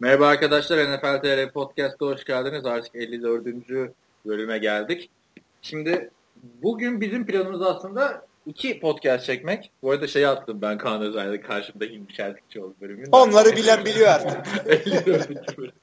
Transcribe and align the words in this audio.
Merhaba 0.00 0.26
arkadaşlar, 0.26 0.78
NFL 0.78 1.22
TR 1.22 1.52
Podcast'a 1.52 2.06
hoş 2.06 2.24
geldiniz. 2.24 2.66
Artık 2.66 2.94
54. 2.94 3.46
bölüme 4.26 4.58
geldik. 4.58 5.10
Şimdi 5.62 6.10
bugün 6.62 7.00
bizim 7.00 7.26
planımız 7.26 7.62
aslında 7.62 8.26
iki 8.46 8.80
podcast 8.80 9.26
çekmek. 9.26 9.70
Bu 9.82 9.90
arada 9.90 10.06
şey 10.06 10.26
attım 10.26 10.62
ben 10.62 10.78
Kaan 10.78 11.02
Özay'da 11.02 11.40
karşımda 11.40 11.84
Hilmi 11.84 12.08
Çeltikçioğlu 12.08 12.74
bölümünde. 12.80 13.08
Onları 13.12 13.56
bilen 13.56 13.84
biliyor 13.84 14.08
artık. 14.08 14.46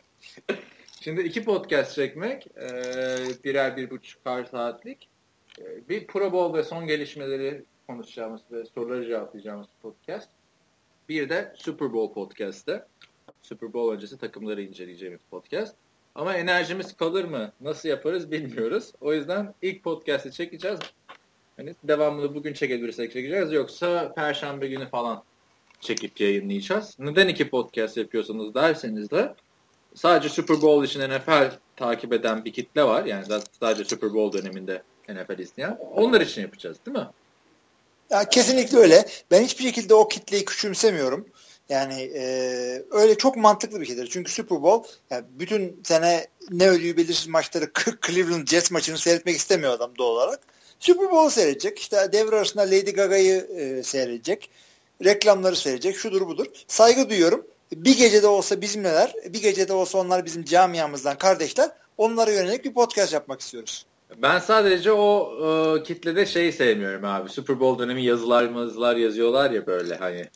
Şimdi 1.01 1.21
iki 1.21 1.43
podcast 1.43 1.95
çekmek, 1.95 2.47
e, 2.47 2.69
birer 3.43 3.77
bir 3.77 3.89
buçuk 3.89 4.21
saatlik. 4.51 5.07
E, 5.59 5.89
bir 5.89 6.07
Pro 6.07 6.31
Bowl 6.31 6.57
ve 6.57 6.63
son 6.63 6.87
gelişmeleri 6.87 7.63
konuşacağımız 7.87 8.41
ve 8.51 8.65
soruları 8.65 9.05
cevaplayacağımız 9.05 9.67
podcast. 9.81 10.29
Bir 11.09 11.29
de 11.29 11.53
Super 11.57 11.93
Bowl 11.93 12.13
podcast'te. 12.13 12.85
Super 13.43 13.73
Bowl 13.73 13.93
öncesi 13.93 14.17
takımları 14.17 14.61
inceleyeceğimiz 14.61 15.21
podcast. 15.31 15.75
Ama 16.15 16.33
enerjimiz 16.33 16.97
kalır 16.97 17.23
mı? 17.23 17.51
Nasıl 17.61 17.89
yaparız 17.89 18.31
bilmiyoruz. 18.31 18.91
O 19.01 19.13
yüzden 19.13 19.53
ilk 19.61 19.83
podcast'i 19.83 20.31
çekeceğiz. 20.31 20.79
Hani 21.57 21.75
devamını 21.83 22.35
bugün 22.35 22.53
çekebilirsek 22.53 23.13
çekeceğiz. 23.13 23.51
Yoksa 23.51 24.13
perşembe 24.13 24.67
günü 24.67 24.89
falan 24.89 25.23
çekip 25.81 26.21
yayınlayacağız. 26.21 26.95
Neden 26.99 27.27
iki 27.27 27.49
podcast 27.49 27.97
yapıyorsanız 27.97 28.53
derseniz 28.53 29.11
de 29.11 29.35
sadece 29.95 30.29
Super 30.29 30.61
Bowl 30.61 30.85
için 30.85 31.09
NFL 31.09 31.51
takip 31.75 32.13
eden 32.13 32.45
bir 32.45 32.53
kitle 32.53 32.83
var. 32.83 33.05
Yani 33.05 33.25
sadece 33.59 33.83
Super 33.83 34.13
Bowl 34.13 34.37
döneminde 34.37 34.83
NFL 35.09 35.39
izleyen. 35.39 35.77
Onlar 35.95 36.21
için 36.21 36.41
yapacağız 36.41 36.77
değil 36.85 36.97
mi? 36.97 37.07
Ya 38.09 38.29
kesinlikle 38.29 38.77
öyle. 38.77 39.05
Ben 39.31 39.41
hiçbir 39.43 39.63
şekilde 39.63 39.93
o 39.93 40.07
kitleyi 40.07 40.45
küçümsemiyorum. 40.45 41.27
Yani 41.69 42.11
e, 42.15 42.23
öyle 42.91 43.15
çok 43.17 43.37
mantıklı 43.37 43.81
bir 43.81 43.85
şeydir. 43.85 44.09
Çünkü 44.11 44.31
Super 44.31 44.63
Bowl 44.63 44.89
yani 45.09 45.25
bütün 45.29 45.81
sene 45.83 46.27
ne 46.51 46.69
ödüğü 46.69 46.97
belirsiz 46.97 47.27
maçları 47.27 47.71
Cleveland 48.07 48.47
Jets 48.47 48.71
maçını 48.71 48.97
seyretmek 48.97 49.35
istemiyor 49.35 49.73
adam 49.73 49.91
doğal 49.97 50.15
olarak. 50.15 50.39
Super 50.79 51.11
Bowl 51.11 51.29
seyredecek. 51.29 51.79
İşte 51.79 52.09
devre 52.13 52.35
arasında 52.35 52.63
Lady 52.63 52.91
Gaga'yı 52.91 53.47
e, 53.57 53.83
seyredecek. 53.83 54.49
Reklamları 55.03 55.55
seyredecek. 55.55 55.95
Şudur 55.95 56.27
budur. 56.27 56.45
Saygı 56.67 57.09
duyuyorum. 57.09 57.45
Bir 57.71 57.97
gecede 57.97 58.27
olsa 58.27 58.61
bizimleler, 58.61 59.13
bir 59.33 59.41
gecede 59.41 59.73
olsa 59.73 59.97
onlar 59.97 60.25
bizim 60.25 60.43
camiamızdan 60.43 61.17
kardeşler. 61.17 61.69
Onlara 61.97 62.31
yönelik 62.31 62.65
bir 62.65 62.73
podcast 62.73 63.13
yapmak 63.13 63.41
istiyoruz. 63.41 63.85
Ben 64.17 64.39
sadece 64.39 64.91
o 64.91 65.33
e, 65.79 65.83
kitlede 65.83 66.25
şeyi 66.25 66.51
sevmiyorum 66.51 67.05
abi. 67.05 67.29
Super 67.29 67.59
Bowl 67.59 67.83
dönemi 67.83 68.03
yazılar 68.03 68.43
yazılar 68.43 68.95
yazıyorlar 68.95 69.51
ya 69.51 69.67
böyle 69.67 69.95
hani 69.95 70.29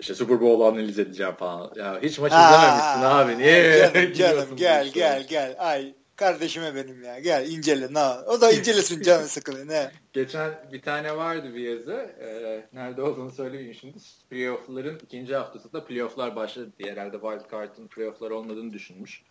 işte 0.00 0.14
Super 0.14 0.40
Bowl 0.40 0.62
analiz 0.62 0.98
edeceğim 0.98 1.34
falan. 1.34 1.72
Ya 1.76 2.00
hiç 2.02 2.18
maç 2.18 2.32
izlememişsin 2.32 3.02
abi. 3.02 3.38
Niye? 3.38 3.90
Canım, 3.94 4.12
canım 4.14 4.56
gel 4.56 4.88
gel 4.88 5.26
gel. 5.28 5.56
Ay 5.58 5.94
kardeşime 6.16 6.74
benim 6.74 7.02
ya. 7.02 7.18
Gel 7.18 7.50
incele. 7.50 7.94
Na. 7.94 8.22
O 8.26 8.40
da 8.40 8.52
incelesin 8.52 9.02
canı 9.02 9.28
sıkılıyor. 9.28 9.68
Ne? 9.68 9.90
Geçen 10.12 10.68
bir 10.72 10.82
tane 10.82 11.16
vardı 11.16 11.54
bir 11.54 11.60
yazı. 11.60 11.92
Ee, 12.20 12.66
nerede 12.72 13.02
olduğunu 13.02 13.30
söylemeyeyim 13.30 13.74
şimdi. 13.74 13.98
Playoff'ların 14.30 14.98
ikinci 15.02 15.36
haftasında 15.36 15.84
playoff'lar 15.84 16.36
başladı 16.36 16.72
diye. 16.78 16.92
Herhalde 16.92 17.20
Wild 17.20 17.50
Card'ın 17.50 17.86
playoff'lar 17.88 18.30
olmadığını 18.30 18.72
düşünmüş 18.72 19.22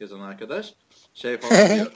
yazan 0.00 0.20
arkadaş. 0.20 0.74
Şey 1.14 1.38
falan 1.38 1.68
diyor. 1.74 1.92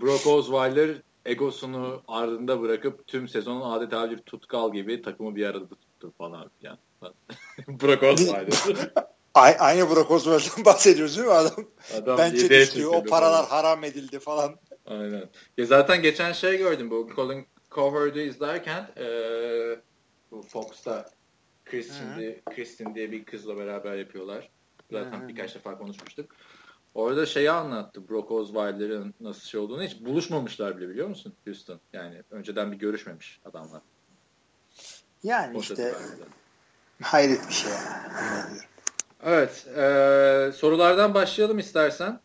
Brock 0.00 0.26
Osweiler 0.26 0.96
egosunu 1.24 2.02
ardında 2.08 2.60
bırakıp 2.60 3.06
tüm 3.06 3.28
sezonun 3.28 3.70
adeta 3.70 4.10
bir 4.10 4.18
tutkal 4.18 4.72
gibi 4.72 5.02
takımı 5.02 5.36
bir 5.36 5.46
arada 5.46 5.68
tuttu 5.68 6.12
falan 6.18 6.50
filan. 6.60 6.78
Brock 7.68 8.02
Osweiler. 8.02 8.90
Aynı 9.34 9.90
Brock 9.90 10.10
Osweiler'dan 10.10 10.64
bahsediyoruz 10.64 11.16
değil 11.16 11.28
mi 11.28 11.34
adam? 11.34 11.64
Adam 11.96 12.18
Bence 12.18 12.50
düştüyor. 12.50 12.94
O 12.94 13.04
paralar 13.04 13.46
falan. 13.46 13.62
haram 13.62 13.84
edildi 13.84 14.18
falan. 14.18 14.56
Aynen. 14.86 15.28
Ya 15.58 15.66
zaten 15.66 16.02
geçen 16.02 16.32
şey 16.32 16.58
gördüm 16.58 16.90
bu 16.90 17.08
Colin 17.16 17.46
Cowherd'ı 17.70 18.20
izlerken 18.20 18.90
ee, 18.96 19.76
bu 20.30 20.42
Fox'ta 20.42 21.10
Kristin 21.64 22.18
diye, 22.18 22.40
Kristin 22.56 22.94
diye 22.94 23.12
bir 23.12 23.24
kızla 23.24 23.56
beraber 23.56 23.94
yapıyorlar. 23.94 24.50
Zaten 24.90 25.20
Hı-hı. 25.20 25.28
birkaç 25.28 25.54
defa 25.54 25.78
konuşmuştuk. 25.78 26.30
Orada 26.94 27.26
şeyi 27.26 27.50
anlattı 27.50 28.08
Brock 28.08 28.30
Osweiler'ın 28.30 29.14
nasıl 29.20 29.40
şey 29.40 29.60
olduğunu. 29.60 29.82
Hiç 29.82 30.00
buluşmamışlar 30.00 30.78
bile 30.78 30.88
biliyor 30.88 31.08
musun 31.08 31.34
Houston? 31.44 31.80
Yani 31.92 32.22
önceden 32.30 32.72
bir 32.72 32.76
görüşmemiş 32.76 33.40
adamlar. 33.44 33.82
Yani 35.22 35.58
o 35.58 35.60
işte 35.60 35.94
hayret 37.02 37.48
bir 37.48 37.54
şey. 37.54 37.72
Evet. 39.24 39.66
E, 39.76 40.52
sorulardan 40.56 41.14
başlayalım 41.14 41.58
istersen. 41.58 42.20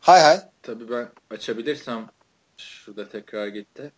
Hay 0.00 0.20
hay. 0.20 0.40
Tabii 0.62 0.90
ben 0.90 1.08
açabilirsem 1.30 2.06
şurada 2.56 3.08
tekrar 3.08 3.46
gitti. 3.46 3.92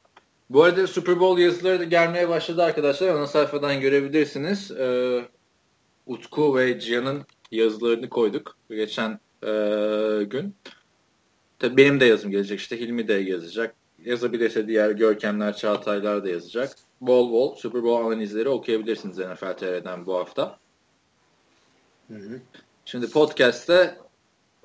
Bu 0.51 0.63
arada 0.63 0.87
Super 0.87 1.21
Bowl 1.21 1.41
yazıları 1.41 1.81
da 1.81 1.85
gelmeye 1.85 2.29
başladı 2.29 2.63
arkadaşlar. 2.63 3.09
Ana 3.09 3.27
sayfadan 3.27 3.81
görebilirsiniz. 3.81 4.71
Ee, 4.71 5.23
Utku 6.07 6.57
ve 6.57 6.81
Cihan'ın 6.81 7.23
yazılarını 7.51 8.09
koyduk. 8.09 8.57
Geçen 8.71 9.11
e, 9.43 9.49
gün. 10.25 10.55
Tabii 11.59 11.77
benim 11.77 12.01
de 12.01 12.05
yazım 12.05 12.31
gelecek 12.31 12.61
işte. 12.61 12.81
Hilmi 12.81 13.09
de 13.09 13.13
yazacak. 13.13 13.75
Yazabilirse 14.05 14.69
diğer 14.69 14.91
Görkemler, 14.91 15.57
Çağataylar 15.57 16.25
da 16.25 16.29
yazacak. 16.29 16.77
Bol 17.03 17.33
bol 17.33 17.55
Super 17.55 17.83
Bowl 17.83 18.07
analizleri 18.07 18.49
okuyabilirsiniz 18.49 19.19
NFL 19.19 19.57
TR'den 19.57 20.07
bu 20.07 20.19
hafta. 20.19 20.59
Hı 22.09 22.15
hı. 22.15 22.41
Şimdi 22.85 23.11
podcast'te 23.11 23.99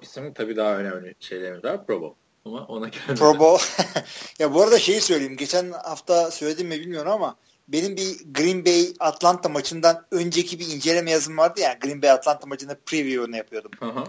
bizim 0.01 0.33
tabii 0.33 0.55
daha 0.55 0.77
önemli 0.77 1.15
şeylerimiz 1.19 1.63
var. 1.63 1.85
Pro 1.85 2.01
Bowl. 2.01 2.15
Ama 2.45 2.65
ona 2.65 2.87
gelmeden. 2.87 3.15
Pro 3.15 3.39
Bowl. 3.39 3.63
ya 4.39 4.53
bu 4.53 4.61
arada 4.61 4.79
şeyi 4.79 5.01
söyleyeyim. 5.01 5.37
Geçen 5.37 5.71
hafta 5.71 6.31
söyledim 6.31 6.67
mi 6.67 6.79
bilmiyorum 6.79 7.11
ama 7.11 7.35
benim 7.67 7.97
bir 7.97 8.33
Green 8.33 8.65
Bay 8.65 8.87
Atlanta 8.99 9.49
maçından 9.49 10.05
önceki 10.11 10.59
bir 10.59 10.67
inceleme 10.67 11.11
yazım 11.11 11.37
vardı 11.37 11.59
ya. 11.59 11.77
Green 11.81 12.01
Bay 12.01 12.11
Atlanta 12.11 12.47
maçında 12.47 12.77
preview'unu 12.85 13.37
yapıyordum. 13.37 13.71
Hı 13.79 13.85
hı. 13.85 14.03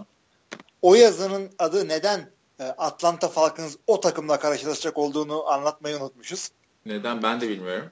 O 0.83 0.95
yazının 0.95 1.51
adı 1.59 1.89
neden 1.89 2.31
e, 2.61 2.65
Atlanta 2.65 3.29
Falcons 3.29 3.77
o 3.87 4.01
takımla 4.01 4.39
karşılaşacak 4.39 4.99
olduğunu 4.99 5.47
anlatmayı 5.47 5.97
unutmuşuz. 5.97 6.51
Neden 6.87 7.23
ben 7.23 7.41
de 7.41 7.49
bilmiyorum. 7.49 7.91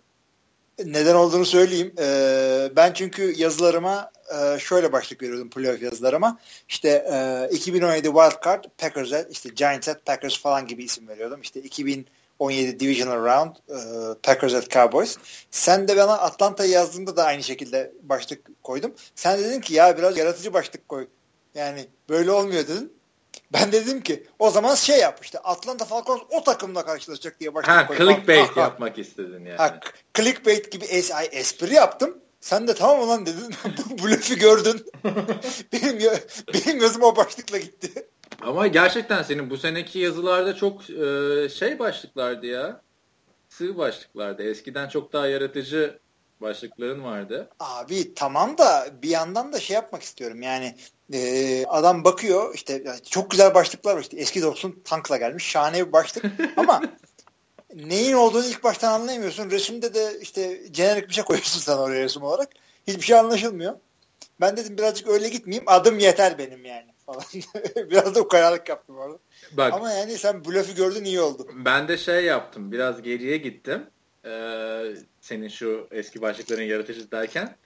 Neden 0.84 1.14
olduğunu 1.14 1.44
söyleyeyim. 1.44 1.94
Ee, 1.98 2.70
ben 2.76 2.92
çünkü 2.92 3.34
yazılarıma 3.36 4.10
e, 4.34 4.58
şöyle 4.58 4.92
başlık 4.92 5.22
veriyordum 5.22 5.50
playoff 5.50 5.82
yazılarıma. 5.82 6.38
İşte 6.68 6.88
e, 6.88 7.48
2017 7.54 8.06
Wild 8.06 8.44
Card 8.44 8.64
Packers'e 8.78 9.28
işte 9.30 9.48
Giants 9.48 9.88
Packers 10.06 10.38
falan 10.38 10.66
gibi 10.66 10.84
isim 10.84 11.08
veriyordum. 11.08 11.40
İşte 11.40 11.60
2017 11.60 12.80
Divisional 12.80 13.24
Round 13.24 13.56
e, 13.68 13.78
Packers 14.22 14.54
at 14.54 14.70
Cowboys. 14.70 15.16
Sen 15.50 15.88
de 15.88 15.96
bana 15.96 16.18
Atlanta'yı 16.18 16.70
yazdığında 16.70 17.16
da 17.16 17.24
aynı 17.24 17.42
şekilde 17.42 17.92
başlık 18.02 18.62
koydum. 18.62 18.94
Sen 19.14 19.38
dedin 19.38 19.60
ki 19.60 19.74
ya 19.74 19.98
biraz 19.98 20.18
yaratıcı 20.18 20.52
başlık 20.52 20.88
koy. 20.88 21.08
Yani 21.54 21.86
böyle 22.08 22.30
olmuyor 22.30 22.68
dedin. 22.68 22.95
Ben 23.52 23.72
dedim 23.72 24.02
ki 24.02 24.26
o 24.38 24.50
zaman 24.50 24.74
şey 24.74 24.98
yap 24.98 25.18
işte 25.22 25.38
Atlanta 25.38 25.84
Falcons 25.84 26.22
o 26.30 26.44
takımla 26.44 26.86
karşılaşacak 26.86 27.40
diye 27.40 27.54
başladım. 27.54 27.96
Ha 27.98 28.04
clickbait 28.04 28.56
ha, 28.56 28.60
yapmak 28.60 28.98
istedin 28.98 29.44
yani. 29.44 29.56
Ha, 29.56 29.80
clickbait 30.14 30.72
gibi 30.72 30.84
es 30.84 31.12
ay, 31.12 31.28
espri 31.32 31.74
yaptım. 31.74 32.18
Sen 32.40 32.68
de 32.68 32.74
tamam 32.74 33.00
olan 33.00 33.26
dedin. 33.26 33.54
Bu 34.02 34.10
lafı 34.10 34.34
gördün. 34.34 34.86
benim, 35.72 35.98
benim 36.54 36.82
yazım 36.82 37.02
o 37.02 37.16
başlıkla 37.16 37.58
gitti. 37.58 38.08
Ama 38.42 38.66
gerçekten 38.66 39.22
senin 39.22 39.50
bu 39.50 39.56
seneki 39.56 39.98
yazılarda 39.98 40.56
çok 40.56 40.90
e, 40.90 41.48
şey 41.48 41.78
başlıklardı 41.78 42.46
ya. 42.46 42.82
Sığ 43.48 43.76
başlıklardı. 43.76 44.42
Eskiden 44.42 44.88
çok 44.88 45.12
daha 45.12 45.26
yaratıcı 45.26 45.98
başlıkların 46.40 47.04
vardı. 47.04 47.48
Abi 47.60 48.14
tamam 48.14 48.58
da 48.58 48.88
bir 49.02 49.08
yandan 49.08 49.52
da 49.52 49.60
şey 49.60 49.74
yapmak 49.74 50.02
istiyorum. 50.02 50.42
Yani 50.42 50.76
e, 51.12 51.64
adam 51.66 52.04
bakıyor 52.04 52.54
işte 52.54 52.84
çok 53.10 53.30
güzel 53.30 53.54
başlıklar 53.54 53.96
var 53.96 54.00
işte 54.00 54.16
eski 54.16 54.42
dostun 54.42 54.82
tankla 54.84 55.16
gelmiş 55.16 55.44
şahane 55.44 55.86
bir 55.86 55.92
başlık 55.92 56.24
ama 56.56 56.82
neyin 57.74 58.12
olduğunu 58.12 58.46
ilk 58.46 58.64
baştan 58.64 58.92
anlayamıyorsun. 58.92 59.50
Resimde 59.50 59.94
de 59.94 60.20
işte 60.20 60.60
jenerik 60.72 61.08
bir 61.08 61.14
şey 61.14 61.24
koyuyorsun 61.24 61.60
sen 61.60 61.76
oraya 61.76 62.04
resim 62.04 62.22
olarak. 62.22 62.48
Hiçbir 62.86 63.02
şey 63.02 63.18
anlaşılmıyor. 63.18 63.74
Ben 64.40 64.56
dedim 64.56 64.78
birazcık 64.78 65.08
öyle 65.08 65.28
gitmeyeyim. 65.28 65.64
Adım 65.66 65.98
yeter 65.98 66.38
benim 66.38 66.64
yani 66.64 66.86
falan. 67.06 67.22
biraz 67.90 68.14
da 68.14 68.20
ukalalık 68.20 68.68
yaptım 68.68 68.96
orada. 68.98 69.18
Bak, 69.52 69.72
Ama 69.72 69.92
yani 69.92 70.18
sen 70.18 70.44
blöfü 70.44 70.74
gördün 70.74 71.04
iyi 71.04 71.20
oldu. 71.20 71.48
Ben 71.54 71.88
de 71.88 71.98
şey 71.98 72.24
yaptım. 72.24 72.72
Biraz 72.72 73.02
geriye 73.02 73.36
gittim. 73.36 73.86
Ee, 74.26 74.94
senin 75.20 75.48
şu 75.48 75.88
eski 75.90 76.22
başlıkların 76.22 76.62
yaratıcı 76.62 77.10
derken. 77.10 77.56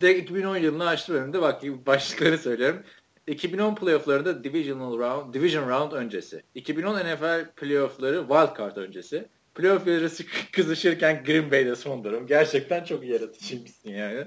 Direkt 0.00 0.20
2010 0.20 0.56
yılını 0.56 0.86
açtım 0.86 1.16
önümde. 1.16 1.42
Bak 1.42 1.62
başlıkları 1.62 2.38
söylüyorum. 2.38 2.82
2010 3.26 3.74
playofflarında 3.74 4.44
Divisional 4.44 4.98
Round, 4.98 5.34
Division 5.34 5.68
Round 5.68 5.92
öncesi. 5.92 6.42
2010 6.54 6.94
NFL 6.94 7.50
playoffları 7.56 8.20
Wild 8.20 8.58
Card 8.58 8.76
öncesi. 8.76 9.28
Playoff 9.54 9.86
yarısı 9.86 10.24
kızışırken 10.52 11.24
Green 11.24 11.50
Bay'de 11.50 11.76
son 11.76 12.04
durum. 12.04 12.26
Gerçekten 12.26 12.84
çok 12.84 13.04
yaratıcıymışsın 13.04 13.90
yani. 13.90 14.24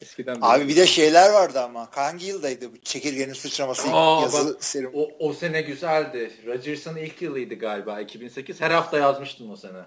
Eskiden 0.00 0.38
Abi 0.40 0.68
bir 0.68 0.76
de 0.76 0.86
şeyler 0.86 1.32
vardı 1.32 1.60
ama. 1.60 1.88
Hangi 1.92 2.26
yıldaydı 2.26 2.72
bu 2.72 2.78
çekirgenin 2.78 3.32
sıçraması 3.32 3.88
Aa, 3.92 4.22
yazılı 4.22 4.54
bak, 4.54 4.64
serum? 4.64 4.90
O, 4.94 5.10
o 5.18 5.32
sene 5.32 5.62
güzeldi. 5.62 6.32
Rodgers'ın 6.46 6.96
ilk 6.96 7.22
yılıydı 7.22 7.54
galiba 7.54 8.00
2008. 8.00 8.60
Her 8.60 8.70
hafta 8.70 8.98
yazmıştım 8.98 9.50
o 9.50 9.56
sene. 9.56 9.84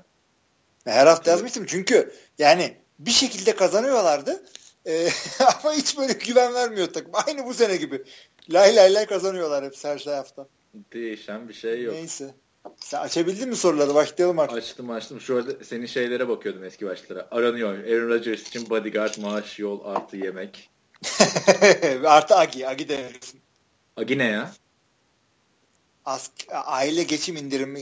Her 0.92 1.08
hafta 1.08 1.32
yazmıştım 1.32 1.66
çünkü 1.66 2.14
yani 2.40 2.78
bir 3.00 3.12
şekilde 3.12 3.56
kazanıyorlardı. 3.56 4.44
Ee, 4.86 5.10
ama 5.64 5.74
hiç 5.74 5.98
böyle 5.98 6.14
güven 6.14 6.54
vermiyor 6.54 6.88
takım. 6.88 7.12
Aynı 7.28 7.46
bu 7.46 7.54
sene 7.54 7.76
gibi. 7.78 8.04
Lay 8.50 8.76
lay 8.76 8.94
lay 8.94 9.06
kazanıyorlar 9.06 9.66
hep 9.66 9.74
her 9.84 9.98
şey 10.00 10.14
hafta. 10.14 10.48
Değişen 10.94 11.50
bir 11.50 11.54
şey 11.54 11.84
yok. 11.84 11.94
Neyse. 11.94 12.34
Sen 12.76 13.00
açabildin 13.02 13.50
mi 13.50 13.56
soruları? 13.56 13.96
Başlayalım 13.96 14.40
artık. 14.40 14.58
Açtım 14.58 14.92
açtım. 14.92 15.22
Şu 15.22 15.36
arada 15.38 15.64
senin 15.64 15.86
şeylere 15.86 16.30
bakıyordum 16.30 16.64
eski 16.64 16.86
başlara. 16.86 17.28
Aranıyor. 17.32 17.84
Aaron 17.84 18.10
Rodgers 18.10 18.48
için 18.48 18.70
bodyguard, 18.70 19.18
maaş, 19.22 19.60
yol, 19.60 19.86
artı 19.86 20.18
yemek. 20.18 20.70
Artı 22.06 22.36
Agi. 22.36 22.68
Agi 22.68 22.90
demelisin. 22.90 23.42
Agi 23.98 24.18
ne 24.18 24.26
ya? 24.26 24.52
As 26.08 26.30
aile 26.52 27.04
geçim 27.04 27.38
indirimi 27.38 27.80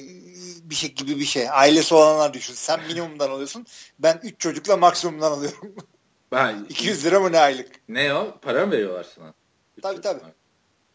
bir 0.63 0.75
şey 0.75 0.91
gibi 0.93 1.19
bir 1.19 1.25
şey. 1.25 1.49
Ailesi 1.49 1.95
olanlar 1.95 2.33
düşün. 2.33 2.53
Sen 2.53 2.79
minimumdan 2.87 3.29
alıyorsun. 3.29 3.65
Ben 3.99 4.19
3 4.23 4.39
çocukla 4.39 4.77
maksimumdan 4.77 5.31
alıyorum. 5.31 5.75
Ben, 6.31 6.65
200 6.69 7.05
lira 7.05 7.19
mı 7.19 7.31
ne 7.31 7.39
aylık? 7.39 7.67
Ne 7.89 8.13
o? 8.13 8.37
Para 8.41 8.65
mı 8.65 8.71
veriyorlar 8.71 9.05
sana? 9.15 9.33
Tabii 9.81 10.01
tabii. 10.01 10.19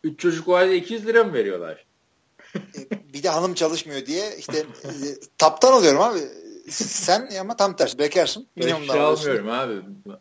3 0.04 0.20
çocuk 0.20 0.48
halde 0.48 0.76
200 0.76 1.06
lira 1.06 1.24
mı 1.24 1.32
veriyorlar? 1.32 1.86
E, 2.54 3.12
bir 3.12 3.22
de 3.22 3.28
hanım 3.28 3.54
çalışmıyor 3.54 4.06
diye 4.06 4.36
işte 4.38 4.58
e, 4.84 4.90
taptan 5.38 5.72
alıyorum 5.72 6.00
abi. 6.00 6.20
Sen 6.70 7.30
ama 7.40 7.56
tam 7.56 7.76
tersi 7.76 7.98
bekarsın. 7.98 8.46
Minimumdan 8.56 8.92
şey 8.94 9.02
alıyorsun. 9.02 9.48
almıyorum 9.48 9.84
abi. 10.10 10.20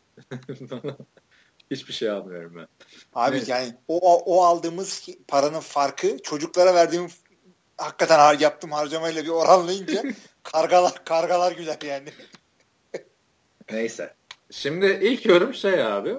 Hiçbir 1.71 1.93
şey 1.93 2.09
almıyorum 2.09 2.53
ben. 2.55 2.67
Abi 3.13 3.37
Evet. 3.37 3.47
yani 3.49 3.73
o, 3.87 4.19
o, 4.19 4.43
aldığımız 4.43 5.09
paranın 5.27 5.59
farkı 5.59 6.17
çocuklara 6.23 6.73
verdiğim 6.75 7.07
hakikaten 7.77 8.19
har 8.19 8.39
yaptığım 8.39 8.71
harcamayla 8.71 9.23
bir 9.23 9.29
oranlayınca 9.29 10.03
kargalar 10.43 11.05
kargalar 11.05 11.51
güler 11.51 11.77
yani. 11.85 12.09
Neyse. 13.71 14.13
Şimdi 14.51 14.99
ilk 15.01 15.25
yorum 15.25 15.53
şey 15.53 15.83
abi. 15.83 16.15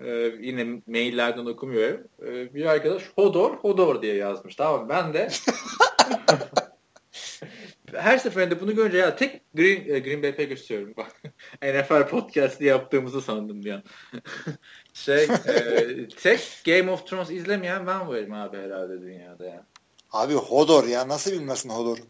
e, 0.00 0.10
yine 0.40 0.82
maillerden 0.86 1.46
okumuyorum. 1.46 2.00
E, 2.22 2.54
bir 2.54 2.64
arkadaş 2.66 3.02
Hodor, 3.14 3.56
Hodor 3.56 4.02
diye 4.02 4.14
yazmış. 4.14 4.56
Tamam? 4.56 4.88
Ben 4.88 5.14
de 5.14 5.28
her 7.98 8.18
seferinde 8.18 8.60
bunu 8.60 8.74
görünce 8.74 8.98
ya 8.98 9.16
tek 9.16 9.54
Green, 9.54 9.94
e, 9.94 9.98
Green 9.98 10.22
Bay 10.22 10.36
Packers 10.36 10.68
diyorum. 10.68 10.94
Bak, 10.96 11.22
NFL 11.62 12.08
podcast'i 12.08 12.64
yaptığımızı 12.64 13.20
sandım 13.22 13.64
bir 13.64 13.72
an. 13.72 13.82
şey, 14.92 15.24
e, 15.24 16.08
tek 16.08 16.62
Game 16.66 16.90
of 16.90 17.06
Thrones 17.06 17.30
izlemeyen 17.30 17.86
ben 17.86 18.08
varım 18.08 18.32
abi 18.32 18.56
herhalde 18.56 19.00
dünyada 19.00 19.46
ya. 19.46 19.66
Abi 20.12 20.34
Hodor 20.34 20.84
ya 20.84 21.08
nasıl 21.08 21.32
bilmesin 21.32 21.70
Hodor'u? 21.70 22.00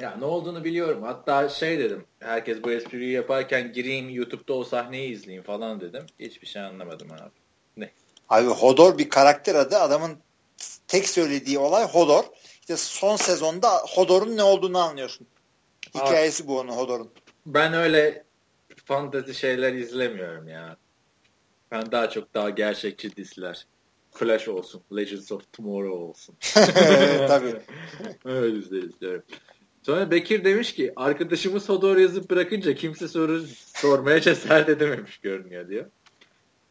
Ya 0.00 0.16
ne 0.16 0.24
olduğunu 0.24 0.64
biliyorum. 0.64 1.02
Hatta 1.02 1.48
şey 1.48 1.78
dedim. 1.78 2.04
Herkes 2.20 2.62
bu 2.64 2.70
espriyi 2.70 3.12
yaparken 3.12 3.72
gireyim 3.72 4.08
YouTube'da 4.08 4.54
o 4.54 4.64
sahneyi 4.64 5.12
izleyeyim 5.12 5.42
falan 5.42 5.80
dedim. 5.80 6.06
Hiçbir 6.18 6.46
şey 6.46 6.62
anlamadım 6.62 7.08
abi. 7.12 7.30
Ne? 7.76 7.90
Abi 8.28 8.46
Hodor 8.46 8.98
bir 8.98 9.08
karakter 9.08 9.54
adı. 9.54 9.76
Adamın 9.76 10.18
tek 10.88 11.08
söylediği 11.08 11.58
olay 11.58 11.84
Hodor. 11.84 12.24
İşte 12.60 12.76
son 12.76 13.16
sezonda 13.16 13.68
Hodor'un 13.76 14.36
ne 14.36 14.42
olduğunu 14.42 14.78
anlıyorsun. 14.78 15.26
Hikayesi 15.94 16.46
bu 16.46 16.58
onun 16.58 16.72
Hodor'un. 16.72 17.10
Ben 17.46 17.74
öyle 17.74 18.24
fantezi 18.84 19.34
şeyler 19.34 19.72
izlemiyorum 19.72 20.48
ya. 20.48 20.76
Ben 21.70 21.92
daha 21.92 22.10
çok 22.10 22.34
daha 22.34 22.50
gerçekçi 22.50 23.16
diziler. 23.16 23.66
Flash 24.10 24.48
olsun. 24.48 24.82
Legends 24.96 25.32
of 25.32 25.52
Tomorrow 25.52 25.98
olsun. 25.98 26.34
Tabii. 27.28 27.60
Öyle 28.24 28.56
diziler 28.56 28.82
izliyorum. 28.82 29.22
Sonra 29.82 30.10
Bekir 30.10 30.44
demiş 30.44 30.74
ki 30.74 30.92
arkadaşımız 30.96 31.68
Hodor 31.68 31.96
yazıp 31.96 32.30
bırakınca 32.30 32.74
kimse 32.74 33.08
soru 33.08 33.44
sormaya 33.74 34.20
cesaret 34.20 34.68
edememiş 34.68 35.18
görünüyor 35.18 35.68
diyor. 35.68 35.86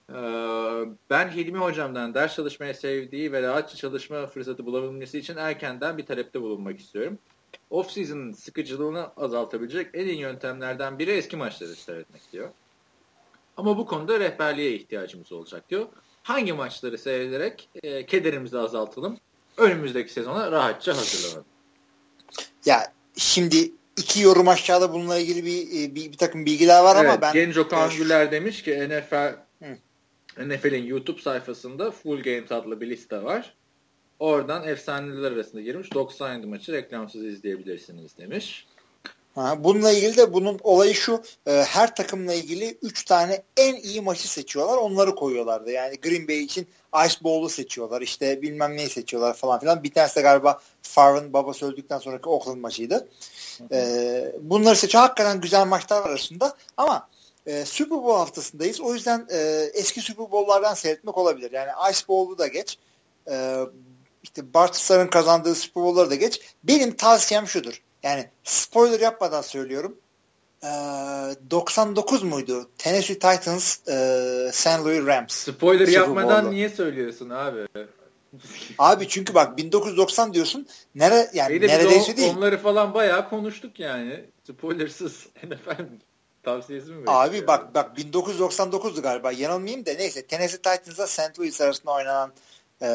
Ee, 0.09 0.85
ben 1.09 1.29
Hilmi 1.29 1.57
hocamdan 1.57 2.13
ders 2.13 2.35
çalışmaya 2.35 2.73
sevdiği 2.73 3.31
ve 3.31 3.41
rahatça 3.41 3.75
çalışma 3.75 4.27
fırsatı 4.27 4.65
bulabilmesi 4.65 5.19
için 5.19 5.37
erkenden 5.37 5.97
bir 5.97 6.05
talepte 6.05 6.41
bulunmak 6.41 6.79
istiyorum. 6.79 7.19
Off-season 7.71 8.33
sıkıcılığını 8.33 9.11
azaltabilecek 9.17 9.87
en 9.93 10.05
iyi 10.05 10.19
yöntemlerden 10.19 10.99
biri 10.99 11.11
eski 11.11 11.37
maçları 11.37 11.75
seyretmek 11.75 12.21
diyor. 12.31 12.49
Ama 13.57 13.77
bu 13.77 13.85
konuda 13.85 14.19
rehberliğe 14.19 14.71
ihtiyacımız 14.73 15.31
olacak 15.31 15.69
diyor. 15.69 15.85
Hangi 16.23 16.53
maçları 16.53 16.97
seyrederek 16.97 17.69
e, 17.83 18.05
kederimizi 18.05 18.59
azaltalım, 18.59 19.17
önümüzdeki 19.57 20.11
sezona 20.11 20.51
rahatça 20.51 20.97
hazırlanalım. 20.97 21.45
Ya 22.65 22.93
şimdi 23.17 23.71
iki 23.97 24.21
yorum 24.21 24.47
aşağıda 24.47 24.93
bununla 24.93 25.17
ilgili 25.17 25.45
bir, 25.45 25.95
bir, 25.95 26.11
bir 26.11 26.17
takım 26.17 26.45
bilgiler 26.45 26.83
var 26.83 26.95
ama 26.95 27.09
Evet, 27.09 27.21
ben 27.21 27.33
Genco 27.33 27.67
Kaan 27.67 27.91
e, 27.91 27.95
Güler 27.95 28.31
demiş 28.31 28.63
ki 28.63 28.89
NFL. 28.89 29.48
NFL'in 30.37 30.85
YouTube 30.85 31.21
sayfasında 31.21 31.91
Full 31.91 32.23
Games 32.23 32.51
adlı 32.51 32.81
bir 32.81 32.89
liste 32.89 33.23
var. 33.23 33.53
Oradan 34.19 34.67
efsaneler 34.67 35.31
arasında 35.31 35.61
girmiş 35.61 35.93
97 35.93 36.47
maçı 36.47 36.73
reklamsız 36.73 37.25
izleyebilirsiniz 37.25 38.17
demiş. 38.17 38.67
Ha, 39.35 39.63
bununla 39.63 39.91
ilgili 39.91 40.17
de 40.17 40.33
bunun 40.33 40.59
olayı 40.63 40.93
şu 40.93 41.23
e, 41.47 41.51
her 41.51 41.95
takımla 41.95 42.33
ilgili 42.33 42.77
3 42.81 43.05
tane 43.05 43.43
en 43.57 43.75
iyi 43.75 44.01
maçı 44.01 44.31
seçiyorlar 44.31 44.77
onları 44.77 45.15
koyuyorlardı. 45.15 45.71
Yani 45.71 45.95
Green 46.01 46.27
Bay 46.27 46.43
için 46.43 46.67
Ice 47.05 47.15
Bowl'u 47.23 47.49
seçiyorlar 47.49 48.01
işte 48.01 48.41
bilmem 48.41 48.77
neyi 48.77 48.89
seçiyorlar 48.89 49.33
falan 49.33 49.59
filan. 49.59 49.83
Bir 49.83 49.93
tanesi 49.93 50.15
de 50.15 50.21
galiba 50.21 50.61
Favre'ın 50.81 51.33
babası 51.33 51.65
öldükten 51.65 51.97
sonraki 51.97 52.29
Oakland 52.29 52.57
maçıydı. 52.57 53.07
E, 53.71 54.31
bunları 54.41 54.75
seçiyor. 54.75 55.03
Hakikaten 55.03 55.41
güzel 55.41 55.67
maçlar 55.67 56.03
arasında 56.03 56.55
ama 56.77 57.09
e, 57.49 57.65
Super 57.65 57.97
Bowl 57.97 58.17
haftasındayız. 58.17 58.81
O 58.81 58.93
yüzden 58.93 59.27
e, 59.31 59.37
eski 59.73 60.01
Super 60.01 60.31
Bowl'lardan 60.31 60.73
seyretmek 60.73 61.17
olabilir. 61.17 61.51
Yani 61.51 61.69
Ice 61.91 61.99
Bowl'u 62.07 62.37
da 62.37 62.47
geç. 62.47 62.77
E, 63.31 63.57
işte 64.23 64.53
Bart 64.53 64.75
Starr'ın 64.75 65.07
kazandığı 65.07 65.55
Super 65.55 65.83
Bowl'ları 65.83 66.09
da 66.09 66.15
geç. 66.15 66.41
Benim 66.63 66.95
tavsiyem 66.95 67.47
şudur. 67.47 67.81
Yani 68.03 68.29
spoiler 68.43 68.99
yapmadan 68.99 69.41
söylüyorum. 69.41 69.97
Ee, 70.63 70.67
99 71.51 72.23
muydu? 72.23 72.69
Tennessee 72.77 73.13
Titans 73.19 73.87
e, 73.87 74.49
St. 74.53 74.79
Louis 74.85 75.05
Rams. 75.05 75.33
Spoiler 75.33 75.85
Super 75.85 75.99
yapmadan 75.99 76.29
Bowl'da. 76.37 76.49
niye 76.49 76.69
söylüyorsun 76.69 77.29
abi? 77.29 77.67
Abi 78.77 79.07
çünkü 79.07 79.33
bak 79.33 79.57
1990 79.57 80.33
diyorsun. 80.33 80.67
Nere 80.95 81.29
yani 81.33 81.53
İyi 81.53 81.61
de 81.61 81.65
biz 81.65 81.71
neredeyse 81.71 82.13
o- 82.13 82.17
değil. 82.17 82.33
Onları 82.37 82.57
falan 82.57 82.93
bayağı 82.93 83.29
konuştuk 83.29 83.79
yani. 83.79 84.25
Spoilersız 84.43 85.27
NFL 85.43 85.81
tavsiyesi 86.43 86.91
mi 86.91 87.03
Abi 87.07 87.27
veriyorsun? 87.27 87.47
bak 87.47 87.75
bak 87.75 87.97
1999'du 87.97 89.01
galiba. 89.01 89.31
Yanılmayayım 89.31 89.85
da 89.85 89.93
neyse 89.93 90.25
Tennessee 90.25 90.57
Titans'la 90.57 91.07
St. 91.07 91.39
Louis 91.39 91.61
arasında 91.61 91.91
oynanan 91.91 92.33
e, 92.81 92.87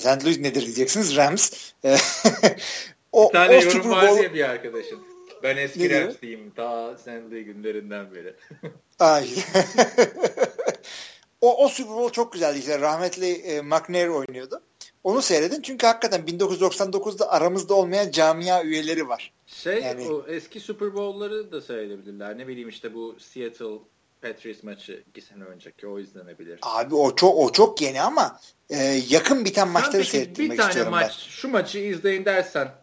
St. 0.00 0.24
Louis 0.24 0.38
nedir 0.38 0.62
diyeceksiniz 0.62 1.16
Rams. 1.16 1.52
O, 3.12 3.28
Bir 3.28 3.32
tane 3.32 3.50
o 3.50 3.54
yorum 3.54 3.70
Super 3.70 3.90
var 3.90 4.10
Bowl 4.10 4.34
bir 4.34 4.50
arkadaşım. 4.50 5.04
Ben 5.42 5.56
eski? 5.56 5.90
Rams'liyim. 5.90 6.50
Ta 6.50 6.96
Sandley 6.96 7.42
günlerinden 7.42 8.14
beri. 8.14 8.34
Ay. 8.98 9.28
o, 11.40 11.64
o 11.64 11.68
Super 11.68 11.96
Bowl 11.96 12.12
çok 12.12 12.32
güzeldi 12.32 12.58
işte. 12.58 12.80
Rahmetli 12.80 13.32
e, 13.32 13.60
McNair 13.60 14.08
oynuyordu. 14.08 14.62
Onu 15.04 15.22
seyredin 15.22 15.62
çünkü 15.62 15.86
hakikaten 15.86 16.20
1999'da 16.20 17.30
aramızda 17.30 17.74
olmayan 17.74 18.10
camia 18.10 18.64
üyeleri 18.64 19.08
var. 19.08 19.32
Şey 19.48 19.82
Yani- 19.82 20.08
o 20.08 20.26
eski 20.28 20.60
Super 20.60 20.94
Bowl'ları 20.94 21.52
da 21.52 21.60
seyredebilirler. 21.60 22.38
Ne 22.38 22.48
bileyim 22.48 22.68
işte 22.68 22.94
bu 22.94 23.16
Seattle 23.18 23.78
Patriots 24.22 24.62
maçı 24.62 25.04
iki 25.08 25.20
sene 25.20 25.44
önceki 25.44 25.86
o 25.86 25.98
izlenebilir. 25.98 26.58
Abi 26.62 26.94
o 26.94 27.16
çok 27.16 27.36
o 27.36 27.52
çok 27.52 27.82
yeni 27.82 28.02
ama 28.02 28.40
e, 28.70 28.76
yakın 29.08 29.44
biten 29.44 29.68
maçları 29.68 30.04
seyrettirmek 30.04 30.52
bir 30.52 30.56
tane 30.56 30.68
istiyorum 30.68 30.92
maç 30.92 31.26
ben. 31.26 31.30
şu 31.30 31.48
maçı 31.48 31.78
izleyin 31.78 32.24
dersen 32.24 32.74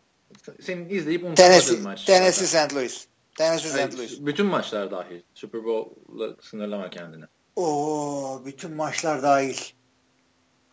senin 0.62 0.90
izleyip 0.90 1.24
unutmadığın 1.24 1.50
Tennessee, 1.50 1.78
maç. 1.78 2.06
Tennessee 2.06 2.48
St. 2.48 2.76
Louis. 2.76 3.08
Tennessee 3.38 3.70
St. 3.70 3.98
Louis. 3.98 4.18
bütün 4.20 4.46
maçlar 4.46 4.92
dahil. 4.92 5.22
Super 5.34 5.66
Bowl'la 5.66 6.36
sınırlama 6.42 6.90
kendini. 6.90 7.26
Oo, 7.56 8.42
bütün 8.46 8.72
maçlar 8.72 9.24
dahil. 9.24 9.58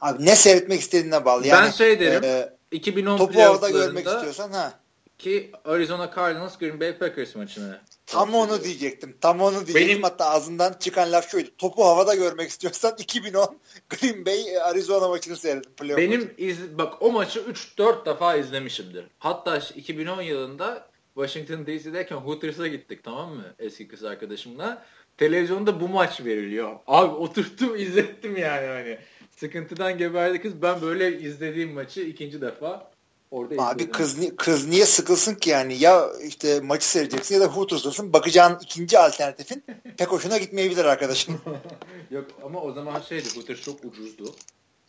Abi 0.01 0.27
ne 0.27 0.37
seyretmek 0.37 0.81
istediğine 0.81 1.25
bağlı. 1.25 1.47
Yani, 1.47 1.67
ben 1.67 1.71
şey 1.71 2.01
derim. 2.01 2.25
e, 2.25 2.53
2010 2.71 3.19
topu 3.19 3.43
orada 3.43 3.71
görmek 3.71 4.07
istiyorsan 4.07 4.53
ha. 4.53 4.82
Ki 5.23 5.51
Arizona 5.65 6.13
Cardinals 6.17 6.59
Green 6.59 6.81
Bay 6.81 6.99
Packers 6.99 7.35
maçını. 7.37 7.81
Tam 8.07 8.35
onu 8.35 8.65
diyecektim. 8.65 9.17
Tam 9.21 9.41
onu 9.41 9.55
diyecektim. 9.55 9.89
Benim- 9.89 10.03
Hatta 10.03 10.31
ağzından 10.31 10.73
çıkan 10.81 11.13
laf 11.13 11.31
şuydu. 11.31 11.49
Topu 11.59 11.85
havada 11.85 12.15
görmek 12.15 12.49
istiyorsan 12.51 12.95
2010 12.99 13.59
Green 13.91 14.27
Bay 14.27 14.61
Arizona 14.63 15.09
maçını 15.09 15.37
seyredin. 15.37 15.71
playoff. 15.77 15.99
Benim 16.03 16.35
iz, 16.39 16.79
bak 16.79 17.03
o 17.03 17.13
maçı 17.13 17.41
3-4 17.41 18.07
defa 18.07 18.37
izlemişimdir. 18.37 19.05
Hatta 19.19 19.57
2010 19.75 20.23
yılında 20.23 20.89
Washington 21.15 21.67
DC'deyken 21.67 22.17
Hooters'a 22.17 22.67
gittik 22.67 23.05
tamam 23.05 23.35
mı? 23.35 23.45
Eski 23.59 23.89
kız 23.89 24.05
arkadaşımla. 24.05 24.83
televizyonda 25.19 25.81
bu 25.81 25.89
maç 25.89 26.21
veriliyor. 26.21 26.77
Abi 26.87 27.15
oturttum 27.15 27.77
izlettim 27.81 28.37
yani 28.37 28.67
hani. 28.67 28.99
Sıkıntıdan 29.37 29.99
geberdi 29.99 30.41
kız. 30.43 30.63
Ben 30.63 30.83
böyle 30.83 31.21
izlediğim 31.21 31.73
maçı 31.73 32.01
ikinci 32.01 32.41
defa 32.41 32.92
orada 33.33 33.69
Abi 33.69 33.91
kız, 33.91 34.37
kız 34.37 34.69
niye 34.69 34.87
sıkılsın 34.87 35.35
ki 35.35 35.51
yani? 35.51 35.79
Ya 35.79 36.13
işte 36.27 36.61
maçı 36.61 36.87
seyredeceksin 36.87 37.35
ya 37.35 37.41
da 37.41 37.47
Hooters'lasın. 37.47 38.13
Bakacağın 38.13 38.59
ikinci 38.63 38.99
alternatifin 38.99 39.65
pek 39.97 40.09
hoşuna 40.09 40.39
gitmeyebilir 40.39 40.85
arkadaşım. 40.85 41.41
Yok 42.11 42.27
ama 42.45 42.63
o 42.63 42.73
zaman 42.73 43.01
şeydi 43.01 43.29
Hooters 43.35 43.61
çok 43.63 43.85
ucuzdu. 43.85 44.35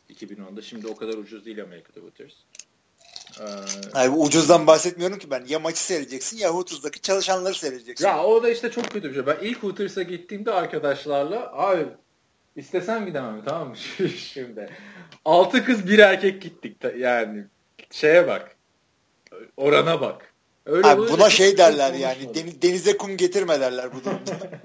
2010'da. 0.09 0.62
Şimdi 0.62 0.88
o 0.88 0.95
kadar 0.95 1.13
ucuz 1.13 1.45
değil 1.45 1.63
Amerika'da 1.63 2.00
Hooters. 2.00 2.33
Ee, 3.39 3.43
yani 3.95 4.15
ucuzdan 4.17 4.67
bahsetmiyorum 4.67 5.19
ki 5.19 5.31
ben. 5.31 5.45
Ya 5.47 5.59
maçı 5.59 5.83
seyredeceksin 5.83 6.38
ya 6.38 6.50
Hooters'daki 6.50 7.01
çalışanları 7.01 7.53
seyredeceksin. 7.53 8.05
Ya 8.05 8.23
o 8.23 8.43
da 8.43 8.50
işte 8.50 8.71
çok 8.71 8.91
kötü 8.91 9.09
bir 9.09 9.13
şey. 9.13 9.25
Ben 9.25 9.38
ilk 9.41 9.63
Hooters'a 9.63 10.01
gittiğimde 10.01 10.51
arkadaşlarla 10.51 11.51
abi 11.53 11.88
istesem 12.55 13.05
gidemem 13.05 13.43
tamam 13.47 13.69
mı 13.69 13.75
şimdi. 14.09 14.69
Altı 15.25 15.65
kız 15.65 15.88
bir 15.88 16.00
erkek 16.00 16.41
gittik 16.41 16.77
yani 16.97 17.45
şeye 17.93 18.27
bak. 18.27 18.55
Orana 19.57 20.01
bak. 20.01 20.33
Öyle 20.65 20.88
Abi 20.88 21.01
buna 21.01 21.29
şey 21.29 21.57
derler 21.57 21.93
yani 21.93 22.35
deniz, 22.35 22.62
denize 22.62 22.97
kum 22.97 23.17
getirme 23.17 23.59
derler 23.59 23.89
bu 23.93 24.03
durumda. 24.03 24.31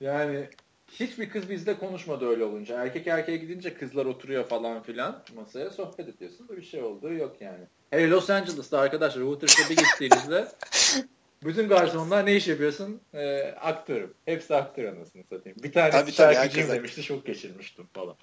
yani 0.00 0.48
hiçbir 0.92 1.30
kız 1.30 1.50
bizle 1.50 1.78
konuşmadı 1.78 2.28
öyle 2.28 2.44
olunca. 2.44 2.82
Erkek 2.82 3.06
erkeğe 3.06 3.38
gidince 3.38 3.74
kızlar 3.74 4.06
oturuyor 4.06 4.44
falan 4.44 4.82
filan 4.82 5.22
masaya 5.34 5.70
sohbet 5.70 6.08
ediyorsun. 6.08 6.48
Bir 6.56 6.62
şey 6.62 6.82
olduğu 6.82 7.12
yok 7.12 7.36
yani. 7.40 7.64
Hele 7.90 8.10
Los 8.10 8.30
Angeles'ta 8.30 8.78
arkadaşlar 8.78 9.22
bir 9.70 9.76
gittiğinizde 9.76 10.48
bütün 11.44 11.68
garsonlar 11.68 12.26
ne 12.26 12.36
iş 12.36 12.48
yapıyorsun? 12.48 13.00
Ee, 13.14 13.54
aktörüm. 13.60 14.14
Hepsi 14.24 14.54
aktör 14.54 14.84
anasını 14.84 15.22
satayım. 15.30 15.58
Bir 15.62 15.72
tane 15.72 15.90
tabii, 15.90 16.12
şarkıcıyım 16.12 16.68
tabii, 16.68 16.78
demişti. 16.78 17.02
Çok 17.02 17.26
geçirmiştim 17.26 17.86
falan. 17.94 18.16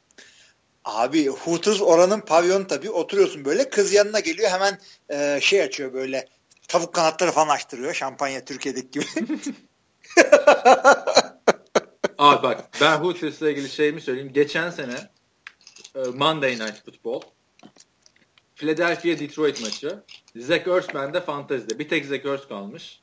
Abi 0.86 1.27
Hooters 1.27 1.82
oranın 1.82 2.20
pavyonu 2.20 2.68
tabii. 2.68 2.92
Oturuyorsun 2.92 3.46
böyle. 3.46 3.70
Kız 3.70 3.94
yanına 3.94 4.20
geliyor. 4.20 4.50
Hemen 4.51 4.80
e, 5.10 5.39
şey 5.42 5.62
açıyor 5.62 5.94
böyle. 5.94 6.27
Tavuk 6.68 6.94
kanatları 6.94 7.32
falan 7.32 7.56
açtırıyor. 7.56 7.94
Şampanya 7.94 8.46
Türkiye'deki 8.46 8.92
gibi. 8.92 9.06
Abi 12.18 12.44
bak 12.44 12.70
ben 12.82 12.98
Hooters'la 12.98 13.50
ilgili 13.50 13.70
şeyimi 13.70 14.01
söyleyeyim. 14.01 14.34
Geçen 14.34 14.70
sene 14.70 14.96
e, 15.96 16.00
Monday 16.00 16.51
Night 16.51 16.86
Football 16.86 17.22
Philadelphia 18.56 19.20
Detroit 19.20 19.62
maçı. 19.62 20.04
Zach 20.36 20.68
Ertz 20.68 20.94
bende 20.94 21.22
fantezide. 21.22 21.80
Bir 21.80 21.89
tek 21.89 22.06
Zach 22.06 22.25
Ertz 22.25 22.48
kalmış. 22.48 23.01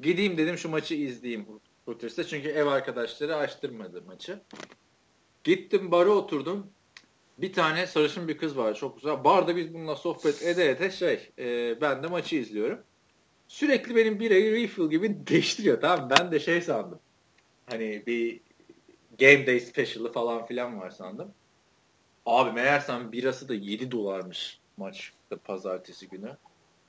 Gideyim 0.00 0.38
dedim 0.38 0.58
şu 0.58 0.68
maçı 0.68 0.94
izleyeyim 0.94 1.46
Hooters'ta. 1.84 2.26
Çünkü 2.26 2.48
ev 2.48 2.66
arkadaşları 2.66 3.36
açtırmadı 3.36 4.02
maçı. 4.02 4.40
Gittim 5.44 5.90
bara 5.90 6.10
oturdum. 6.10 6.66
Bir 7.38 7.52
tane 7.52 7.86
sarışın 7.86 8.28
bir 8.28 8.38
kız 8.38 8.56
var 8.56 8.74
çok 8.74 8.96
güzel. 8.96 9.24
Barda 9.24 9.56
biz 9.56 9.74
bununla 9.74 9.96
sohbet 9.96 10.42
ede 10.42 10.70
ede 10.70 10.90
şey 10.90 11.30
e, 11.38 11.80
ben 11.80 12.02
de 12.02 12.06
maçı 12.06 12.36
izliyorum. 12.36 12.78
Sürekli 13.48 13.96
benim 13.96 14.20
birayı 14.20 14.52
refill 14.52 14.90
gibi 14.90 15.26
değiştiriyor 15.26 15.80
tamam 15.80 16.10
Ben 16.10 16.32
de 16.32 16.40
şey 16.40 16.60
sandım. 16.60 16.98
Hani 17.66 18.02
bir 18.06 18.40
game 19.18 19.46
day 19.46 19.60
special'ı 19.60 20.12
falan 20.12 20.46
filan 20.46 20.80
var 20.80 20.90
sandım. 20.90 21.34
Abi 22.26 22.52
meğersem 22.52 23.12
birası 23.12 23.48
da 23.48 23.54
7 23.54 23.90
dolarmış 23.90 24.60
maç 24.76 25.12
pazartesi 25.44 26.08
günü. 26.08 26.36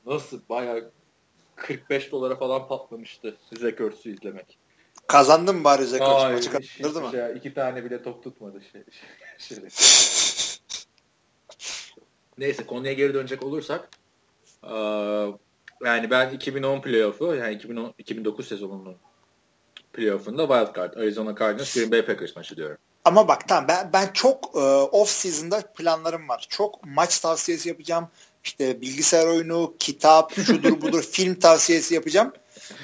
Nasıl 0.05 0.41
bayağı 0.49 0.91
45 1.55 2.11
dolara 2.11 2.35
falan 2.35 2.67
patlamıştı 2.67 3.37
Zach 3.59 3.81
Ertz'ü 3.81 4.13
izlemek. 4.13 4.57
Kazandın 5.07 5.55
mı 5.55 5.63
bari 5.63 5.81
Ertz 5.81 5.91
maçı 5.91 6.51
kazandırdı 6.51 7.01
mı? 7.01 7.11
Şey, 7.11 7.37
iki 7.37 7.53
tane 7.53 7.85
bile 7.85 8.03
top 8.03 8.23
tutmadı 8.23 8.61
şey. 8.71 8.83
şey. 9.37 9.57
Neyse 12.37 12.65
konuya 12.65 12.93
geri 12.93 13.13
dönecek 13.13 13.43
olursak 13.43 13.89
yani 15.85 16.09
ben 16.11 16.29
2010 16.29 16.81
playoff'u 16.81 17.35
yani 17.35 17.55
2010, 17.55 17.93
2009 17.97 18.47
sezonunun 18.47 18.95
playoff'unda 19.93 20.47
wild 20.47 20.75
card 20.75 20.93
Arizona 20.93 21.35
Cardinals 21.35 21.73
Green 21.73 21.91
Bay 21.91 22.05
Packers 22.05 22.35
maçı 22.35 22.57
diyorum. 22.57 22.77
Ama 23.05 23.27
bak 23.27 23.47
tamam 23.47 23.67
ben, 23.67 23.93
ben 23.93 24.09
çok 24.13 24.55
e, 24.55 24.59
off 24.59 25.09
season'da 25.09 25.61
planlarım 25.61 26.29
var. 26.29 26.45
Çok 26.49 26.85
maç 26.85 27.19
tavsiyesi 27.19 27.69
yapacağım. 27.69 28.07
İşte 28.43 28.81
bilgisayar 28.81 29.27
oyunu, 29.27 29.73
kitap, 29.79 30.33
şudur 30.33 30.81
budur 30.81 31.03
film 31.11 31.35
tavsiyesi 31.35 31.93
yapacağım. 31.93 32.33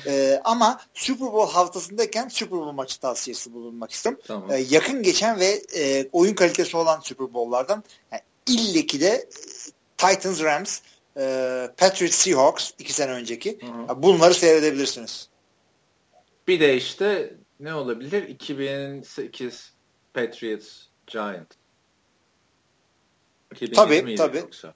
E, 0.07 0.41
ama 0.43 0.81
Super 0.93 1.33
Bowl 1.33 1.53
haftasındayken 1.53 2.27
Super 2.27 2.60
Bowl 2.60 2.72
maçı 2.72 3.00
tavsiyesi 3.00 3.53
bulunmak 3.53 3.91
istiyorum. 3.91 4.22
Tamam. 4.27 4.51
E, 4.51 4.57
yakın 4.69 5.03
geçen 5.03 5.39
ve 5.39 5.62
e, 5.75 6.10
oyun 6.12 6.33
kalitesi 6.33 6.77
olan 6.77 7.00
Super 7.00 7.33
Bowl'lardan 7.33 7.83
yani 8.12 8.22
ille 8.47 8.85
ki 8.85 9.01
de 9.01 9.29
Titans 9.97 10.43
Rams, 10.43 10.79
e, 11.17 11.69
Patriots 11.77 12.15
Seahawks 12.15 12.71
iki 12.79 12.93
sene 12.93 13.12
önceki. 13.12 13.59
Hı 13.62 13.93
hı. 13.93 14.03
Bunları 14.03 14.33
seyredebilirsiniz. 14.33 15.29
Bir 16.47 16.59
de 16.59 16.75
işte 16.75 17.33
ne 17.59 17.73
olabilir? 17.73 18.27
2008 18.27 19.73
Patriots 20.13 20.83
Giant. 21.07 21.47
Tabii 23.75 24.15
tabii. 24.15 24.38
Yoksa? 24.38 24.73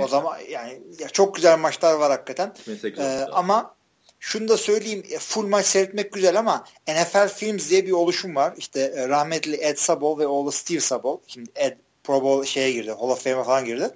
O 0.00 0.08
zaman 0.08 0.38
yani 0.50 0.82
ya 0.98 1.08
çok 1.08 1.34
güzel 1.34 1.58
maçlar 1.58 1.94
var 1.94 2.10
hakikaten. 2.10 2.54
Ee, 2.98 3.26
ama 3.32 3.74
şunu 4.20 4.48
da 4.48 4.56
söyleyeyim 4.56 5.02
full 5.18 5.46
maç 5.46 5.66
seyretmek 5.66 6.12
güzel 6.12 6.38
ama 6.38 6.64
NFL 6.88 7.28
Films 7.28 7.70
diye 7.70 7.86
bir 7.86 7.92
oluşum 7.92 8.36
var. 8.36 8.54
İşte 8.56 8.80
e, 8.80 9.08
rahmetli 9.08 9.56
Ed 9.56 9.76
Sabol 9.76 10.18
ve 10.18 10.26
oğlu 10.26 10.52
Steve 10.52 10.80
Sabol. 10.80 11.18
Şimdi 11.26 11.50
Ed 11.54 11.76
Pro 12.04 12.22
Bowl 12.22 12.46
şeye 12.46 12.72
girdi. 12.72 12.90
Hall 12.90 13.08
of 13.08 13.24
Fame'e 13.24 13.44
falan 13.44 13.64
girdi. 13.64 13.90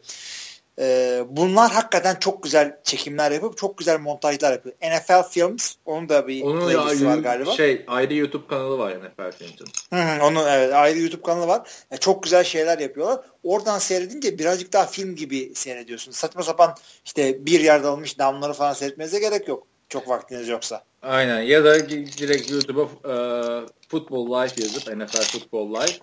Ee, 0.78 1.24
bunlar 1.28 1.72
hakikaten 1.72 2.14
çok 2.14 2.42
güzel 2.42 2.76
çekimler 2.84 3.30
yapıp 3.30 3.56
çok 3.58 3.78
güzel 3.78 4.00
montajlar 4.00 4.52
yapıyor. 4.52 4.74
NFL 4.82 5.28
Films 5.30 5.74
onun 5.84 6.08
da 6.08 6.28
bir 6.28 6.42
onun 6.42 6.70
ya, 6.70 6.84
var 6.84 7.18
galiba. 7.18 7.50
Şey 7.50 7.84
ayrı 7.86 8.14
YouTube 8.14 8.46
kanalı 8.46 8.78
var 8.78 8.92
NFL 8.92 9.32
Films'in. 9.38 9.66
Hı, 9.96 10.24
onun 10.24 10.46
evet 10.46 10.74
ayrı 10.74 10.98
YouTube 10.98 11.22
kanalı 11.22 11.46
var. 11.46 11.70
Yani 11.90 12.00
çok 12.00 12.22
güzel 12.22 12.44
şeyler 12.44 12.78
yapıyorlar. 12.78 13.20
Oradan 13.42 13.78
seyredince 13.78 14.38
birazcık 14.38 14.72
daha 14.72 14.86
film 14.86 15.16
gibi 15.16 15.54
seyrediyorsun. 15.54 16.12
Saçma 16.12 16.42
sapan 16.42 16.74
işte 17.04 17.46
bir 17.46 17.60
yerde 17.60 17.86
almış 17.86 18.18
damları 18.18 18.52
falan 18.52 18.72
seyretmenize 18.72 19.18
gerek 19.18 19.48
yok. 19.48 19.66
Çok 19.88 20.08
vaktiniz 20.08 20.48
yoksa. 20.48 20.84
Aynen 21.02 21.40
ya 21.40 21.64
da 21.64 21.88
direkt 21.88 22.50
YouTube'a 22.50 22.82
uh, 22.82 23.68
Football 23.88 24.26
Live 24.26 24.52
yazıp 24.62 24.96
NFL 24.96 25.22
Football 25.22 25.74
Live 25.74 25.98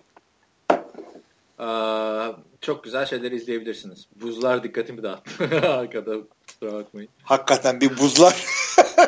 Aa, 1.62 2.32
çok 2.62 2.84
güzel 2.84 3.06
şeyler 3.06 3.32
izleyebilirsiniz. 3.32 4.08
Buzlar 4.15 4.63
dikkatimi 4.63 5.03
dağıttı 5.03 5.70
arkada 5.70 6.15
kusura 6.48 6.74
bakmayın. 6.74 7.10
Hakikaten 7.24 7.82
bir 7.82 7.98
buzlar. 7.98 8.46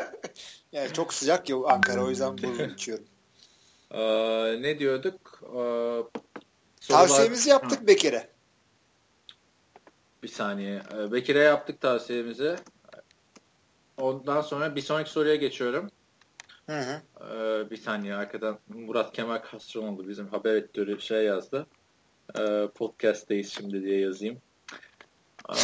yani 0.72 0.94
çok 0.94 1.14
sıcak 1.14 1.50
ya 1.50 1.58
Ankara 1.68 2.04
o 2.04 2.10
yüzden 2.10 2.38
buz 2.38 2.60
içiyorum. 2.74 3.06
Ee, 3.92 4.62
ne 4.62 4.80
diyorduk? 4.80 5.42
Ee, 5.56 6.00
Tavsiyemizi 6.88 7.50
yaptık. 7.50 7.88
Bekir'e. 7.88 8.30
Bir 10.24 10.28
saniye. 10.28 10.82
Bekir'e 11.12 11.40
yaptık 11.40 11.82
tavsiyemizi. 11.82 12.56
Ondan 13.98 14.42
sonra 14.42 14.76
bir 14.76 14.82
sonraki 14.82 15.12
soruya 15.12 15.36
geçiyorum. 15.36 15.90
Hı 16.66 16.80
hı. 16.80 17.02
Ee, 17.22 17.70
bir 17.72 17.78
saniye 17.78 18.16
arkadan 18.16 18.60
Murat 18.68 19.14
Kemal 19.14 19.38
Kastronoğlu 19.38 20.08
bizim 20.08 20.28
haber 20.28 20.56
editörü 20.56 21.02
şey 21.02 21.24
yazdı. 21.24 21.68
Ee, 22.40 22.68
podcast'teyiz 22.76 23.54
şimdi 23.54 23.84
diye 23.84 24.00
yazayım. 24.00 24.38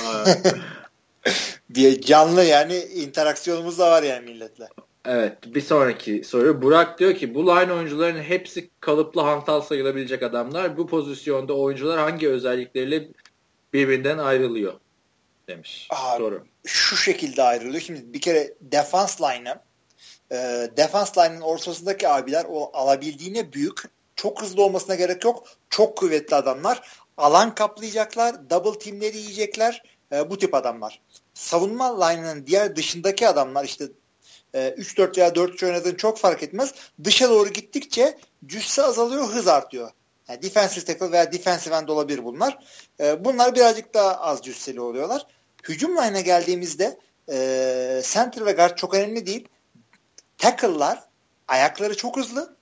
diye 1.74 2.02
canlı 2.02 2.44
yani 2.44 2.78
interaksiyonumuz 2.78 3.80
da 3.80 3.92
var 3.92 4.04
yani 4.04 4.26
milletle. 4.32 4.68
Evet 5.06 5.38
bir 5.46 5.62
sonraki 5.62 6.24
soru. 6.24 6.62
Burak 6.62 7.00
diyor 7.00 7.16
ki 7.16 7.36
bu 7.36 7.48
line 7.48 7.74
oyuncuların 7.74 8.22
hepsi 8.22 8.70
kalıplı 8.80 9.22
hantal 9.22 9.62
sayılabilecek 9.62 10.24
adamlar. 10.24 10.78
Bu 10.78 10.88
pozisyonda 10.88 11.54
oyuncular 11.54 12.00
hangi 12.00 12.30
özellikleriyle 12.30 13.08
birbirinden 13.74 14.18
ayrılıyor? 14.18 14.74
Demiş 15.48 15.88
Abi, 15.92 16.18
soru. 16.18 16.46
Şu 16.66 16.98
şekilde 16.98 17.44
ayrılıyor. 17.44 17.82
Şimdi 17.82 18.14
bir 18.14 18.22
kere 18.22 18.54
defans 18.62 19.22
line'ı 19.22 19.60
e, 20.32 20.68
defans 20.78 21.18
line'ın 21.18 21.42
ortasındaki 21.42 22.08
abiler 22.08 22.46
o 22.50 22.72
alabildiğine 22.74 23.54
büyük 23.54 23.84
çok 24.22 24.42
hızlı 24.42 24.64
olmasına 24.64 24.96
gerek 24.96 25.26
yok. 25.26 25.48
Çok 25.70 25.98
kuvvetli 25.98 26.36
adamlar. 26.36 26.90
Alan 27.18 27.56
kaplayacaklar. 27.56 28.50
Double 28.50 28.80
teamleri 28.80 29.18
yiyecekler. 29.18 29.84
E, 30.12 30.30
bu 30.30 30.38
tip 30.38 30.54
adamlar. 30.54 31.02
Savunma 31.34 32.06
line'ının 32.06 32.48
diğer 32.48 32.76
dışındaki 32.76 33.28
adamlar 33.28 33.66
işte 33.66 33.86
e, 34.54 34.60
3-4 34.60 35.18
veya 35.18 35.30
4-3 35.30 35.66
oynadığın 35.66 35.96
çok 35.96 36.18
fark 36.18 36.44
etmez. 36.44 36.74
Dışa 37.04 37.30
doğru 37.30 37.50
gittikçe 37.50 38.18
cüsse 38.46 38.84
azalıyor, 38.84 39.28
hız 39.28 39.48
artıyor. 39.48 39.92
Yani 40.30 40.42
defensive 40.42 40.86
tackle 40.86 41.12
veya 41.12 41.32
defensive 41.32 41.76
end 41.76 41.88
olabilir 41.88 42.26
bunlar. 42.26 42.60
E, 43.00 43.26
bunlar 43.26 43.56
birazcık 43.56 43.94
daha 43.94 44.16
az 44.16 44.42
cüsseli 44.42 44.82
oluyorlar. 44.82 45.26
Hücum 45.70 45.98
line'a 45.98 46.22
geldiğimizde 46.22 47.00
e, 47.32 48.02
center 48.04 48.46
ve 48.46 48.52
guard 48.52 48.78
çok 48.78 48.94
önemli 48.94 49.26
değil. 49.26 49.48
Tackle'lar 50.38 51.04
ayakları 51.48 51.98
çok 51.98 52.18
hızlı. 52.18 52.59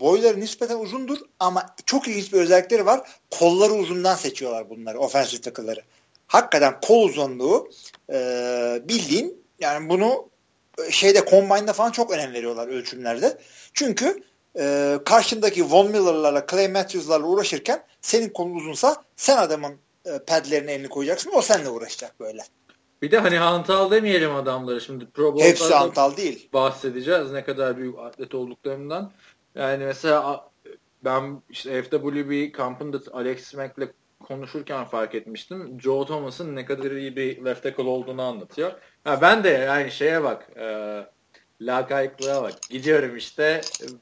Boyları 0.00 0.40
nispeten 0.40 0.78
uzundur 0.78 1.18
ama 1.40 1.66
çok 1.86 2.08
ilginç 2.08 2.32
bir 2.32 2.38
özellikleri 2.38 2.86
var. 2.86 3.08
Kolları 3.30 3.72
uzundan 3.72 4.14
seçiyorlar 4.14 4.70
bunları, 4.70 4.98
offensive 4.98 5.40
tackle'ları. 5.40 5.80
Hakikaten 6.26 6.80
kol 6.80 7.08
uzunluğu 7.08 7.70
e, 8.12 8.18
bildiğin 8.88 9.44
yani 9.60 9.88
bunu 9.88 10.28
şeyde 10.90 11.24
combine'da 11.30 11.72
falan 11.72 11.90
çok 11.90 12.10
önem 12.10 12.32
veriyorlar 12.32 12.68
ölçümlerde. 12.68 13.38
Çünkü 13.74 14.22
e, 14.58 14.98
karşındaki 15.04 15.70
Von 15.70 15.90
Miller'larla 15.90 16.46
Clay 16.50 16.68
Matthews'larla 16.68 17.26
uğraşırken 17.26 17.84
senin 18.00 18.28
kolun 18.28 18.54
uzunsa 18.54 19.02
sen 19.16 19.36
adamın 19.36 19.74
e, 20.06 20.18
padlerine 20.18 20.72
elini 20.72 20.88
koyacaksın 20.88 21.30
o 21.34 21.42
seninle 21.42 21.68
uğraşacak 21.68 22.20
böyle. 22.20 22.42
Bir 23.02 23.10
de 23.10 23.18
hani 23.18 23.36
hantal 23.36 23.90
demeyelim 23.90 24.34
adamları 24.34 24.80
şimdi 24.80 25.06
Pro 25.06 25.40
Hepsi 25.40 25.74
hantal 25.74 26.16
değil. 26.16 26.48
Bahsedeceğiz 26.52 27.32
ne 27.32 27.44
kadar 27.44 27.76
büyük 27.76 27.98
atlet 27.98 28.34
olduklarından. 28.34 29.12
Yani 29.54 29.84
mesela 29.84 30.50
ben 31.04 31.42
işte 31.50 31.82
FWB 31.82 32.52
kampında 32.52 32.98
Alex 33.12 33.44
Smack'le 33.44 33.88
konuşurken 34.24 34.84
fark 34.84 35.14
etmiştim. 35.14 35.80
Joe 35.80 36.06
Thomas'ın 36.06 36.56
ne 36.56 36.64
kadar 36.64 36.90
iyi 36.90 37.16
bir 37.16 37.44
left 37.44 37.62
tackle 37.62 37.82
olduğunu 37.82 38.22
anlatıyor. 38.22 38.72
Ha, 39.04 39.20
ben 39.20 39.44
de 39.44 39.48
yani 39.48 39.90
şeye 39.90 40.22
bak 40.22 40.50
e, 40.56 40.66
lakayıklığa 41.60 42.42
bak. 42.42 42.54
Gidiyorum 42.70 43.16
işte 43.16 43.60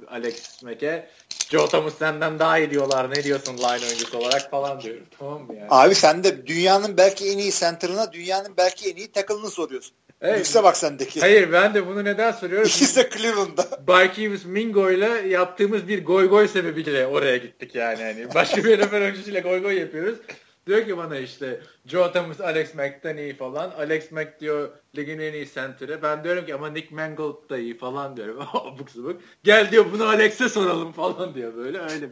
Alex 0.09 0.63
Mack'e 0.63 1.09
Joe 1.51 1.69
Thomas 1.69 1.99
senden 1.99 2.39
daha 2.39 2.59
iyi 2.59 2.71
diyorlar. 2.71 3.11
Ne 3.11 3.25
diyorsun 3.25 3.59
line 3.59 3.87
oyuncusu 3.87 4.19
olarak 4.19 4.51
falan 4.51 4.81
diyorum. 4.81 5.07
Tamam 5.19 5.43
mı 5.43 5.55
yani? 5.55 5.67
Abi 5.71 5.95
sen 5.95 6.25
de 6.25 6.47
dünyanın 6.47 6.97
belki 6.97 7.31
en 7.31 7.39
iyi 7.39 7.53
center'ına 7.53 8.13
dünyanın 8.13 8.57
belki 8.57 8.91
en 8.91 8.97
iyi 8.97 9.13
tackle'ını 9.13 9.51
soruyorsun. 9.51 9.97
Evet. 10.23 10.39
Lükse 10.39 10.63
bak 10.63 10.77
sendeki. 10.77 11.21
Hayır 11.21 11.53
ben 11.53 11.75
de 11.75 11.87
bunu 11.87 12.05
neden 12.05 12.33
soruyorum? 12.33 12.69
İkisi 12.69 12.97
de 12.97 13.11
Cleveland'da. 13.11 13.67
Barkevius 13.87 14.45
Mingo 14.45 14.91
ile 14.91 15.29
yaptığımız 15.29 15.89
bir 15.89 16.05
goy 16.05 16.29
goy 16.29 16.49
sebebiyle 16.49 17.07
oraya 17.07 17.37
gittik 17.37 17.75
yani. 17.75 18.01
yani 18.01 18.27
başka 18.35 18.65
bir 18.65 18.79
NFL 18.79 18.95
oyuncusuyla 18.95 19.41
goy 19.41 19.63
goy 19.63 19.79
yapıyoruz. 19.79 20.19
Diyor 20.67 20.87
ki 20.87 20.97
bana 20.97 21.17
işte 21.17 21.61
Joe 21.87 22.13
Thomas 22.13 22.41
Alex 22.41 22.75
Mack'ten 22.75 23.17
iyi 23.17 23.37
falan. 23.37 23.71
Alex 23.71 24.13
Mack 24.13 24.41
diyor 24.41 24.69
ligin 24.97 25.19
en 25.19 25.33
iyi 25.33 25.49
center'ı. 25.53 26.03
Ben 26.03 26.25
diyorum 26.25 26.47
ki 26.47 26.55
ama 26.55 26.71
Nick 26.71 26.95
Mangold 26.95 27.51
da 27.51 27.59
iyi 27.59 27.79
falan 27.79 28.17
diyorum. 28.17 28.39
Abuk 28.53 28.91
subuk. 28.91 29.21
Gel 29.45 29.71
diyor 29.71 29.87
bunu 29.93 30.05
Alex'e 30.05 30.49
soralım 30.49 30.93
falan 30.93 31.35
diyor 31.35 31.57
böyle. 31.57 31.79
Öyle 31.79 32.09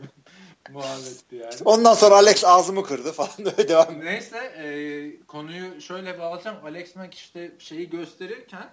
muhabbetti 0.70 1.36
yani. 1.36 1.54
Ondan 1.64 1.94
sonra 1.94 2.14
Alex 2.14 2.44
ağzımı 2.44 2.82
kırdı 2.82 3.12
falan 3.12 3.30
böyle 3.38 3.68
devam. 3.68 4.00
Neyse 4.00 4.38
e, 4.38 5.26
konuyu 5.26 5.80
şöyle 5.80 6.18
bağlayacağım. 6.18 6.64
Alex 6.64 6.96
Mack 6.96 7.14
işte 7.14 7.52
şeyi 7.58 7.90
gösterirken 7.90 8.70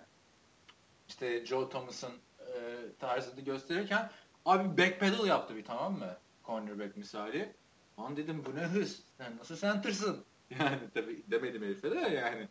işte 1.08 1.46
Joe 1.46 1.70
Thomas'ın 1.70 2.14
e, 2.40 2.54
tarzını 3.00 3.42
gösterirken 3.42 4.10
abi 4.46 4.78
backpedal 4.78 5.28
yaptı 5.28 5.56
bir 5.56 5.66
tamam 5.66 5.94
mı? 6.00 6.18
Cornerback 6.46 6.98
misali. 6.98 7.54
Lan 8.00 8.18
dedim 8.18 8.44
bu 8.46 8.56
ne 8.56 8.62
hız? 8.62 9.04
Sen 9.18 9.38
nasıl 9.38 9.56
center'sın? 9.56 10.26
Yani 10.60 10.80
tabii 10.94 11.24
demedim 11.32 11.64
herife 11.64 11.92
de 11.92 11.96
yani. 12.00 12.48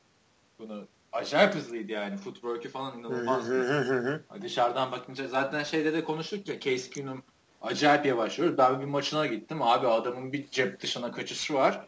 Bunu 0.58 0.86
acayip 1.12 1.54
hızlıydı 1.54 1.92
yani. 1.92 2.16
Footwork'ü 2.16 2.68
falan 2.68 2.98
inanılmazdı. 2.98 4.24
Dışarıdan 4.42 4.92
bakınca 4.92 5.28
zaten 5.28 5.62
şeyde 5.62 5.92
de 5.92 6.04
konuştuk 6.04 6.48
ya 6.48 6.60
Case 6.60 6.90
Keenum 6.90 7.22
acayip 7.66 8.06
yavaşlıyor. 8.06 8.58
Ben 8.58 8.80
bir 8.80 8.84
maçına 8.84 9.26
gittim. 9.26 9.62
Abi 9.62 9.88
adamın 9.88 10.32
bir 10.32 10.50
cep 10.50 10.80
dışına 10.80 11.12
kaçışı 11.12 11.54
var. 11.54 11.86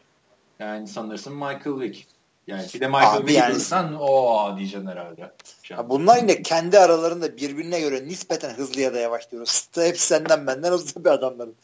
Yani 0.59 0.87
sanırsın 0.87 1.33
Michael 1.33 1.79
Vick. 1.79 2.07
Yani 2.47 2.67
bir 2.73 2.79
de 2.79 2.87
Michael 2.87 3.21
Vick'i 3.21 3.33
yani, 3.33 3.51
görürsen 3.51 3.93
o 3.93 4.57
diyeceksin 4.57 4.87
herhalde. 4.87 5.31
Ya 5.69 5.89
bunlar 5.89 6.17
yine 6.17 6.41
kendi 6.41 6.79
aralarında 6.79 7.37
birbirine 7.37 7.79
göre 7.79 8.07
nispeten 8.07 8.49
hızlı 8.49 8.81
ya 8.81 8.93
da 8.93 8.99
yavaş 8.99 9.31
diyoruz. 9.31 9.69
Hepsi 9.75 10.07
senden 10.07 10.47
benden 10.47 10.71
hızlı 10.71 11.05
bir 11.05 11.09
adamların. 11.09 11.55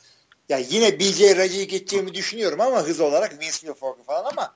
Ya 0.50 0.57
yine 0.57 1.00
BJ 1.00 1.38
Raji'yi 1.38 1.67
geçeceğimi 1.67 2.13
düşünüyorum 2.13 2.62
ama 2.62 2.84
hız 2.84 3.00
olarak 3.00 3.34
Vince 3.34 3.51
Wilfork'u 3.51 4.03
falan 4.03 4.25
ama 4.31 4.55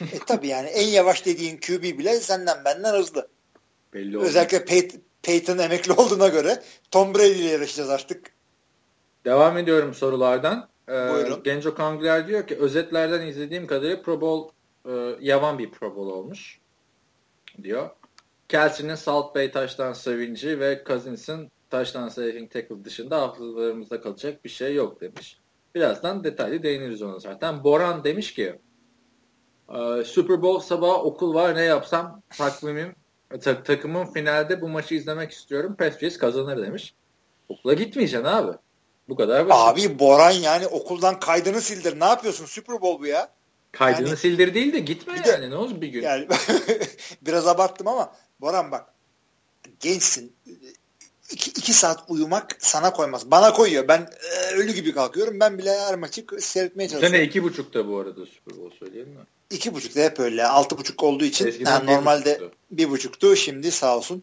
e, 0.00 0.18
tabii 0.26 0.48
yani 0.48 0.68
en 0.68 0.86
yavaş 0.86 1.26
dediğin 1.26 1.56
QB 1.56 1.82
bile 1.82 2.20
senden 2.20 2.64
benden 2.64 2.94
hızlı. 2.94 3.28
Belli 3.94 4.18
Özellikle 4.18 4.58
Pey- 4.58 5.00
Peyton 5.22 5.58
emekli 5.58 5.92
olduğuna 5.92 6.28
göre 6.28 6.62
Tom 6.90 7.14
Brady 7.14 7.40
ile 7.40 7.48
yarışacağız 7.48 7.90
artık. 7.90 8.33
Devam 9.24 9.58
ediyorum 9.58 9.94
sorulardan. 9.94 10.68
Ee, 10.88 10.92
Buyurun. 10.92 11.42
Genco 11.42 11.74
Kangler 11.74 12.28
diyor 12.28 12.46
ki 12.46 12.56
özetlerden 12.56 13.26
izlediğim 13.26 13.66
kadarıyla 13.66 14.02
Pro 14.02 14.20
Bowl 14.20 14.54
e, 14.88 15.16
yavan 15.20 15.58
bir 15.58 15.70
Pro 15.70 15.96
Bowl 15.96 16.10
olmuş 16.10 16.60
diyor. 17.62 17.90
Kelsey'nin 18.48 18.94
Salt 18.94 19.34
Bay 19.34 19.50
taştan 19.50 19.92
sevinci 19.92 20.60
ve 20.60 20.84
Cousins'ın 20.86 21.50
taştan 21.70 22.08
saving 22.08 22.52
tackle 22.52 22.84
dışında 22.84 23.20
hafızalarımızda 23.20 24.00
kalacak 24.00 24.44
bir 24.44 24.50
şey 24.50 24.74
yok 24.74 25.00
demiş. 25.00 25.40
Birazdan 25.74 26.24
detaylı 26.24 26.62
değiniriz 26.62 27.02
ona 27.02 27.18
zaten. 27.18 27.64
Boran 27.64 28.04
demiş 28.04 28.34
ki 28.34 28.58
ee, 29.68 30.04
Super 30.04 30.42
Bowl 30.42 30.66
sabah 30.66 31.04
okul 31.04 31.34
var 31.34 31.54
ne 31.54 31.62
yapsam 31.62 32.22
takvimim 32.38 32.94
tak 33.40 33.64
takımın 33.64 34.06
finalde 34.06 34.60
bu 34.60 34.68
maçı 34.68 34.94
izlemek 34.94 35.30
istiyorum. 35.30 35.76
Patriots 35.78 36.18
kazanır 36.18 36.66
demiş. 36.66 36.94
Okula 37.48 37.74
gitmeyeceksin 37.74 38.26
abi. 38.26 38.56
Bu 39.08 39.16
kadar 39.16 39.48
basit. 39.48 39.86
Abi 39.86 39.98
Boran 39.98 40.30
yani 40.30 40.66
okuldan 40.66 41.20
kaydını 41.20 41.60
sildir. 41.60 42.00
Ne 42.00 42.04
yapıyorsun? 42.04 42.46
Super 42.46 42.80
Bowl 42.80 43.02
bu 43.02 43.06
ya. 43.06 43.28
Kaydını 43.72 44.08
yani, 44.08 44.16
sildir 44.16 44.54
değil 44.54 44.72
de 44.72 44.78
gitme 44.78 45.22
yani. 45.26 45.42
De, 45.42 45.50
ne 45.50 45.56
olur 45.56 45.80
bir 45.80 45.88
gün. 45.88 46.02
Yani 46.02 46.28
biraz 47.22 47.46
abarttım 47.46 47.88
ama 47.88 48.12
Boran 48.40 48.70
bak 48.70 48.86
gençsin 49.80 50.32
iki, 51.30 51.50
iki 51.50 51.72
saat 51.72 52.04
uyumak 52.08 52.56
sana 52.58 52.92
koymaz. 52.92 53.30
Bana 53.30 53.52
koyuyor. 53.52 53.88
Ben 53.88 54.10
e, 54.32 54.54
ölü 54.54 54.72
gibi 54.72 54.92
kalkıyorum. 54.92 55.40
Ben 55.40 55.58
bile 55.58 55.80
her 55.80 55.94
maçı 55.94 56.24
seyretmeye 56.38 56.88
çalışıyorum. 56.88 57.16
Sene 57.16 57.26
iki 57.26 57.42
buçukta 57.42 57.88
bu 57.88 57.98
arada 57.98 58.26
Super 58.26 58.56
Bowl 58.56 58.78
söyleyelim 58.78 59.12
mi? 59.12 59.20
İki 59.50 59.74
buçukta 59.74 60.00
hep 60.00 60.20
öyle. 60.20 60.46
Altı 60.46 60.78
buçuk 60.78 61.02
olduğu 61.02 61.24
için 61.24 61.54
yani 61.66 61.86
normalde 61.86 62.34
buçuktu. 62.34 62.56
bir 62.70 62.90
buçuktu. 62.90 63.36
Şimdi 63.36 63.70
sağ 63.70 63.96
olsun. 63.96 64.22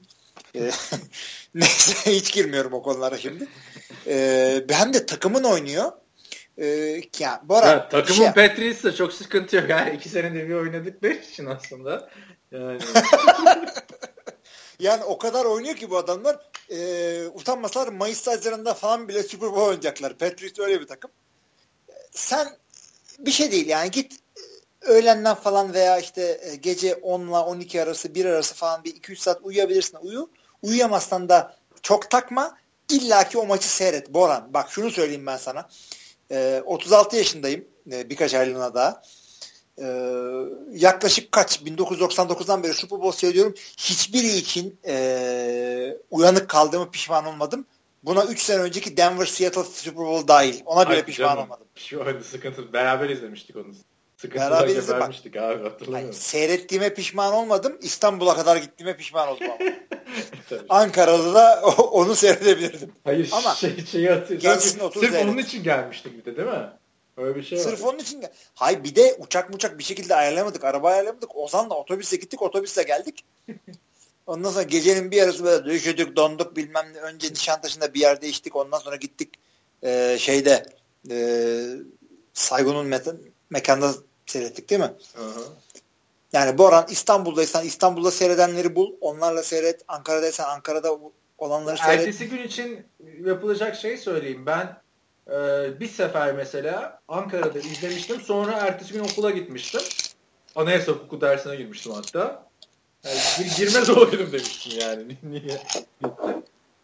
E, 0.55 0.71
neyse 1.55 2.15
hiç 2.15 2.33
girmiyorum 2.33 2.73
o 2.73 2.83
konulara 2.83 3.17
şimdi. 3.17 3.47
Ee, 4.08 4.65
hem 4.69 4.93
de 4.93 5.06
takımın 5.06 5.43
oynuyor. 5.43 5.91
Ee, 6.58 7.01
ya, 7.19 7.41
Bora, 7.43 7.67
ya, 7.67 7.89
takımın 7.89 8.17
şey, 8.17 8.32
Patriots'da 8.32 8.95
çok 8.95 9.13
sıkıntı 9.13 9.56
yok. 9.56 9.69
Yani 9.69 9.95
iki 9.95 10.10
senede 10.10 10.49
bir 10.49 10.54
oynadıkları 10.54 11.13
için 11.13 11.45
aslında. 11.45 12.10
Yani. 12.51 12.80
yani 14.80 15.04
o 15.04 15.17
kadar 15.17 15.45
oynuyor 15.45 15.75
ki 15.75 15.89
bu 15.89 15.97
adamlar 15.97 16.39
e, 16.69 17.27
utanmasalar 17.34 17.88
Mayıs 17.88 18.27
Haziran'da 18.27 18.73
falan 18.73 19.08
bile 19.08 19.23
Super 19.23 19.49
Bowl 19.49 19.62
oynayacaklar. 19.62 20.17
Patriots 20.17 20.60
öyle 20.60 20.82
bir 20.82 20.88
takım. 20.88 21.12
Sen 22.12 22.47
bir 23.19 23.32
şey 23.32 23.51
değil 23.51 23.67
yani 23.67 23.91
git 23.91 24.21
öğlenden 24.82 25.36
falan 25.36 25.73
veya 25.73 25.99
işte 25.99 26.39
e, 26.41 26.56
gece 26.56 26.95
10 26.95 27.21
ile 27.21 27.36
12 27.36 27.82
arası 27.82 28.15
1 28.15 28.25
arası 28.25 28.56
falan 28.56 28.84
bir 28.84 28.95
2-3 28.95 29.15
saat 29.15 29.39
uyuyabilirsin 29.43 29.97
uyu. 30.01 30.30
Uyuyamazsan 30.62 31.30
da 31.30 31.56
çok 31.82 32.12
takma. 32.12 32.58
İlla 32.91 33.30
ki 33.30 33.38
o 33.38 33.45
maçı 33.45 33.67
seyret. 33.67 34.13
Boran 34.13 34.54
bak 34.54 34.71
şunu 34.71 34.91
söyleyeyim 34.91 35.25
ben 35.25 35.38
sana. 35.38 35.69
E, 36.32 36.62
36 36.65 37.17
yaşındayım. 37.17 37.65
E, 37.91 38.10
birkaç 38.10 38.34
aylığına 38.34 38.73
daha. 38.73 39.01
Ee, 39.80 39.86
yaklaşık 40.71 41.32
kaç 41.32 41.62
1999'dan 41.62 42.63
beri 42.63 42.73
Super 42.73 43.01
Bowl 43.01 43.17
seyrediyorum. 43.17 43.54
Hiçbiri 43.77 44.27
için 44.27 44.80
e, 44.88 45.97
uyanık 46.12 46.49
kaldığımı 46.49 46.91
pişman 46.91 47.25
olmadım. 47.25 47.65
Buna 48.04 48.25
3 48.25 48.39
sene 48.41 48.62
önceki 48.62 48.97
Denver 48.97 49.25
Seattle 49.25 49.63
Super 49.63 50.06
Bowl 50.06 50.27
dahil. 50.27 50.62
Ona 50.65 50.89
bile 50.89 50.95
Ay, 50.95 51.06
pişman 51.06 51.27
canım. 51.27 51.43
olmadım. 51.43 51.67
Şu 51.75 52.06
sıkıntı. 52.32 52.73
Beraber 52.73 53.10
izlemiştik 53.10 53.56
onu. 53.56 53.65
Sıkıntılar 54.17 54.67
gebermiştik 54.67 55.36
abi 55.36 55.63
hatırlamıyorum. 55.63 55.93
Hayır, 55.93 56.13
seyrettiğime 56.13 56.93
pişman 56.93 57.34
olmadım. 57.34 57.77
İstanbul'a 57.82 58.36
kadar 58.36 58.58
gittiğime 58.58 58.97
pişman 58.97 59.27
oldum 59.27 59.47
ama. 59.49 59.71
Ankara'da 60.69 61.33
da 61.33 61.61
onu 61.91 62.15
seyredebilirdim. 62.15 62.91
Hayır 63.03 63.29
ama 63.31 63.55
şey, 63.55 63.85
şeyi 63.85 64.09
hatırlıyorum. 64.09 64.61
Sırf 64.61 64.93
seyret. 64.93 65.25
onun 65.25 65.37
için 65.37 65.63
gelmiştik 65.63 66.17
bir 66.17 66.25
de 66.25 66.37
değil 66.37 66.47
mi? 66.47 66.69
Öyle 67.17 67.35
bir 67.35 67.43
şey 67.43 67.57
Sırf 67.57 67.83
var. 67.83 67.93
onun 67.93 67.99
için. 67.99 68.23
Hay 68.55 68.83
bir 68.83 68.95
de 68.95 69.15
uçak 69.19 69.55
uçak 69.55 69.79
bir 69.79 69.83
şekilde 69.83 70.15
ayarlamadık. 70.15 70.63
Araba 70.63 70.89
ayarlamadık. 70.89 71.35
Ozan'la 71.35 71.75
otobüse 71.75 72.15
gittik. 72.15 72.41
Otobüsle 72.41 72.83
geldik. 72.83 73.25
Ondan 74.27 74.51
sonra 74.51 74.63
gecenin 74.63 75.11
bir 75.11 75.17
yarısı 75.17 75.43
böyle 75.43 75.75
üşüdük, 75.75 76.15
donduk 76.15 76.55
bilmem 76.55 76.93
ne. 76.93 76.99
Önce 76.99 77.31
Nişantaşı'nda 77.31 77.93
bir 77.93 77.99
yerde 77.99 78.27
içtik. 78.27 78.55
Ondan 78.55 78.79
sonra 78.79 78.95
gittik 78.95 79.29
e, 79.83 80.17
şeyde 80.19 80.65
e, 81.09 81.15
Saygun'un 82.33 82.91
me- 82.91 83.15
mekanda 83.49 83.93
seyrettik 84.25 84.69
değil 84.69 84.81
mi? 84.81 84.91
Hı 85.13 85.23
hı. 85.23 85.43
Yani 86.33 86.57
Boran 86.57 86.85
İstanbul'daysan 86.89 87.65
İstanbul'da 87.65 88.11
seyredenleri 88.11 88.75
bul. 88.75 88.93
Onlarla 89.01 89.43
seyret. 89.43 89.81
Ankara'daysan 89.87 90.49
Ankara'da 90.49 90.99
olanları 91.37 91.77
seyret. 91.77 91.99
Ertesi 91.99 92.29
gün 92.29 92.43
için 92.43 92.85
yapılacak 93.25 93.75
şey 93.75 93.97
söyleyeyim. 93.97 94.45
Ben 94.45 94.81
ee, 95.27 95.79
bir 95.79 95.87
sefer 95.87 96.33
mesela 96.33 96.99
Ankara'da 97.07 97.59
izlemiştim. 97.59 98.21
Sonra 98.21 98.51
ertesi 98.51 98.93
gün 98.93 98.99
okula 98.99 99.31
gitmiştim. 99.31 99.81
Anayasa 100.55 100.91
hukuku 100.91 101.21
dersine 101.21 101.55
girmiştim 101.55 101.91
hatta. 101.91 102.47
Yani, 103.03 103.49
girmez 103.57 103.89
olaydım 103.89 104.31
demiştim 104.31 104.79
yani. 104.79 105.17
Niye? 105.23 105.61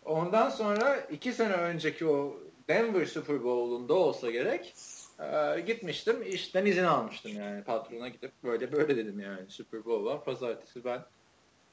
Ondan 0.06 0.50
sonra 0.50 0.98
iki 1.12 1.34
sene 1.34 1.54
önceki 1.54 2.06
o 2.06 2.34
Denver 2.70 3.06
Super 3.06 3.44
Bowl'unda 3.44 3.94
olsa 3.94 4.32
gerek 4.32 4.76
e, 5.20 5.60
gitmiştim. 5.60 6.24
işten 6.24 6.66
izin 6.66 6.84
almıştım 6.84 7.32
yani 7.36 7.64
patrona 7.64 8.08
gidip 8.08 8.32
böyle 8.44 8.72
böyle 8.72 8.98
dedim 8.98 9.20
yani 9.20 9.50
Super 9.50 9.86
Bowl 9.86 10.06
var. 10.06 10.24
Pazartesi 10.24 10.86
ben 10.86 11.06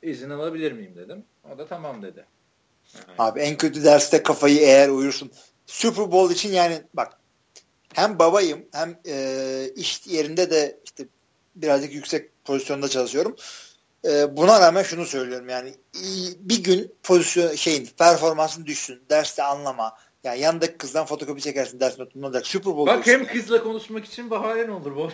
izin 0.03 0.31
alabilir 0.31 0.73
miyim 0.73 0.97
dedim. 0.97 1.25
O 1.55 1.59
da 1.59 1.67
tamam 1.67 2.03
dedi. 2.03 2.27
Yani. 2.95 3.05
Abi 3.19 3.41
en 3.41 3.57
kötü 3.57 3.85
derste 3.85 4.23
kafayı 4.23 4.61
eğer 4.61 4.89
uyursun. 4.89 5.31
Super 5.67 6.13
Bowl 6.13 6.35
için 6.35 6.53
yani 6.53 6.83
bak 6.95 7.13
hem 7.95 8.19
babayım 8.19 8.67
hem 8.73 8.99
e, 9.07 9.69
iş 9.77 10.07
yerinde 10.07 10.51
de 10.51 10.81
işte 10.85 11.05
birazcık 11.57 11.95
yüksek 11.95 12.45
pozisyonda 12.45 12.89
çalışıyorum. 12.89 13.37
E, 14.05 14.37
buna 14.37 14.61
rağmen 14.61 14.83
şunu 14.83 15.07
söylüyorum 15.07 15.49
yani 15.49 15.75
bir 16.39 16.65
gün 16.65 16.95
pozisyon 17.03 17.55
şeyin 17.55 17.89
performansın 17.99 18.67
düşsün, 18.67 19.03
derste 19.11 19.43
anlama. 19.43 19.97
Yani 20.25 20.41
yanındaki 20.41 20.77
kızdan 20.77 21.07
fotokopi 21.07 21.43
çekersin 21.43 21.81
ders 21.81 21.99
notunda 21.99 22.27
olacak. 22.27 22.47
Super 22.47 22.77
Bowl. 22.77 22.87
Bak 22.87 23.07
hem 23.07 23.27
kızla 23.27 23.63
konuşmak 23.63 24.05
için 24.05 24.31
baharen 24.31 24.69
olur 24.69 24.97
bu. 24.97 25.11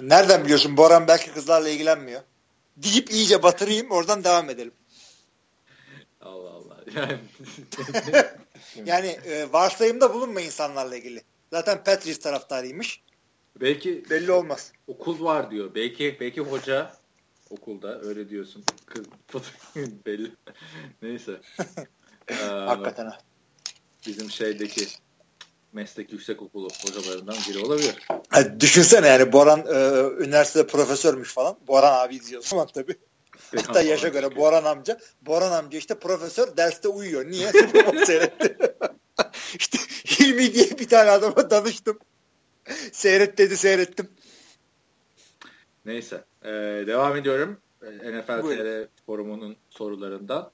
Nereden 0.00 0.44
biliyorsun? 0.44 0.76
Boran 0.76 1.08
belki 1.08 1.32
kızlarla 1.32 1.68
ilgilenmiyor. 1.68 2.20
Deyip 2.76 3.10
iyice 3.10 3.42
batırayım 3.42 3.90
oradan 3.90 4.24
devam 4.24 4.50
edelim. 4.50 4.72
Allah 6.20 6.50
Allah. 6.50 6.70
Yani, 6.96 7.18
yani 8.86 9.06
e, 9.06 9.52
varsayımda 9.52 10.14
bulunma 10.14 10.40
insanlarla 10.40 10.96
ilgili. 10.96 11.22
Zaten 11.50 11.84
Patriots 11.84 12.18
taraftarıymış. 12.18 13.02
Belki 13.60 14.04
belli 14.10 14.32
olmaz. 14.32 14.72
Okul 14.86 15.24
var 15.24 15.50
diyor. 15.50 15.74
Belki 15.74 16.16
belki 16.20 16.40
hoca 16.40 16.92
okulda 17.50 18.00
öyle 18.00 18.28
diyorsun. 18.28 18.64
Kız 18.86 19.06
belli. 20.06 20.32
Neyse. 21.02 21.40
Ee, 22.30 22.44
Hakikaten. 22.44 23.12
Bizim 24.06 24.30
şeydeki 24.30 24.86
meslek 25.72 26.12
yüksek 26.12 26.42
okulu 26.42 26.68
hocalarından 26.86 27.36
biri 27.48 27.58
olabilir. 27.58 27.94
Yani 28.34 28.60
düşünsene 28.60 29.08
yani 29.08 29.32
Boran 29.32 29.60
e, 29.60 30.00
üniversitede 30.24 30.66
profesörmüş 30.66 31.34
falan. 31.34 31.58
Boran 31.68 31.92
abi 31.92 32.16
izliyorsun 32.16 32.56
ama 32.58 32.66
tabii. 32.66 32.94
Hatta 33.56 33.82
yaşa 33.82 34.08
göre 34.08 34.36
Boran 34.36 34.64
amca. 34.64 34.98
Boran 35.22 35.52
amca 35.52 35.78
işte 35.78 35.98
profesör 35.98 36.56
derste 36.56 36.88
uyuyor. 36.88 37.30
Niye? 37.30 37.52
Seyretti. 38.06 38.56
işte 39.58 39.78
Hilmi 40.10 40.54
diye 40.54 40.78
bir 40.78 40.88
tane 40.88 41.10
adama 41.10 41.50
danıştım. 41.50 41.98
Seyret 42.92 43.38
dedi 43.38 43.56
seyrettim. 43.56 44.08
Neyse. 45.84 46.24
Ee, 46.44 46.48
devam 46.86 47.16
ediyorum. 47.16 47.58
Ee, 47.82 48.18
NFL 48.18 48.40
TR 48.40 48.88
forumunun 49.06 49.56
sorularından. 49.70 50.50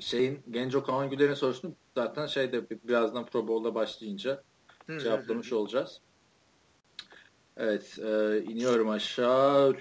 Şeyin 0.00 0.42
Genco 0.50 0.84
Kaan 0.84 1.10
Güler'in 1.10 1.34
sorusunu 1.34 1.74
zaten 1.94 2.26
şeyde 2.26 2.70
birazdan 2.70 3.26
Pro 3.26 3.48
Bowl'da 3.48 3.74
başlayınca 3.74 4.42
hı, 4.86 4.98
cevaplamış 4.98 5.52
hı. 5.52 5.56
olacağız. 5.56 6.00
Evet. 7.56 7.98
E, 7.98 8.42
iniyorum 8.42 8.90
aşağı. 8.90 9.76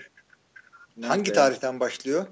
Nerede? 0.98 1.08
Hangi 1.08 1.34
tarihten 1.34 1.80
başlıyor? 1.80 2.28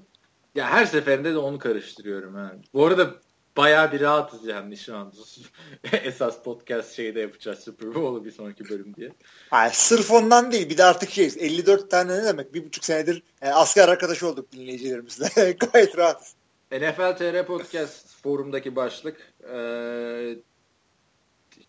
Ya 0.54 0.70
her 0.70 0.86
seferinde 0.86 1.34
de 1.34 1.38
onu 1.38 1.58
karıştırıyorum. 1.58 2.36
Yani. 2.36 2.60
Bu 2.74 2.86
arada 2.86 3.14
bayağı 3.56 3.92
bir 3.92 4.00
rahatız 4.00 4.46
yani 4.46 4.76
şu 4.76 4.96
an. 4.96 5.12
Esas 5.92 6.42
podcast 6.42 6.92
şeyde 6.92 7.20
yapacağız 7.20 7.58
Super 7.58 7.94
Bowl'u 7.94 8.24
bir 8.24 8.30
sonraki 8.30 8.68
bölüm 8.68 8.94
diye. 8.94 9.12
Hayır, 9.50 9.72
sırf 9.72 10.10
ondan 10.10 10.52
değil. 10.52 10.70
Bir 10.70 10.78
de 10.78 10.84
artık 10.84 11.10
şey 11.10 11.26
54 11.38 11.90
tane 11.90 12.18
ne 12.18 12.24
demek? 12.24 12.54
Bir 12.54 12.64
buçuk 12.64 12.84
senedir 12.84 13.22
yani 13.42 13.52
e, 13.52 13.54
asker 13.54 13.88
arkadaşı 13.88 14.28
olduk 14.28 14.52
dinleyicilerimizle. 14.52 15.52
Gayet 15.72 15.98
rahat. 15.98 16.34
NFL 16.80 17.16
TR 17.16 17.46
Podcast 17.46 18.22
forumdaki 18.22 18.76
başlık. 18.76 19.32
Ee, 19.52 20.36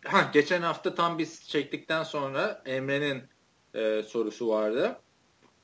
ha, 0.04 0.30
geçen 0.34 0.62
hafta 0.62 0.96
tam 0.96 1.18
biz 1.18 1.48
çektikten 1.50 2.04
sonra 2.04 2.62
Emre'nin 2.66 3.24
e, 3.74 4.04
sorusu 4.04 4.48
vardı. 4.48 5.00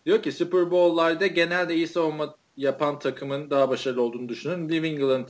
Diyor 0.06 0.24
ki 0.24 0.32
Super 0.32 0.72
Bowl'larda 0.72 1.28
genelde 1.28 1.76
iyi 1.76 1.88
savunma 1.88 2.36
yapan 2.58 3.00
takımın 3.00 3.50
daha 3.50 3.70
başarılı 3.70 4.02
olduğunu 4.02 4.30
düşünün. 4.30 4.70
New 4.70 4.88
England 4.88 5.30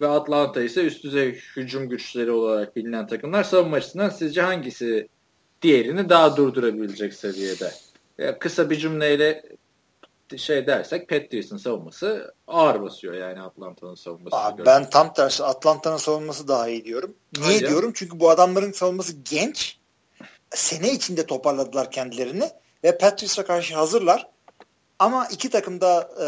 ve 0.00 0.08
Atlanta 0.08 0.62
ise 0.62 0.84
üst 0.84 1.04
düzey 1.04 1.34
hücum 1.56 1.88
güçleri 1.88 2.30
olarak 2.30 2.76
bilinen 2.76 3.06
takımlar. 3.06 3.44
Savunma 3.44 3.76
açısından 3.76 4.08
sizce 4.08 4.42
hangisi 4.42 5.08
diğerini 5.62 6.08
daha 6.08 6.36
durdurabilecek 6.36 7.14
seviyede? 7.14 7.72
Kısa 8.38 8.70
bir 8.70 8.76
cümleyle 8.76 9.42
şey 10.38 10.66
dersek 10.66 11.08
Patriots'ın 11.08 11.56
savunması 11.56 12.34
ağır 12.46 12.82
basıyor 12.82 13.14
yani 13.14 13.40
Atlanta'nın 13.40 13.94
savunması. 13.94 14.36
Abi 14.36 14.66
ben 14.66 14.90
tam 14.90 15.12
tersi 15.12 15.44
Atlanta'nın 15.44 15.96
savunması 15.96 16.48
daha 16.48 16.68
iyi 16.68 16.84
diyorum. 16.84 17.14
Niye 17.38 17.54
Hadi 17.54 17.68
diyorum? 17.68 17.92
Çünkü 17.94 18.20
bu 18.20 18.30
adamların 18.30 18.72
savunması 18.72 19.12
genç. 19.30 19.78
Sene 20.50 20.92
içinde 20.92 21.26
toparladılar 21.26 21.90
kendilerini 21.90 22.50
ve 22.84 22.98
Patriots'a 22.98 23.44
karşı 23.44 23.74
hazırlar. 23.74 24.28
Ama 24.98 25.26
iki 25.26 25.50
takım 25.50 25.80
da 25.80 26.10
e, 26.20 26.26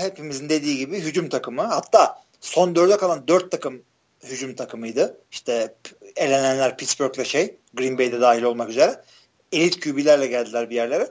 hepimizin 0.00 0.48
dediği 0.48 0.78
gibi 0.78 1.00
hücum 1.00 1.28
takımı. 1.28 1.62
Hatta 1.62 2.22
son 2.40 2.76
dörde 2.76 2.96
kalan 2.96 3.28
dört 3.28 3.50
takım 3.50 3.82
hücum 4.22 4.54
takımıydı. 4.54 5.20
İşte 5.30 5.74
elenenler 6.16 6.76
Pittsburgh 6.76 7.18
ve 7.18 7.24
şey 7.24 7.56
Green 7.74 7.98
Bay'de 7.98 8.20
dahil 8.20 8.42
olmak 8.42 8.70
üzere. 8.70 9.04
Elit 9.52 9.80
QB'lerle 9.80 10.26
geldiler 10.26 10.70
bir 10.70 10.74
yerlere. 10.74 11.08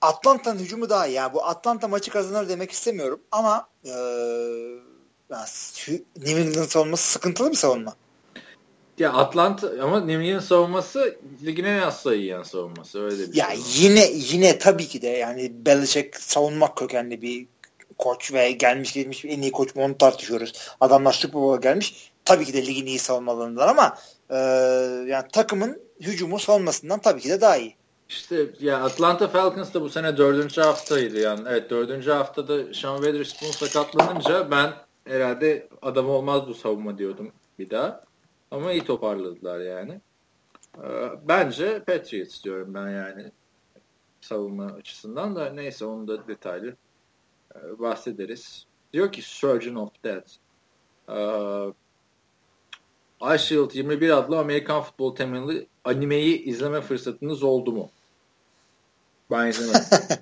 Atlanta'nın 0.00 0.58
hücumu 0.58 0.90
daha 0.90 1.06
iyi. 1.06 1.14
Yani 1.14 1.34
bu 1.34 1.44
Atlanta 1.44 1.88
maçı 1.88 2.10
kazanır 2.10 2.48
demek 2.48 2.70
istemiyorum 2.70 3.20
ama 3.32 3.68
e, 3.84 3.90
New 6.16 6.40
England 6.40 6.68
savunması 6.68 7.12
sıkıntılı 7.12 7.50
bir 7.50 7.56
savunma. 7.56 7.94
Ya 8.98 9.12
Atlanta 9.12 9.72
ama 9.82 10.00
New 10.00 10.24
England 10.24 10.40
savunması 10.40 11.18
ligin 11.44 11.64
en 11.64 11.82
az 11.82 12.00
sayı 12.00 12.20
yiyen 12.20 12.42
savunması 12.42 13.04
öyle 13.04 13.32
bir 13.32 13.36
Ya 13.36 13.46
şey 13.50 13.60
yine 13.74 14.10
yine 14.12 14.58
tabii 14.58 14.88
ki 14.88 15.02
de 15.02 15.08
yani 15.08 15.66
Belichick 15.66 16.16
savunmak 16.16 16.76
kökenli 16.76 17.22
bir 17.22 17.46
koç 17.98 18.32
ve 18.32 18.52
gelmiş 18.52 18.92
gelmiş 18.92 19.24
en 19.24 19.42
iyi 19.42 19.52
koç 19.52 19.74
mu 19.74 19.84
onu 19.84 19.98
tartışıyoruz. 19.98 20.52
Adamlar 20.80 21.12
Super 21.12 21.42
Bowl'a 21.42 21.56
gelmiş. 21.56 22.12
Tabii 22.24 22.44
ki 22.44 22.52
de 22.52 22.66
ligin 22.66 22.86
iyi 22.86 22.98
savunmalarından 22.98 23.68
ama 23.68 23.98
e, 24.30 24.36
yani 25.10 25.24
takımın 25.32 25.82
hücumu 26.00 26.38
savunmasından 26.38 27.00
tabii 27.00 27.20
ki 27.20 27.28
de 27.28 27.40
daha 27.40 27.56
iyi. 27.56 27.79
İşte 28.10 28.50
ya 28.60 28.84
Atlanta 28.84 29.28
Falcons 29.28 29.74
da 29.74 29.82
bu 29.82 29.88
sene 29.88 30.16
dördüncü 30.16 30.60
haftaydı 30.60 31.20
yani. 31.20 31.40
Evet 31.48 31.70
dördüncü 31.70 32.10
haftada 32.10 32.74
Sean 32.74 32.96
Witherspoon 32.96 33.50
sakatlanınca 33.50 34.50
ben 34.50 34.74
herhalde 35.04 35.68
adam 35.82 36.08
olmaz 36.08 36.48
bu 36.48 36.54
savunma 36.54 36.98
diyordum 36.98 37.32
bir 37.58 37.70
daha. 37.70 38.04
Ama 38.50 38.72
iyi 38.72 38.84
toparladılar 38.84 39.60
yani. 39.60 40.00
Ee, 40.78 41.10
bence 41.24 41.84
Patriots 41.84 42.44
diyorum 42.44 42.74
ben 42.74 42.88
yani 42.88 43.32
savunma 44.20 44.66
açısından 44.66 45.36
da 45.36 45.50
neyse 45.52 45.84
onu 45.84 46.08
da 46.08 46.28
detaylı 46.28 46.76
e, 47.54 47.78
bahsederiz. 47.78 48.66
Diyor 48.92 49.12
ki 49.12 49.22
Surgeon 49.22 49.74
of 49.74 50.04
Death. 50.04 50.32
Ee, 51.08 51.72
iShield 53.34 53.74
21 53.74 54.10
adlı 54.10 54.38
Amerikan 54.38 54.82
futbol 54.82 55.14
temelli 55.14 55.66
animeyi 55.84 56.42
izleme 56.42 56.80
fırsatınız 56.80 57.42
oldu 57.42 57.72
mu? 57.72 57.90
Ben 59.30 59.46
izlemedim. 59.46 59.82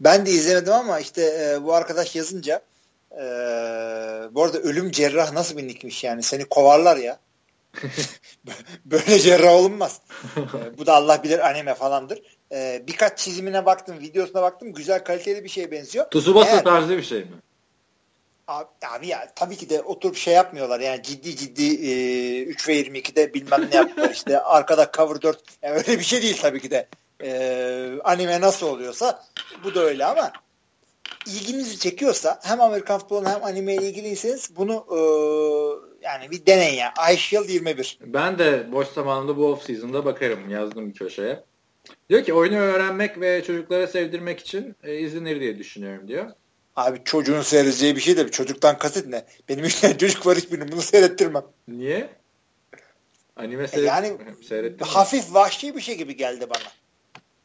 ben 0.00 0.26
de 0.26 0.30
izlemedim 0.30 0.72
ama 0.72 1.00
işte 1.00 1.22
e, 1.22 1.64
bu 1.64 1.74
arkadaş 1.74 2.16
yazınca 2.16 2.62
e, 3.12 3.22
bu 4.32 4.42
arada 4.42 4.58
ölüm 4.58 4.90
cerrah 4.90 5.32
nasıl 5.32 5.56
bir 5.56 5.68
nickmiş 5.68 6.04
yani 6.04 6.22
seni 6.22 6.44
kovarlar 6.44 6.96
ya. 6.96 7.18
Böyle 8.84 9.18
cerrah 9.18 9.52
olunmaz. 9.52 10.00
e, 10.36 10.78
bu 10.78 10.86
da 10.86 10.94
Allah 10.94 11.22
bilir 11.22 11.48
anime 11.50 11.74
falandır. 11.74 12.22
E, 12.52 12.82
birkaç 12.86 13.18
çizimine 13.18 13.66
baktım, 13.66 13.98
videosuna 14.00 14.42
baktım. 14.42 14.72
Güzel 14.72 15.04
kaliteli 15.04 15.44
bir 15.44 15.48
şeye 15.48 15.70
benziyor. 15.70 16.10
Tsubasa 16.10 16.50
Eğer, 16.50 16.64
tarzı 16.64 16.96
bir 16.96 17.02
şey 17.02 17.18
mi? 17.18 17.26
Abi, 18.48 18.68
abi 18.86 19.06
ya 19.06 19.32
tabii 19.36 19.56
ki 19.56 19.70
de 19.70 19.82
oturup 19.82 20.16
şey 20.16 20.34
yapmıyorlar 20.34 20.80
yani 20.80 21.02
ciddi 21.02 21.36
ciddi 21.36 21.90
e, 21.90 22.42
3 22.42 22.68
ve 22.68 22.80
22'de 22.80 23.34
bilmem 23.34 23.68
ne 23.70 23.76
yaptılar 23.76 24.10
işte 24.10 24.40
arkada 24.44 24.90
cover 24.96 25.22
4 25.22 25.42
yani 25.62 25.74
öyle 25.74 25.98
bir 25.98 26.04
şey 26.04 26.22
değil 26.22 26.38
tabii 26.42 26.60
ki 26.60 26.70
de 26.70 26.88
e, 27.22 27.92
anime 28.04 28.40
nasıl 28.40 28.66
oluyorsa 28.66 29.24
bu 29.64 29.74
da 29.74 29.80
öyle 29.80 30.04
ama 30.04 30.32
ilginizi 31.26 31.78
çekiyorsa 31.78 32.40
hem 32.42 32.60
Amerikan 32.60 32.98
futboluna 32.98 33.34
hem 33.34 33.44
anime 33.44 33.74
ile 33.74 33.88
ilgiliyseniz 33.88 34.56
bunu 34.56 34.86
e, 34.90 34.98
yani 36.02 36.30
bir 36.30 36.46
deneyin 36.46 36.78
ya. 36.78 36.94
iShield 37.12 37.48
21. 37.48 37.98
Ben 38.00 38.38
de 38.38 38.72
boş 38.72 38.88
zamanımda 38.88 39.36
bu 39.36 39.46
off 39.46 39.62
season'da 39.62 40.04
bakarım. 40.04 40.50
Yazdım 40.50 40.88
bir 40.88 40.94
köşeye. 40.94 41.44
Diyor 42.10 42.24
ki 42.24 42.34
oyunu 42.34 42.56
öğrenmek 42.56 43.20
ve 43.20 43.44
çocuklara 43.44 43.86
sevdirmek 43.86 44.40
için 44.40 44.76
e, 44.82 44.98
izlenir 44.98 45.40
diye 45.40 45.58
düşünüyorum 45.58 46.08
diyor. 46.08 46.30
Abi 46.76 47.00
çocuğun 47.04 47.42
seyredeceği 47.42 47.96
bir 47.96 48.00
şey 48.00 48.16
de 48.16 48.26
bir 48.26 48.30
çocuktan 48.30 48.78
kasıt 48.78 49.06
ne? 49.06 49.24
Benim 49.48 49.64
üç 49.64 49.80
tane 49.80 49.98
çocuk 49.98 50.26
var 50.26 50.36
hiçbirini 50.36 50.72
bunu 50.72 50.82
seyrettirmem. 50.82 51.44
Niye? 51.68 52.08
Anime 53.36 53.64
e 53.64 53.68
seyret... 53.68 53.88
yani 53.88 54.16
hafif 54.80 55.34
vahşi 55.34 55.76
bir 55.76 55.80
şey 55.80 55.96
gibi 55.96 56.16
geldi 56.16 56.46
bana. 56.50 56.77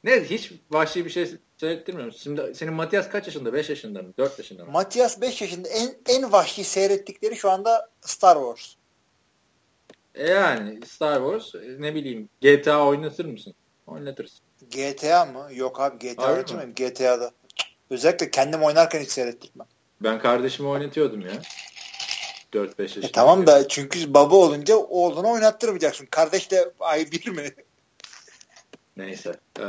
Ne 0.03 0.23
hiç 0.23 0.51
vahşi 0.71 1.05
bir 1.05 1.09
şey 1.09 1.31
seyrettirmiyorum. 1.57 2.13
Şimdi 2.13 2.55
senin 2.55 2.73
Matias 2.73 3.09
kaç 3.09 3.27
yaşında? 3.27 3.53
5 3.53 3.69
yaşında 3.69 4.01
mı? 4.01 4.13
4 4.17 4.39
yaşında 4.39 4.65
mı? 4.65 4.71
Matias 4.71 5.21
5 5.21 5.41
yaşında. 5.41 5.67
En, 5.67 5.95
en 6.09 6.31
vahşi 6.31 6.63
seyrettikleri 6.63 7.35
şu 7.35 7.49
anda 7.49 7.89
Star 8.01 8.35
Wars. 8.35 8.73
E 10.15 10.31
yani 10.31 10.85
Star 10.85 11.15
Wars 11.15 11.63
e, 11.63 11.81
ne 11.81 11.95
bileyim 11.95 12.29
GTA 12.41 12.85
oynatır 12.85 13.25
mısın? 13.25 13.53
Oynatırsın. 13.87 14.39
GTA 14.71 15.25
mı? 15.25 15.47
Yok 15.53 15.81
abi 15.81 15.99
GTA 15.99 16.31
oynatmıyorum 16.31 16.73
GTA'da. 16.73 17.31
Özellikle 17.89 18.31
kendim 18.31 18.63
oynarken 18.63 19.01
hiç 19.01 19.09
seyrettirmem. 19.09 19.67
Ben 20.01 20.19
kardeşimi 20.19 20.69
oynatıyordum 20.69 21.21
ya. 21.21 21.41
4-5 22.53 22.81
yaşında. 22.81 23.07
E 23.07 23.11
tamam 23.11 23.47
da 23.47 23.67
çünkü 23.67 24.13
baba 24.13 24.35
olunca 24.35 24.75
oğlunu 24.75 25.31
oynattırmayacaksın. 25.31 26.05
Kardeş 26.05 26.51
de 26.51 26.71
ay 26.79 27.11
bir 27.11 27.27
mi? 27.27 27.53
Neyse. 28.97 29.31
Ee, 29.59 29.63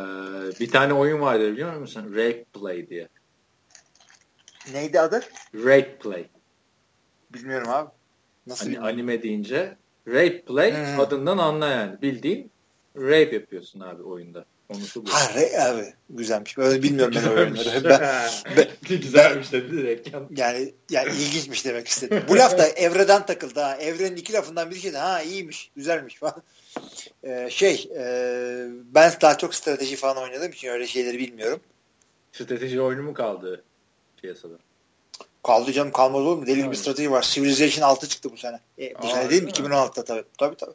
bir 0.61 0.71
tane 0.71 0.93
oyun 0.93 1.21
vardır 1.21 1.53
biliyor 1.53 1.75
musun? 1.77 2.11
Rape 2.15 2.45
Play 2.45 2.89
diye. 2.89 3.09
Neydi 4.73 5.01
adı? 5.01 5.21
Rape 5.55 5.97
Play. 5.99 6.27
Bilmiyorum 7.35 7.69
abi. 7.71 7.91
Nasıl 8.47 8.65
Hani 8.65 8.75
bilmiyorum. 8.75 8.95
anime 8.99 9.23
deyince 9.23 9.77
Rape 10.09 10.41
Play 10.43 10.73
Hmm. 10.73 11.01
adından 11.01 11.39
anla 11.39 11.69
yani. 11.69 12.03
Bildiğin 12.03 12.51
rape 12.97 13.35
yapıyorsun 13.35 13.81
abi 13.81 14.03
oyunda. 14.03 14.45
Konusu 14.73 15.07
bu. 15.07 15.11
Ha 15.11 15.35
re, 15.35 15.63
abi 15.63 15.95
güzelmiş. 16.11 16.59
Böyle 16.59 16.83
bilmiyorum 16.83 17.15
ben 17.25 17.31
oyunları. 17.31 17.85
Ben, 17.85 18.31
ben- 18.57 18.69
Güzelmiş 18.99 19.53
dedi 19.53 19.71
direkt. 19.73 20.09
yani 20.37 20.75
yani 20.91 21.13
ilginçmiş 21.13 21.65
demek 21.65 21.89
istedim. 21.89 22.23
Bu 22.29 22.37
laf 22.37 22.59
da 22.59 22.67
evreden 22.69 23.27
takıldı 23.27 23.61
ha. 23.61 23.77
Evrenin 23.77 24.17
iki 24.17 24.33
lafından 24.33 24.71
biri 24.71 24.81
şeydi. 24.81 24.97
Ha 24.97 25.23
iyiymiş, 25.23 25.71
güzelmiş 25.77 26.17
falan. 26.17 26.43
Ee, 27.25 27.49
şey, 27.51 27.89
e, 27.97 28.05
ben 28.95 29.13
daha 29.23 29.39
çok 29.39 29.55
strateji 29.55 29.97
falan 29.97 30.17
oynadığım 30.17 30.53
için 30.53 30.69
öyle 30.69 30.87
şeyleri 30.87 31.19
bilmiyorum. 31.19 31.61
Strateji 32.33 32.81
oyunu 32.81 33.03
mu 33.03 33.15
kaldı 33.15 33.63
piyasada? 34.23 34.55
Kaldı 35.43 35.73
canım 35.73 35.93
kalmaz 35.93 36.21
olur 36.21 36.37
mu? 36.39 36.47
Deli 36.47 36.61
Evet. 36.61 36.79
strateji 36.79 37.11
var. 37.11 37.23
Civilization 37.23 37.85
6 37.89 38.09
çıktı 38.09 38.33
bu 38.33 38.37
sene. 38.37 38.61
E, 38.79 38.95
bu 39.03 39.07
Aa, 39.07 39.11
sene 39.11 39.31
değil 39.31 39.43
mi? 39.43 39.51
öyle 39.59 39.69
mi? 39.69 39.75
2016'da 39.75 40.05
tabii. 40.05 40.25
Tabii 40.39 40.57
tabii. 40.57 40.75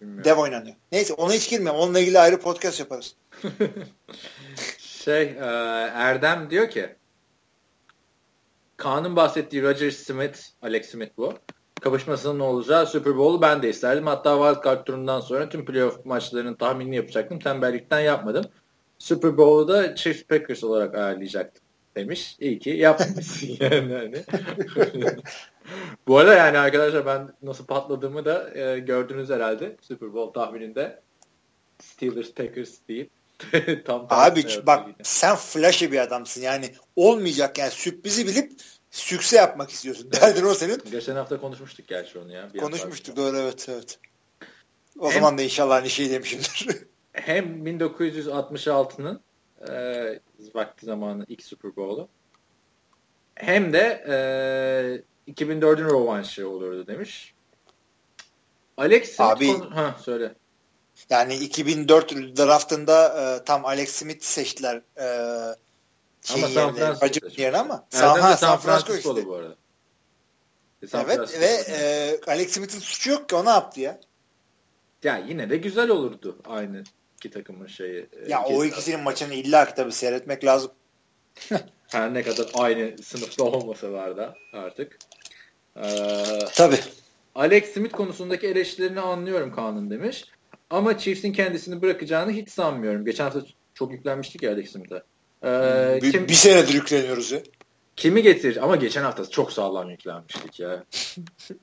Bilmiyorum. 0.00 0.24
Dev 0.24 0.36
oynanıyor. 0.36 0.76
Neyse 0.92 1.14
ona 1.14 1.32
hiç 1.32 1.50
girmiyorum. 1.50 1.80
Onunla 1.80 2.00
ilgili 2.00 2.18
ayrı 2.18 2.40
podcast 2.40 2.80
yaparız. 2.80 3.16
Şey 4.78 5.22
e, 5.22 5.44
Erdem 5.94 6.50
diyor 6.50 6.70
ki 6.70 6.96
Kaan'ın 8.76 9.16
bahsettiği 9.16 9.62
Roger 9.62 9.90
Smith, 9.90 10.38
Alex 10.62 10.90
Smith 10.90 11.12
bu. 11.16 11.34
Kapışmasının 11.80 12.40
olacağı 12.40 12.86
Super 12.86 13.16
Bowl'u 13.16 13.42
ben 13.42 13.62
de 13.62 13.68
isterdim. 13.68 14.06
Hatta 14.06 14.36
Wild 14.36 14.64
Card 14.64 14.84
turundan 14.84 15.20
sonra 15.20 15.48
tüm 15.48 15.64
playoff 15.64 16.06
maçlarının 16.06 16.54
tahminini 16.54 16.96
yapacaktım. 16.96 17.38
Tembellikten 17.38 18.00
yapmadım. 18.00 18.44
Super 18.98 19.36
Bowl'u 19.36 19.68
da 19.68 19.94
Chiefs 19.94 20.22
Packers 20.22 20.64
olarak 20.64 20.94
ayarlayacaktım 20.94 21.69
demiş. 21.96 22.36
İyi 22.40 22.58
ki 22.58 22.70
yapmamışsın 22.70 23.48
yani. 23.60 23.94
Hani. 23.94 24.24
Bu 26.06 26.18
arada 26.18 26.34
yani 26.34 26.58
arkadaşlar 26.58 27.06
ben 27.06 27.28
nasıl 27.42 27.66
patladığımı 27.66 28.24
da 28.24 28.58
e, 28.58 28.78
gördünüz 28.78 29.30
herhalde 29.30 29.76
Super 29.80 30.12
Bowl 30.12 30.40
tahmininde. 30.40 31.00
Steelers 31.82 32.32
Packers 32.32 32.70
deyip 32.88 33.10
tam 33.84 34.06
Abi 34.10 34.42
tersine 34.42 34.66
bak 34.66 34.88
yaptı. 34.88 35.02
sen 35.02 35.36
flashy 35.36 35.86
bir 35.92 35.98
adamsın. 35.98 36.42
Yani 36.42 36.70
olmayacak 36.96 37.58
yani 37.58 37.70
sürprizi 37.70 38.26
bilip 38.26 38.52
sükse 38.90 39.36
yapmak 39.36 39.70
istiyorsun. 39.70 40.12
Derdin 40.12 40.44
o 40.44 40.54
senin. 40.54 40.82
Geçen 40.90 41.16
hafta 41.16 41.40
konuşmuştuk 41.40 41.88
gerçi 41.88 42.18
onu 42.18 42.32
ya. 42.32 42.54
bir 42.54 42.58
Konuşmuştuk 42.58 43.16
doğru 43.16 43.36
evet 43.36 43.66
evet. 43.70 43.98
O 44.98 45.06
Hem- 45.06 45.14
zaman 45.14 45.38
da 45.38 45.42
inşallah 45.42 45.74
aynı 45.76 45.90
şey 45.90 46.10
demişimdir. 46.10 46.66
Hem 47.12 47.66
1966'nın 47.66 49.20
e, 49.68 50.20
vakti 50.54 50.86
zamanı 50.86 51.24
ilk 51.28 51.42
Super 51.42 51.76
Bowl'u 51.76 52.08
hem 53.34 53.72
de 53.72 54.04
e, 55.28 55.32
2004'ün 55.32 55.84
rövanşı 55.84 56.48
olurdu 56.48 56.86
demiş. 56.86 57.34
Alex 58.76 59.20
Abi- 59.20 59.52
konu- 59.52 59.76
ha 59.76 59.96
söyle. 60.02 60.34
yani 61.10 61.34
2004 61.36 62.12
draftında 62.12 63.08
e, 63.40 63.44
tam 63.44 63.64
Alex 63.66 63.90
Smith 63.94 64.22
seçtiler. 64.22 64.76
E, 64.76 65.06
şeyin 66.22 66.44
Ama 66.44 66.54
San 66.54 66.74
Francisco 66.74 67.28
yerine 67.42 67.56
ama. 67.58 67.86
Erdem 67.92 68.00
San, 68.10 68.20
ha, 68.20 68.36
San 68.36 68.58
Francisco 68.58 68.96
işte. 69.16 69.26
bu 69.26 69.34
arada. 69.34 69.56
E, 70.82 70.86
San 70.86 71.04
Evet 71.04 71.16
Francisco. 71.16 71.40
ve 71.40 71.46
e, 71.76 72.20
Alex 72.32 72.50
Smith'in 72.52 72.78
suçu 72.80 73.10
yok 73.10 73.28
ki 73.28 73.34
o 73.36 73.44
ne 73.44 73.50
yaptı 73.50 73.80
ya? 73.80 74.00
ya 75.02 75.18
yine 75.18 75.50
de 75.50 75.56
güzel 75.56 75.88
olurdu 75.90 76.38
aynı 76.44 76.84
iki 77.20 77.30
takımın 77.30 77.66
şeyi. 77.66 78.00
e, 78.00 78.28
Ya 78.28 78.42
o 78.44 78.64
ikisi 78.64 78.68
ikisinin 78.68 79.00
maçını 79.00 79.34
illa 79.34 79.64
ki 79.66 79.72
tabii 79.76 79.92
seyretmek 79.92 80.44
lazım. 80.44 80.70
Her 81.88 82.14
ne 82.14 82.22
kadar 82.22 82.46
aynı 82.54 82.98
sınıfta 83.02 83.44
olmasalar 83.44 84.16
da 84.16 84.34
artık. 84.52 84.98
Ee, 85.76 85.82
Tabii. 86.54 86.78
Alex 87.34 87.72
Smith 87.72 87.92
konusundaki 87.92 88.46
eleştirilerini 88.46 89.00
anlıyorum 89.00 89.54
Kaan'ın 89.54 89.90
demiş. 89.90 90.24
Ama 90.70 90.98
Chiefs'in 90.98 91.32
kendisini 91.32 91.82
bırakacağını 91.82 92.30
hiç 92.32 92.48
sanmıyorum. 92.48 93.04
Geçen 93.04 93.24
hafta 93.24 93.40
çok 93.74 93.92
yüklenmiştik 93.92 94.42
ya 94.42 94.52
Alex 94.52 94.72
Smith'e. 94.72 95.02
Ee, 95.44 95.98
bir, 96.02 96.12
kim, 96.12 96.28
bir 96.28 96.32
senedir 96.32 96.74
yükleniyoruz 96.74 97.32
ya. 97.32 97.40
Kimi 98.00 98.22
getirir? 98.22 98.64
Ama 98.64 98.76
geçen 98.76 99.02
hafta 99.02 99.30
çok 99.30 99.52
sağlam 99.52 99.90
yüklenmiştik 99.90 100.60
ya. 100.60 100.84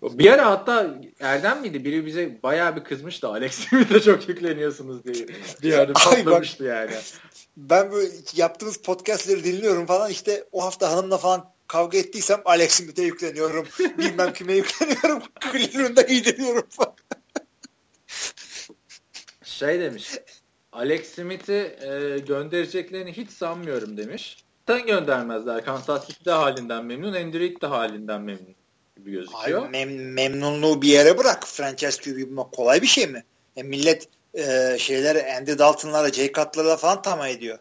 bir 0.01 0.31
ara 0.31 0.45
hatta 0.45 0.95
Erdem 1.19 1.61
miydi? 1.61 1.85
Biri 1.85 2.05
bize 2.05 2.39
bayağı 2.43 2.75
bir 2.75 2.83
kızmıştı. 2.83 3.27
Alex 3.27 3.53
Smith'e 3.69 3.99
çok 3.99 4.29
yükleniyorsunuz 4.29 5.03
diye. 5.61 5.77
Bak. 5.77 5.95
patlamıştı 5.95 6.63
yani. 6.63 6.91
Ben 7.57 7.91
böyle 7.91 8.09
yaptığınız 8.35 8.77
podcastleri 8.77 9.43
dinliyorum 9.43 9.85
falan 9.85 10.11
işte 10.11 10.43
o 10.51 10.63
hafta 10.65 10.91
hanımla 10.91 11.17
falan 11.17 11.53
kavga 11.67 11.97
ettiysem 11.97 12.41
Alex 12.45 12.71
Smith'e 12.71 13.01
yükleniyorum. 13.01 13.67
Bilmem 13.97 14.33
kime 14.33 14.53
yükleniyorum. 14.53 15.23
Cleveland'a 15.51 16.01
giydiriyorum 16.01 16.67
falan. 16.69 16.95
Şey 19.43 19.79
demiş. 19.79 20.11
Alex 20.71 21.07
Smith'i 21.07 21.77
e, 21.81 22.19
göndereceklerini 22.19 23.11
hiç 23.11 23.29
sanmıyorum 23.29 23.97
demiş. 23.97 24.46
Sen 24.67 24.85
göndermezler. 24.85 25.65
Kansas 25.65 26.07
City 26.07 26.25
de 26.25 26.31
halinden 26.31 26.85
memnun. 26.85 27.13
Andy 27.13 27.39
Reid 27.39 27.61
de 27.61 27.67
halinden 27.67 28.21
memnun 28.21 28.55
gibi 28.97 29.11
gözüküyor. 29.11 29.69
mem- 29.69 30.11
memnunluğu 30.13 30.81
bir 30.81 30.87
yere 30.87 31.17
bırak. 31.17 31.47
Franchise 31.47 32.01
QB 32.01 32.27
bulmak 32.29 32.51
kolay 32.51 32.81
bir 32.81 32.87
şey 32.87 33.07
mi? 33.07 33.23
E, 33.55 33.63
millet 33.63 34.07
e, 34.33 34.75
şeyleri 34.79 35.33
Andy 35.37 35.57
Dalton'lara, 35.57 36.11
Jay 36.13 36.31
Cutler'la 36.31 36.77
falan 36.77 37.01
tamam 37.01 37.25
ediyor. 37.27 37.59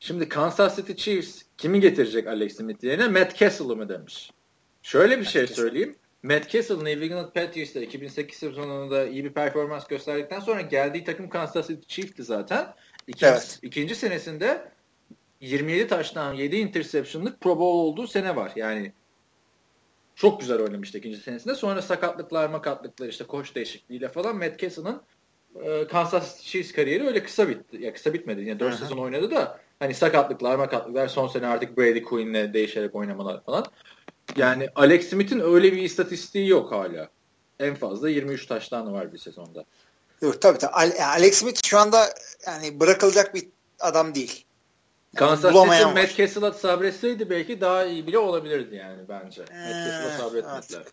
Şimdi 0.00 0.28
Kansas 0.28 0.76
City 0.76 0.92
Chiefs 0.92 1.42
kimi 1.58 1.80
getirecek 1.80 2.26
Alex 2.26 2.56
Smith 2.56 2.84
yerine? 2.84 3.08
Matt 3.08 3.36
Castle'ı 3.36 3.76
mı 3.76 3.88
demiş. 3.88 4.30
Şöyle 4.82 5.18
bir 5.20 5.24
şey 5.24 5.42
Castle. 5.42 5.54
söyleyeyim. 5.62 5.96
Matt 6.22 6.50
Castle 6.50 6.84
New 6.84 7.04
England 7.04 7.32
Patriots'ta 7.32 7.80
2008 7.80 8.38
sezonunda 8.38 9.06
iyi 9.06 9.24
bir 9.24 9.32
performans 9.32 9.86
gösterdikten 9.86 10.40
sonra 10.40 10.60
geldiği 10.60 11.04
takım 11.04 11.28
Kansas 11.28 11.68
City 11.68 11.86
Chiefs'ti 11.88 12.22
zaten. 12.22 12.66
İkinci, 13.06 13.26
Evet. 13.26 13.58
ikinci 13.62 13.94
senesinde 13.94 14.62
27 15.40 15.86
taştan 15.86 16.34
7 16.34 16.56
interception'lık 16.56 17.40
Pro 17.40 17.58
Bowl 17.58 17.62
olduğu 17.62 18.06
sene 18.06 18.36
var. 18.36 18.52
Yani 18.56 18.92
çok 20.14 20.40
güzel 20.40 20.60
oynamıştı 20.60 20.98
ikinci 20.98 21.16
senesinde. 21.20 21.54
Sonra 21.54 21.82
sakatlıklar, 21.82 22.48
makatlıklar 22.48 23.08
işte 23.08 23.24
koç 23.24 23.54
değişikliğiyle 23.54 24.08
falan 24.08 24.36
Matt 24.36 24.58
Castle'ın 24.58 25.02
e, 25.64 25.86
Kansas 25.86 26.42
Chiefs 26.42 26.72
kariyeri 26.72 27.06
öyle 27.06 27.22
kısa 27.22 27.48
bitti. 27.48 27.76
Ya 27.80 27.94
kısa 27.94 28.12
bitmedi. 28.14 28.40
Yine 28.40 28.60
4 28.60 28.72
Hı 28.72 28.76
hı. 28.76 28.78
sezon 28.78 28.98
oynadı 28.98 29.30
da 29.30 29.60
hani 29.78 29.94
sakatlıklar, 29.94 30.56
makatlıklar 30.56 31.08
son 31.08 31.28
sene 31.28 31.46
artık 31.46 31.78
Brady 31.78 32.02
Quinn'le 32.02 32.54
değişerek 32.54 32.94
oynamalar 32.94 33.44
falan. 33.44 33.64
Yani 34.36 34.68
Alex 34.74 35.08
Smith'in 35.10 35.40
öyle 35.40 35.72
bir 35.72 35.82
istatistiği 35.82 36.48
yok 36.48 36.72
hala. 36.72 37.08
En 37.60 37.74
fazla 37.74 38.10
23 38.10 38.46
taştan 38.46 38.92
var 38.92 39.12
bir 39.12 39.18
sezonda. 39.18 39.64
Yok 40.22 40.40
tabii 40.42 40.58
tabii. 40.58 40.72
Ale- 40.72 41.04
Alex 41.04 41.38
Smith 41.38 41.66
şu 41.66 41.78
anda 41.78 42.06
yani 42.46 42.80
bırakılacak 42.80 43.34
bir 43.34 43.48
adam 43.80 44.14
değil. 44.14 44.44
Kansas 45.16 45.54
City. 45.54 45.84
Matt 45.84 46.16
Castle'a 46.16 46.52
sabretseydi 46.52 47.30
belki 47.30 47.60
daha 47.60 47.84
iyi 47.84 48.06
bile 48.06 48.18
olabilirdi 48.18 48.74
yani 48.74 49.08
bence. 49.08 49.40
Matt 49.40 49.50
Ee, 49.50 49.84
Castle'a 49.86 50.18
sabretmediler. 50.18 50.84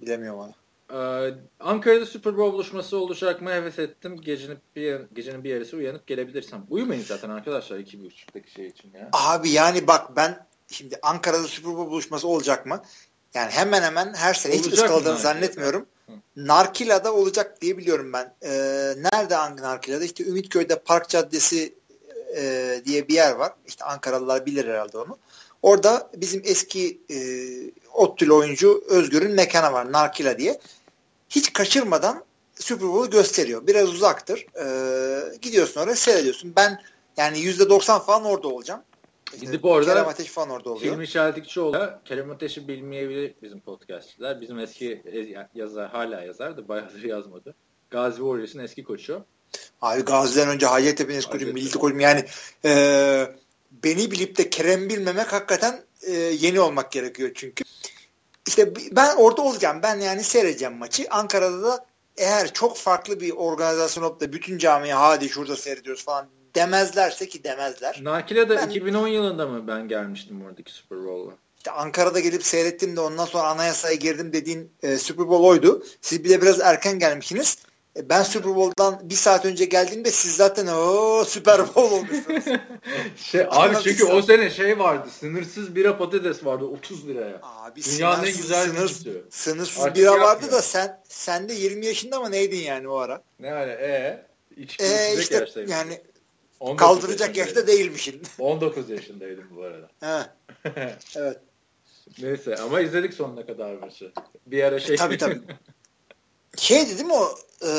Bilemiyorum 0.00 0.40
onu. 0.40 0.54
Ee, 0.92 1.34
Ankara'da 1.60 2.06
Super 2.06 2.36
Bowl 2.36 2.52
buluşması 2.52 2.98
olacak 2.98 3.42
mı? 3.42 3.50
Heves 3.50 3.78
ettim. 3.78 4.20
Gecenin 4.20 4.58
bir, 4.76 5.00
gecenin 5.14 5.44
bir 5.44 5.50
yarısı 5.50 5.76
uyanıp 5.76 6.06
gelebilirsem. 6.06 6.66
Uyumayın 6.70 7.02
zaten 7.02 7.30
arkadaşlar 7.30 7.78
2.30'daki 7.78 8.50
şey 8.50 8.66
için 8.66 8.92
ya. 8.94 9.08
Abi 9.12 9.50
yani 9.50 9.86
bak 9.86 10.16
ben 10.16 10.46
şimdi 10.68 10.98
Ankara'da 11.02 11.48
Super 11.48 11.74
Bowl 11.74 11.90
buluşması 11.90 12.28
olacak 12.28 12.66
mı? 12.66 12.82
Yani 13.34 13.50
hemen 13.50 13.82
hemen 13.82 14.14
her 14.14 14.34
sene 14.34 14.54
hiç 14.54 14.66
Olacak 14.66 14.78
mı 14.78 14.96
ıskaladığını 14.96 15.18
zannetmiyorum. 15.18 15.86
Hı. 16.06 16.12
Narkila'da 16.36 17.14
olacak 17.14 17.60
diye 17.60 17.78
biliyorum 17.78 18.12
ben. 18.12 18.34
Ee, 18.42 18.48
nerede 19.12 19.34
Narkila'da? 19.62 20.04
İşte 20.04 20.24
Ümitköy'de 20.24 20.78
Park 20.78 21.08
Caddesi 21.08 21.74
e, 22.36 22.82
diye 22.84 23.08
bir 23.08 23.14
yer 23.14 23.32
var. 23.32 23.52
İşte 23.66 23.84
Ankaralılar 23.84 24.46
bilir 24.46 24.68
herhalde 24.68 24.98
onu. 24.98 25.18
Orada 25.62 26.10
bizim 26.16 26.42
eski 26.44 27.00
e, 27.10 27.18
ODTÜ'lü 27.92 28.32
oyuncu 28.32 28.84
Özgür'ün 28.88 29.32
mekanı 29.32 29.72
var 29.72 29.92
Narkila 29.92 30.38
diye. 30.38 30.60
Hiç 31.28 31.52
kaçırmadan 31.52 32.24
Super 32.60 32.88
Bowl'u 32.88 33.10
gösteriyor. 33.10 33.66
Biraz 33.66 33.88
uzaktır. 33.88 34.46
Ee, 34.60 35.38
gidiyorsun 35.42 35.80
oraya 35.80 35.96
seyrediyorsun. 35.96 36.52
Ben 36.56 36.80
yani 37.16 37.38
%90 37.38 38.04
falan 38.04 38.24
orada 38.24 38.48
olacağım. 38.48 38.82
Gidip 39.40 39.64
orada 39.64 39.94
Kerem 39.94 40.08
Ateş 40.08 40.26
falan 40.26 40.50
orada 40.50 40.70
oluyor. 40.70 40.92
Film 40.92 41.02
işaretlikçioğlu. 41.02 41.90
Kerem 42.04 42.30
Ateş'i 42.30 42.68
bilmeyebilir 42.68 43.34
bizim 43.42 43.60
podcastçiler. 43.60 44.40
Bizim 44.40 44.58
eski 44.58 45.02
yazar 45.54 45.90
hala 45.90 46.22
yazar 46.22 46.56
da 46.56 46.68
bayağıdır 46.68 47.02
yazmadı. 47.02 47.54
Gazi 47.90 48.16
Warriors'ın 48.16 48.58
eski 48.58 48.84
koçu. 48.84 49.24
Abi 49.82 50.02
Gazi'den 50.02 50.48
önce 50.48 50.66
Hacettepe'nin 50.66 51.18
eski 51.18 51.30
koçu, 51.30 51.46
milli 51.46 51.70
koçum. 51.70 52.00
Yani 52.00 52.24
e, 52.64 53.34
beni 53.70 54.10
bilip 54.10 54.38
de 54.38 54.50
Kerem 54.50 54.88
bilmemek 54.88 55.32
hakikaten 55.32 55.82
e, 56.02 56.12
yeni 56.12 56.60
olmak 56.60 56.92
gerekiyor 56.92 57.30
çünkü. 57.34 57.64
İşte 58.46 58.72
ben 58.92 59.16
orada 59.16 59.42
olacağım. 59.42 59.80
Ben 59.82 60.00
yani 60.00 60.22
seyredeceğim 60.22 60.76
maçı. 60.76 61.06
Ankara'da 61.10 61.62
da 61.62 61.86
eğer 62.16 62.52
çok 62.52 62.76
farklı 62.76 63.20
bir 63.20 63.30
organizasyon 63.30 64.04
olup 64.04 64.20
da 64.20 64.32
bütün 64.32 64.58
camiye 64.58 64.94
hadi 64.94 65.28
şurada 65.28 65.56
seyrediyoruz 65.56 66.04
falan 66.04 66.28
demezlerse 66.54 67.28
ki 67.28 67.44
demezler. 67.44 68.00
Nakile'de 68.02 68.56
ben, 68.56 68.68
2010 68.68 69.08
yılında 69.08 69.46
mı 69.46 69.66
ben 69.68 69.88
gelmiştim 69.88 70.44
oradaki 70.44 70.72
Super 70.72 70.98
Bowl'a? 70.98 71.32
İşte 71.56 71.70
Ankara'da 71.70 72.20
gelip 72.20 72.44
seyrettim 72.44 72.96
de 72.96 73.00
ondan 73.00 73.24
sonra 73.24 73.48
anayasaya 73.48 73.94
girdim 73.94 74.32
dediğin 74.32 74.72
e, 74.82 74.98
Super 74.98 75.28
Bowl 75.28 75.44
oydu. 75.44 75.84
Siz 76.00 76.24
bile 76.24 76.42
biraz 76.42 76.60
erken 76.60 76.98
gelmişsiniz. 76.98 77.58
E, 77.96 78.08
ben 78.08 78.22
Super 78.22 78.56
Bowl'dan 78.56 79.00
bir 79.10 79.14
saat 79.14 79.44
önce 79.44 79.64
geldiğimde 79.64 80.10
siz 80.10 80.36
zaten 80.36 80.66
o 80.66 81.24
Super 81.24 81.60
Bowl 81.60 81.80
olmuşsunuz. 81.80 82.44
şey, 83.16 83.46
abi 83.50 83.76
çünkü 83.82 84.04
o 84.04 84.22
sene 84.22 84.50
şey 84.50 84.78
vardı. 84.78 85.08
Sınırsız 85.20 85.74
bira 85.74 85.98
patates 85.98 86.44
vardı 86.44 86.64
30 86.64 87.08
liraya. 87.08 87.40
Abi 87.42 87.80
Dünyanın 87.84 88.24
en 88.24 88.36
güzel 88.36 88.66
sınır, 88.68 89.22
sınırsız 89.30 89.82
Artık 89.82 89.96
bira 89.96 90.04
yapmıyor. 90.04 90.28
vardı 90.28 90.52
da 90.52 90.62
sen 90.62 91.02
sen 91.08 91.48
de 91.48 91.54
20 91.54 91.86
yaşında 91.86 92.20
mı 92.20 92.30
neydin 92.30 92.60
yani 92.60 92.88
o 92.88 92.96
ara? 92.96 93.22
Ne 93.40 93.54
öyle 93.54 93.72
e 93.72 94.26
İçki 94.56 94.84
e, 94.84 95.20
işte 95.20 95.46
yani 95.68 96.00
kaldıracak 96.76 97.36
yaşta 97.36 97.66
değilmişsin. 97.66 98.22
19 98.38 98.90
yaşındaydım 98.90 99.44
bu 99.56 99.62
arada. 99.62 99.88
He. 100.00 100.26
evet. 101.16 101.38
Neyse 102.22 102.56
ama 102.56 102.80
izledik 102.80 103.14
sonuna 103.14 103.46
kadar 103.46 103.74
maçı. 103.74 104.12
Bir 104.46 104.62
ara 104.62 104.80
şey... 104.80 104.94
E, 104.94 104.98
tabii 104.98 105.18
tabii. 105.18 105.40
Şeydi 106.56 106.90
değil 106.90 107.04
mi 107.04 107.12
o 107.12 107.38
e, 107.66 107.70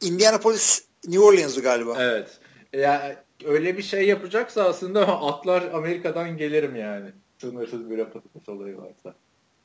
Indianapolis 0.00 0.84
New 1.06 1.24
Orleans'ı 1.24 1.60
galiba. 1.60 1.96
Evet. 1.98 2.28
Ya 2.72 3.24
öyle 3.44 3.78
bir 3.78 3.82
şey 3.82 4.06
yapacaksa 4.06 4.64
aslında 4.64 5.06
atlar 5.22 5.62
Amerika'dan 5.62 6.36
gelirim 6.36 6.76
yani. 6.76 7.12
Sınırsız 7.40 7.90
bir 7.90 8.04
patates 8.04 8.48
olayı 8.48 8.76
varsa. 8.76 9.14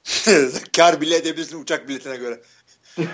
Kar 0.75 1.01
bile 1.01 1.15
edebilirsin 1.15 1.61
uçak 1.61 1.87
biletine 1.87 2.17
göre. 2.17 2.41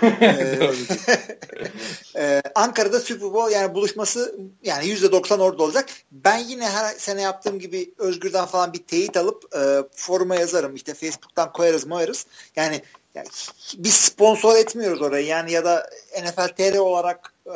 ee, 2.16 2.42
Ankara'da 2.54 3.00
Super 3.00 3.32
Bowl 3.32 3.52
yani 3.52 3.74
buluşması 3.74 4.38
yani 4.62 4.84
%90 4.84 5.40
orada 5.40 5.62
olacak. 5.62 5.88
Ben 6.12 6.38
yine 6.38 6.68
her 6.68 6.94
sene 6.94 7.22
yaptığım 7.22 7.58
gibi 7.58 7.94
Özgür'den 7.98 8.46
falan 8.46 8.72
bir 8.72 8.78
teyit 8.78 9.16
alıp 9.16 9.56
e, 9.56 9.82
foruma 9.94 10.36
yazarım. 10.36 10.74
İşte 10.74 10.94
Facebook'tan 10.94 11.52
koyarız 11.52 11.86
moyarız. 11.86 12.26
Yani, 12.56 12.82
yani 13.14 13.28
biz 13.74 13.94
sponsor 13.94 14.56
etmiyoruz 14.56 15.02
orayı 15.02 15.26
yani 15.26 15.52
ya 15.52 15.64
da 15.64 15.90
NFL 16.22 16.48
TR 16.48 16.78
olarak 16.78 17.32
e, 17.46 17.50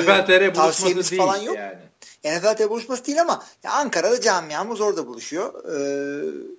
NFL 0.00 0.26
TR 0.26 0.54
buluşması 0.54 1.10
değil 1.10 1.22
falan 1.22 1.36
yok. 1.36 1.56
yani. 1.56 1.78
NFL 2.24 2.56
TR 2.56 2.70
buluşması 2.70 3.06
değil 3.06 3.20
ama 3.20 3.44
ya 3.62 3.70
Ankara'da 3.72 4.20
camiamız 4.20 4.80
orada 4.80 5.06
buluşuyor. 5.06 5.64
Eee 5.64 6.56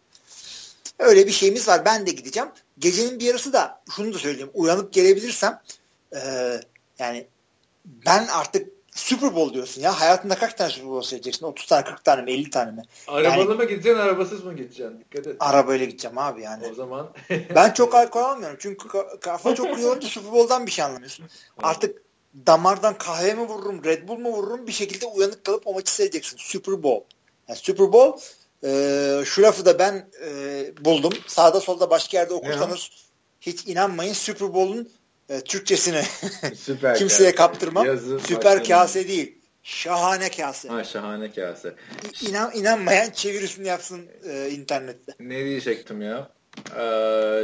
Öyle 0.99 1.27
bir 1.27 1.31
şeyimiz 1.31 1.67
var. 1.67 1.85
Ben 1.85 2.05
de 2.05 2.11
gideceğim. 2.11 2.49
Gecenin 2.79 3.19
bir 3.19 3.25
yarısı 3.25 3.53
da 3.53 3.81
şunu 3.95 4.13
da 4.13 4.17
söyleyeyim. 4.17 4.49
Uyanıp 4.53 4.93
gelebilirsem 4.93 5.61
e, 6.15 6.19
yani 6.99 7.27
ben 7.85 8.27
artık 8.27 8.69
Super 8.95 9.35
Bowl 9.35 9.53
diyorsun 9.53 9.81
ya. 9.81 10.01
Hayatında 10.01 10.35
kaç 10.35 10.53
tane 10.53 10.69
Super 10.69 10.89
Bowl 10.89 11.07
seyredeceksin? 11.07 11.45
30 11.45 11.65
tane, 11.65 11.83
40 11.83 12.03
tane 12.03 12.21
mi, 12.21 12.31
50 12.31 12.49
tane 12.49 12.71
mi? 12.71 12.83
Arabalı 13.07 13.39
yani, 13.39 13.53
mı 13.53 13.65
gideceksin, 13.65 13.99
arabasız 13.99 14.43
mı 14.43 14.55
gideceksin? 14.55 14.99
Dikkat 14.99 15.27
et. 15.27 15.35
Arabayla 15.39 15.85
gideceğim 15.85 16.17
abi 16.17 16.41
yani. 16.41 16.67
O 16.71 16.73
zaman. 16.73 17.13
ben 17.55 17.73
çok 17.73 17.95
alkol 17.95 18.21
almıyorum. 18.21 18.57
Çünkü 18.59 18.87
kafa 19.21 19.55
çok 19.55 19.79
yorulunca 19.79 20.07
Super 20.07 20.31
Bowl'dan 20.31 20.65
bir 20.65 20.71
şey 20.71 20.85
anlamıyorsun. 20.85 21.25
Artık 21.63 22.01
damardan 22.47 22.97
kahve 22.97 23.33
mi 23.33 23.41
vururum, 23.41 23.83
Red 23.83 24.07
Bull 24.07 24.17
mu 24.17 24.29
vururum 24.29 24.67
bir 24.67 24.71
şekilde 24.71 25.05
uyanık 25.05 25.43
kalıp 25.43 25.67
o 25.67 25.73
maçı 25.73 25.95
seyredeceksin. 25.95 26.37
Super 26.39 26.83
Bowl. 26.83 27.05
Yani 27.47 27.59
Super 27.59 27.93
Bowl 27.93 28.19
ee, 28.65 29.21
şu 29.25 29.41
lafı 29.41 29.65
da 29.65 29.79
ben 29.79 30.09
e, 30.25 30.85
buldum. 30.85 31.13
Sağda 31.27 31.59
solda 31.59 31.89
başka 31.89 32.17
yerde 32.17 32.33
okursanız 32.33 32.89
hiç 33.41 33.67
inanmayın 33.67 34.13
Super 34.13 34.53
Bowl'un 34.53 34.89
e, 35.29 35.41
Türkçesini 35.41 36.01
Süper 36.55 36.97
kimseye 36.97 37.23
kase. 37.31 37.35
kaptırmam. 37.35 37.85
Yazın 37.85 38.17
Süper 38.17 38.43
başladım. 38.45 38.67
kase 38.67 39.07
değil. 39.07 39.37
Şahane 39.63 40.29
kase. 40.31 40.69
Ha 40.69 40.83
şahane 40.83 41.31
kase. 41.31 41.75
İnan, 42.21 42.51
inanmayan 42.55 43.09
çevirisini 43.09 43.67
yapsın 43.67 44.07
e, 44.29 44.49
internette. 44.49 45.11
Ne 45.19 45.45
diyecektim 45.45 46.01
ya? 46.01 46.29
Ee, 46.77 47.43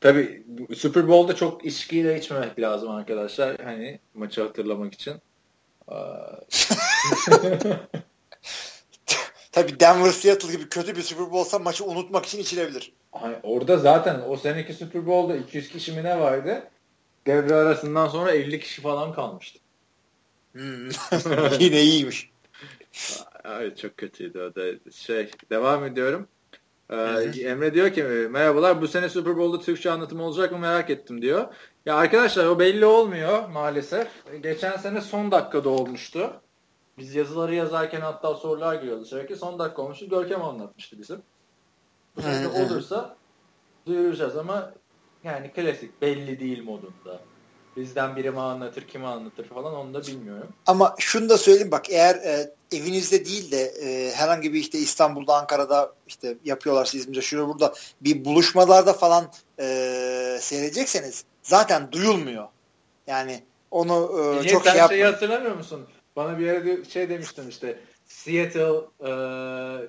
tabii 0.00 0.46
Super 0.76 1.08
Bowl'da 1.08 1.36
çok 1.36 1.64
içkiyle 1.64 2.18
içmemek 2.18 2.60
lazım 2.60 2.90
arkadaşlar. 2.90 3.60
Hani 3.64 3.98
maçı 4.14 4.42
hatırlamak 4.42 4.94
için. 4.94 5.14
Ee, 5.90 5.94
Tabii 9.52 9.80
Denver 9.80 10.10
Seattle 10.10 10.52
gibi 10.52 10.68
kötü 10.68 10.96
bir 10.96 11.02
Super 11.02 11.24
Bowl 11.24 11.36
olsa 11.36 11.58
maçı 11.58 11.84
unutmak 11.84 12.26
için 12.26 12.38
içilebilir. 12.38 12.92
Ay, 13.12 13.36
orada 13.42 13.76
zaten 13.78 14.20
o 14.28 14.36
seneki 14.36 14.74
Super 14.74 15.06
Bowl'da 15.06 15.36
200 15.36 15.68
kişi 15.68 15.92
mi 15.92 16.04
ne 16.04 16.20
vardı? 16.20 16.62
Devre 17.26 17.54
arasından 17.54 18.08
sonra 18.08 18.30
50 18.30 18.60
kişi 18.60 18.82
falan 18.82 19.12
kalmıştı. 19.12 19.58
Hmm. 20.52 20.88
Yine 21.60 21.82
iyiymiş. 21.82 22.30
Ay, 23.44 23.74
çok 23.76 23.96
kötüydü 23.96 24.40
o 24.40 24.54
da. 24.54 24.90
Şey, 24.92 25.30
devam 25.50 25.84
ediyorum. 25.84 26.28
Ee, 26.90 26.96
Emre 27.40 27.74
diyor 27.74 27.92
ki 27.92 28.02
merhabalar 28.30 28.82
bu 28.82 28.88
sene 28.88 29.08
Super 29.08 29.36
Bowl'da 29.36 29.60
Türkçe 29.60 29.90
anlatım 29.90 30.20
olacak 30.20 30.52
mı 30.52 30.58
merak 30.58 30.90
ettim 30.90 31.22
diyor. 31.22 31.54
Ya 31.86 31.96
arkadaşlar 31.96 32.46
o 32.46 32.58
belli 32.58 32.86
olmuyor 32.86 33.48
maalesef. 33.48 34.08
Geçen 34.42 34.76
sene 34.76 35.00
son 35.00 35.30
dakikada 35.30 35.68
olmuştu. 35.68 36.40
Biz 36.98 37.14
yazıları 37.14 37.54
yazarken 37.54 38.00
hatta 38.00 38.34
sorular 38.34 38.74
giriyordu 38.74 39.04
sürekli. 39.04 39.36
Son 39.36 39.58
dakika 39.58 39.82
olmuştu. 39.82 40.08
Görkem 40.08 40.42
anlatmıştı 40.42 40.98
bizim. 40.98 41.22
Bu 42.16 42.22
sene 42.22 42.48
olursa 42.48 43.16
duyuracağız 43.86 44.36
ama 44.36 44.72
yani 45.24 45.52
klasik 45.52 46.02
belli 46.02 46.40
değil 46.40 46.62
modunda. 46.64 47.20
Bizden 47.76 48.16
biri 48.16 48.30
mi 48.30 48.40
anlatır, 48.40 48.82
kimi 48.82 49.06
anlatır 49.06 49.48
falan 49.48 49.74
onu 49.74 49.94
da 49.94 50.02
bilmiyorum. 50.06 50.48
Ama 50.66 50.94
şunu 50.98 51.28
da 51.28 51.38
söyleyeyim 51.38 51.70
bak 51.70 51.90
eğer 51.90 52.14
e, 52.14 52.54
evinizde 52.72 53.24
değil 53.24 53.50
de 53.50 53.62
e, 53.62 54.12
herhangi 54.14 54.52
bir 54.52 54.60
işte 54.60 54.78
İstanbul'da, 54.78 55.36
Ankara'da 55.36 55.92
işte 56.06 56.36
yapıyorlarsa 56.44 56.98
İzmir'de 56.98 57.20
şurada 57.20 57.48
burada 57.48 57.74
bir 58.00 58.24
buluşmalarda 58.24 58.92
falan 58.92 59.30
e, 59.58 59.64
seyredecekseniz 60.40 61.24
zaten 61.42 61.92
duyulmuyor. 61.92 62.48
Yani 63.06 63.42
onu 63.70 64.10
e, 64.18 64.40
Niye, 64.40 64.52
çok 64.52 64.64
şey 64.66 64.76
yap. 64.76 64.90
şeyi 64.90 65.04
hatırlamıyor 65.04 65.56
musun? 65.56 65.86
Bana 66.16 66.38
bir 66.38 66.46
yerde 66.46 66.84
şey 66.84 67.08
demiştin 67.08 67.48
işte 67.48 67.78
Seattle 68.24 68.80
e, 69.00 69.10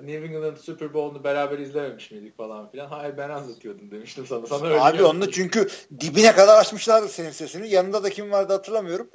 New 0.07 0.25
England 0.25 0.57
Super 0.57 0.93
Bowl'unu 0.93 1.23
beraber 1.23 1.59
izlememiş 1.59 2.11
miydik 2.11 2.37
falan 2.37 2.71
filan. 2.71 2.87
Hayır 2.87 3.17
ben 3.17 3.29
anlatıyordum 3.29 3.91
demiştim 3.91 4.25
sana. 4.27 4.47
sana 4.47 4.67
öyle 4.67 4.81
Abi 4.81 5.03
onu 5.03 5.31
çünkü 5.31 5.67
dibine 5.99 6.31
kadar 6.35 6.57
açmışlardı 6.57 7.09
senin 7.09 7.31
sesini. 7.31 7.69
Yanında 7.69 8.03
da 8.03 8.09
kim 8.09 8.31
vardı 8.31 8.53
hatırlamıyorum. 8.53 9.09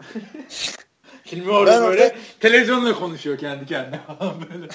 Şimdi 1.24 1.50
orada 1.50 1.72
ben 1.72 1.88
böyle 1.88 2.04
orada... 2.04 2.14
televizyonla 2.40 2.94
konuşuyor 2.94 3.38
kendi 3.38 3.66
kendine 3.66 4.00
falan 4.06 4.34
böyle. 4.50 4.68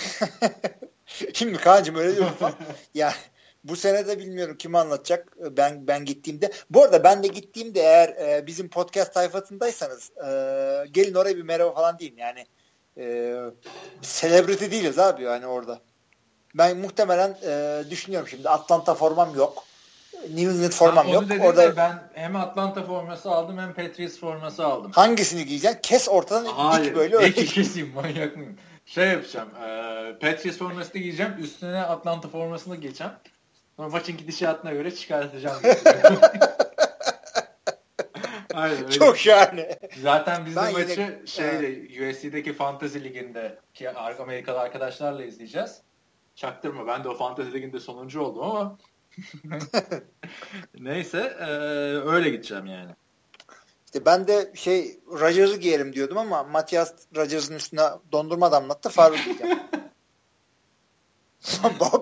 Şimdi 1.34 1.58
Kaan'cığım 1.58 1.96
öyle 1.96 2.16
diyorum 2.16 2.34
falan. 2.40 2.54
ya 2.94 3.14
bu 3.64 3.76
sene 3.76 4.08
de 4.08 4.20
bilmiyorum 4.20 4.56
kim 4.60 4.76
anlatacak. 4.76 5.38
Ben 5.58 5.88
ben 5.88 6.06
gittiğimde. 6.06 6.52
Bu 6.70 6.84
arada 6.84 7.04
ben 7.04 7.24
de 7.24 7.28
gittiğimde 7.28 7.80
eğer 7.80 8.10
e, 8.10 8.48
bizim 8.48 8.70
podcast 8.70 9.14
sayfasındaysanız 9.14 10.12
e, 10.18 10.30
gelin 10.92 11.14
oraya 11.14 11.38
bir 11.38 11.44
merhaba 11.44 11.74
falan 11.74 12.00
deyin. 12.00 12.18
Yani 12.18 12.46
e, 12.98 13.36
celebrity 14.02 14.66
değiliz 14.66 15.00
abi 15.00 15.24
yani 15.24 15.46
orada. 15.46 15.80
Ben 16.56 16.78
muhtemelen 16.78 17.38
e, 17.44 17.84
düşünüyorum 17.90 18.28
şimdi 18.30 18.50
Atlanta 18.50 18.96
formam 18.96 19.36
yok. 19.36 19.64
New 20.30 20.52
England 20.52 20.72
formam 20.72 21.08
yok. 21.08 21.24
Orada 21.42 21.78
ben 21.78 22.04
hem 22.14 22.36
Atlanta 22.36 22.84
forması 22.84 23.32
aldım 23.32 23.58
hem 23.58 23.74
Patriots 23.74 24.20
forması 24.20 24.66
aldım. 24.66 24.92
Hangisini 24.92 25.46
giyeceksin? 25.46 25.80
Kes 25.82 26.10
ortadan 26.10 26.46
Hayır, 26.46 26.86
dik 26.86 26.96
böyle. 26.96 27.16
Hayır. 27.18 27.34
keseyim 27.34 27.94
manyak 27.94 28.38
mıyım? 28.38 28.58
Şey 28.86 29.08
yapacağım. 29.08 29.50
E, 29.56 30.20
Patriots 30.20 30.58
formasını 30.58 31.02
giyeceğim. 31.02 31.34
Üstüne 31.40 31.82
Atlanta 31.82 32.28
formasını 32.28 32.76
geçeceğim. 32.76 33.14
Sonra 33.78 33.90
maçın 33.90 34.18
gidişatına 34.18 34.72
göre 34.74 34.96
çıkartacağım. 34.96 35.62
Aynen, 38.56 38.90
Çok 38.90 39.18
şahane. 39.18 39.80
Zaten 40.02 40.46
biz 40.46 40.56
de 40.56 40.60
maçı 40.60 40.92
yine... 40.92 41.20
şeyde 41.26 42.10
USC'deki 42.10 42.54
Fantasy 42.54 43.00
Ligi'nde 43.00 43.60
ki 43.74 43.90
Amerikalı 43.90 44.60
arkadaşlarla 44.60 45.24
izleyeceğiz. 45.24 45.82
Çaktırma 46.36 46.88
ben 46.88 47.04
de 47.04 47.10
o 47.10 47.18
Fantasy 47.18 47.54
Ligi'nde 47.54 47.80
sonuncu 47.80 48.22
oldum 48.22 48.44
ama 48.44 48.78
neyse 50.80 51.38
e, 51.40 51.46
öyle 52.10 52.30
gideceğim 52.30 52.66
yani. 52.66 52.92
İşte 53.86 54.06
ben 54.06 54.28
de 54.28 54.52
şey 54.56 55.00
Rodgers'ı 55.08 55.58
giyerim 55.58 55.94
diyordum 55.94 56.18
ama 56.18 56.44
Matias 56.44 56.94
Rodgers'ın 57.16 57.56
üstüne 57.56 57.82
dondurma 58.12 58.52
damlattı. 58.52 58.90
Faruk 58.90 59.26
giyeceğim. 59.26 59.60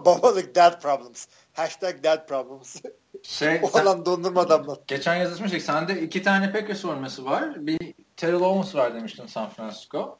Babalık 0.06 0.56
dad 0.56 0.82
problems. 0.82 1.28
Hashtag 1.54 2.04
dad 2.04 2.28
problems. 2.28 2.82
Şey, 3.24 3.62
o 3.64 3.78
adam 3.78 4.06
dondurma 4.06 4.50
damlattı. 4.50 4.84
Geçen 4.88 5.16
yazışmıştık. 5.16 5.62
Sende 5.62 6.02
iki 6.02 6.24
tane 6.24 6.52
Packers 6.52 6.82
forması 6.82 7.26
var. 7.26 7.68
Bir 7.68 7.94
Terrell 8.18 8.42
Owens 8.42 8.76
var 8.76 8.96
demiştin 8.96 9.28
San 9.28 9.50
Francisco. 9.50 10.20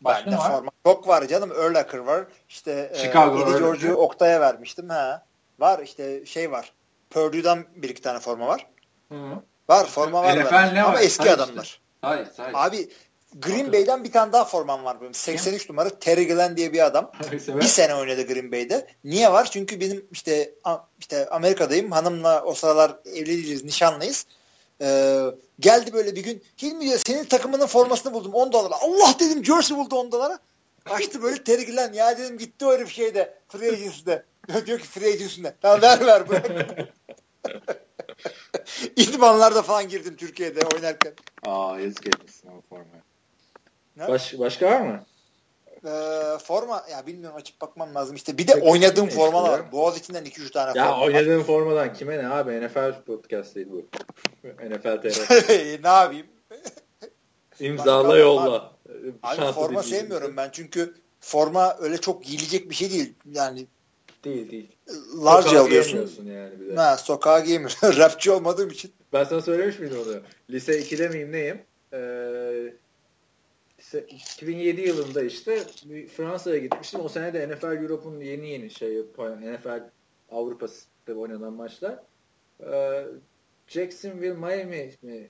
Başka 0.00 0.30
ne 0.30 0.36
var? 0.36 0.50
Forma. 0.50 0.70
Çok 0.86 1.08
var 1.08 1.28
canım. 1.28 1.50
Urlacher 1.50 1.98
var. 1.98 2.24
İşte 2.48 2.92
Chicago 2.96 3.56
e, 3.56 3.58
George'u 3.58 3.94
Oktay'a 3.94 4.40
vermiştim. 4.40 4.88
Ha. 4.88 5.26
Var 5.58 5.78
işte 5.78 6.26
şey 6.26 6.50
var. 6.50 6.72
Purdue'dan 7.10 7.64
bir 7.76 7.88
iki 7.88 8.02
tane 8.02 8.18
forma 8.18 8.46
var. 8.46 8.66
Hı. 9.08 9.14
Var 9.68 9.86
forma 9.86 10.22
var. 10.22 10.38
NFL 10.38 10.52
var. 10.52 10.74
ne 10.74 10.82
Ama 10.82 10.94
var? 10.94 11.02
eski 11.02 11.22
Hayır 11.22 11.34
adamlar. 11.34 11.64
Işte. 11.64 11.82
Hayır, 12.02 12.28
hayır. 12.36 12.54
Abi 12.54 12.88
Green 13.34 13.72
Bay'den 13.72 14.04
bir 14.04 14.12
tane 14.12 14.32
daha 14.32 14.44
formam 14.44 14.84
var 14.84 15.00
benim. 15.00 15.14
83 15.14 15.70
numara 15.70 15.98
Terry 15.98 16.26
Glenn 16.26 16.56
diye 16.56 16.72
bir 16.72 16.86
adam. 16.86 17.12
bir 17.32 17.62
sene 17.66 17.94
oynadı 17.94 18.26
Green 18.26 18.52
Bay'de. 18.52 18.86
Niye 19.04 19.32
var? 19.32 19.50
Çünkü 19.50 19.80
benim 19.80 20.06
işte 20.12 20.54
işte 20.98 21.28
Amerika'dayım. 21.28 21.90
Hanımla 21.90 22.42
o 22.44 22.54
sıralar 22.54 22.96
evliyiz, 23.14 23.64
nişanlıyız. 23.64 24.26
Ee, 24.80 25.20
geldi 25.60 25.92
böyle 25.92 26.16
bir 26.16 26.22
gün. 26.22 26.42
Hilmi 26.62 26.84
diyor 26.84 27.00
senin 27.06 27.24
takımının 27.24 27.66
formasını 27.66 28.12
buldum 28.12 28.34
10 28.34 28.52
dolara. 28.52 28.74
Allah 28.80 29.14
dedim 29.20 29.44
jersey 29.44 29.76
buldu 29.76 29.96
10 29.96 30.12
dolara. 30.12 30.38
Açtı 30.86 31.22
böyle 31.22 31.44
Terry 31.44 31.66
Glenn. 31.66 31.92
Ya 31.92 32.18
dedim 32.18 32.38
gitti 32.38 32.66
o 32.66 32.72
herif 32.72 32.90
şeyde. 32.90 33.34
Free 33.48 33.72
agency'de. 33.72 34.24
diyor 34.66 34.78
ki 34.78 34.86
free 34.86 35.12
agency'de. 35.12 35.54
Tamam 35.62 35.82
ver 35.82 36.06
ver 36.06 36.28
bırak. 36.28 36.50
İdmanlarda 38.96 39.62
falan 39.62 39.88
girdim 39.88 40.16
Türkiye'de 40.16 40.60
oynarken. 40.74 41.12
Aa 41.46 41.80
yazık 41.80 42.06
etmişsin 42.06 42.48
o 42.48 42.60
formaya. 42.68 43.07
Baş, 44.08 44.38
başka 44.38 44.66
var 44.66 44.80
mı? 44.80 45.04
Ee, 45.84 46.38
forma 46.42 46.84
ya 46.90 47.06
bilmiyorum 47.06 47.36
açıp 47.36 47.60
bakmam 47.60 47.94
lazım 47.94 48.16
işte. 48.16 48.38
Bir 48.38 48.48
de 48.48 48.52
Peki, 48.52 48.66
oynadığım 48.66 49.08
formalar 49.08 49.50
var. 49.58 49.72
Boğaz 49.72 49.98
içinden 49.98 50.24
2-3 50.24 50.52
tane 50.52 50.78
ya 50.78 50.84
forma. 50.84 50.98
Ya 50.98 51.06
oynadığın 51.06 51.42
formadan 51.42 51.94
kime 51.94 52.18
ne 52.18 52.28
abi? 52.28 52.66
NFL 52.66 53.02
podcast 53.06 53.54
değil 53.54 53.66
bu. 53.70 53.86
NFL 54.44 55.02
TR. 55.02 55.32
ne 55.84 55.88
yapayım? 55.88 56.26
İmzala 57.60 58.18
yolla. 58.18 58.72
Abi, 59.22 59.42
abi 59.42 59.52
forma 59.52 59.82
sevmiyorum 59.82 60.36
ben 60.36 60.48
çünkü 60.52 60.94
forma 61.20 61.76
öyle 61.80 61.98
çok 61.98 62.24
giyilecek 62.24 62.70
bir 62.70 62.74
şey 62.74 62.90
değil. 62.90 63.14
Yani 63.32 63.66
Değil 64.24 64.50
değil. 64.50 64.68
Large 65.24 65.48
sokağa 65.48 65.60
alıyorsun. 65.60 66.26
yani 66.26 66.60
bir 66.60 66.68
de. 66.68 66.76
Ha, 66.76 66.96
sokağa 66.96 67.40
giymiyorum. 67.40 67.76
Rapçi 67.82 68.30
olmadığım 68.30 68.70
için. 68.70 68.92
Ben 69.12 69.24
sana 69.24 69.40
söylemiş 69.40 69.78
miydim 69.78 69.98
onu? 70.06 70.20
Lise 70.50 70.80
2'de 70.80 71.08
miyim 71.08 71.32
neyim? 71.32 71.62
Ee, 71.92 72.72
2007 73.94 74.80
yılında 74.80 75.22
işte 75.22 75.64
Fransa'ya 76.16 76.58
gitmiştim. 76.58 77.00
O 77.00 77.08
sene 77.08 77.34
de 77.34 77.48
NFL 77.48 77.82
Europe'un 77.82 78.20
yeni 78.20 78.50
yeni 78.50 78.70
şey 78.70 78.98
NFL 78.98 79.90
Avrupa'da 80.30 81.14
oynanan 81.18 81.52
maçlar. 81.52 81.98
Ee, 82.72 83.06
Jacksonville 83.66 84.34
Miami 84.34 84.92
mi? 85.02 85.28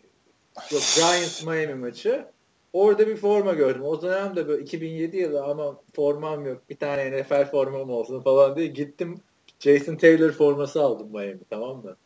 Yok 0.73 0.83
Giants 0.97 1.45
Miami 1.45 1.75
maçı. 1.75 2.27
Orada 2.73 3.07
bir 3.07 3.17
forma 3.17 3.53
gördüm. 3.53 3.83
O 3.83 4.03
dönemde 4.03 4.49
böyle 4.49 4.63
2007 4.63 5.17
yılı 5.17 5.45
ama 5.45 5.81
formam 5.95 6.47
yok. 6.47 6.63
Bir 6.71 6.77
tane 6.77 7.23
NFL 7.23 7.51
formam 7.51 7.91
olsun 7.91 8.21
falan 8.21 8.57
diye 8.57 8.67
gittim. 8.67 9.21
Jason 9.61 9.97
Taylor 9.97 10.31
forması 10.31 10.83
aldım 10.83 11.09
Miami 11.13 11.41
tamam 11.51 11.77
mı? 11.77 11.97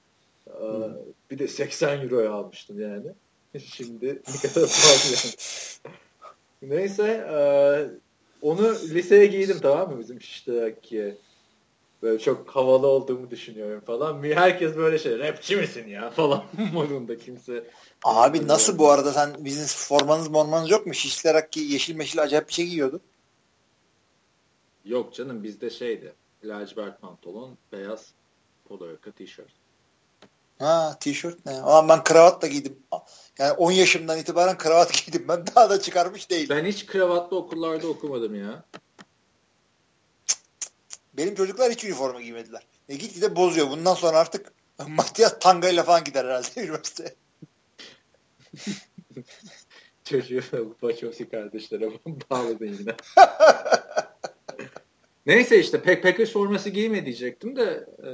Ee, 0.46 1.30
bir 1.30 1.38
de 1.38 1.48
80 1.48 2.00
euroya 2.00 2.32
almıştım 2.32 2.80
yani. 2.80 3.06
Şimdi 3.64 4.06
ne 4.06 4.50
kadar 4.50 4.68
pahalı 4.68 5.16
Neyse 6.62 7.26
e, 7.32 7.38
onu 8.42 8.74
liseye 8.74 9.26
giydim 9.26 9.58
tamam 9.62 9.90
mı 9.90 10.00
bizim 10.00 10.20
Şişli'deki 10.20 11.16
böyle 12.02 12.18
çok 12.18 12.50
havalı 12.50 12.86
olduğumu 12.86 13.30
düşünüyorum 13.30 13.80
falan. 13.86 14.22
Herkes 14.22 14.76
böyle 14.76 14.98
şey 14.98 15.18
rapçi 15.18 15.56
misin 15.56 15.88
ya 15.88 16.10
falan 16.10 16.44
modunda 16.72 17.18
kimse. 17.18 17.64
Abi 18.04 18.48
nasıl 18.48 18.78
bu 18.78 18.90
arada 18.90 19.12
sen 19.12 19.34
bizim 19.38 19.66
formanız 19.66 20.28
mormanız 20.28 20.70
yok 20.70 20.86
mu? 20.86 20.94
Şişli 20.94 21.50
ki 21.50 21.60
yeşil 21.60 21.94
meşil 21.94 22.22
acayip 22.22 22.48
bir 22.48 22.54
şey 22.54 22.66
giyiyordu. 22.66 23.00
Yok 24.84 25.14
canım 25.14 25.42
bizde 25.42 25.70
şeydi. 25.70 26.12
Lacivert 26.44 27.00
pantolon, 27.00 27.58
beyaz 27.72 28.12
polo 28.68 28.86
yaka 28.86 29.10
tişört. 29.10 29.61
Ha 30.62 30.96
tişört 31.00 31.46
ne? 31.46 31.62
Ulan 31.62 31.88
ben 31.88 32.04
kravat 32.04 32.42
da 32.42 32.46
giydim. 32.46 32.78
Yani 33.38 33.52
10 33.52 33.72
yaşımdan 33.72 34.18
itibaren 34.18 34.58
kravat 34.58 34.92
giydim. 35.06 35.24
Ben 35.28 35.46
daha 35.46 35.70
da 35.70 35.80
çıkarmış 35.80 36.30
değilim. 36.30 36.56
Ben 36.56 36.64
hiç 36.64 36.86
kravatlı 36.86 37.36
okullarda 37.36 37.88
okumadım 37.88 38.34
ya. 38.34 38.64
Benim 41.14 41.34
çocuklar 41.34 41.72
hiç 41.72 41.84
üniforma 41.84 42.20
giymediler. 42.20 42.66
E 42.88 42.96
git 42.96 43.14
gide 43.14 43.36
bozuyor. 43.36 43.70
Bundan 43.70 43.94
sonra 43.94 44.18
artık 44.18 44.52
Matias 44.88 45.38
tangayla 45.40 45.82
falan 45.82 46.04
gider 46.04 46.24
herhalde 46.24 46.48
üniversiteye. 46.56 47.14
Çocuğu 50.04 50.76
Paçosi 50.80 51.28
kardeşlere 51.28 51.90
bağladın 52.30 52.76
yine. 52.80 52.94
Neyse 55.26 55.58
işte 55.58 55.82
pek 55.82 56.02
Packers 56.02 56.30
forması 56.30 56.70
giyme 56.70 57.04
diyecektim 57.04 57.56
de 57.56 57.86
e... 58.04 58.10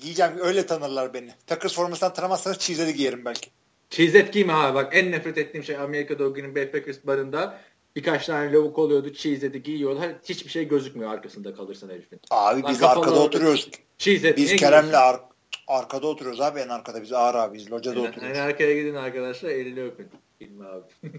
Giyeceğim 0.00 0.32
öyle 0.40 0.66
tanırlar 0.66 1.14
beni. 1.14 1.30
Packers 1.46 1.74
formasından 1.74 2.14
tanımazsanız 2.14 2.58
çizeli 2.58 2.94
giyerim 2.94 3.24
belki. 3.24 3.50
Çizet 3.90 4.32
giyme 4.32 4.52
ha 4.52 4.74
bak 4.74 4.96
en 4.96 5.12
nefret 5.12 5.38
ettiğim 5.38 5.64
şey 5.64 5.76
Amerika'da 5.76 6.24
o 6.24 6.34
günün 6.34 6.54
Packers 6.54 7.06
barında 7.06 7.60
birkaç 7.96 8.26
tane 8.26 8.52
lavuk 8.52 8.78
oluyordu 8.78 9.12
çizeti 9.12 9.62
giyiyorlar 9.62 10.10
hiçbir 10.24 10.50
şey 10.50 10.68
gözükmüyor 10.68 11.10
arkasında 11.10 11.54
kalırsan 11.54 11.88
herifin. 11.88 12.20
Abi 12.30 12.62
Lan 12.62 12.72
biz 12.72 12.82
arkada 12.82 13.20
oturuyoruz. 13.20 13.70
Çizet, 13.98 14.36
biz 14.36 14.56
Kerem'le 14.56 14.92
ar 14.92 15.20
arkada 15.68 16.06
oturuyoruz 16.06 16.40
abi 16.40 16.60
en 16.60 16.68
arkada 16.68 17.02
biz 17.02 17.12
ağır 17.12 17.34
abi 17.34 17.58
biz 17.58 17.72
locada 17.72 18.00
en, 18.00 18.06
oturuyoruz. 18.06 18.38
En 18.38 18.42
arkaya 18.42 18.74
gidin 18.74 18.94
arkadaşlar 18.94 19.48
elini 19.48 19.82
öpün. 19.82 20.10
Abi. 20.40 21.12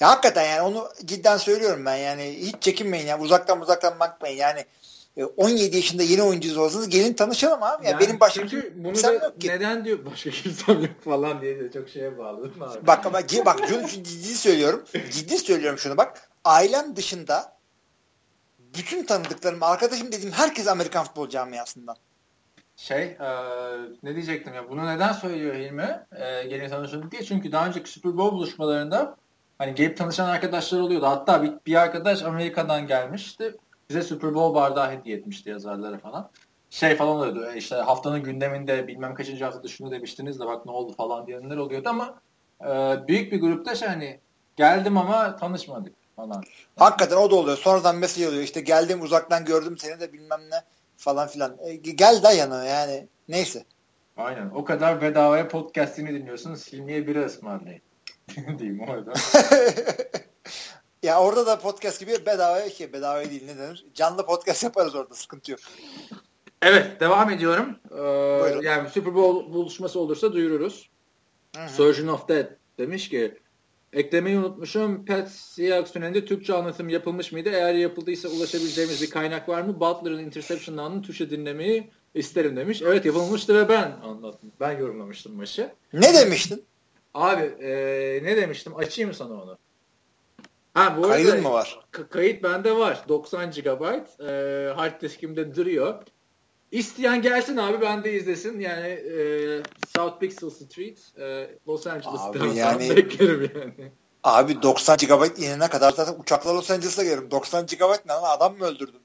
ya 0.00 0.08
hakikaten 0.08 0.44
yani 0.50 0.60
onu 0.62 0.88
cidden 1.04 1.36
söylüyorum 1.36 1.84
ben 1.86 1.96
yani 1.96 2.36
hiç 2.40 2.54
çekinmeyin 2.60 3.06
ya 3.06 3.20
uzaktan 3.20 3.60
uzaktan 3.60 4.00
bakmayın 4.00 4.36
yani 4.36 4.64
17 5.24 5.74
e, 5.74 5.76
yaşında 5.76 6.02
yeni 6.02 6.22
oyuncunuz 6.22 6.56
olsanız 6.56 6.88
gelin 6.88 7.14
tanışalım 7.14 7.62
abi. 7.62 7.86
Yani, 7.86 7.92
yani 7.92 8.00
benim 8.00 8.20
başka 8.20 8.48
çünkü 8.48 8.74
bunu 8.76 9.02
da 9.02 9.12
yok 9.12 9.40
ki. 9.40 9.48
neden 9.48 9.84
diyor 9.84 9.98
başka 10.12 10.30
kimsem 10.30 10.80
yok 10.80 11.02
falan 11.04 11.40
diye 11.40 11.60
de 11.60 11.72
çok 11.72 11.88
şeye 11.88 12.18
bağlı 12.18 12.50
abi? 12.60 12.86
Bak 12.86 13.06
ama 13.06 13.20
bak 13.46 13.68
ciddi 13.90 14.34
söylüyorum. 14.34 14.84
Ciddi 15.10 15.38
söylüyorum 15.38 15.78
şunu 15.78 15.96
bak. 15.96 16.30
Ailem 16.44 16.96
dışında 16.96 17.56
bütün 18.58 19.04
tanıdıklarım, 19.04 19.62
arkadaşım 19.62 20.12
dediğim 20.12 20.32
herkes 20.32 20.68
Amerikan 20.68 21.04
futbol 21.04 21.28
camiasından. 21.28 21.96
Şey, 22.76 23.02
e, 23.02 23.28
ne 24.02 24.14
diyecektim 24.14 24.54
ya? 24.54 24.70
Bunu 24.70 24.86
neden 24.86 25.12
söylüyor 25.12 25.54
Hilmi? 25.54 26.06
E, 26.12 26.42
gelin 26.42 26.68
tanışalım 26.68 27.10
diye. 27.10 27.24
Çünkü 27.24 27.52
daha 27.52 27.66
önceki 27.66 27.90
Super 27.90 28.16
Bowl 28.16 28.34
buluşmalarında 28.34 29.16
hani 29.58 29.74
gelip 29.74 29.96
tanışan 29.96 30.28
arkadaşlar 30.28 30.80
oluyordu. 30.80 31.06
Hatta 31.06 31.42
bir, 31.42 31.52
bir 31.66 31.74
arkadaş 31.74 32.22
Amerika'dan 32.22 32.86
gelmişti 32.86 33.54
bize 33.90 34.02
Super 34.02 34.34
Bowl 34.34 34.54
bardağı 34.54 34.90
hediye 34.90 35.16
etmişti 35.16 35.50
yazarlara 35.50 35.98
falan. 35.98 36.30
Şey 36.70 36.96
falan 36.96 37.16
oluyordu 37.16 37.46
e, 37.52 37.56
işte 37.56 37.76
haftanın 37.76 38.22
gündeminde 38.22 38.88
bilmem 38.88 39.14
kaçıncı 39.14 39.44
haftada 39.44 39.68
şunu 39.68 39.90
demiştiniz 39.90 40.40
de 40.40 40.46
bak 40.46 40.66
ne 40.66 40.72
oldu 40.72 40.92
falan 40.92 41.26
diyenler 41.26 41.56
oluyordu 41.56 41.88
ama 41.88 42.20
e, 42.60 42.68
büyük 43.08 43.32
bir 43.32 43.40
grupta 43.40 43.74
şey 43.74 43.88
hani 43.88 44.20
geldim 44.56 44.96
ama 44.96 45.36
tanışmadık 45.36 45.94
falan. 46.16 46.42
Hakikaten 46.76 47.16
o 47.16 47.30
da 47.30 47.36
oluyor. 47.36 47.56
Sonradan 47.56 47.96
mesaj 47.96 48.26
oluyor. 48.26 48.42
İşte 48.42 48.60
geldim 48.60 49.02
uzaktan 49.02 49.44
gördüm 49.44 49.78
seni 49.78 50.00
de 50.00 50.12
bilmem 50.12 50.40
ne 50.50 50.62
falan 50.96 51.28
filan. 51.28 51.56
E, 51.64 51.74
gel 51.76 52.22
da 52.22 52.32
yana 52.32 52.64
yani. 52.64 53.06
Neyse. 53.28 53.64
Aynen. 54.16 54.50
O 54.54 54.64
kadar 54.64 55.02
bedavaya 55.02 55.48
podcastini 55.48 56.14
dinliyorsunuz. 56.14 56.72
Hilmiye 56.72 57.06
biri 57.06 57.24
ısmarlayın. 57.24 57.82
diyeyim 58.58 58.80
orada. 58.88 59.12
Ya 61.02 61.20
orada 61.20 61.46
da 61.46 61.58
podcast 61.58 62.00
gibi 62.00 62.26
bedava 62.26 62.68
ki 62.68 62.92
bedava 62.92 63.24
değil 63.30 63.44
ne 63.46 63.58
denir? 63.58 63.86
Canlı 63.94 64.26
podcast 64.26 64.64
yaparız 64.64 64.94
orada 64.94 65.14
sıkıntı 65.14 65.50
yok. 65.50 65.60
Evet 66.62 67.00
devam 67.00 67.30
ediyorum. 67.30 67.76
Ee, 67.98 68.66
yani 68.66 68.88
Super 68.90 69.14
Bowl 69.14 69.52
buluşması 69.52 70.00
olursa 70.00 70.32
duyururuz. 70.32 70.90
Hı-hı. 71.56 71.68
Surgeon 71.68 72.08
of 72.08 72.28
Death 72.28 72.50
demiş 72.78 73.08
ki 73.08 73.38
eklemeyi 73.92 74.38
unutmuşum. 74.38 75.04
Pat 75.04 75.30
Seahawks 75.30 75.92
tünelinde 75.92 76.24
Türkçe 76.24 76.54
anlatım 76.54 76.88
yapılmış 76.88 77.32
mıydı? 77.32 77.48
Eğer 77.52 77.74
yapıldıysa 77.74 78.28
ulaşabileceğimiz 78.28 79.02
bir 79.02 79.10
kaynak 79.10 79.48
var 79.48 79.62
mı? 79.62 79.80
Butler'ın 79.80 80.18
interception'larını 80.18 81.02
tuşa 81.02 81.30
dinlemeyi 81.30 81.90
isterim 82.14 82.56
demiş. 82.56 82.82
Evet 82.82 83.04
yapılmıştı 83.04 83.54
ve 83.54 83.68
ben 83.68 83.96
anlattım. 84.02 84.52
Ben 84.60 84.78
yorumlamıştım 84.78 85.36
maçı. 85.36 85.72
Ne 85.92 86.14
demiştin? 86.14 86.64
Abi 87.14 87.42
e, 87.42 87.70
ne 88.22 88.36
demiştim? 88.36 88.76
Açayım 88.76 89.14
sana 89.14 89.34
onu. 89.42 89.58
Ha, 90.76 90.96
bu 90.96 91.02
Kaydın 91.02 91.42
mı 91.42 91.52
var? 91.52 91.80
Kayıt 92.10 92.42
bende 92.42 92.76
var. 92.76 93.04
90 93.08 93.50
GB. 93.50 93.82
E, 94.20 94.72
hard 94.74 95.02
diskimde 95.02 95.54
duruyor. 95.54 96.02
İsteyen 96.70 97.22
gelsin 97.22 97.56
abi 97.56 97.80
ben 97.80 98.04
de 98.04 98.12
izlesin. 98.12 98.60
Yani 98.60 98.86
e, 98.88 99.62
South 99.96 100.20
Pixel 100.20 100.50
Street 100.50 100.98
e, 101.18 101.50
Los 101.68 101.86
Angeles'ta 101.86 102.46
yani, 102.46 102.90
beklerim 102.96 103.50
yani. 103.54 103.92
Abi 104.24 104.62
90 104.62 104.96
GB 104.96 105.38
inene 105.38 105.68
kadar 105.68 105.92
zaten 105.92 106.20
uçakla 106.20 106.54
Los 106.54 106.70
Angeles'a 106.70 107.04
gelirim. 107.04 107.30
90 107.30 107.66
GB 107.66 108.06
ne 108.06 108.12
lan 108.12 108.36
adam 108.36 108.58
mı 108.58 108.64
öldürdün? 108.64 109.00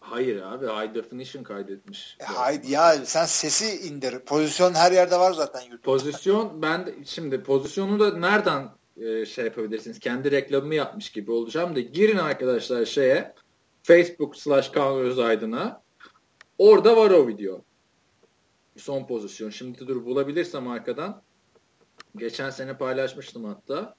Hayır 0.00 0.42
abi 0.42 0.66
high 0.66 0.94
definition 0.94 1.42
kaydetmiş. 1.42 2.16
E, 2.20 2.24
haydi 2.24 2.70
ya 2.70 2.96
sen 3.04 3.24
sesi 3.24 3.88
indir. 3.88 4.18
Pozisyon 4.18 4.74
her 4.74 4.92
yerde 4.92 5.18
var 5.18 5.32
zaten 5.32 5.60
YouTube. 5.60 5.82
Pozisyon 5.82 6.62
ben 6.62 6.86
de, 6.86 6.94
şimdi 7.04 7.42
pozisyonu 7.42 8.00
da 8.00 8.18
nereden 8.18 8.77
e, 9.00 9.26
şey 9.26 9.44
yapabilirsiniz? 9.44 9.98
Kendi 9.98 10.30
reklamımı 10.30 10.74
yapmış 10.74 11.12
gibi 11.12 11.32
olacağım 11.32 11.76
da 11.76 11.80
girin 11.80 12.18
arkadaşlar 12.18 12.84
şeye 12.84 13.34
Facebook 13.82 14.36
slash 14.36 14.68
Kaan 14.68 15.18
Aydın'a 15.18 15.82
orada 16.58 16.96
var 16.96 17.10
o 17.10 17.28
video. 17.28 17.60
Son 18.76 19.06
pozisyon. 19.06 19.50
Şimdi 19.50 19.78
dur 19.88 20.04
bulabilirsem 20.04 20.68
arkadan. 20.68 21.22
Geçen 22.16 22.50
sene 22.50 22.78
paylaşmıştım 22.78 23.44
hatta. 23.44 23.94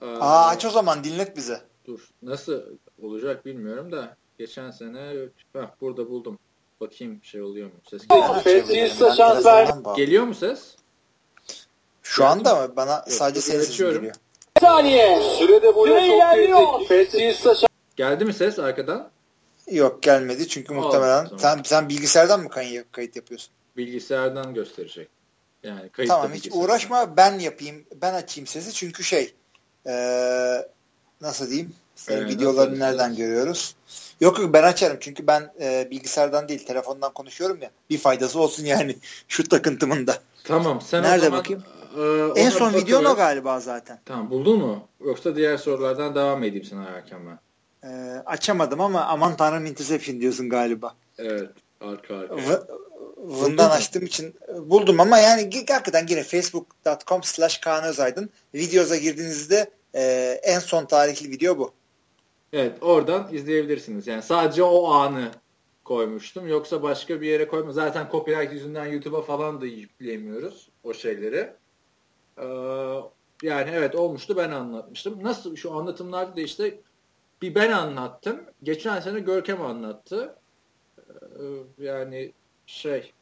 Aa, 0.00 0.46
aç 0.46 0.64
o 0.64 0.70
zaman 0.70 1.04
dinlet 1.04 1.36
bize. 1.36 1.60
Dur. 1.86 2.08
Nasıl 2.22 2.62
olacak 3.02 3.46
bilmiyorum 3.46 3.92
da. 3.92 4.16
Geçen 4.38 4.70
sene 4.70 5.28
heh, 5.52 5.80
burada 5.80 6.10
buldum. 6.10 6.38
Bakayım 6.80 7.20
şey 7.22 7.42
oluyor 7.42 7.66
mu? 7.66 7.74
Ses 7.90 8.08
geliyor. 8.08 9.14
şans 9.16 9.46
ver. 9.46 9.68
Geliyor 9.96 10.24
mu 10.24 10.34
ses? 10.34 10.76
Şu 12.08 12.26
anda 12.26 12.54
mı? 12.54 12.76
Bana 12.76 12.92
Yok, 12.92 13.04
sadece 13.08 13.40
ses 13.40 13.78
geliyor. 13.78 14.02
Bir 14.02 14.12
saniye. 14.60 15.22
Sürede 15.38 15.74
boyu 15.74 15.94
çok 16.48 16.88
kritik. 16.88 17.68
Geldi 17.96 18.24
mi 18.24 18.34
ses 18.34 18.58
arkadan? 18.58 19.10
Yok 19.70 20.02
gelmedi 20.02 20.48
çünkü 20.48 20.74
muhtemelen 20.74 21.24
tamam. 21.24 21.38
sen, 21.38 21.62
sen 21.64 21.88
bilgisayardan 21.88 22.40
mı 22.40 22.48
kayıt, 22.48 22.92
kayıt 22.92 23.16
yapıyorsun? 23.16 23.50
Bilgisayardan 23.76 24.54
gösterecek. 24.54 25.08
Yani 25.62 25.88
kayıt 25.88 26.10
tamam 26.10 26.32
hiç 26.32 26.48
uğraşma 26.52 27.16
ben 27.16 27.38
yapayım 27.38 27.84
ben 28.02 28.14
açayım 28.14 28.46
sesi 28.46 28.72
çünkü 28.72 29.04
şey 29.04 29.34
ee, 29.86 30.66
nasıl 31.20 31.50
diyeyim 31.50 31.74
senin 31.96 32.18
evet, 32.18 32.30
videolarını 32.30 32.78
nereden 32.78 33.16
görüyoruz? 33.16 33.76
Yok 34.20 34.38
yok 34.38 34.54
ben 34.54 34.62
açarım 34.62 34.96
çünkü 35.00 35.26
ben 35.26 35.52
e, 35.60 35.88
bilgisayardan 35.90 36.48
değil 36.48 36.66
telefondan 36.66 37.12
konuşuyorum 37.12 37.62
ya. 37.62 37.70
Bir 37.90 37.98
faydası 37.98 38.40
olsun 38.40 38.64
yani 38.64 38.96
şu 39.28 39.48
takıntımın 39.48 40.06
da. 40.06 40.18
Tamam. 40.44 40.80
Sen 40.80 41.02
Nerede 41.02 41.24
zaman, 41.24 41.38
bakayım? 41.38 41.64
E, 41.96 42.40
en 42.40 42.50
son 42.50 42.74
videon 42.74 43.04
o 43.04 43.16
galiba 43.16 43.60
zaten. 43.60 43.98
Tamam 44.04 44.30
buldun 44.30 44.58
mu? 44.58 44.88
Yoksa 45.04 45.36
diğer 45.36 45.56
sorulardan 45.56 46.14
devam 46.14 46.44
edeyim 46.44 46.64
sana 46.64 46.86
ararken 46.86 47.20
ben. 47.26 47.38
E, 47.88 48.22
açamadım 48.26 48.80
ama 48.80 49.04
aman 49.04 49.36
tanrım 49.36 49.66
interception 49.66 50.20
diyorsun 50.20 50.48
galiba. 50.48 50.94
Evet. 51.18 51.50
Arka 51.80 52.16
arka. 52.16 52.66
Bundan 53.16 53.70
açtığım 53.70 54.04
için 54.04 54.34
buldum 54.58 55.00
ama 55.00 55.18
yani 55.18 55.42
hakikaten 55.70 56.06
yine 56.08 56.22
facebook.com 56.22 57.22
slash 57.22 57.58
Kaan 57.58 57.94
videoza 58.54 58.96
girdiğinizde 58.96 59.70
e, 59.94 60.02
en 60.42 60.58
son 60.58 60.84
tarihli 60.84 61.30
video 61.30 61.58
bu. 61.58 61.72
Evet 62.52 62.82
oradan 62.82 63.28
izleyebilirsiniz. 63.32 64.06
Yani 64.06 64.22
sadece 64.22 64.62
o 64.62 64.90
anı 64.90 65.30
koymuştum. 65.84 66.48
Yoksa 66.48 66.82
başka 66.82 67.20
bir 67.20 67.26
yere 67.26 67.48
koyma. 67.48 67.72
Zaten 67.72 68.08
copyright 68.12 68.52
yüzünden 68.52 68.86
YouTube'a 68.86 69.22
falan 69.22 69.60
da 69.60 69.66
yükleyemiyoruz 69.66 70.68
o 70.84 70.94
şeyleri. 70.94 71.52
Ee, 72.42 72.46
yani 73.42 73.70
evet 73.72 73.94
olmuştu 73.94 74.36
ben 74.36 74.50
anlatmıştım. 74.50 75.24
Nasıl 75.24 75.56
şu 75.56 75.72
anlatımlarda 75.72 76.36
da 76.36 76.40
işte 76.40 76.80
bir 77.42 77.54
ben 77.54 77.72
anlattım. 77.72 78.40
Geçen 78.62 79.00
sene 79.00 79.20
Görkem 79.20 79.62
anlattı. 79.62 80.36
Ee, 80.98 81.84
yani 81.84 82.32
şey 82.66 83.12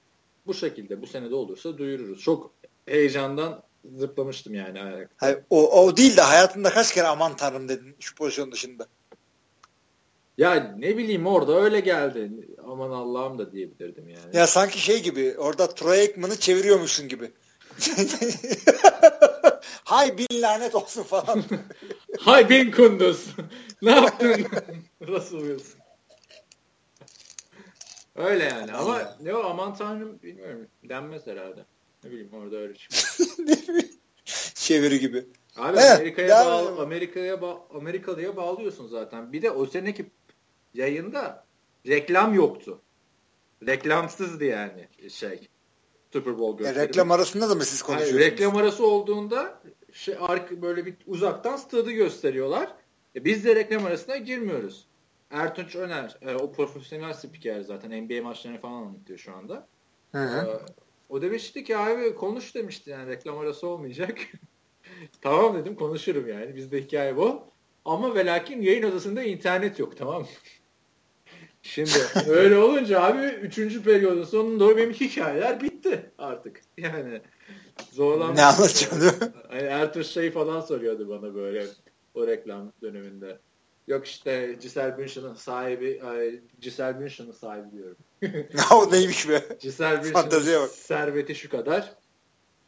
bu 0.47 0.55
şekilde 0.55 1.03
bu 1.03 1.07
sene 1.07 1.31
de 1.31 1.35
olursa 1.35 1.79
duyururuz. 1.79 2.21
Çok 2.21 2.51
heyecandan 2.87 3.63
zıplamıştım 3.97 4.55
yani 4.55 4.83
ayakta. 4.83 5.27
Hayır, 5.27 5.39
o, 5.51 5.83
o 5.83 5.97
değil 5.97 6.17
de 6.17 6.21
hayatında 6.21 6.71
kaç 6.71 6.95
kere 6.95 7.07
aman 7.07 7.37
tanrım 7.37 7.69
dedin 7.69 7.97
şu 8.01 8.15
pozisyon 8.15 8.53
dışında. 8.53 8.87
Ya 10.39 10.75
ne 10.79 10.97
bileyim 10.97 11.27
orada 11.27 11.61
öyle 11.61 11.81
geldi. 11.81 12.31
Aman 12.67 12.91
Allah'ım 12.91 13.39
da 13.39 13.53
diyebilirdim 13.53 14.09
yani. 14.09 14.37
Ya 14.37 14.47
sanki 14.47 14.81
şey 14.81 15.03
gibi 15.03 15.35
orada 15.39 15.75
Troy 15.75 16.01
Aikman'ı 16.01 16.37
çeviriyormuşsun 16.37 17.09
gibi. 17.09 17.33
Hay 19.85 20.19
bin 20.19 20.43
lanet 20.43 20.75
olsun 20.75 21.03
falan. 21.03 21.45
Hay 22.21 22.51
bin 22.51 22.71
kunduz. 22.71 23.27
ne 23.83 23.91
yaptın? 23.91 24.47
Russell 25.07 25.41
Wilson. 25.41 25.81
Öyle 28.17 28.45
yani 28.45 28.73
ama 28.73 29.17
ne 29.23 29.35
o 29.35 29.45
aman 29.45 29.75
tanrım 29.75 30.23
bilmiyorum. 30.23 30.67
Denmez 30.85 31.27
herhalde. 31.27 31.65
Ne 32.05 32.11
bileyim 32.11 32.31
orada 32.33 32.57
öyle 32.57 32.75
çıkıyor. 32.75 33.29
Çeviri 34.55 35.01
gibi. 35.01 35.27
Abi 35.57 35.79
evet, 35.79 35.97
Amerika'ya 35.97 36.47
bağlı, 36.47 36.83
Amerika'ya 36.83 37.43
ba 37.43 37.67
Amerikalıya 37.75 38.37
bağlıyorsun 38.37 38.87
zaten. 38.87 39.33
Bir 39.33 39.43
de 39.43 39.51
o 39.51 39.67
seneki 39.67 40.07
yayında 40.75 41.45
reklam 41.87 42.35
yoktu. 42.35 42.81
Reklamsızdı 43.67 44.45
yani 44.45 44.89
şey. 45.11 45.49
Super 46.17 46.39
Bowl 46.39 46.59
gösterimi. 46.59 46.83
E, 46.83 46.89
reklam 46.89 47.11
arasında 47.11 47.51
da 47.51 47.55
mı 47.55 47.65
siz 47.65 47.83
konuşuyorsunuz? 47.83 48.21
Hayır, 48.21 48.33
reklam 48.33 48.57
arası 48.57 48.87
olduğunda 48.87 49.63
şey 49.93 50.17
arka 50.21 50.63
böyle 50.63 50.87
bir 50.87 50.97
uzaktan 51.07 51.57
stadı 51.57 51.91
gösteriyorlar. 51.91 52.75
E, 53.17 53.25
biz 53.25 53.45
de 53.45 53.55
reklam 53.55 53.87
arasına 53.87 54.17
girmiyoruz. 54.17 54.87
Ertunç 55.31 55.77
Öner, 55.77 56.19
e, 56.23 56.35
o 56.35 56.53
profesyonel 56.53 57.13
spiker 57.13 57.61
zaten 57.61 58.05
NBA 58.05 58.23
maçlarını 58.23 58.61
falan 58.61 58.73
anlatıyor 58.73 59.19
şu 59.19 59.35
anda. 59.35 59.69
Hı 60.13 60.19
hı. 60.19 60.47
E, 60.47 60.61
o 61.09 61.23
demişti 61.23 61.65
ki 61.65 61.77
abi 61.77 62.15
konuş 62.15 62.55
demişti 62.55 62.91
yani 62.91 63.11
reklam 63.11 63.39
arası 63.39 63.67
olmayacak. 63.67 64.19
tamam 65.21 65.59
dedim 65.59 65.75
konuşurum 65.75 66.29
yani 66.29 66.57
bizde 66.57 66.83
hikaye 66.83 67.17
bu. 67.17 67.43
Ama 67.85 68.15
ve 68.15 68.27
lakin 68.27 68.63
yayın 68.63 68.83
odasında 68.83 69.23
internet 69.23 69.79
yok 69.79 69.97
tamam 69.97 70.23
mı? 70.23 70.29
Şimdi 71.67 71.91
öyle 72.29 72.59
olunca 72.59 73.03
abi 73.03 73.27
3. 73.27 73.83
periyodun 73.83 74.25
sonunda 74.25 74.77
benim 74.77 74.93
hikayeler 74.93 75.63
bitti 75.63 76.11
artık. 76.19 76.61
Yani 76.79 77.21
zorlanmış. 77.93 78.39
Ne 78.39 78.45
anlatacaksın? 78.45 79.35
Hani 79.49 79.63
Ertuğrul 79.63 80.05
şey 80.05 80.31
falan 80.31 80.61
soruyordu 80.61 81.09
bana 81.09 81.35
böyle 81.35 81.67
o 82.15 82.27
reklam 82.27 82.73
döneminde. 82.83 83.39
Yok 83.89 84.07
işte 84.07 84.57
Giselle 84.61 84.99
Bündchen'ın 84.99 85.35
sahibi, 85.35 86.03
Giselle 86.61 87.01
Bündchen'ın 87.01 87.33
sahibi 87.33 87.67
diyorum. 87.73 87.97
o 88.73 88.93
neymiş 88.93 89.29
be? 89.29 89.43
Giselle 89.61 90.05
Bündchen'ın 90.05 90.67
serveti 90.67 91.35
şu 91.35 91.51
kadar. 91.51 91.95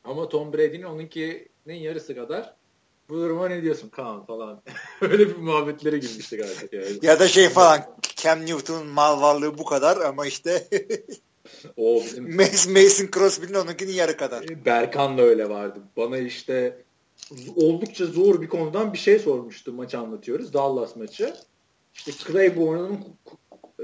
Ama 0.05 0.29
Tom 0.29 0.53
Brady'nin 0.53 0.83
onunkinin 0.83 1.75
yarısı 1.75 2.15
kadar. 2.15 2.58
Bu 3.09 3.17
duruma 3.17 3.49
ne 3.49 3.63
diyorsun 3.63 3.89
Kaan 3.89 4.25
falan. 4.27 4.63
Öyle 5.01 5.29
bir 5.29 5.37
muhabbetlere 5.37 5.99
girmiştik 5.99 6.41
artık 6.41 6.73
yani. 6.73 6.87
ya 7.03 7.21
da 7.21 7.29
şey 7.29 7.49
falan 7.49 7.97
Cam 8.17 8.47
Newton'un 8.47 8.87
mal 8.87 9.21
varlığı 9.21 9.59
bu 9.59 9.65
kadar 9.65 9.97
ama 9.97 10.27
işte 10.27 10.69
o 11.77 12.03
bizim... 12.05 12.37
Mason, 12.73 13.09
Crosby'nin 13.15 13.55
onunkinin 13.55 13.93
yarı 13.93 14.17
kadar. 14.17 14.43
E, 14.43 14.65
Berkan 14.65 15.19
da 15.19 15.23
öyle 15.23 15.49
vardı. 15.49 15.81
Bana 15.97 16.19
işte 16.19 16.83
oldukça 17.57 18.07
zor 18.07 18.43
bir 18.43 18.49
konudan 18.49 18.93
bir 18.93 18.99
şey 18.99 19.19
sormuştu 19.19 19.73
maç 19.73 19.95
anlatıyoruz. 19.95 20.53
Dallas 20.53 20.97
maçı. 20.97 21.35
İşte 21.95 22.13
Claiborne'un 22.13 22.99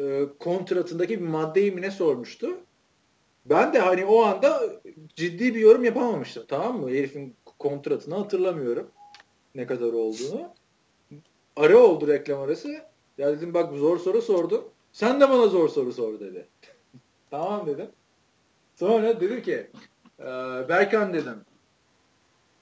e, 0.00 0.22
kontratındaki 0.38 1.20
bir 1.20 1.26
maddeyi 1.26 1.72
mi 1.72 1.82
ne 1.82 1.90
sormuştu. 1.90 2.56
Ben 3.46 3.74
de 3.74 3.78
hani 3.78 4.04
o 4.04 4.22
anda 4.22 4.62
ciddi 5.16 5.54
bir 5.54 5.60
yorum 5.60 5.84
yapamamıştım 5.84 6.44
tamam 6.48 6.80
mı? 6.80 6.90
Herifin 6.90 7.36
kontratını 7.58 8.14
hatırlamıyorum 8.14 8.90
ne 9.54 9.66
kadar 9.66 9.92
olduğunu. 9.92 10.54
Ara 11.56 11.78
oldu 11.78 12.08
reklam 12.08 12.40
arası. 12.40 12.82
Ya 13.18 13.32
dedim 13.32 13.54
bak 13.54 13.74
zor 13.74 13.98
soru 13.98 14.22
sordum. 14.22 14.64
Sen 14.92 15.20
de 15.20 15.30
bana 15.30 15.46
zor 15.46 15.68
soru 15.68 15.92
sor 15.92 16.20
dedi. 16.20 16.46
tamam 17.30 17.66
dedim. 17.66 17.90
Sonra 18.76 19.20
dedi 19.20 19.42
ki 19.42 19.70
e, 20.18 20.24
Berkan 20.68 21.14
dedim. 21.14 21.44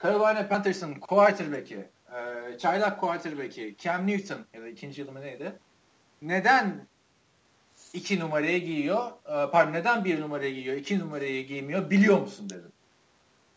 Carolina 0.03 0.47
Panthers'ın 0.47 0.93
quarterback'i, 0.93 1.89
e, 2.15 2.57
çaylak 2.57 2.99
quarterback'i 2.99 3.75
Cam 3.79 4.07
Newton 4.07 4.39
ya 4.53 4.61
da 4.61 4.67
ikinci 4.67 5.01
yılımı 5.01 5.21
neydi? 5.21 5.53
Neden 6.21 6.87
iki 7.93 8.19
numaraya 8.19 8.57
giyiyor? 8.57 9.11
E, 9.25 9.51
pardon 9.51 9.73
neden 9.73 10.05
bir 10.05 10.21
numaraya 10.21 10.51
giyiyor, 10.51 10.77
iki 10.77 10.99
numaraya 10.99 11.41
giymiyor 11.41 11.89
biliyor 11.89 12.19
musun 12.19 12.49
dedim. 12.49 12.71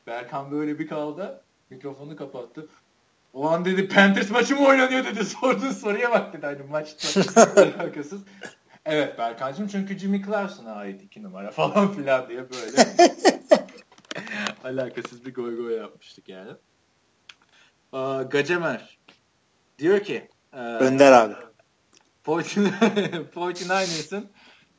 Berkan 0.07 0.51
böyle 0.51 0.79
bir 0.79 0.89
kaldı. 0.89 1.43
Mikrofonu 1.71 2.17
kapattı. 2.17 2.69
O 3.33 3.49
an 3.49 3.65
dedi 3.65 3.89
Panthers 3.89 4.31
maçı 4.31 4.57
mı 4.57 4.67
oynanıyor 4.67 5.05
dedi. 5.05 5.25
Sorduğun 5.25 5.71
soruya 5.71 6.11
bak 6.11 6.33
dedi. 6.33 6.47
Hani 6.47 6.63
maçta 6.63 7.21
alakasız. 7.57 8.23
Evet 8.85 9.19
Berkan'cığım 9.19 9.69
çünkü 9.69 9.99
Jimmy 9.99 10.23
Clausen'a 10.23 10.73
ait 10.73 11.03
iki 11.03 11.23
numara 11.23 11.51
falan 11.51 11.93
filan 11.93 12.29
diye 12.29 12.47
böyle 12.51 12.89
alakasız 14.65 15.27
bir 15.27 15.35
goy 15.35 15.57
goy 15.57 15.77
yapmıştık 15.77 16.29
yani. 16.29 16.51
Aa, 17.93 18.23
Gacemer 18.23 18.99
diyor 19.79 20.01
ki 20.01 20.29
e, 20.53 20.59
Önder 20.59 21.13
abi 21.13 21.35
49ers'ın 22.27 24.27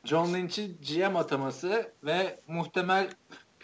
John 0.04 0.34
Lynch'in 0.34 0.80
GM 0.88 1.16
ataması 1.16 1.92
ve 2.04 2.40
muhtemel 2.46 3.08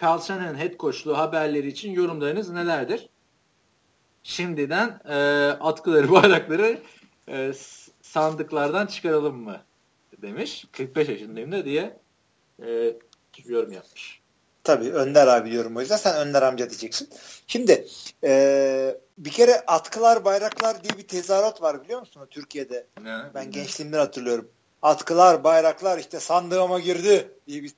Shannon'ın 0.00 0.58
head 0.58 0.76
coachluğu 0.78 1.18
haberleri 1.18 1.68
için 1.68 1.92
yorumlarınız 1.92 2.50
nelerdir? 2.50 3.08
Şimdiden 4.24 5.00
e, 5.08 5.16
atkıları, 5.60 6.10
bayrakları 6.12 6.78
e, 7.28 7.52
sandıklardan 8.02 8.86
çıkaralım 8.86 9.36
mı? 9.36 9.60
Demiş. 10.22 10.66
45 10.72 11.08
yaşındayım 11.08 11.52
da 11.52 11.64
diye 11.64 11.96
e, 12.62 12.94
yorum 13.46 13.72
yapmış. 13.72 14.20
Tabii 14.64 14.92
Önder 14.92 15.26
abi 15.26 15.50
diyorum 15.50 15.76
o 15.76 15.80
yüzden 15.80 15.96
sen 15.96 16.16
Önder 16.16 16.42
amca 16.42 16.70
diyeceksin. 16.70 17.08
Şimdi 17.46 17.86
e, 18.24 18.98
bir 19.18 19.30
kere 19.30 19.60
atkılar 19.66 20.24
bayraklar 20.24 20.84
diye 20.84 20.98
bir 20.98 21.08
tezahürat 21.08 21.62
var 21.62 21.84
biliyor 21.84 22.00
musun 22.00 22.26
Türkiye'de? 22.30 22.86
Ne? 23.02 23.18
Ben 23.34 23.50
gençliğimden 23.50 23.98
hatırlıyorum. 23.98 24.48
Atkılar 24.82 25.44
bayraklar 25.44 25.98
işte 25.98 26.20
sandığıma 26.20 26.80
girdi 26.80 27.30
diye 27.46 27.62
bir 27.62 27.72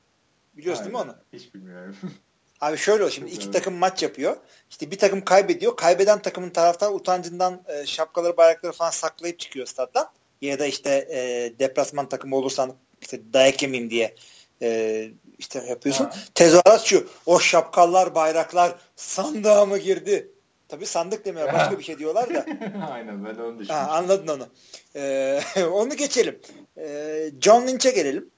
biliyorsun 0.57 0.83
Aynen. 0.83 0.95
değil 0.95 1.07
mi 1.07 1.13
onu? 1.13 1.17
Hiç 1.33 1.55
bilmiyorum. 1.55 1.97
Abi 2.61 2.77
şöyle 2.77 3.05
o 3.05 3.11
şimdi 3.11 3.31
iki 3.31 3.51
takım 3.51 3.75
maç 3.75 4.03
yapıyor. 4.03 4.37
İşte 4.71 4.91
bir 4.91 4.99
takım 4.99 5.25
kaybediyor. 5.25 5.77
Kaybeden 5.77 6.23
takımın 6.23 6.51
taraftar 6.51 6.93
utancından 6.93 7.63
e, 7.69 7.87
şapkaları 7.87 8.37
bayrakları 8.37 8.73
falan 8.73 8.91
saklayıp 8.91 9.39
çıkıyor 9.39 9.67
stat'tan. 9.67 10.09
Ya 10.41 10.59
da 10.59 10.67
işte 10.67 11.09
e, 11.11 11.53
deplasman 11.59 12.09
takımı 12.09 12.37
olursan 12.37 12.75
işte 13.01 13.21
dayak 13.33 13.63
yemeyeyim 13.63 13.91
diye 13.91 14.15
e, 14.63 15.09
işte 15.39 15.65
yapıyorsun. 15.69 16.05
Ha. 16.05 16.15
Tezahürat 16.35 16.85
şu. 16.85 17.09
O 17.27 17.41
şapkalar, 17.41 18.15
bayraklar 18.15 18.75
sandığa 18.97 19.67
mı 19.67 19.79
girdi? 19.79 20.31
Tabii 20.69 20.87
sandık 20.87 21.25
demiyor. 21.25 21.53
Başka 21.53 21.79
bir 21.79 21.85
şey 21.85 21.99
diyorlar 21.99 22.35
da. 22.35 22.47
Aynen 22.93 23.25
ben 23.25 23.31
onu 23.31 23.37
düşünmüştüm. 23.37 23.77
Ha, 23.77 23.89
anladın 23.91 24.29
onu. 24.29 24.49
Ee, 24.97 25.41
onu 25.73 25.97
geçelim. 25.97 26.41
Ee, 26.79 27.31
John 27.41 27.67
Lynch'e 27.67 27.91
gelelim. 27.91 28.31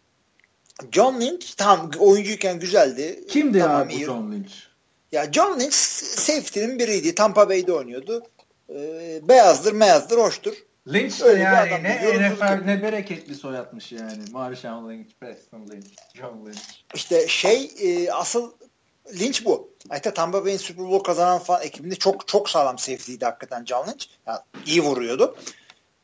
John 0.93 1.20
Lynch 1.20 1.57
tam 1.57 1.91
oyuncuyken 1.99 2.61
güzeldi. 2.61 3.24
Kimdi 3.29 3.59
tamam, 3.59 3.91
ya 3.91 4.01
bu 4.01 4.05
John 4.05 4.33
Lynch? 4.33 4.53
Ya 5.12 5.33
John 5.33 5.61
Lynch 5.61 5.74
safety'nin 5.74 6.79
biriydi. 6.79 7.14
Tampa 7.14 7.49
Bay'de 7.49 7.72
oynuyordu. 7.72 8.22
Ee, 8.74 9.20
beyazdır, 9.29 9.72
meyazdır, 9.72 10.18
hoştur. 10.18 10.55
Lynch 10.93 11.24
de 11.24 11.29
yani 11.29 11.83
ne 11.83 12.31
NFL 12.31 12.64
ne 12.64 12.83
bereketli 12.83 13.35
soyatmış 13.35 13.93
yani. 13.93 14.22
Marshawn 14.33 14.91
Lynch, 14.91 15.09
Preston 15.20 15.68
Lynch, 15.70 15.87
John 16.14 16.47
Lynch. 16.47 16.61
İşte 16.95 17.29
şey 17.29 17.70
e, 17.81 18.12
asıl 18.12 18.53
Lynch 19.20 19.45
bu. 19.45 19.70
Hatta 19.89 20.14
Tampa 20.14 20.45
Bay'in 20.45 20.57
Super 20.57 20.87
Bowl 20.87 21.05
kazanan 21.05 21.39
falan 21.39 21.62
ekibinde 21.62 21.95
çok 21.95 22.29
çok 22.29 22.51
sağlam 22.51 22.79
safety'ydi 22.79 23.24
hakikaten 23.24 23.64
John 23.64 23.89
Lynch. 23.89 24.07
Yani 24.26 24.39
iyi 24.66 24.83
vuruyordu. 24.83 25.37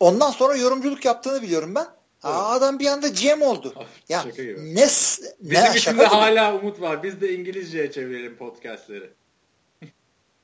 Ondan 0.00 0.30
sonra 0.30 0.56
yorumculuk 0.56 1.04
yaptığını 1.04 1.42
biliyorum 1.42 1.74
ben. 1.74 1.86
Aa, 2.24 2.52
adam 2.52 2.78
bir 2.78 2.86
anda 2.86 3.08
GM 3.08 3.42
oldu. 3.42 3.74
ya 4.08 4.22
şaka 4.22 4.42
gibi. 4.42 4.74
ne 4.74 4.82
Bizim 4.82 5.34
ne, 5.40 5.76
için 5.76 5.98
de 5.98 6.06
hala 6.06 6.54
umut 6.54 6.80
var. 6.80 7.02
Biz 7.02 7.20
de 7.20 7.34
İngilizceye 7.34 7.92
çevirelim 7.92 8.36
podcastleri. 8.36 9.10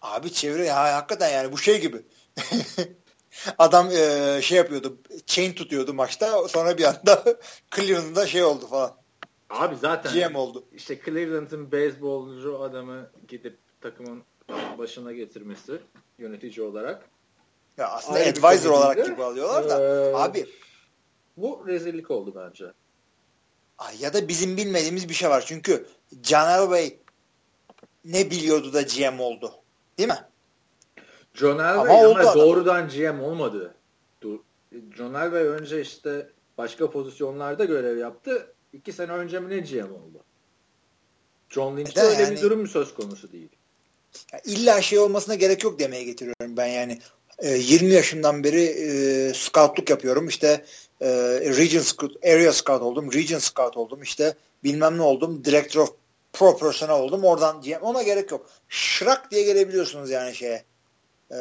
Abi 0.02 0.32
çevir 0.32 0.58
ya 0.58 0.94
hakikaten 0.94 1.28
yani 1.30 1.52
bu 1.52 1.58
şey 1.58 1.80
gibi. 1.80 2.02
Adam 3.58 3.90
e, 3.90 4.40
şey 4.42 4.58
yapıyordu. 4.58 4.98
Chain 5.26 5.52
tutuyordu 5.52 5.94
maçta. 5.94 6.48
Sonra 6.48 6.78
bir 6.78 6.84
anda 6.84 7.24
Cleveland'da 7.76 8.26
şey 8.26 8.42
oldu 8.42 8.66
falan. 8.66 8.96
Abi 9.50 9.76
zaten 9.76 10.12
GM 10.12 10.36
oldu. 10.36 10.64
İşte 10.74 11.00
Cleveland'ın 11.04 11.72
beyzbolcu 11.72 12.62
adamı 12.62 13.10
gidip 13.28 13.58
takımın 13.80 14.22
başına 14.78 15.12
getirmesi 15.12 15.80
yönetici 16.18 16.66
olarak. 16.66 17.08
Ya 17.78 17.88
aslında 17.88 18.18
Ayrı 18.18 18.30
advisor 18.30 18.70
olarak 18.70 19.06
gibi 19.06 19.22
alıyorlar 19.22 19.68
da. 19.68 19.82
Ee, 19.82 20.14
abi 20.14 20.46
bu 21.42 21.64
rezillik 21.66 22.10
oldu 22.10 22.32
bence. 22.36 22.64
Ya 23.98 24.14
da 24.14 24.28
bizim 24.28 24.56
bilmediğimiz 24.56 25.08
bir 25.08 25.14
şey 25.14 25.30
var. 25.30 25.44
Çünkü 25.46 25.86
Can 26.22 26.72
Bey 26.72 26.98
ne 28.04 28.30
biliyordu 28.30 28.72
da 28.72 28.82
GM 28.82 29.20
oldu. 29.20 29.52
Değil 29.98 30.08
mi? 30.08 30.24
John 31.34 31.58
Elway 31.58 32.04
ama, 32.04 32.20
ama 32.20 32.34
doğrudan 32.34 32.88
GM 32.88 33.22
olmadı. 33.22 33.74
John 34.96 35.14
Elway 35.14 35.42
önce 35.42 35.80
işte 35.80 36.30
başka 36.58 36.90
pozisyonlarda 36.90 37.64
görev 37.64 37.98
yaptı. 37.98 38.54
İki 38.72 38.92
sene 38.92 39.12
önce 39.12 39.40
mi 39.40 39.50
ne 39.50 39.58
GM 39.58 39.92
oldu? 39.92 40.24
John 41.48 41.76
Lynch'te 41.76 42.00
öyle 42.00 42.22
yani, 42.22 42.36
bir 42.36 42.42
durum 42.42 42.66
söz 42.66 42.94
konusu 42.94 43.32
değil. 43.32 43.48
İlla 44.44 44.82
şey 44.82 44.98
olmasına 44.98 45.34
gerek 45.34 45.64
yok 45.64 45.78
demeye 45.78 46.04
getiriyorum 46.04 46.56
ben 46.56 46.66
yani. 46.66 46.98
E, 47.38 47.50
20 47.56 47.92
yaşından 47.92 48.44
beri 48.44 48.62
e, 48.62 49.32
scoutluk 49.34 49.90
yapıyorum. 49.90 50.28
İşte 50.28 50.64
e, 51.00 51.08
region 51.56 51.80
scout, 51.80 52.24
area 52.24 52.52
scout 52.52 52.82
oldum, 52.82 53.12
region 53.12 53.38
scout 53.38 53.76
oldum. 53.76 54.02
İşte 54.02 54.34
bilmem 54.64 54.98
ne 54.98 55.02
oldum, 55.02 55.44
director 55.44 55.80
of 55.80 55.90
pro 56.32 56.56
personnel 56.56 56.94
oldum. 56.94 57.24
Oradan 57.24 57.60
GM 57.60 57.82
ona 57.82 58.02
gerek 58.02 58.30
yok. 58.30 58.46
Şırak 58.68 59.30
diye 59.30 59.42
gelebiliyorsunuz 59.42 60.10
yani 60.10 60.34
şeye 60.34 60.64
e, 61.30 61.36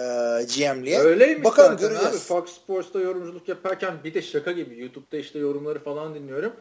GM'liye. 0.55 0.99
Öyleymiş 0.99 1.45
Bakalım 1.45 1.71
zaten 1.71 1.89
göreceğiz. 1.89 2.15
abi. 2.15 2.21
Fox 2.21 2.49
Sports'ta 2.49 2.99
yorumculuk 2.99 3.47
yaparken 3.47 3.93
bir 4.03 4.13
de 4.13 4.21
şaka 4.21 4.51
gibi 4.51 4.79
YouTube'da 4.79 5.17
işte 5.17 5.39
yorumları 5.39 5.83
falan 5.83 6.15
dinliyorum. 6.15 6.53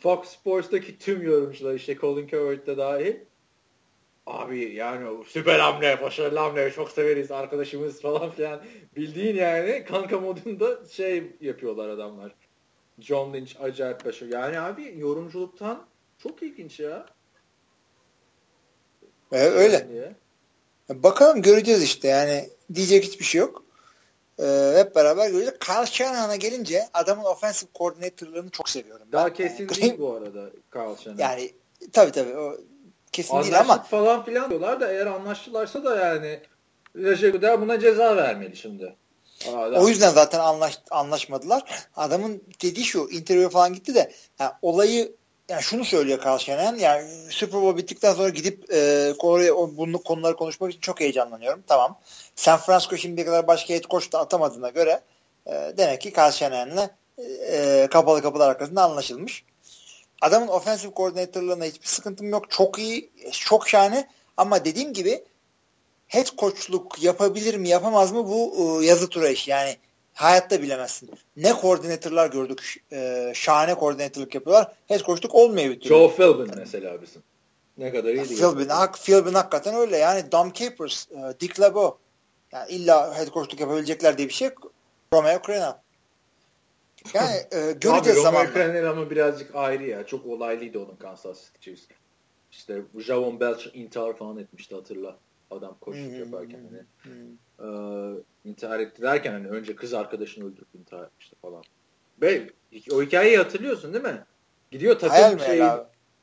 Fox 0.00 0.28
Sports'taki 0.28 0.98
tüm 0.98 1.22
yorumcular 1.22 1.74
işte 1.74 1.96
Colin 1.96 2.28
Cowherd 2.28 2.66
de 2.66 2.76
dahil 2.76 3.14
abi 4.26 4.74
yani 4.74 5.24
süper 5.28 5.58
hamle, 5.58 6.02
başarılı 6.02 6.38
hamle, 6.38 6.72
çok 6.72 6.90
severiz 6.90 7.30
arkadaşımız 7.30 8.02
falan 8.02 8.30
filan 8.30 8.62
bildiğin 8.96 9.36
yani 9.36 9.84
kanka 9.84 10.20
modunda 10.20 10.86
şey 10.90 11.32
yapıyorlar 11.40 11.88
adamlar. 11.88 12.32
John 12.98 13.34
Lynch 13.34 13.60
acayip 13.60 14.04
başarılı. 14.04 14.34
Yani 14.34 14.60
abi 14.60 14.94
yorumculuktan 14.98 15.86
çok 16.18 16.42
ilginç 16.42 16.80
ya. 16.80 17.06
Ee, 19.32 19.38
öyle. 19.38 19.88
Diye. 19.88 20.14
Bakalım 20.88 21.42
göreceğiz 21.42 21.82
işte 21.82 22.08
yani 22.08 22.48
diyecek 22.74 23.04
hiçbir 23.04 23.24
şey 23.24 23.40
yok. 23.40 23.64
Ee, 24.38 24.74
hep 24.76 24.94
beraber 24.96 25.30
göreceğiz. 25.30 25.58
Carl 25.68 25.84
Shanahan'a 25.84 26.36
gelince 26.36 26.88
adamın 26.94 27.24
offensive 27.24 27.70
coordinator'larını 27.74 28.50
çok 28.50 28.68
seviyorum. 28.68 29.06
Daha 29.12 29.26
ben. 29.26 29.34
kesin 29.34 29.68
yani, 29.68 29.76
değil 29.82 29.98
bu 29.98 30.12
arada 30.12 30.50
Carl 30.74 30.96
Shanahan. 30.96 31.18
Yani 31.18 31.52
tabii 31.92 32.12
tabii 32.12 32.36
o 32.36 32.56
kesin 33.14 33.34
Anlaştık 33.34 33.54
değil 33.54 33.64
ama. 33.70 33.82
falan 33.82 34.24
filan 34.24 34.50
diyorlar 34.50 34.80
da 34.80 34.92
eğer 34.92 35.06
anlaştılarsa 35.06 35.84
da 35.84 35.96
yani 35.96 36.40
Recep 36.96 37.42
buna 37.42 37.80
ceza 37.80 38.16
vermeli 38.16 38.56
şimdi. 38.56 38.96
Adam. 39.48 39.84
O 39.84 39.88
yüzden 39.88 40.10
zaten 40.10 40.38
anlaş, 40.38 40.78
anlaşmadılar. 40.90 41.62
Adamın 41.96 42.42
dediği 42.62 42.84
şu 42.84 43.08
interview 43.10 43.48
falan 43.48 43.72
gitti 43.72 43.94
de 43.94 44.12
yani 44.38 44.52
olayı 44.62 45.12
yani 45.48 45.62
şunu 45.62 45.84
söylüyor 45.84 46.24
Carl 46.24 46.38
Shanahan 46.38 46.76
yani 46.76 47.08
Super 47.30 47.62
Bowl 47.62 47.78
bittikten 47.78 48.14
sonra 48.14 48.28
gidip 48.28 48.72
e, 48.72 49.12
oraya 49.18 49.56
bunu 49.56 50.02
konuları 50.02 50.36
konuşmak 50.36 50.70
için 50.70 50.80
çok 50.80 51.00
heyecanlanıyorum. 51.00 51.62
Tamam. 51.66 51.98
San 52.36 52.58
Francisco 52.58 52.96
şimdiye 52.96 53.26
kadar 53.26 53.46
başka 53.46 53.74
head 53.74 53.84
coach 53.90 54.12
da 54.12 54.18
atamadığına 54.18 54.68
göre 54.68 55.00
e, 55.46 55.52
demek 55.76 56.00
ki 56.00 56.12
Carl 56.16 56.32
Shanahan'la 56.32 56.90
e, 57.52 57.88
kapalı 57.90 58.22
kapılar 58.22 58.50
arkasında 58.50 58.82
anlaşılmış. 58.82 59.44
Adamın 60.20 60.48
offensive 60.48 60.92
koordinatörlüğüne 60.92 61.66
hiçbir 61.66 61.86
sıkıntım 61.86 62.28
yok. 62.28 62.50
Çok 62.50 62.78
iyi, 62.78 63.10
çok 63.32 63.68
şahane 63.68 64.08
ama 64.36 64.64
dediğim 64.64 64.92
gibi 64.92 65.24
head 66.08 66.26
coachluk 66.38 67.02
yapabilir 67.02 67.54
mi 67.54 67.68
yapamaz 67.68 68.12
mı 68.12 68.28
bu 68.28 68.54
e, 68.82 68.86
yazı 68.86 69.08
tura 69.08 69.28
iş. 69.28 69.48
Yani 69.48 69.76
hayatta 70.14 70.62
bilemezsin. 70.62 71.10
Ne 71.36 71.52
koordinatörler 71.52 72.26
gördük. 72.26 72.84
E, 72.92 73.32
şahane 73.34 73.74
koordinatörlük 73.74 74.34
yapıyorlar. 74.34 74.72
Head 74.88 75.00
coachluk 75.00 75.34
olmuyor 75.34 75.70
bir 75.70 75.80
türlü. 75.80 75.88
Joe 75.88 76.16
Philbin 76.16 76.50
mesela 76.56 77.02
bizim. 77.02 77.22
Ne 77.78 77.92
kadar 77.92 78.08
iyi 78.08 78.28
değil. 78.28 78.40
Philbin, 78.40 78.68
hak, 78.68 78.98
Philbin 78.98 79.34
hakikaten 79.34 79.74
öyle. 79.74 79.96
Yani 79.96 80.32
Dom 80.32 80.52
Capers, 80.52 81.06
e, 81.10 81.40
Dick 81.40 81.60
LeBeau. 81.60 81.98
Yani 82.52 82.70
illa 82.70 83.18
head 83.18 83.28
coachluk 83.28 83.60
yapabilecekler 83.60 84.18
diye 84.18 84.28
bir 84.28 84.34
şey 84.34 84.48
yok. 84.48 84.72
Romeo 85.12 85.42
Crennel. 85.46 85.74
Yani 87.14 87.36
e, 87.52 87.72
göreceğiz 87.72 88.18
zamanla. 88.18 88.40
Romeo 88.40 88.54
Crennel 88.54 88.90
ama 88.90 89.10
birazcık 89.10 89.54
ayrı 89.54 89.86
ya. 89.86 90.06
Çok 90.06 90.26
olaylıydı 90.26 90.78
onun 90.78 90.96
Kansas 90.96 91.44
City 91.44 91.60
Chiefs. 91.60 91.86
İşte 92.52 92.82
Javon 92.98 93.40
Belch 93.40 93.66
intihar 93.74 94.16
falan 94.16 94.38
etmişti 94.38 94.74
hatırla. 94.74 95.18
Adam 95.50 95.76
koşuk 95.80 96.12
yaparken 96.12 96.60
hani. 96.70 96.82
E, 97.60 97.68
intihar 98.44 98.80
etti 98.80 99.02
derken 99.02 99.32
hani 99.32 99.48
önce 99.48 99.76
kız 99.76 99.94
arkadaşını 99.94 100.44
öldürüp 100.46 100.74
intihar 100.74 101.04
etmişti 101.04 101.36
falan. 101.42 101.62
Ve 102.22 102.50
o 102.92 103.02
hikayeyi 103.02 103.36
hatırlıyorsun 103.36 103.92
değil 103.94 104.04
mi? 104.04 104.24
Gidiyor 104.70 104.98
takım 104.98 105.40
şey, 105.40 105.62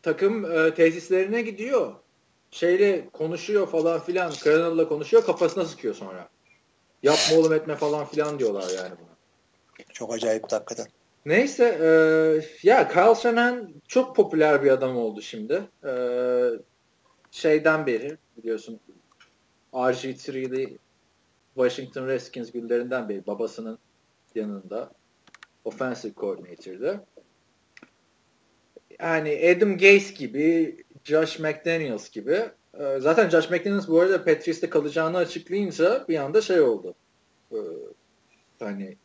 takım 0.01 0.51
e, 0.51 0.73
tesislerine 0.73 1.41
gidiyor. 1.41 1.93
Şeyle 2.51 3.09
konuşuyor 3.09 3.67
falan 3.67 3.99
filan. 3.99 4.32
Crenel'la 4.32 4.88
konuşuyor 4.88 5.25
kafasına 5.25 5.65
sıkıyor 5.65 5.95
sonra. 5.95 6.29
Yapma 7.03 7.38
oğlum 7.38 7.53
etme 7.53 7.75
falan 7.75 8.05
filan 8.05 8.39
diyorlar 8.39 8.69
yani 8.77 8.91
buna. 8.99 9.11
Çok 9.93 10.13
acayip 10.13 10.51
hakikaten. 10.51 10.86
Neyse 11.25 11.63
e, 11.82 11.89
ya 12.67 12.88
Kyle 12.88 13.15
Shanahan 13.15 13.73
çok 13.88 14.15
popüler 14.15 14.63
bir 14.63 14.71
adam 14.71 14.97
oldu 14.97 15.21
şimdi. 15.21 15.63
E, 15.86 15.93
şeyden 17.32 17.86
beri 17.86 18.17
biliyorsun 18.38 18.79
RG3'li 19.73 20.77
Washington 21.55 22.07
Redskins 22.07 22.51
günlerinden 22.51 23.09
beri 23.09 23.27
babasının 23.27 23.79
yanında 24.36 24.91
offensive 25.65 26.13
coordinator'dı. 26.17 27.05
Yani 28.99 29.55
Adam 29.55 29.77
Gase 29.77 30.13
gibi, 30.13 30.77
Josh 31.03 31.39
McDaniels 31.39 32.09
gibi. 32.09 32.49
E, 32.79 32.99
zaten 32.99 33.29
Josh 33.29 33.49
McDaniels 33.49 33.88
bu 33.88 33.99
arada 33.99 34.23
Patrice'de 34.23 34.69
kalacağını 34.69 35.17
açıklayınca 35.17 36.05
bir 36.09 36.17
anda 36.17 36.41
şey 36.41 36.61
oldu. 36.61 36.95
E, 37.51 37.57
hani 38.59 38.97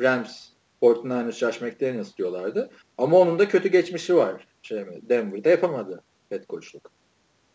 Rams 0.00 0.48
49ers 0.82 1.32
Josh 1.32 1.60
McDaniels 1.60 2.16
diyorlardı. 2.16 2.70
Ama 2.98 3.18
onun 3.18 3.38
da 3.38 3.48
kötü 3.48 3.68
geçmişi 3.68 4.16
var. 4.16 4.46
Şey 4.62 4.84
mi? 4.84 5.00
Denver'da 5.02 5.48
yapamadı 5.48 6.02
head 6.28 6.46
coachluk. 6.48 6.90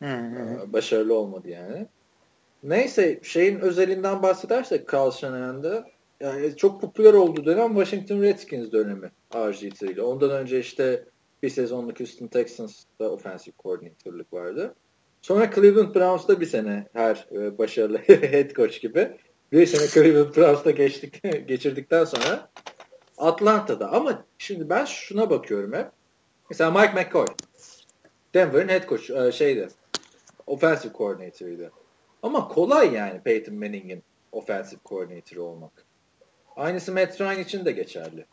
Hı. 0.02 0.74
Başarılı 0.74 1.14
olmadı 1.14 1.50
yani. 1.50 1.88
Neyse 2.64 3.20
şeyin 3.24 3.60
özelinden 3.60 4.24
bahsedersek 4.24 4.94
Carl 4.94 5.12
Shanahan'da 5.12 5.88
yani 6.20 6.58
çok 6.58 6.82
popüler 6.82 7.14
olduğu 7.14 7.46
dönem 7.46 7.68
Washington 7.68 8.22
Redskins 8.22 8.72
dönemi 8.72 9.12
RG3 9.32 9.92
ile. 9.92 10.02
Ondan 10.02 10.32
önce 10.32 10.60
işte 10.60 11.06
bir 11.44 11.50
sezonluk 11.50 12.00
Houston 12.00 12.28
Texans'da 12.28 13.12
offensive 13.12 13.56
coordinator'lık 13.64 14.34
vardı. 14.34 14.76
Sonra 15.22 15.52
Cleveland 15.56 15.96
Browns'da 15.96 16.42
bir 16.42 16.46
sene 16.46 16.88
her 16.94 17.28
e, 17.32 17.58
başarılı 17.58 17.98
head 18.08 18.52
coach 18.52 18.82
gibi. 18.82 19.18
Bir 19.52 19.66
sene 19.66 19.88
Cleveland 19.88 20.36
Browns'ta 20.36 20.72
geçtik, 20.72 21.24
geçirdikten 21.48 22.06
sonra 22.06 22.50
Atlanta'da. 23.18 23.92
Ama 23.92 24.26
şimdi 24.38 24.70
ben 24.70 24.86
şuna 24.86 25.30
bakıyorum 25.30 25.74
hep. 25.74 25.88
Mesela 26.50 26.72
Mike 26.72 26.94
McCoy. 26.94 27.26
Denver'ın 28.34 28.70
head 28.70 28.90
coach 28.90 29.10
e, 29.10 29.32
şeydi. 29.32 29.68
Offensive 30.48 30.94
coordinator'ıydı. 30.98 31.72
Ama 32.24 32.48
kolay 32.48 32.94
yani 32.94 33.22
Peyton 33.22 33.56
Manning'in 33.56 34.04
offensive 34.32 34.80
coordinator 34.86 35.38
olmak. 35.38 35.72
Aynısı 36.56 36.92
Matt 36.92 37.22
Ryan 37.22 37.40
için 37.40 37.66
de 37.66 37.72
geçerli. 37.72 38.26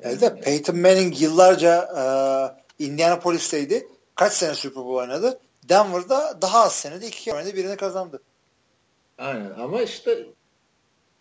Evet 0.00 0.20
de 0.20 0.40
Peyton 0.40 0.78
Manning 0.78 1.22
yıllarca 1.22 1.88
e, 1.98 2.84
Indianapolis'teydi. 2.84 3.88
Kaç 4.14 4.32
sene 4.32 4.54
Super 4.54 4.84
Bowl 4.84 4.96
oynadı? 4.96 5.40
Denver'da 5.68 6.42
daha 6.42 6.64
az 6.64 6.74
senede 6.74 7.06
iki 7.06 7.34
oynadı. 7.34 7.56
Birini 7.56 7.76
kazandı. 7.76 8.22
Aynen 9.18 9.50
ama 9.50 9.82
işte 9.82 10.26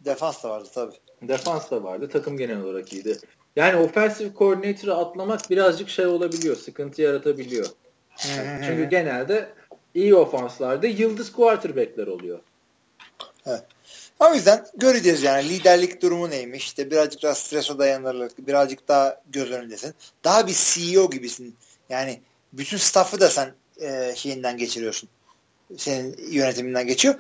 Defans 0.06 0.43
da 0.43 0.50
vardı 0.50 0.70
tabii. 0.74 0.96
defans 1.22 1.72
da 1.72 1.84
vardı. 1.84 2.10
Takım 2.10 2.38
genel 2.38 2.62
olarak 2.62 2.93
iyiydi. 2.93 3.18
Yani 3.56 3.76
offensive 3.76 4.30
coordinator'ı 4.38 4.96
atlamak 4.96 5.50
birazcık 5.50 5.89
şey 5.89 6.06
olabiliyor. 6.06 6.56
Sıkıntı 6.56 7.02
yaratabiliyor. 7.02 7.66
Çünkü 8.66 8.89
genelde 8.89 9.50
iyi 9.93 10.16
ofanslarda 10.16 10.88
yıldız 10.88 11.32
quarterback'ler 11.32 12.08
oluyor. 12.08 12.39
O 14.20 14.34
yüzden 14.34 14.66
göreceğiz 14.76 15.24
yani 15.24 15.50
liderlik 15.50 16.02
durumu 16.02 16.30
neymiş. 16.30 16.66
İşte 16.66 16.91
birazcık 16.91 17.24
daha 17.24 17.36
strese 17.36 17.78
dayanırlık, 17.78 18.48
birazcık 18.48 18.88
daha 18.88 19.22
göz 19.32 19.52
önündesin. 19.52 19.93
Daha 20.24 20.48
bir 20.48 20.54
CEO 20.54 21.10
gibisin. 21.10 21.56
Yani 21.89 22.22
bütün 22.54 22.78
staff'ı 22.78 23.20
da 23.20 23.30
sen 23.30 23.54
e, 23.82 24.14
şeyinden 24.16 24.58
geçiriyorsun. 24.58 25.10
Senin 25.78 26.18
yönetiminden 26.32 26.88
geçiyor. 26.88 27.16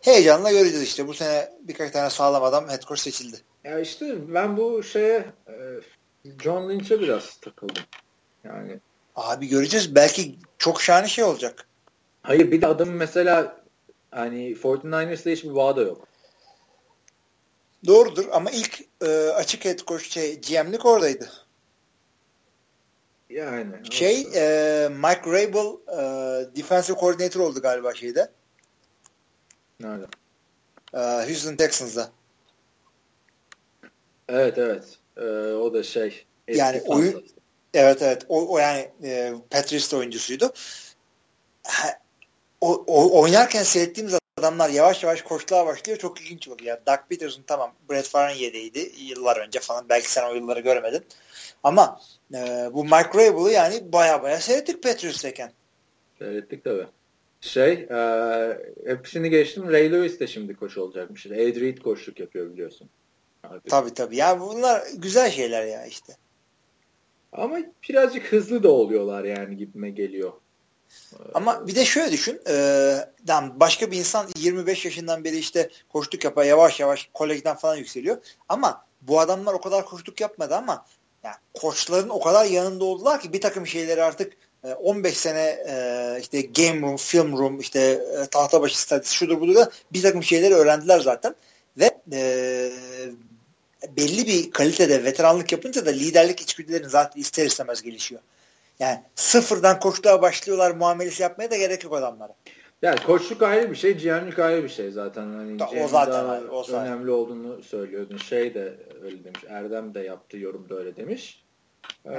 Heyecanla 0.00 0.50
göreceğiz 0.50 0.82
işte. 0.82 1.06
Bu 1.06 1.14
sene 1.14 1.52
birkaç 1.60 1.92
tane 1.92 2.10
sağlam 2.10 2.42
adam 2.44 2.68
head 2.68 2.82
coach 2.82 3.00
seçildi. 3.00 3.36
Ya 3.64 3.78
işte 3.80 4.34
ben 4.34 4.56
bu 4.56 4.82
şeye 4.82 5.24
e, 5.48 5.54
John 6.42 6.68
Lynch'e 6.70 7.00
biraz 7.00 7.36
takıldım. 7.36 7.82
Yani 8.44 8.80
Abi 9.16 9.48
göreceğiz. 9.48 9.94
Belki 9.94 10.34
çok 10.58 10.82
şahane 10.82 11.08
şey 11.08 11.24
olacak. 11.24 11.66
hayır 12.22 12.50
bir 12.50 12.62
de 12.62 12.66
adamın 12.66 12.94
mesela 12.94 13.60
hani 14.10 14.52
49ers'la 14.52 15.30
hiçbir 15.30 15.54
bağı 15.54 15.76
da 15.76 15.82
yok. 15.82 16.06
Doğrudur 17.86 18.26
ama 18.32 18.50
ilk 18.50 18.80
e, 19.02 19.28
açık 19.30 19.64
head 19.64 19.78
coach 19.78 20.02
şey, 20.02 20.40
GM'lik 20.40 20.86
oradaydı. 20.86 21.30
Yani 23.30 23.66
Şey 23.90 24.20
e, 24.20 24.88
Mike 24.88 25.30
Rabel 25.30 25.76
e, 25.88 26.56
defensive 26.56 26.96
coordinator 27.00 27.40
oldu 27.40 27.62
galiba 27.62 27.94
şeyde. 27.94 28.30
Nerede? 29.80 30.06
E, 30.94 30.98
Houston 30.98 31.56
Texans'da. 31.56 32.10
Evet 34.28 34.58
evet. 34.58 34.98
Ee, 35.16 35.52
o 35.52 35.74
da 35.74 35.82
şey. 35.82 36.24
Yani 36.48 36.82
oyun-. 36.86 37.24
Evet 37.74 38.02
evet. 38.02 38.26
O, 38.28 38.54
o 38.54 38.58
yani 38.58 38.90
e, 39.02 39.34
Patriots 39.50 39.94
oyuncusuydu. 39.94 40.52
Ha, 41.66 41.88
O, 42.60 42.84
o, 42.86 43.20
oynarken 43.22 43.62
seyrettiğimiz 43.62 44.18
adamlar 44.38 44.70
yavaş 44.70 45.02
yavaş 45.02 45.22
koşluğa 45.22 45.66
başlıyor. 45.66 45.98
Çok 45.98 46.20
ilginç 46.20 46.48
oluyor. 46.48 46.66
Yani 46.66 46.80
Doug 46.86 46.98
Peterson 47.08 47.42
tamam 47.46 47.72
Brett 47.90 48.08
Favre'ın 48.08 48.38
yedeğiydi 48.38 48.92
yıllar 48.98 49.36
önce 49.36 49.60
falan. 49.60 49.88
Belki 49.88 50.12
sen 50.12 50.30
o 50.30 50.34
yılları 50.34 50.60
görmedin. 50.60 51.04
Ama 51.62 52.00
e, 52.34 52.68
bu 52.72 52.84
Mike 52.84 53.08
Rabel'ı 53.14 53.50
yani 53.50 53.92
baya 53.92 54.22
baya 54.22 54.40
seyrettik 54.40 54.82
Patriots'tayken. 54.82 55.52
Seyrettik 56.18 56.64
tabii. 56.64 56.86
Şey, 57.40 57.72
e, 57.72 57.98
hepsini 58.86 59.30
geçtim. 59.30 59.68
Ray 59.68 59.92
Lewis 59.92 60.20
de 60.20 60.26
şimdi 60.26 60.56
koç 60.56 60.78
olacakmış. 60.78 61.26
Ed 61.26 61.60
Reed 61.60 61.78
koçluk 61.78 62.20
yapıyor 62.20 62.52
biliyorsun. 62.52 62.88
Abi. 63.44 63.68
Tabii 63.68 63.94
tabii. 63.94 64.16
Yani 64.16 64.40
bunlar 64.40 64.82
güzel 64.96 65.30
şeyler 65.30 65.66
ya 65.66 65.86
işte. 65.86 66.16
Ama 67.32 67.58
birazcık 67.88 68.32
hızlı 68.32 68.62
da 68.62 68.68
oluyorlar 68.68 69.24
yani 69.24 69.56
gibime 69.56 69.90
geliyor. 69.90 70.32
Ama 71.34 71.66
bir 71.66 71.74
de 71.74 71.84
şöyle 71.84 72.12
düşün. 72.12 72.40
E, 72.48 72.54
başka 73.54 73.90
bir 73.90 73.96
insan 73.96 74.26
25 74.36 74.84
yaşından 74.84 75.24
beri 75.24 75.36
işte 75.38 75.70
koştuk 75.88 76.24
yapar 76.24 76.44
yavaş 76.44 76.80
yavaş 76.80 77.10
kolejden 77.14 77.56
falan 77.56 77.76
yükseliyor. 77.76 78.16
Ama 78.48 78.84
bu 79.02 79.20
adamlar 79.20 79.54
o 79.54 79.60
kadar 79.60 79.84
koştuk 79.84 80.20
yapmadı 80.20 80.54
ama 80.54 80.84
yani 81.24 81.36
koçların 81.54 82.08
o 82.08 82.20
kadar 82.20 82.44
yanında 82.44 82.84
oldular 82.84 83.20
ki 83.20 83.32
bir 83.32 83.40
takım 83.40 83.66
şeyleri 83.66 84.02
artık 84.02 84.32
15 84.62 85.16
sene 85.16 85.58
e, 85.68 86.18
işte 86.20 86.40
game 86.40 86.80
room, 86.80 86.96
film 86.96 87.38
room, 87.38 87.60
işte 87.60 87.80
e, 87.80 88.26
tahta 88.30 88.62
başı 88.62 88.80
statüsü 88.80 89.14
şudur 89.14 89.40
budur 89.40 89.54
da 89.54 89.70
bir 89.92 90.02
takım 90.02 90.22
şeyleri 90.22 90.54
öğrendiler 90.54 91.00
zaten. 91.00 91.34
Ve 91.78 91.90
e, 92.12 92.70
belli 93.96 94.26
bir 94.26 94.50
kalitede 94.50 95.04
veteranlık 95.04 95.52
yapınca 95.52 95.86
da 95.86 95.90
liderlik 95.90 96.40
içgüdülerin 96.40 96.88
zaten 96.88 97.20
ister 97.20 97.46
istemez 97.46 97.82
gelişiyor. 97.82 98.20
Yani 98.80 99.00
sıfırdan 99.14 99.80
koçluğa 99.80 100.22
başlıyorlar 100.22 100.70
muamelesi 100.70 101.22
yapmaya 101.22 101.50
da 101.50 101.56
gerek 101.56 101.84
yok 101.84 101.94
adamlara. 101.94 102.34
Yani 102.82 102.98
koçluk 103.06 103.42
ayrı 103.42 103.70
bir 103.70 103.76
şey, 103.76 103.92
GM'lik 103.98 104.38
ayrı 104.38 104.64
bir 104.64 104.68
şey 104.68 104.90
zaten. 104.90 105.22
Hani 105.22 105.58
Da- 105.58 105.70
o 105.84 105.88
zaten 105.88 106.48
o 106.50 106.64
zaten. 106.64 106.86
önemli 106.86 107.10
olduğunu 107.10 107.62
söylüyordun. 107.62 108.16
Şey 108.16 108.54
de 108.54 108.76
öyle 109.02 109.24
demiş. 109.24 109.40
Erdem 109.48 109.94
de 109.94 110.00
yaptığı 110.00 110.38
yorumda 110.38 110.74
öyle 110.74 110.96
demiş. 110.96 111.42
Ee, 112.06 112.12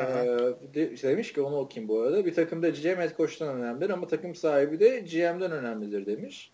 demiş 1.03 1.33
ki 1.33 1.41
onu 1.41 1.57
okuyayım 1.57 1.89
bu 1.89 2.01
arada. 2.01 2.25
Bir 2.25 2.35
takımda 2.35 2.69
GM 2.69 3.01
head 3.01 3.17
coach'tan 3.17 3.47
önemlidir 3.47 3.89
ama 3.89 4.07
takım 4.07 4.35
sahibi 4.35 4.79
de 4.79 4.99
GM'den 4.99 5.51
önemlidir 5.51 6.05
demiş. 6.05 6.51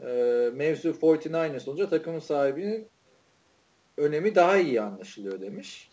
Ee, 0.00 0.50
mevzu 0.54 0.88
49ers 0.88 1.70
olunca 1.70 1.88
takımın 1.88 2.18
sahibinin 2.18 2.88
önemi 3.96 4.34
daha 4.34 4.56
iyi 4.56 4.80
anlaşılıyor 4.80 5.40
demiş. 5.40 5.90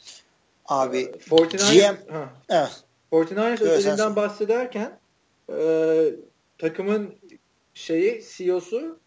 Abi 0.65 0.97
Ee, 0.97 1.11
49ers, 1.11 1.73
GM 1.73 2.11
ha, 2.13 2.33
evet. 2.49 2.83
49ers 3.11 3.47
Evet, 3.47 3.59
sen 3.59 3.67
özelinden 3.67 4.15
bahsederken 4.15 4.99
e, 5.49 6.09
takımın 6.57 7.15
şeyi 7.73 8.23
CEO'su 8.35 8.99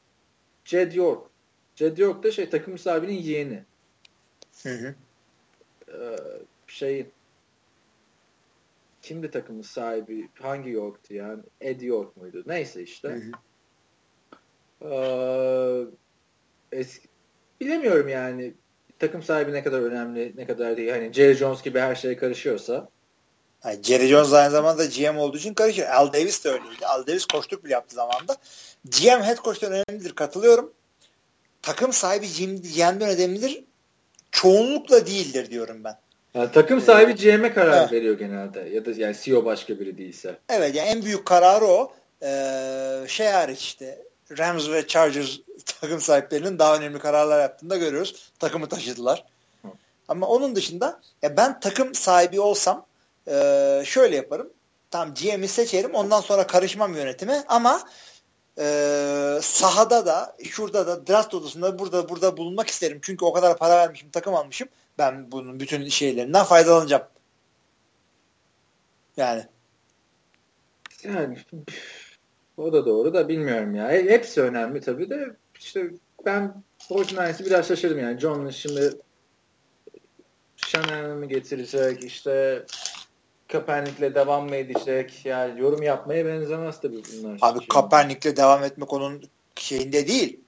Jed 0.64 0.93
York. 0.93 1.26
Jed 1.74 1.99
York 1.99 2.22
da 2.22 2.30
şey 2.30 2.51
takım 2.51 2.78
sahibinin 2.78 3.22
yeğeni. 3.22 3.64
Hı 4.62 4.68
hı. 4.68 4.95
E, 5.89 5.99
şey 6.66 7.07
kimdi 9.07 9.31
takımın 9.31 9.63
sahibi? 9.63 10.29
Hangi 10.35 10.71
York'tu 10.71 11.15
yani? 11.15 11.43
Ed 11.61 11.81
York 11.81 12.17
muydu? 12.17 12.43
Neyse 12.47 12.83
işte. 12.83 13.09
Hı 13.09 13.15
hı. 13.15 13.33
Ee, 14.83 15.87
eski, 16.73 17.09
bilemiyorum 17.61 18.09
yani 18.09 18.55
takım 18.99 19.23
sahibi 19.23 19.53
ne 19.53 19.63
kadar 19.63 19.81
önemli 19.81 20.33
ne 20.37 20.47
kadar 20.47 20.77
değil. 20.77 20.91
Hani 20.91 21.13
Jerry 21.13 21.35
Jones 21.35 21.63
gibi 21.63 21.79
her 21.79 21.95
şey 21.95 22.17
karışıyorsa 22.17 22.89
Yani 23.65 23.83
Jerry 23.83 24.07
Jones 24.09 24.33
aynı 24.33 24.51
zamanda 24.51 24.85
GM 24.85 25.19
olduğu 25.19 25.37
için 25.37 25.55
karışır. 25.55 25.83
Al 25.83 26.13
Davis 26.13 26.45
de 26.45 26.49
öyleydi. 26.49 26.87
Al 26.87 27.07
Davis 27.07 27.27
koçluk 27.27 27.65
bile 27.65 27.73
yaptı 27.73 27.95
zamanında. 27.95 28.37
GM 28.85 29.23
head 29.23 29.43
coach'tan 29.45 29.73
önemlidir. 29.73 30.15
Katılıyorum. 30.15 30.73
Takım 31.63 31.93
sahibi 31.93 32.27
GM'den 32.27 33.01
önemlidir. 33.01 33.65
Çoğunlukla 34.31 35.07
değildir 35.07 35.51
diyorum 35.51 35.85
ben. 35.85 36.06
Yani 36.37 36.53
takım 36.53 36.80
sahibi 36.80 37.14
GM'e 37.14 37.53
karar 37.53 37.80
Evet. 37.80 37.93
veriyor 37.93 38.18
genelde 38.18 38.61
ya 38.61 38.84
da 38.84 38.91
yani 38.97 39.16
CEO 39.22 39.45
başka 39.45 39.80
biri 39.80 39.99
değilse. 39.99 40.39
Evet 40.49 40.74
yani 40.74 40.89
en 40.89 41.03
büyük 41.03 41.26
kararı 41.26 41.64
o. 41.64 41.93
Ee, 42.22 43.05
şey 43.09 43.26
hariç 43.26 43.61
işte 43.61 44.03
Rams 44.39 44.68
ve 44.68 44.87
Chargers 44.87 45.39
takım 45.80 46.01
sahiplerinin 46.01 46.59
daha 46.59 46.76
önemli 46.76 46.99
kararlar 46.99 47.41
yaptığını 47.41 47.70
da 47.70 47.76
görüyoruz. 47.76 48.32
Takımı 48.39 48.68
taşıdılar. 48.68 49.24
Hı. 49.62 49.68
Ama 50.09 50.26
onun 50.26 50.57
dışında 50.57 51.01
ya 51.22 51.37
ben 51.37 51.61
takım 51.61 51.95
sahibi 51.95 52.41
olsam 52.41 52.87
e, 53.28 53.82
şöyle 53.84 54.16
yaparım. 54.16 54.51
Tam 54.91 55.14
GM'i 55.14 55.49
seçerim. 55.49 55.95
Ondan 55.95 56.20
sonra 56.20 56.47
karışmam 56.47 56.95
yönetime 56.95 57.45
ama 57.49 57.80
e, 58.59 58.64
sahada 59.43 60.07
da 60.07 60.37
şurada 60.51 60.87
da 60.87 61.07
draft 61.07 61.34
odasında 61.34 61.78
burada 61.78 62.09
burada 62.09 62.37
bulunmak 62.37 62.68
isterim. 62.68 62.99
Çünkü 63.03 63.24
o 63.24 63.32
kadar 63.32 63.59
para 63.59 63.76
vermişim 63.76 64.11
takım 64.11 64.34
almışım. 64.34 64.68
Ben 64.99 65.33
bunun 65.33 65.61
bütün 65.61 65.89
şeylerinden 65.89 66.45
faydalanacağım. 66.45 67.07
Yani. 69.17 69.47
Yani 71.03 71.39
o 72.57 72.73
da 72.73 72.87
doğru 72.87 73.15
da 73.15 73.29
bilmiyorum 73.29 73.75
ya. 73.75 73.91
Hepsi 73.91 74.43
önemli 74.43 74.81
tabii 74.81 75.11
de 75.11 75.37
işte 75.59 75.91
ben 76.27 76.63
Fortnite'ı 76.79 77.47
biraz 77.47 77.69
şaşırdım 77.69 77.99
yani. 77.99 78.21
John 78.21 78.51
şimdi 78.51 78.91
Shanahan'ı 80.57 81.27
getirecek 81.27 82.05
işte 82.05 82.65
Kaepernick'le 83.49 84.15
devam 84.15 84.49
mı 84.49 84.57
edecek? 84.57 85.21
Yani 85.25 85.61
yorum 85.61 85.83
yapmaya 85.83 86.27
benzemez 86.27 86.81
tabii 86.81 87.03
bunlar. 87.13 87.39
Abi. 87.43 87.69
Kaepernick'le 87.69 88.37
devam 88.37 88.65
etmek 88.65 88.93
onun 88.93 89.23
şeyinde 89.57 90.09
değil. 90.09 90.41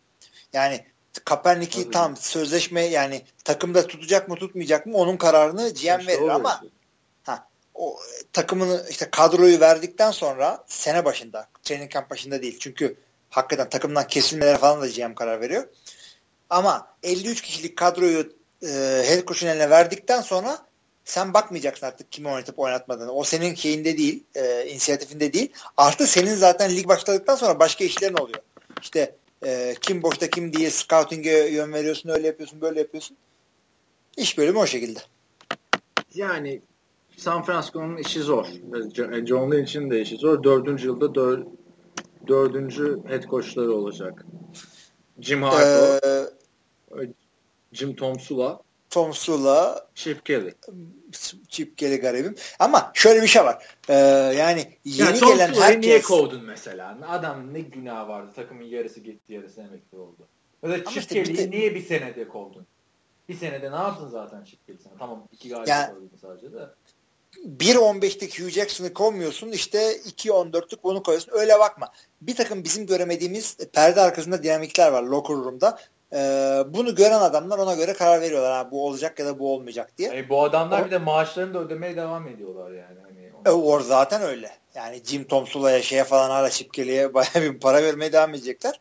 Yani 0.52 0.84
Kaepernick'i 1.24 1.90
tam 1.90 2.16
sözleşme 2.16 2.82
yani 2.82 3.22
takımda 3.44 3.86
tutacak 3.86 4.28
mı 4.28 4.36
tutmayacak 4.36 4.86
mı 4.86 4.96
onun 4.96 5.16
kararını 5.16 5.68
GM 5.68 5.74
işte 5.74 6.06
verir 6.06 6.28
ama 6.28 6.60
işte. 6.62 6.74
ha, 7.22 7.48
o 7.74 7.98
takımını 8.32 8.86
işte 8.90 9.10
kadroyu 9.10 9.60
verdikten 9.60 10.10
sonra 10.10 10.64
sene 10.66 11.04
başında 11.04 11.48
training 11.62 11.90
camp 11.90 12.10
başında 12.10 12.42
değil. 12.42 12.58
Çünkü 12.60 12.96
hakikaten 13.30 13.68
takımdan 13.68 14.06
kesilmeler 14.06 14.58
falan 14.58 14.80
da 14.80 14.88
GM 14.88 15.14
karar 15.14 15.40
veriyor. 15.40 15.64
Ama 16.50 16.88
53 17.02 17.42
kişilik 17.42 17.76
kadroyu 17.76 18.32
e, 18.62 18.68
head 19.06 19.26
coach'un 19.26 19.46
eline 19.46 19.70
verdikten 19.70 20.20
sonra 20.20 20.58
sen 21.04 21.34
bakmayacaksın 21.34 21.86
artık 21.86 22.12
kimi 22.12 22.28
oynatıp 22.28 22.58
oynatmadığını. 22.58 23.12
O 23.12 23.24
senin 23.24 23.54
şeyinde 23.54 23.98
değil, 23.98 24.24
e, 24.34 24.66
inisiyatifinde 24.66 25.32
değil. 25.32 25.52
Artı 25.76 26.06
senin 26.06 26.34
zaten 26.34 26.76
lig 26.76 26.88
başladıktan 26.88 27.36
sonra 27.36 27.58
başka 27.58 27.84
işlerin 27.84 28.14
oluyor. 28.14 28.40
İşte 28.82 29.14
e, 29.46 29.74
kim 29.80 30.02
boşta 30.02 30.30
kim 30.30 30.52
diye 30.52 30.70
scouting'e 30.70 31.48
yön 31.48 31.72
veriyorsun, 31.72 32.08
öyle 32.08 32.26
yapıyorsun, 32.26 32.60
böyle 32.60 32.80
yapıyorsun. 32.80 33.16
İş 34.16 34.38
bölümü 34.38 34.58
o 34.58 34.66
şekilde. 34.66 35.00
Yani 36.14 36.60
San 37.16 37.42
Francisco'nun 37.42 37.96
işi 37.96 38.20
zor. 38.20 38.46
John 39.26 39.52
Lynn 39.52 39.64
için 39.64 39.90
de 39.90 40.00
işi 40.00 40.16
zor. 40.16 40.42
Dördüncü 40.42 40.86
yılda 40.86 41.14
dör, 41.14 41.44
dördüncü 42.26 43.00
head 43.08 43.24
coachları 43.24 43.72
olacak. 43.72 44.26
Jim 45.20 45.42
Harbaugh, 45.42 46.00
ee, 46.04 47.12
Jim 47.72 47.96
Tomsula, 47.96 48.60
Tom 48.90 49.12
Sula, 49.12 49.88
Chip 49.94 50.26
Kelly. 50.26 50.54
Chip 51.48 51.78
garibim. 51.78 52.34
Ama 52.58 52.90
şöyle 52.94 53.22
bir 53.22 53.26
şey 53.26 53.44
var. 53.44 53.66
Ee, 53.88 53.94
yani 54.38 54.78
yeni 54.84 55.08
yani 55.08 55.20
gelen 55.20 55.54
herkes... 55.54 55.84
niye 55.84 56.02
kovdun 56.02 56.44
mesela? 56.44 56.98
Adam 57.08 57.54
ne 57.54 57.60
günah 57.60 58.08
vardı. 58.08 58.32
Takımın 58.36 58.64
yarısı 58.64 59.00
gitti 59.00 59.32
yarısı 59.32 59.60
emekli 59.60 59.98
oldu. 59.98 60.28
Ya 60.62 60.70
da 60.70 60.84
Chip 60.84 61.02
işte 61.02 61.36
de... 61.36 61.50
niye 61.50 61.74
bir 61.74 61.82
senede 61.82 62.28
kovdun? 62.28 62.66
Bir 63.28 63.34
senede 63.34 63.70
ne 63.70 63.76
yaptın 63.76 64.08
zaten 64.08 64.44
Chip 64.44 64.58
sana? 64.84 64.92
Tamam 64.98 65.28
iki 65.32 65.48
galibiyet 65.48 65.68
yani, 65.68 66.08
sadece 66.20 66.52
de. 66.52 66.68
1.15'lik 67.46 68.40
Hugh 68.40 68.50
Jackson'ı 68.50 68.92
kovmuyorsun 68.94 69.48
işte 69.52 69.96
2.14'lük 69.96 70.82
bunu 70.82 71.02
koyuyorsun. 71.02 71.32
Öyle 71.32 71.58
bakma. 71.58 71.92
Bir 72.20 72.36
takım 72.36 72.64
bizim 72.64 72.86
göremediğimiz 72.86 73.56
perde 73.56 74.00
arkasında 74.00 74.42
dinamikler 74.42 74.92
var 74.92 75.02
locker 75.02 75.36
room'da. 75.36 75.78
Ee, 76.12 76.64
bunu 76.66 76.94
gören 76.94 77.20
adamlar 77.20 77.58
ona 77.58 77.74
göre 77.74 77.92
karar 77.92 78.20
veriyorlar. 78.20 78.52
Ha, 78.52 78.70
bu 78.70 78.86
olacak 78.86 79.18
ya 79.18 79.26
da 79.26 79.38
bu 79.38 79.54
olmayacak 79.54 79.92
diye. 79.98 80.18
E, 80.18 80.28
bu 80.28 80.42
adamlar 80.42 80.82
o, 80.82 80.86
bir 80.86 80.90
de 80.90 80.98
maaşlarını 80.98 81.54
da 81.54 81.58
ödemeye 81.58 81.96
devam 81.96 82.28
ediyorlar 82.28 82.70
yani. 82.70 82.98
Hani 83.02 83.32
e, 83.46 83.50
or 83.50 83.80
zaten 83.80 84.22
öyle. 84.22 84.50
Yani 84.74 85.00
Jim 85.04 85.24
Tomsula'ya 85.24 85.82
şeye 85.82 86.04
falan 86.04 86.30
hala 86.30 86.50
Çipkeli'ye 86.50 87.14
bayağı 87.14 87.34
bir 87.34 87.60
para 87.60 87.82
vermeye 87.82 88.12
devam 88.12 88.30
edecekler. 88.30 88.80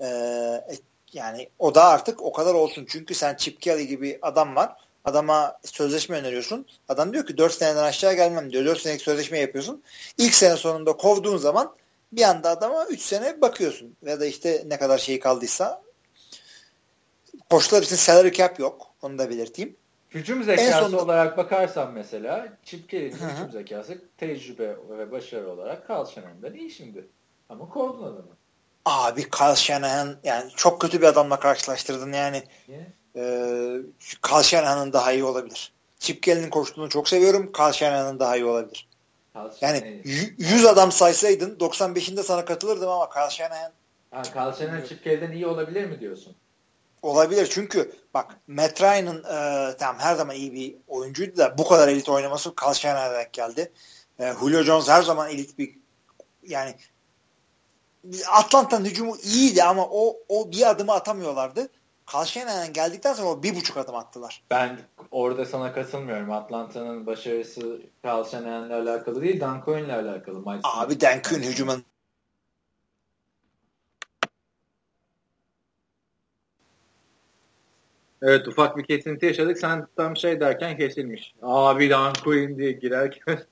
Ee, 0.00 0.06
e, 0.06 0.74
yani 1.12 1.48
o 1.58 1.74
da 1.74 1.84
artık 1.84 2.22
o 2.22 2.32
kadar 2.32 2.54
olsun. 2.54 2.86
Çünkü 2.88 3.14
sen 3.14 3.34
Çipkeli 3.34 3.86
gibi 3.86 4.18
adam 4.22 4.56
var. 4.56 4.76
Adama 5.04 5.58
sözleşme 5.64 6.16
öneriyorsun. 6.16 6.66
Adam 6.88 7.12
diyor 7.12 7.26
ki 7.26 7.38
4 7.38 7.52
seneden 7.52 7.82
aşağı 7.82 8.14
gelmem 8.14 8.52
diyor. 8.52 8.64
4 8.64 8.80
senelik 8.80 9.02
sözleşme 9.02 9.38
yapıyorsun. 9.38 9.82
İlk 10.18 10.34
sene 10.34 10.56
sonunda 10.56 10.92
kovduğun 10.92 11.36
zaman 11.36 11.74
bir 12.12 12.22
anda 12.22 12.50
adama 12.50 12.86
3 12.86 13.00
sene 13.00 13.40
bakıyorsun. 13.40 13.96
Ya 14.06 14.20
da 14.20 14.26
işte 14.26 14.64
ne 14.66 14.78
kadar 14.78 14.98
şey 14.98 15.20
kaldıysa 15.20 15.82
Koçlar 17.50 17.82
için 17.82 17.96
salary 17.96 18.32
cap 18.32 18.58
yok. 18.58 18.86
Onu 19.02 19.18
da 19.18 19.30
belirteyim. 19.30 19.76
Hücum 20.10 20.44
zekası 20.44 20.78
sonunda... 20.80 21.02
olarak 21.02 21.36
bakarsan 21.36 21.92
mesela 21.92 22.48
Chip 22.64 22.88
Kelly'nin 22.88 23.12
hücum 23.12 23.52
zekası 23.52 23.98
tecrübe 24.16 24.76
ve 24.98 25.12
başarı 25.12 25.50
olarak 25.50 25.90
Carl 25.90 26.06
Shanahan'dan 26.06 26.54
iyi 26.54 26.70
şimdi. 26.70 27.06
Ama 27.48 27.68
kovdun 27.68 28.02
adamı. 28.02 28.36
Abi 28.84 29.26
Carl 29.40 29.54
Shanahan 29.54 30.16
yani 30.24 30.50
çok 30.56 30.80
kötü 30.80 31.00
bir 31.00 31.06
adamla 31.06 31.40
karşılaştırdın 31.40 32.12
yani. 32.12 32.42
Yeah. 32.68 32.82
E, 33.16 33.22
Carl 34.30 34.42
Shanahan'ın 34.42 34.92
daha 34.92 35.12
iyi 35.12 35.24
olabilir. 35.24 35.72
Chip 35.98 36.22
Kelly'nin 36.22 36.50
koştuğunu 36.50 36.88
çok 36.88 37.08
seviyorum. 37.08 37.52
Carl 37.58 37.72
Shanahan'ın 37.72 38.18
daha 38.18 38.36
iyi 38.36 38.44
olabilir. 38.44 38.88
Yani 39.60 40.02
100 40.04 40.66
adam 40.66 40.92
saysaydın 40.92 41.56
95'inde 41.56 42.22
sana 42.22 42.44
katılırdım 42.44 42.88
ama 42.88 43.08
Carl 43.16 43.30
Shanahan 43.30 43.72
Ha, 44.10 44.22
Carl 44.36 44.52
Shanahan 44.52 44.84
Chip 44.84 45.04
Kelly'den 45.04 45.32
iyi 45.32 45.46
olabilir 45.46 45.84
mi 45.84 46.00
diyorsun? 46.00 46.34
Olabilir 47.02 47.48
çünkü 47.50 47.92
bak 48.14 48.36
Matt 48.46 48.82
Ryan'ın 48.82 49.24
e, 49.24 49.76
tamam 49.76 49.96
her 49.98 50.14
zaman 50.14 50.36
iyi 50.36 50.52
bir 50.52 50.76
oyuncuydu 50.88 51.36
da 51.36 51.58
bu 51.58 51.68
kadar 51.68 51.88
elit 51.88 52.08
oynaması 52.08 52.52
Carl 52.62 52.74
Shanahan'a 52.74 53.22
geldi. 53.22 53.72
E, 54.18 54.32
Julio 54.40 54.62
Jones 54.62 54.88
her 54.88 55.02
zaman 55.02 55.30
elit 55.30 55.58
bir 55.58 55.74
yani 56.46 56.74
Atlanta'nın 58.30 58.84
hücumu 58.84 59.16
iyiydi 59.16 59.62
ama 59.62 59.88
o 59.90 60.16
o 60.28 60.52
bir 60.52 60.70
adımı 60.70 60.92
atamıyorlardı. 60.92 61.68
Shanahan 62.26 62.72
geldikten 62.72 63.12
sonra 63.12 63.28
o 63.28 63.42
bir 63.42 63.56
buçuk 63.56 63.76
adım 63.76 63.94
attılar. 63.94 64.42
Ben 64.50 64.78
orada 65.10 65.44
sana 65.44 65.72
katılmıyorum. 65.72 66.32
Atlanta'nın 66.32 67.06
başarısı 67.06 67.80
Shanahan'la 68.04 68.82
alakalı 68.82 69.22
değil, 69.22 69.40
Dan 69.40 69.64
Quinn'le 69.64 69.90
alakalı. 69.90 70.38
Mike 70.38 70.60
Abi 70.62 71.00
Dan 71.00 71.22
Quinn 71.22 71.42
hücumun 71.42 71.84
Evet 78.22 78.48
ufak 78.48 78.76
bir 78.76 78.84
kesinti 78.84 79.26
yaşadık. 79.26 79.58
Sen 79.58 79.86
tam 79.96 80.16
şey 80.16 80.40
derken 80.40 80.76
kesilmiş. 80.76 81.34
Abi 81.42 81.90
Dan 81.90 82.12
Quinn 82.24 82.58
diye 82.58 82.72
girerken. 82.72 83.44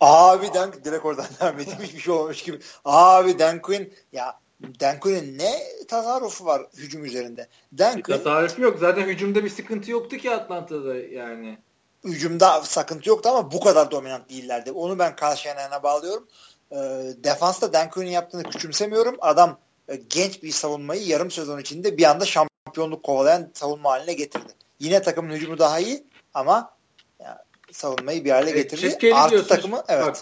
Abi 0.00 0.54
Dan 0.54 0.72
direkt 0.84 1.04
oradan 1.04 1.26
devam 1.40 1.60
edeyim. 1.60 1.78
Hiçbir 1.82 2.00
şey 2.00 2.14
olmamış 2.14 2.42
gibi. 2.42 2.58
Abi 2.84 3.38
Dan 3.38 3.62
Quinn 3.62 3.92
ya 4.12 4.38
Dan 4.80 5.00
Quinn'in 5.00 5.38
ne 5.38 5.62
tasarrufu 5.88 6.44
var 6.44 6.62
hücum 6.76 7.04
üzerinde? 7.04 7.48
Dan 7.78 7.96
bir 7.96 8.02
Quinn, 8.02 8.16
tasarrufu 8.16 8.62
yok. 8.62 8.78
Zaten 8.78 9.06
hücumda 9.06 9.44
bir 9.44 9.50
sıkıntı 9.50 9.90
yoktu 9.90 10.16
ki 10.16 10.30
Atlanta'da 10.30 10.96
yani. 10.96 11.58
Hücumda 12.04 12.62
sıkıntı 12.62 13.08
yoktu 13.08 13.28
ama 13.28 13.52
bu 13.52 13.60
kadar 13.60 13.90
dominant 13.90 14.30
değillerdi. 14.30 14.72
Onu 14.72 14.98
ben 14.98 15.16
Shanahan'a 15.36 15.82
bağlıyorum. 15.82 16.28
E, 16.70 16.76
defansta 17.24 17.72
Dan 17.72 17.90
Quinn'in 17.90 18.10
yaptığını 18.10 18.42
küçümsemiyorum. 18.42 19.16
Adam 19.20 19.58
e, 19.88 19.96
genç 19.96 20.42
bir 20.42 20.50
savunmayı 20.50 21.06
yarım 21.06 21.30
sezon 21.30 21.58
içinde 21.58 21.98
bir 21.98 22.04
anda 22.04 22.24
şampiyon 22.24 22.55
şampiyonluk 22.66 23.02
kovalayan 23.02 23.50
savunma 23.54 23.90
haline 23.90 24.14
getirdi. 24.14 24.52
Yine 24.78 25.02
takımın 25.02 25.34
hücumu 25.34 25.58
daha 25.58 25.80
iyi 25.80 26.04
ama 26.34 26.76
yani 27.20 27.38
savunmayı 27.72 28.24
bir 28.24 28.30
hale 28.30 28.50
getirdi. 28.50 29.06
E, 29.06 29.14
Artı 29.14 29.46
takımı 29.46 29.82
evet. 29.88 30.06
Bak, 30.06 30.16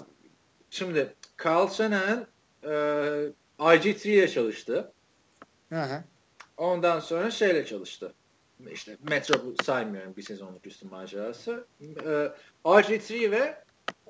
şimdi 0.71 1.15
Carl 1.45 1.69
Shanahan 1.69 2.27
e, 2.63 2.69
IG3 3.59 4.09
ile 4.09 4.29
çalıştı. 4.29 4.93
Hı 5.73 5.83
hı. 5.83 6.03
Ondan 6.57 7.01
sonra 7.01 7.31
şeyle 7.31 7.67
çalıştı. 7.67 8.13
İşte 8.71 8.97
Metro 9.03 9.35
saymıyorum 9.65 10.17
bir 10.17 10.23
sezonluk 10.23 10.67
üstün 10.67 10.91
macerası. 10.91 11.67
E, 11.81 12.29
RG3 12.65 13.31
ve 13.31 13.63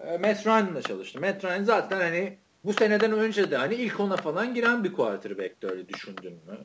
e, 0.06 0.18
Matt 0.18 0.46
Ryan'la 0.46 0.82
çalıştı. 0.82 1.20
Matt 1.20 1.44
Ryan 1.44 1.64
zaten 1.64 2.00
hani 2.00 2.38
bu 2.64 2.72
seneden 2.72 3.12
önce 3.12 3.50
de 3.50 3.56
hani 3.56 3.74
ilk 3.74 4.00
ona 4.00 4.16
falan 4.16 4.54
giren 4.54 4.84
bir 4.84 4.92
quarterback'ti 4.92 5.66
öyle 5.66 5.88
düşündün 5.88 6.32
mü? 6.32 6.58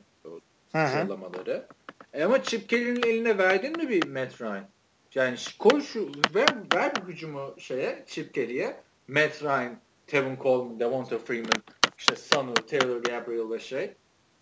Sıralamaları. 0.72 1.66
E 2.12 2.24
ama 2.24 2.42
Chip 2.42 2.68
Kelly'nin 2.68 3.02
eline 3.02 3.38
verdin 3.38 3.76
mi 3.76 3.88
bir 3.88 4.08
Matt 4.08 4.40
Ryan? 4.40 4.68
Yani 5.14 5.36
koy 5.58 5.82
şu 5.82 6.12
ver, 6.34 6.48
ver 6.74 6.96
bir 6.96 7.00
gücümü 7.00 7.40
şeye 7.58 8.04
Chip 8.06 8.34
Kelly'ye. 8.34 8.80
Matt 9.08 9.42
Ryan, 9.42 9.78
Tevin 10.06 10.36
Coleman, 10.42 10.80
Devonta 10.80 11.18
Freeman, 11.18 11.62
işte 11.98 12.16
Sanu, 12.16 12.54
Taylor 12.54 13.02
Gabriel 13.02 13.50
ve 13.50 13.58
şey 13.58 13.94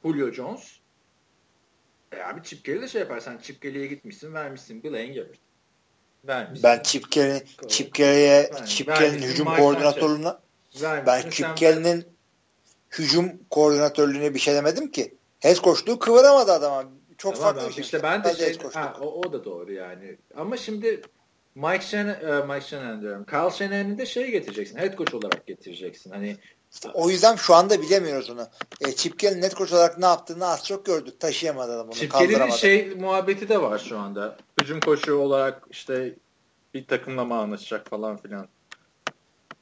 Julio 0.02 0.32
Jones. 0.32 0.78
E 2.12 2.22
abi 2.22 2.42
Chip 2.42 2.64
Kelly 2.64 2.82
de 2.82 2.88
şey 2.88 3.00
yaparsan 3.00 3.38
Chip 3.38 3.62
Kelly'ye 3.62 3.86
gitmişsin 3.86 4.34
vermişsin 4.34 4.82
Bill 4.82 4.94
Engevert. 4.94 5.38
Vermişsin. 6.24 6.62
Ben 6.62 6.82
Chip 6.82 7.12
Kelly, 7.12 7.44
Chip 7.68 7.94
Kelly'ye 7.94 8.50
Chip 8.66 8.86
Kelly'nin 8.86 9.26
hücum 9.26 9.46
koordinatörlüğüne 9.46 10.32
ben 10.82 11.30
Chip 11.30 11.56
Kelly'nin 11.56 12.04
hücum 12.90 13.32
koordinatörlüğüne 13.50 14.34
bir 14.34 14.38
şey 14.38 14.54
demedim 14.54 14.90
ki. 14.90 15.14
Head 15.40 15.56
coachluğu 15.56 15.98
kıvıramadı 15.98 16.52
adama. 16.52 16.84
Çok 17.18 17.36
tamam, 17.36 17.54
farklı 17.54 17.68
bir 17.68 17.74
şey. 17.74 17.84
İşte 17.84 18.02
ben 18.02 18.24
de 18.24 18.34
şey, 18.34 18.58
ha, 18.72 18.96
o, 19.00 19.04
o 19.04 19.32
da 19.32 19.44
doğru 19.44 19.72
yani. 19.72 20.18
Ama 20.36 20.56
şimdi 20.56 21.02
Mike 21.54 21.84
Shanahan, 21.86 22.42
uh, 22.42 22.54
Mike 22.54 22.66
Shanahan 22.66 23.00
diyorum. 23.00 23.24
Kyle 23.24 23.50
Shanahan'ı 23.50 23.98
da 23.98 24.06
şey 24.06 24.30
getireceksin. 24.30 24.78
Head 24.78 24.96
coach 24.96 25.14
olarak 25.14 25.46
getireceksin. 25.46 26.10
Hani 26.10 26.36
işte 26.72 26.88
o 26.94 27.10
yüzden 27.10 27.36
şu 27.36 27.54
anda 27.54 27.82
bilemiyoruz 27.82 28.30
onu. 28.30 28.48
E, 28.80 28.92
Chipkel'in 28.92 29.42
net 29.42 29.56
coach 29.56 29.72
olarak 29.72 29.98
ne 29.98 30.06
yaptığını 30.06 30.46
az 30.46 30.64
çok 30.64 30.86
gördük. 30.86 31.20
Taşıyamadı 31.20 31.72
adam 31.72 31.86
onu. 31.86 31.94
Chipkel'in 31.94 32.50
şey 32.50 32.94
muhabbeti 32.94 33.48
de 33.48 33.62
var 33.62 33.78
şu 33.78 33.98
anda. 33.98 34.36
Hücum 34.60 34.80
koçu 34.80 35.14
olarak 35.14 35.62
işte 35.70 36.14
bir 36.74 36.86
takımlama 36.86 37.40
anlaşacak 37.40 37.90
falan 37.90 38.16
filan. 38.16 38.48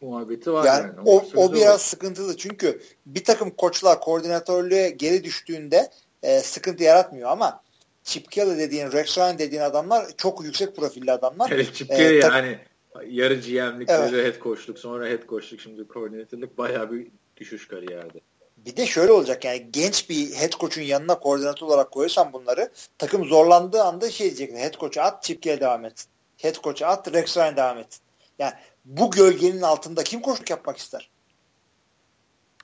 Muhabbeti 0.00 0.52
var. 0.52 0.64
Yani, 0.64 0.82
yani. 0.82 1.00
o, 1.04 1.24
o 1.36 1.52
biraz 1.52 1.82
sıkıntılı 1.82 2.36
çünkü 2.36 2.80
bir 3.06 3.24
takım 3.24 3.50
koçlar 3.50 4.00
koordinatörlüğe 4.00 4.90
geri 4.90 5.24
düştüğünde 5.24 5.90
e, 6.22 6.40
sıkıntı 6.40 6.84
yaratmıyor 6.84 7.30
ama 7.30 7.62
Chip 8.04 8.32
Kelly 8.32 8.58
dediğin, 8.58 8.92
Rex 8.92 9.18
Ryan 9.18 9.38
dediğin 9.38 9.62
adamlar 9.62 10.06
çok 10.16 10.44
yüksek 10.44 10.76
profilli 10.76 11.12
adamlar. 11.12 11.50
Evet, 11.50 11.74
Chip 11.74 11.88
Kelly 11.88 12.16
ee, 12.16 12.18
yani 12.18 12.58
yarı 13.06 13.34
GM'lik, 13.34 13.90
evet. 13.90 14.12
head 14.12 14.42
coachluk, 14.42 14.78
sonra 14.78 15.08
head 15.08 15.28
coachluk, 15.28 15.60
şimdi 15.60 15.88
koordinatörlük 15.88 16.58
bayağı 16.58 16.92
bir 16.92 17.06
düşüş 17.36 17.68
kariyerde. 17.68 18.20
Bir 18.56 18.76
de 18.76 18.86
şöyle 18.86 19.12
olacak 19.12 19.44
yani 19.44 19.66
genç 19.70 20.10
bir 20.10 20.34
head 20.34 20.52
coach'un 20.52 20.82
yanına 20.82 21.18
koordinatör 21.18 21.66
olarak 21.66 21.90
koyarsan 21.90 22.32
bunları 22.32 22.70
takım 22.98 23.24
zorlandığı 23.24 23.82
anda 23.82 24.10
şey 24.10 24.26
diyecek 24.26 24.58
head 24.58 24.74
coach'a 24.74 25.02
at 25.02 25.22
Chip 25.22 25.42
Kelly 25.42 25.60
devam 25.60 25.84
et. 25.84 26.06
Head 26.36 26.54
coach'a 26.54 26.86
at 26.86 27.12
Rex 27.12 27.36
Ryan 27.36 27.56
devam 27.56 27.78
et. 27.78 28.00
Yani 28.38 28.52
bu 28.86 29.10
gölgenin 29.10 29.62
altında 29.62 30.04
kim 30.04 30.20
koşuk 30.20 30.50
yapmak 30.50 30.76
ister? 30.76 31.10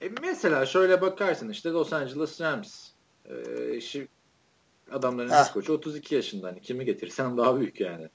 E 0.02 0.08
mesela 0.22 0.66
şöyle 0.66 1.00
bakarsın 1.00 1.48
işte 1.48 1.70
Los 1.70 1.92
Angeles 1.92 2.40
Rams 2.40 2.88
e, 3.24 3.76
işi 3.76 4.08
adamların 4.92 5.30
head 5.30 5.52
coach'u 5.54 5.72
32 5.72 6.14
yaşında. 6.14 6.46
Hani 6.46 6.60
kimi 6.60 6.84
getirsen 6.84 7.36
daha 7.36 7.60
büyük 7.60 7.80
yani. 7.80 8.08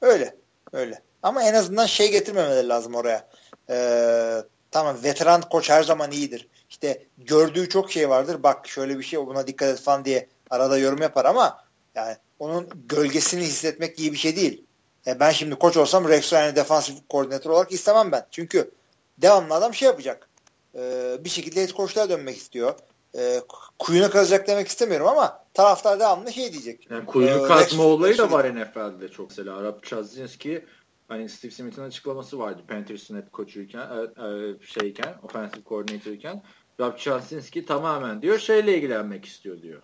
Öyle. 0.00 0.36
Öyle. 0.72 1.02
Ama 1.22 1.42
en 1.42 1.54
azından 1.54 1.86
şey 1.86 2.10
getirmemeleri 2.10 2.68
lazım 2.68 2.94
oraya. 2.94 3.28
Ee, 3.70 4.42
tamam 4.70 4.96
veteran 5.04 5.40
koç 5.40 5.70
her 5.70 5.82
zaman 5.82 6.10
iyidir. 6.10 6.48
İşte 6.70 7.06
gördüğü 7.18 7.68
çok 7.68 7.92
şey 7.92 8.08
vardır. 8.08 8.42
Bak 8.42 8.68
şöyle 8.68 8.98
bir 8.98 9.02
şey 9.04 9.26
buna 9.26 9.46
dikkat 9.46 9.68
et 9.68 9.80
falan 9.80 10.04
diye 10.04 10.28
arada 10.50 10.78
yorum 10.78 11.02
yapar 11.02 11.24
ama 11.24 11.64
yani 11.94 12.16
onun 12.38 12.68
gölgesini 12.88 13.42
hissetmek 13.42 13.98
iyi 13.98 14.12
bir 14.12 14.18
şey 14.18 14.36
değil. 14.36 14.65
E 15.06 15.20
ben 15.20 15.30
şimdi 15.30 15.54
koç 15.54 15.76
olsam 15.76 16.08
Rex 16.08 16.32
Ryan'ı 16.32 16.56
defansif 16.56 16.96
koordinatör 17.08 17.50
olarak 17.50 17.72
istemem 17.72 18.12
ben. 18.12 18.26
Çünkü 18.30 18.70
devamlı 19.18 19.54
adam 19.54 19.74
şey 19.74 19.86
yapacak. 19.86 20.28
E, 20.74 21.16
bir 21.24 21.28
şekilde 21.28 21.62
head 21.62 21.72
coach'luğa 21.72 22.08
dönmek 22.08 22.36
istiyor. 22.36 22.74
E, 23.18 23.40
kuyunu 23.78 24.10
kazacak 24.10 24.48
demek 24.48 24.68
istemiyorum 24.68 25.06
ama 25.06 25.44
taraftar 25.54 26.00
devamlı 26.00 26.32
şey 26.32 26.52
diyecek. 26.52 26.90
Yani 26.90 27.06
kuyunu 27.06 27.44
e, 27.44 27.48
kazma 27.48 27.84
Rex, 27.84 27.90
olayı 27.90 28.18
da 28.18 28.30
var 28.30 28.54
NFL'de 28.54 29.08
çok 29.08 29.30
mesela. 29.30 29.56
Arap 29.56 29.84
Chazinski 29.84 30.64
hani 31.08 31.28
Steve 31.28 31.52
Smith'in 31.52 31.82
açıklaması 31.82 32.38
vardı 32.38 32.62
Panthers'ın 32.68 33.16
head 33.16 33.30
coach'uyken 33.32 33.80
e, 33.80 34.26
e, 34.26 34.54
şeyken, 34.66 35.14
offensive 35.22 35.62
coordinator'ıyken 35.66 36.42
Rob 36.80 36.98
Chazinski 36.98 37.64
tamamen 37.64 38.22
diyor 38.22 38.38
şeyle 38.38 38.76
ilgilenmek 38.76 39.24
istiyor 39.24 39.62
diyor. 39.62 39.82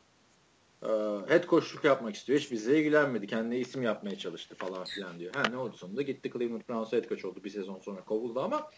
Ee, 0.83 0.89
head 1.29 1.47
coachluk 1.49 1.85
yapmak 1.85 2.15
istiyor. 2.15 2.39
Hiç 2.39 2.53
bize 2.53 2.79
ilgilenmedi. 2.79 3.27
Kendine 3.27 3.59
isim 3.59 3.83
yapmaya 3.83 4.19
çalıştı 4.19 4.55
falan 4.55 4.85
filan 4.85 5.19
diyor. 5.19 5.35
Ha 5.35 5.43
ne 5.51 5.57
oldu 5.57 5.77
sonunda? 5.77 6.03
Gitti 6.03 6.31
Cleveland 6.33 6.63
Browns'a 6.69 6.97
head 6.97 7.09
coach 7.09 7.25
oldu. 7.25 7.45
Bir 7.45 7.51
sezon 7.51 7.79
sonra 7.79 8.05
kovuldu 8.05 8.41
ama 8.41 8.71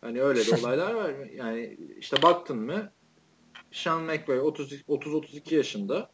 hani 0.00 0.22
öyle 0.22 0.46
de 0.46 0.56
olaylar 0.56 0.94
var. 0.94 1.14
Yani 1.34 1.78
işte 1.98 2.22
baktın 2.22 2.58
mı 2.58 2.92
Sean 3.72 4.02
McVay 4.02 4.38
30-32 4.38 5.54
yaşında 5.54 6.10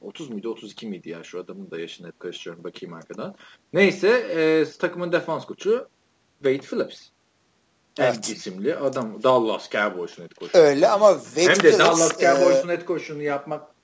30 0.00 0.30
muydu 0.30 0.50
32 0.50 0.86
miydi 0.86 1.08
ya 1.08 1.24
şu 1.24 1.40
adamın 1.40 1.70
da 1.70 1.80
yaşını 1.80 2.06
hep 2.06 2.20
karıştırıyorum 2.20 2.64
bakayım 2.64 2.94
arkadan. 2.94 3.34
Neyse 3.72 4.08
e, 4.08 4.64
takımın 4.78 5.12
defans 5.12 5.46
koçu 5.46 5.88
Wade 6.42 6.58
Phillips. 6.58 7.08
Evet. 7.98 8.28
İsimli 8.28 8.76
adam 8.76 9.22
Dallas 9.22 9.70
Cowboys'un 9.70 10.22
head 10.22 10.34
coach'u. 10.40 10.58
Öyle 10.58 10.88
ama 10.88 11.18
Wade 11.18 11.48
Hem 11.48 11.62
de 11.62 11.78
Dallas 11.78 12.20
Cowboys'un 12.20 12.68
e... 12.68 12.72
head 12.72 12.86
coach'unu 12.86 13.22
yapmak 13.22 13.75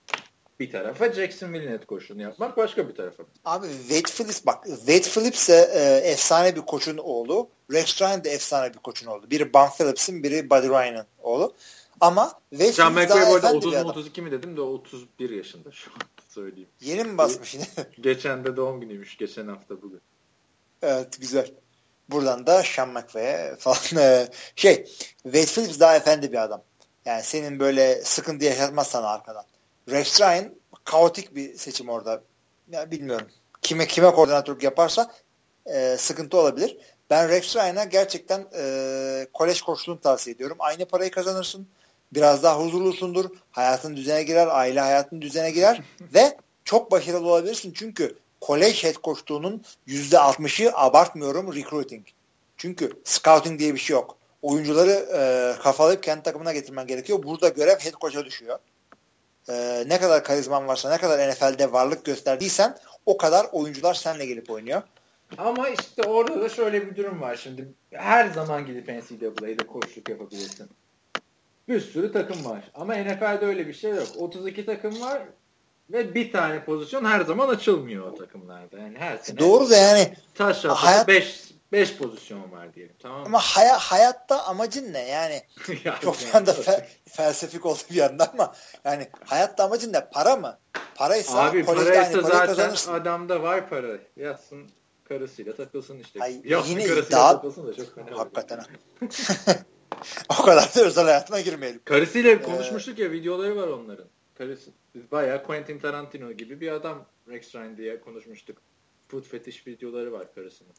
bir 0.63 0.71
tarafa 0.71 1.13
Jacksonville'in 1.13 1.71
head 1.71 1.87
coach'unu 1.89 2.23
yapmak 2.23 2.57
başka 2.57 2.89
bir 2.89 2.95
tarafa. 2.95 3.23
Abi 3.45 3.67
Wade 3.89 4.13
Phillips 4.13 4.47
bak 4.47 4.65
Wade 4.65 5.03
Phillips 5.03 5.49
de 5.49 5.71
e, 5.75 6.11
efsane 6.11 6.57
bir 6.57 6.61
koçun 6.61 6.97
oğlu. 6.97 7.49
Rex 7.73 8.03
Ryan 8.03 8.25
de 8.25 8.31
efsane 8.31 8.75
bir 8.75 8.79
koçun 8.79 9.07
oğlu. 9.07 9.31
Biri 9.31 9.55
Bun 9.55 9.69
Phillips'in 9.79 10.23
biri 10.23 10.51
Buddy 10.51 10.69
Ryan'ın 10.69 11.07
oğlu. 11.23 11.55
Ama 12.01 12.33
Wade 12.51 12.73
John 12.73 12.93
McVay 12.93 13.27
bu 13.27 13.35
arada 13.35 13.53
30 13.53 13.73
mu 13.73 13.81
32 13.81 14.23
mi 14.23 14.31
dedim 14.31 14.57
de 14.57 14.61
31 14.61 15.31
yaşında 15.31 15.73
şu 15.73 15.91
an 15.91 16.01
söyleyeyim. 16.29 16.69
Yeni 16.81 17.05
mi 17.05 17.19
basmış 17.19 17.55
yine? 17.55 17.65
Geçen 18.01 18.45
de 18.45 18.57
doğum 18.57 18.81
günüymüş. 18.81 19.17
Geçen 19.17 19.49
hafta 19.49 19.83
bugün. 19.83 20.01
Evet 20.83 21.21
güzel. 21.21 21.51
Buradan 22.09 22.47
da 22.47 22.63
Sean 22.63 22.89
McVay'e 22.89 23.57
falan 23.59 23.79
e, 23.97 24.29
şey 24.57 24.85
Wade 25.23 25.47
Phillips 25.47 25.81
daha 25.81 25.97
efendi 25.97 26.33
bir 26.33 26.43
adam. 26.43 26.63
Yani 27.05 27.23
senin 27.23 27.61
böyle 27.61 28.03
sıkıntı 28.05 28.45
yaşatmaz 28.45 28.87
sana 28.87 29.09
arkadan. 29.09 29.45
Rex 29.91 30.21
Ryan 30.21 30.55
kaotik 30.85 31.35
bir 31.35 31.55
seçim 31.55 31.89
orada. 31.89 32.23
Ya 32.71 32.91
bilmiyorum. 32.91 33.27
Kime 33.63 33.87
kime 33.87 34.11
koordinatörlük 34.11 34.63
yaparsa 34.63 35.13
e, 35.67 35.97
sıkıntı 35.99 36.37
olabilir. 36.37 36.77
Ben 37.11 37.29
Rex 37.29 37.57
Ryan'a 37.57 37.85
gerçekten 37.85 38.47
e, 38.59 39.27
kolej 39.33 39.61
koçluğunu 39.61 40.01
tavsiye 40.01 40.35
ediyorum. 40.35 40.57
Aynı 40.61 40.85
parayı 40.85 41.11
kazanırsın. 41.11 41.69
Biraz 42.15 42.43
daha 42.43 42.61
huzurlusundur. 42.61 43.31
Hayatın 43.51 43.97
düzene 43.97 44.23
girer. 44.23 44.47
Aile 44.47 44.81
hayatın 44.81 45.21
düzene 45.21 45.51
girer. 45.51 45.83
ve 46.15 46.37
çok 46.65 46.91
başarılı 46.91 47.29
olabilirsin. 47.29 47.73
Çünkü 47.73 48.19
kolej 48.41 48.85
head 48.85 48.95
koçluğunun 48.95 49.63
%60'ı 49.89 50.73
abartmıyorum 50.75 51.55
recruiting. 51.55 52.07
Çünkü 52.57 52.93
scouting 53.05 53.61
diye 53.61 53.75
bir 53.75 53.81
şey 53.81 53.95
yok. 53.95 54.17
Oyuncuları 54.43 55.09
e, 55.15 55.55
kafalayıp 55.63 56.03
kendi 56.03 56.23
takımına 56.23 56.53
getirmen 56.53 56.87
gerekiyor. 56.87 57.23
Burada 57.23 57.49
görev 57.49 57.79
head 57.79 57.95
coach'a 58.01 58.25
düşüyor 58.25 58.59
e, 59.49 59.85
ne 59.87 60.01
kadar 60.01 60.25
karizman 60.25 60.69
varsa, 60.69 60.91
ne 60.91 60.99
kadar 60.99 61.31
NFL'de 61.31 61.73
varlık 61.73 62.05
gösterdiysen 62.05 62.79
o 63.07 63.17
kadar 63.17 63.47
oyuncular 63.53 63.95
seninle 63.95 64.27
gelip 64.27 64.51
oynuyor. 64.51 64.83
Ama 65.39 65.69
işte 65.69 66.03
orada 66.03 66.41
da 66.41 66.49
şöyle 66.49 66.87
bir 66.91 66.97
durum 66.97 67.21
var 67.21 67.37
şimdi. 67.37 67.69
Her 67.91 68.29
zaman 68.29 68.67
gidip 68.67 68.89
NCAA'de 68.89 69.67
koçluk 69.67 70.09
yapabilirsin. 70.09 70.71
Bir 71.69 71.81
sürü 71.81 72.13
takım 72.13 72.45
var. 72.45 72.71
Ama 72.75 72.95
NFL'de 72.95 73.47
öyle 73.47 73.67
bir 73.67 73.75
şey 73.75 73.91
yok. 73.91 74.09
32 74.19 74.67
takım 74.67 75.01
var 75.01 75.23
ve 75.91 76.15
bir 76.15 76.33
tane 76.33 76.65
pozisyon 76.65 77.05
her 77.05 77.21
zaman 77.21 77.49
açılmıyor 77.49 78.13
o 78.13 78.15
takımlarda. 78.15 78.79
Yani 78.79 78.99
her 78.99 79.17
sene 79.17 79.39
Doğru 79.39 79.71
da 79.71 79.77
yani 79.77 80.15
taş 80.35 80.65
hayat... 80.65 81.09
5 81.09 81.52
5 81.73 81.97
pozisyon 81.97 82.53
var 82.53 82.75
diyelim. 82.75 82.95
Tamam 82.99 83.21
mı? 83.21 83.27
Ama 83.27 83.39
hay- 83.39 83.67
hayatta 83.67 84.45
amacın 84.45 84.93
ne? 84.93 85.09
Yani 85.09 85.43
çok 86.03 86.21
bir 86.21 86.35
anda 86.35 86.51
fe- 86.51 86.85
felsefik 87.09 87.67
oldu 87.67 87.79
bir 87.91 87.95
yandan 87.95 88.29
ama 88.33 88.55
yani 88.85 89.09
hayatta 89.25 89.65
amacın 89.65 89.93
ne? 89.93 90.09
Para 90.11 90.37
mı? 90.37 90.59
Paraysa 90.95 91.45
Abi 91.45 91.65
paraysa 91.65 92.21
zaten 92.21 92.47
kazanırsın. 92.47 92.93
adamda 92.93 93.43
var 93.43 93.69
para. 93.69 93.99
Yazsın 94.17 94.71
karısıyla 95.05 95.57
takılsın 95.57 95.99
işte. 95.99 96.21
Ay, 96.21 96.41
Yazsın 96.45 96.71
yine 96.71 96.87
karısıyla 96.87 97.19
iddia... 97.19 97.33
takılsın 97.33 97.67
da 97.67 97.75
çok 97.75 97.95
fena. 97.95 98.19
Hakikaten. 98.19 98.65
o 100.29 100.43
kadar 100.43 100.75
da 100.75 100.85
özel 100.85 101.05
hayatına 101.05 101.41
girmeyelim. 101.41 101.81
Karısıyla 101.85 102.31
ee... 102.31 102.43
konuşmuştuk 102.43 102.99
ya 102.99 103.11
videoları 103.11 103.57
var 103.57 103.69
onların. 103.69 104.07
Karısı. 104.39 104.71
Biz 104.95 105.11
bayağı 105.11 105.45
Quentin 105.45 105.79
Tarantino 105.79 106.33
gibi 106.33 106.61
bir 106.61 106.73
adam 106.73 107.05
Rex 107.29 107.55
Ryan 107.55 107.77
diye 107.77 108.01
konuşmuştuk. 108.01 108.59
Food 109.09 109.23
fetish 109.23 109.67
videoları 109.67 110.13
var 110.13 110.35
karısının. 110.35 110.73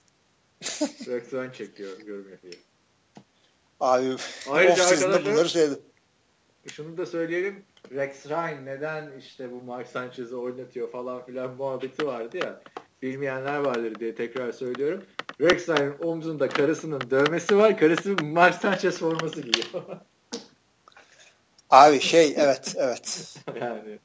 Reaksiyon 1.07 1.51
çekiyor 1.51 1.99
görmüyor 1.99 2.41
diye. 2.41 2.53
Abi 3.79 4.15
Ayrıca 4.49 4.83
arkadaşlar 4.83 5.25
bunları 5.25 5.49
söyledi. 5.49 5.79
Şunu 6.71 6.97
da 6.97 7.05
söyleyelim. 7.05 7.65
Rex 7.91 8.29
Ryan 8.29 8.65
neden 8.65 9.11
işte 9.19 9.51
bu 9.51 9.61
Mark 9.61 9.87
Sanchez'i 9.87 10.35
oynatıyor 10.35 10.91
falan 10.91 11.25
filan 11.25 11.55
muhabbeti 11.55 12.07
vardı 12.07 12.37
ya. 12.37 12.61
Bilmeyenler 13.01 13.57
vardır 13.57 13.95
diye 13.99 14.15
tekrar 14.15 14.51
söylüyorum. 14.51 15.03
Rex 15.41 15.69
Ryan'ın 15.69 15.95
omzunda 15.99 16.49
karısının 16.49 17.01
dövmesi 17.09 17.57
var. 17.57 17.77
Karısı 17.77 18.15
Mark 18.23 18.55
Sanchez 18.55 18.99
forması 18.99 19.41
giyiyor. 19.41 19.83
Abi 21.69 21.99
şey 21.99 22.33
evet 22.37 22.75
evet. 22.77 23.35
yani. 23.61 23.99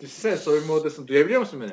Düşünsene 0.00 0.36
soyunma 0.36 0.74
odasını 0.74 1.08
duyabiliyor 1.08 1.40
musun 1.40 1.60
beni? 1.60 1.72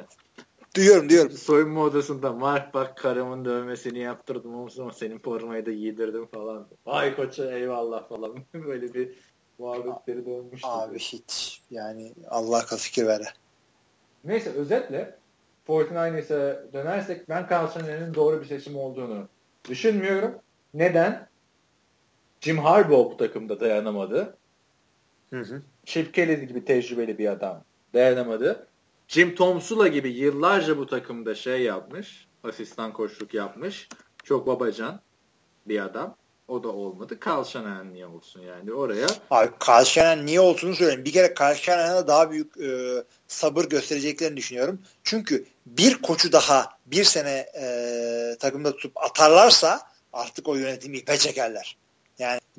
Duyuyorum 0.77 1.09
diyorum. 1.09 1.31
Soyunma 1.31 1.81
odasında 1.81 2.33
Mark 2.33 2.73
bak 2.73 2.97
karımın 2.97 3.45
dövmesini 3.45 3.99
yaptırdım 3.99 4.55
ama 4.55 4.91
senin 4.91 5.19
formayı 5.19 5.65
da 5.65 5.71
giydirdim 5.71 6.27
falan. 6.27 6.67
Vay 6.85 7.15
koça 7.15 7.51
eyvallah 7.51 8.09
falan. 8.09 8.37
Böyle 8.53 8.93
bir 8.93 9.15
muhabbetleri 9.59 10.25
dönmüştü. 10.25 10.67
Abi 10.67 10.99
hiç 10.99 11.61
yani 11.71 12.13
Allah 12.29 12.57
akıl 12.57 12.77
fikir 12.77 13.05
ver. 13.05 13.33
Neyse 14.23 14.49
özetle 14.49 15.17
49ers'e 15.67 16.73
dönersek 16.73 17.29
ben 17.29 17.47
Carl 17.51 17.71
Shannon'ın 17.71 18.13
doğru 18.13 18.41
bir 18.41 18.45
seçim 18.45 18.77
olduğunu 18.77 19.27
düşünmüyorum. 19.69 20.35
Neden? 20.73 21.27
Jim 22.41 22.57
Harbaugh 22.57 23.11
bu 23.11 23.17
takımda 23.17 23.59
dayanamadı. 23.59 24.37
Hı 25.29 25.39
hı. 25.39 25.61
Chip 25.85 26.13
Kelly 26.13 26.47
gibi 26.47 26.65
tecrübeli 26.65 27.17
bir 27.17 27.27
adam 27.27 27.63
dayanamadı. 27.93 28.67
Jim 29.07 29.35
Tomsula 29.35 29.87
gibi 29.87 30.09
yıllarca 30.09 30.77
bu 30.77 30.85
takımda 30.87 31.35
şey 31.35 31.61
yapmış. 31.61 32.27
Asistan 32.43 32.93
koçluk 32.93 33.33
yapmış. 33.33 33.89
Çok 34.23 34.47
babacan 34.47 35.01
bir 35.67 35.79
adam. 35.79 36.15
O 36.47 36.63
da 36.63 36.67
olmadı. 36.67 37.19
Carl 37.27 37.43
Shanahan 37.43 37.93
niye 37.93 38.05
olsun 38.07 38.41
yani 38.41 38.73
oraya? 38.73 39.07
Abi 39.31 39.51
Carl 39.67 39.83
Shanahan 39.83 40.25
niye 40.25 40.39
olduğunu 40.39 40.75
söyleyeyim. 40.75 41.05
Bir 41.05 41.11
kere 41.11 41.33
Carl 41.39 42.07
daha 42.07 42.31
büyük 42.31 42.57
e, 42.57 43.03
sabır 43.27 43.65
göstereceklerini 43.65 44.37
düşünüyorum. 44.37 44.81
Çünkü 45.03 45.45
bir 45.65 46.01
koçu 46.01 46.31
daha 46.31 46.69
bir 46.85 47.03
sene 47.03 47.45
e, 47.61 48.35
takımda 48.39 48.71
tutup 48.71 49.03
atarlarsa 49.03 49.81
artık 50.13 50.47
o 50.47 50.55
yönetimi 50.55 50.97
ipe 50.97 51.17
çekerler. 51.17 51.77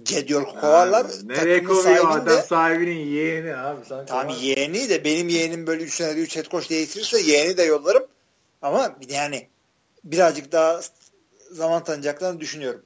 Gediyor 0.02 0.44
kovarlar. 0.44 1.06
Nereye 1.24 1.64
kovuyor 1.64 2.10
adam 2.10 2.42
sahibinin 2.42 3.06
yeğeni 3.06 3.56
abi. 3.56 3.84
Sen 3.84 4.06
tamam 4.06 4.36
yeğeni 4.40 4.88
de 4.88 5.04
benim 5.04 5.28
yeğenim 5.28 5.66
böyle 5.66 5.84
3 5.84 5.94
senede 5.94 6.20
3 6.20 6.36
head 6.36 6.50
coach 6.50 6.70
değiştirirse 6.70 7.20
yeğeni 7.20 7.56
de 7.56 7.62
yollarım. 7.62 8.06
Ama 8.62 8.96
yani 9.08 9.48
birazcık 10.04 10.52
daha 10.52 10.80
zaman 11.50 11.84
tanıyacaklarını 11.84 12.40
düşünüyorum. 12.40 12.82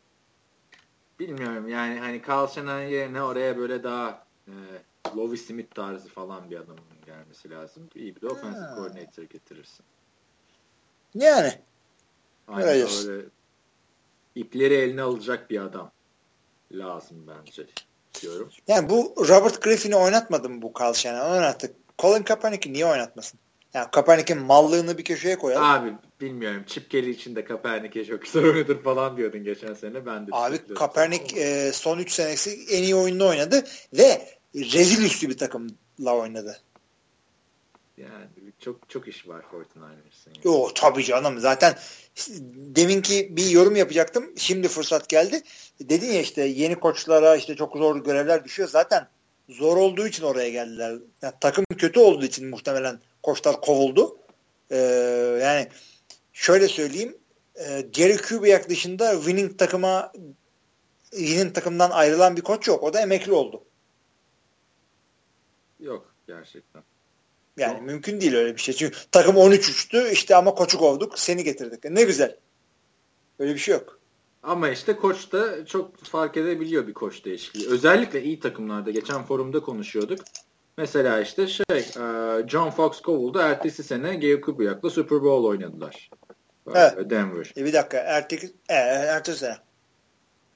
Bilmiyorum 1.19 1.69
yani 1.69 2.01
hani 2.01 2.23
Carl 2.29 2.49
Shanahan 2.49 2.83
yerine 2.83 3.23
oraya 3.23 3.59
böyle 3.59 3.83
daha 3.83 4.27
e, 4.49 4.55
Lovie 5.17 5.39
Smith 5.39 5.75
tarzı 5.75 6.09
falan 6.09 6.51
bir 6.51 6.57
adamın 6.57 6.81
gelmesi 7.07 7.51
lazım. 7.51 7.89
İyi 7.95 8.17
bir 8.17 8.21
de 8.21 8.29
offensive 8.29 8.75
coordinator 8.77 9.23
getirirsin. 9.23 9.85
Yani. 11.15 11.53
Aynen 12.49 12.69
öyle 12.69 13.25
ipleri 14.35 14.75
eline 14.75 15.03
alacak 15.03 15.51
bir 15.51 15.63
adam 15.63 15.91
lazım 16.79 17.27
bence 17.27 17.67
diyorum. 18.21 18.51
Yani 18.69 18.91
bu 18.91 19.15
Robert 19.29 19.63
Griffin'i 19.63 19.97
oynatmadı 19.97 20.49
mı 20.49 20.63
bu 20.63 20.73
Carl 20.81 20.93
Shanahan? 20.93 21.33
Oynattı. 21.33 21.73
Colin 21.99 22.23
Kaepernick'i 22.23 22.73
niye 22.73 22.87
oynatmasın? 22.87 23.41
Yani 23.75 23.91
Kaepernick'in 23.91 24.39
mallığını 24.39 24.99
bir 24.99 25.05
köşeye 25.05 25.39
koyalım. 25.39 25.65
Abi 25.65 25.93
bilmiyorum. 26.21 26.65
Chip 26.67 26.91
Kelly 26.91 27.11
için 27.11 27.37
de 27.37 27.45
Kaepernick'e 27.45 28.05
çok 28.05 28.23
güzel 28.23 28.45
oynadır 28.45 28.83
falan 28.83 29.17
diyordun 29.17 29.45
geçen 29.45 29.75
sene. 29.75 30.07
Ben 30.07 30.27
de 30.27 30.31
Abi 30.33 30.75
Kaepernick 30.75 31.37
e, 31.37 31.73
son 31.73 31.99
3 31.99 32.13
senesi 32.13 32.67
en 32.71 32.83
iyi 32.83 32.95
oyununu 32.95 33.29
oynadı 33.29 33.65
ve 33.93 34.29
rezil 34.55 35.05
üstü 35.05 35.29
bir 35.29 35.39
takımla 35.39 36.17
oynadı. 36.17 36.61
Yani 37.97 38.27
çok 38.63 38.89
çok 38.89 39.09
iş 39.09 39.29
var 39.29 39.45
49ers'ın. 39.53 40.31
Yani. 40.31 40.39
Yo 40.45 40.69
tabii 40.75 41.05
canım. 41.05 41.39
Zaten 41.39 41.75
deminki 42.55 43.37
bir 43.37 43.51
yorum 43.51 43.77
yapacaktım. 43.77 44.33
Şimdi 44.37 44.69
fırsat 44.69 45.09
geldi. 45.09 45.43
Dedin 45.81 46.13
ya 46.13 46.21
işte 46.21 46.43
yeni 46.43 46.81
koçlara 46.81 47.37
işte 47.37 47.57
çok 47.57 47.77
zor 47.77 48.05
görevler 48.05 48.45
düşüyor. 48.45 48.69
Zaten 48.69 49.09
zor 49.49 49.77
olduğu 49.77 50.07
için 50.07 50.25
oraya 50.25 50.51
geldiler. 50.51 50.99
Yani 51.23 51.35
takım 51.41 51.65
kötü 51.79 52.01
olduğu 52.01 52.25
için 52.25 52.49
muhtemelen 52.49 53.01
koçlar 53.23 53.61
kovuldu. 53.61 54.19
Ee, 54.71 54.77
yani 55.43 55.69
şöyle 56.33 56.69
söyleyeyim. 56.69 57.19
E, 57.57 57.87
Jerry 57.93 58.17
Kubiak 58.17 58.69
dışında 58.69 59.15
winning 59.15 59.59
takıma 59.59 60.13
winning 61.11 61.55
takımdan 61.55 61.91
ayrılan 61.91 62.37
bir 62.37 62.43
koç 62.43 62.69
yok. 62.69 62.83
O 62.83 62.93
da 62.93 63.01
emekli 63.01 63.33
oldu. 63.33 63.65
Yok 65.81 66.15
gerçekten. 66.27 66.83
Yani 67.57 67.75
Yok. 67.75 67.83
mümkün 67.83 68.21
değil 68.21 68.35
öyle 68.35 68.55
bir 68.57 68.61
şey. 68.61 68.75
Çünkü 68.75 68.97
takım 69.13 69.37
13 69.37 69.69
uçtu 69.69 70.07
işte 70.13 70.37
ama 70.37 70.55
koçu 70.55 70.79
kovduk 70.79 71.19
seni 71.19 71.45
getirdik. 71.45 71.85
Ne 71.85 72.03
güzel. 72.03 72.37
Öyle 73.39 73.55
bir 73.55 73.59
şey 73.59 73.75
yok. 73.75 73.99
Ama 74.43 74.69
işte 74.69 74.97
koç 74.97 75.33
da 75.33 75.67
çok 75.67 76.05
fark 76.05 76.37
edebiliyor 76.37 76.87
bir 76.87 76.95
koç 76.95 77.25
değişikliği. 77.25 77.69
Özellikle 77.69 78.23
iyi 78.23 78.41
takımlarda 78.41 78.91
geçen 78.91 79.23
forumda 79.23 79.61
konuşuyorduk. 79.61 80.19
Mesela 80.79 81.21
işte 81.21 81.47
şey 81.47 81.79
e, 81.79 82.49
John 82.49 82.71
Fox 82.71 83.01
kovuldu. 83.01 83.39
Ertesi 83.39 83.83
sene 83.83 84.15
Gale 84.15 84.41
Kubiak'la 84.41 84.91
Super 84.91 85.23
Bowl 85.23 85.49
oynadılar. 85.49 86.11
Evet. 86.75 87.11
Denver. 87.11 87.53
E 87.57 87.65
bir 87.65 87.73
dakika. 87.73 87.99
Ertesi, 87.99 88.53
e, 88.69 88.75
ertesi 88.75 89.39
sene. 89.39 89.57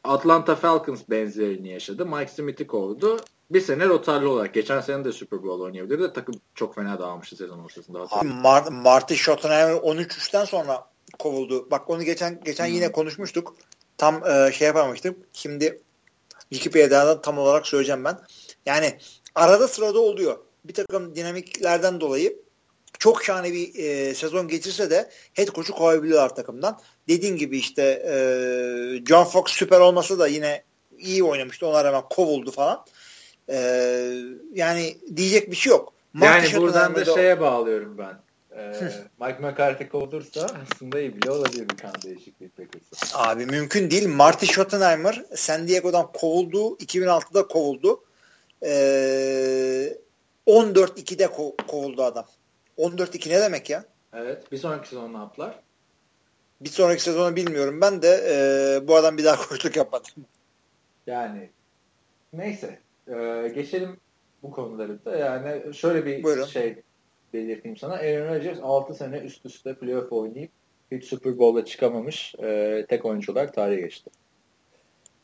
Atlanta 0.08 0.56
Falcons 0.56 1.00
benzerini 1.10 1.68
yaşadı. 1.68 2.06
Mike 2.06 2.32
Smith'i 2.32 2.66
kovdu. 2.66 3.20
Bir 3.50 3.60
sene 3.60 3.86
rotarlı 3.86 4.30
olarak. 4.30 4.54
Geçen 4.54 4.80
sene 4.80 5.04
de 5.04 5.12
Super 5.12 5.42
Bowl 5.42 5.62
oynayabilirdi. 5.62 6.12
Takım 6.12 6.34
çok 6.54 6.74
fena 6.74 6.98
dağılmıştı 6.98 7.36
sezon 7.36 7.58
ortasında. 7.58 8.06
Abi 8.10 8.28
Mar 8.28 8.72
Marty 8.72 9.14
Schottenheimer 9.14 9.74
13-3'ten 9.74 10.44
sonra 10.44 10.84
kovuldu. 11.18 11.70
Bak 11.70 11.90
onu 11.90 12.02
geçen 12.02 12.40
geçen 12.44 12.66
hmm. 12.66 12.74
yine 12.74 12.92
konuşmuştuk. 12.92 13.56
Tam 13.98 14.26
e, 14.26 14.52
şey 14.52 14.66
yapamamıştım. 14.66 15.16
Şimdi 15.32 15.82
Wikipedia'da 16.50 17.20
tam 17.20 17.38
olarak 17.38 17.66
söyleyeceğim 17.66 18.04
ben. 18.04 18.18
Yani 18.66 18.98
arada 19.34 19.68
sırada 19.68 19.98
oluyor. 19.98 20.38
Bir 20.64 20.74
takım 20.74 21.14
dinamiklerden 21.14 22.00
dolayı 22.00 22.45
çok 22.98 23.24
şahane 23.24 23.52
bir 23.52 23.74
e, 23.74 24.14
sezon 24.14 24.48
geçirse 24.48 24.90
de 24.90 25.10
head 25.34 25.48
coach'u 25.48 25.72
kovabiliyorlar 25.72 26.34
takımdan. 26.34 26.80
Dediğin 27.08 27.36
gibi 27.36 27.58
işte 27.58 27.82
e, 27.82 28.16
John 29.06 29.24
Fox 29.24 29.50
süper 29.50 29.80
olmasa 29.80 30.18
da 30.18 30.26
yine 30.26 30.62
iyi 30.98 31.24
oynamıştı. 31.24 31.66
Ona 31.66 31.84
rağmen 31.84 32.02
kovuldu 32.10 32.50
falan. 32.50 32.84
E, 33.48 33.58
yani 34.54 34.96
diyecek 35.16 35.50
bir 35.50 35.56
şey 35.56 35.70
yok. 35.70 35.92
Mark 36.12 36.52
yani 36.52 36.62
buradan 36.62 36.94
da 36.94 37.04
şeye 37.04 37.40
bağlıyorum 37.40 37.98
ben. 37.98 38.26
Ee, 38.56 38.72
Mike 39.20 39.38
McCarthy 39.40 39.88
kovulursa 39.88 40.46
aslında 40.62 41.00
iyi 41.00 41.16
bile 41.16 41.30
olabilir 41.30 41.68
bir 41.68 41.76
kan 41.76 41.92
değişikliği 42.04 42.48
Packers'a. 42.48 43.18
Abi 43.18 43.46
mümkün 43.46 43.90
değil. 43.90 44.08
Marty 44.08 44.46
Schottenheimer 44.46 45.24
San 45.34 45.68
Diego'dan 45.68 46.12
kovuldu. 46.12 46.76
2006'da 46.76 47.48
kovuldu. 47.48 48.04
Ee, 48.62 49.96
14-2'de 50.46 51.24
ko- 51.24 51.66
kovuldu 51.66 52.02
adam. 52.02 52.26
14-2 52.78 53.30
ne 53.30 53.40
demek 53.40 53.70
ya? 53.70 53.84
Evet. 54.12 54.52
Bir 54.52 54.56
sonraki 54.56 54.88
sezon 54.88 55.12
ne 55.12 55.16
yaptılar? 55.16 55.60
Bir 56.60 56.68
sonraki 56.68 57.02
sezonu 57.02 57.36
bilmiyorum. 57.36 57.80
Ben 57.80 58.02
de 58.02 58.08
e, 58.08 58.88
bu 58.88 58.96
adam 58.96 59.18
bir 59.18 59.24
daha 59.24 59.36
koçluk 59.48 59.76
yapmadım. 59.76 60.26
Yani 61.06 61.50
neyse. 62.32 62.78
E, 63.08 63.48
geçelim 63.54 63.96
bu 64.42 64.50
konuları 64.50 65.04
da. 65.04 65.16
Yani 65.16 65.74
şöyle 65.74 66.06
bir 66.06 66.22
Buyurun. 66.22 66.44
şey 66.44 66.82
belirteyim 67.32 67.76
sana. 67.76 67.94
Aaron 67.94 68.34
Rodgers 68.34 68.58
6 68.62 68.94
sene 68.94 69.18
üst 69.18 69.46
üste 69.46 69.74
playoff 69.74 70.12
oynayıp 70.12 70.50
hiç 70.92 71.04
Super 71.04 71.38
Bowl'a 71.38 71.64
çıkamamış 71.64 72.34
e, 72.42 72.86
tek 72.88 73.04
oyuncu 73.04 73.32
olarak 73.32 73.54
tarihe 73.54 73.80
geçti. 73.80 74.10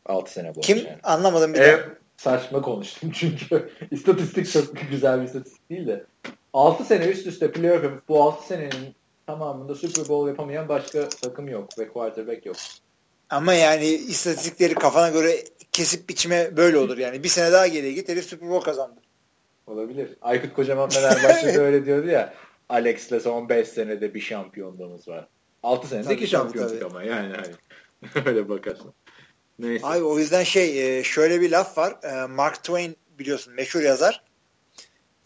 6 0.07 0.33
sene 0.33 0.45
boyunca. 0.45 0.61
Kim? 0.61 0.79
Yani. 0.79 0.99
Anlamadım 1.03 1.55
bir 1.55 1.61
e, 1.61 1.81
Saçma 2.17 2.63
konuştum 2.63 3.11
çünkü 3.15 3.71
istatistik 3.91 4.53
çok 4.53 4.91
güzel 4.91 5.21
bir 5.21 5.27
istatistik 5.27 5.71
değil 5.71 5.87
de 5.87 6.05
6 6.53 6.85
sene 6.85 7.07
üst 7.07 7.27
üste 7.27 7.53
playoff 7.53 7.85
yapıp 7.85 8.09
bu 8.09 8.23
6 8.23 8.47
senenin 8.47 8.95
tamamında 9.27 9.75
Super 9.75 10.09
Bowl 10.09 10.29
yapamayan 10.29 10.69
başka 10.69 11.09
takım 11.09 11.49
yok 11.49 11.79
ve 11.79 11.89
quarterback 11.89 12.47
yok. 12.47 12.57
Ama 13.31 13.55
yani 13.55 13.87
istatistikleri 13.87 14.75
kafana 14.75 15.09
göre 15.09 15.45
kesip 15.73 16.09
biçme 16.09 16.57
böyle 16.57 16.79
olur 16.79 16.99
yani. 16.99 17.23
Bir 17.23 17.29
sene 17.29 17.53
daha 17.53 17.67
geriye 17.67 17.93
git 17.93 18.09
herif 18.09 18.25
Super 18.25 18.49
Bowl 18.49 18.65
kazandı. 18.65 19.01
Olabilir. 19.67 20.17
Aykut 20.23 20.55
Kocaman 20.55 20.89
Fenerbahçe'de 20.89 21.59
öyle 21.61 21.87
diyordu 21.87 22.07
ya. 22.07 22.35
Alex'le 22.69 23.23
son 23.23 23.49
5 23.49 23.69
senede 23.69 24.15
bir 24.15 24.21
şampiyonluğumuz 24.21 25.09
var. 25.09 25.29
6 25.63 25.89
senede 25.89 26.15
2 26.15 26.27
şampiyonluk 26.27 26.83
ama 26.83 27.03
yani 27.03 27.35
hani 27.37 27.55
öyle 28.27 28.49
bakarsın. 28.49 28.93
Neyse. 29.59 29.87
Abi 29.87 30.05
o 30.05 30.19
yüzden 30.19 30.43
şey 30.43 30.99
e, 30.99 31.05
şöyle 31.05 31.41
bir 31.41 31.51
laf 31.51 31.79
var. 31.79 31.97
E, 32.03 32.27
Mark 32.27 32.55
Twain 32.55 32.97
biliyorsun 33.19 33.55
meşhur 33.55 33.81
yazar. 33.81 34.23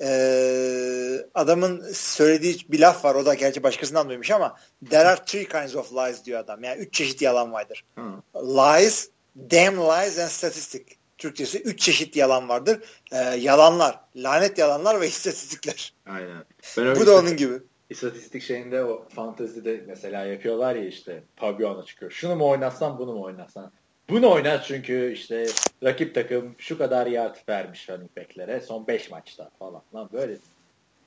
Ee, 0.01 1.27
adamın 1.35 1.93
söylediği 1.93 2.59
bir 2.69 2.81
laf 2.81 3.05
var. 3.05 3.15
O 3.15 3.27
da 3.27 3.35
gerçi 3.35 3.63
başkasından 3.63 4.09
duymuş 4.09 4.31
ama 4.31 4.57
there 4.91 5.09
are 5.09 5.25
three 5.25 5.49
kinds 5.49 5.77
of 5.77 5.93
lies 5.93 6.25
diyor 6.25 6.41
adam. 6.41 6.65
Yani 6.65 6.81
üç 6.81 6.95
çeşit 6.95 7.23
yalan 7.23 7.53
vardır. 7.53 7.85
Hmm. 7.95 8.17
Lies, 8.35 9.11
damn 9.37 9.77
lies 9.77 10.19
and 10.19 10.29
statistic. 10.29 10.85
Türkçesi 11.19 11.63
üç 11.63 11.81
çeşit 11.81 12.17
yalan 12.17 12.49
vardır. 12.49 12.81
Ee, 13.13 13.17
yalanlar, 13.17 14.01
lanet 14.17 14.59
yalanlar 14.59 15.01
ve 15.01 15.09
istatistikler. 15.09 15.95
Aynen. 16.07 16.45
Ben 16.79 16.97
Bu 16.97 17.07
da 17.07 17.17
onun 17.19 17.37
gibi. 17.37 17.55
İstatistik 17.91 18.43
şeyinde 18.43 18.85
o 18.85 19.09
fantezide 19.09 19.85
mesela 19.87 20.25
yapıyorlar 20.25 20.75
ya 20.75 20.87
işte 20.87 21.23
pavyona 21.37 21.85
çıkıyor. 21.85 22.11
Şunu 22.11 22.37
mu 22.37 22.49
oynatsan 22.49 22.99
bunu 22.99 23.13
mu 23.13 23.23
oynatsan. 23.23 23.73
Bunu 24.09 24.31
oynat 24.31 24.65
çünkü 24.65 25.13
işte 25.13 25.47
rakip 25.85 26.15
takım 26.15 26.55
şu 26.59 26.79
kadar 26.79 27.07
yard 27.07 27.37
vermiş 27.49 27.89
running 27.89 28.11
back'lere 28.17 28.61
son 28.61 28.87
5 28.87 29.11
maçta 29.11 29.51
falan. 29.59 29.83
Lan 29.95 30.09
böyle 30.13 30.37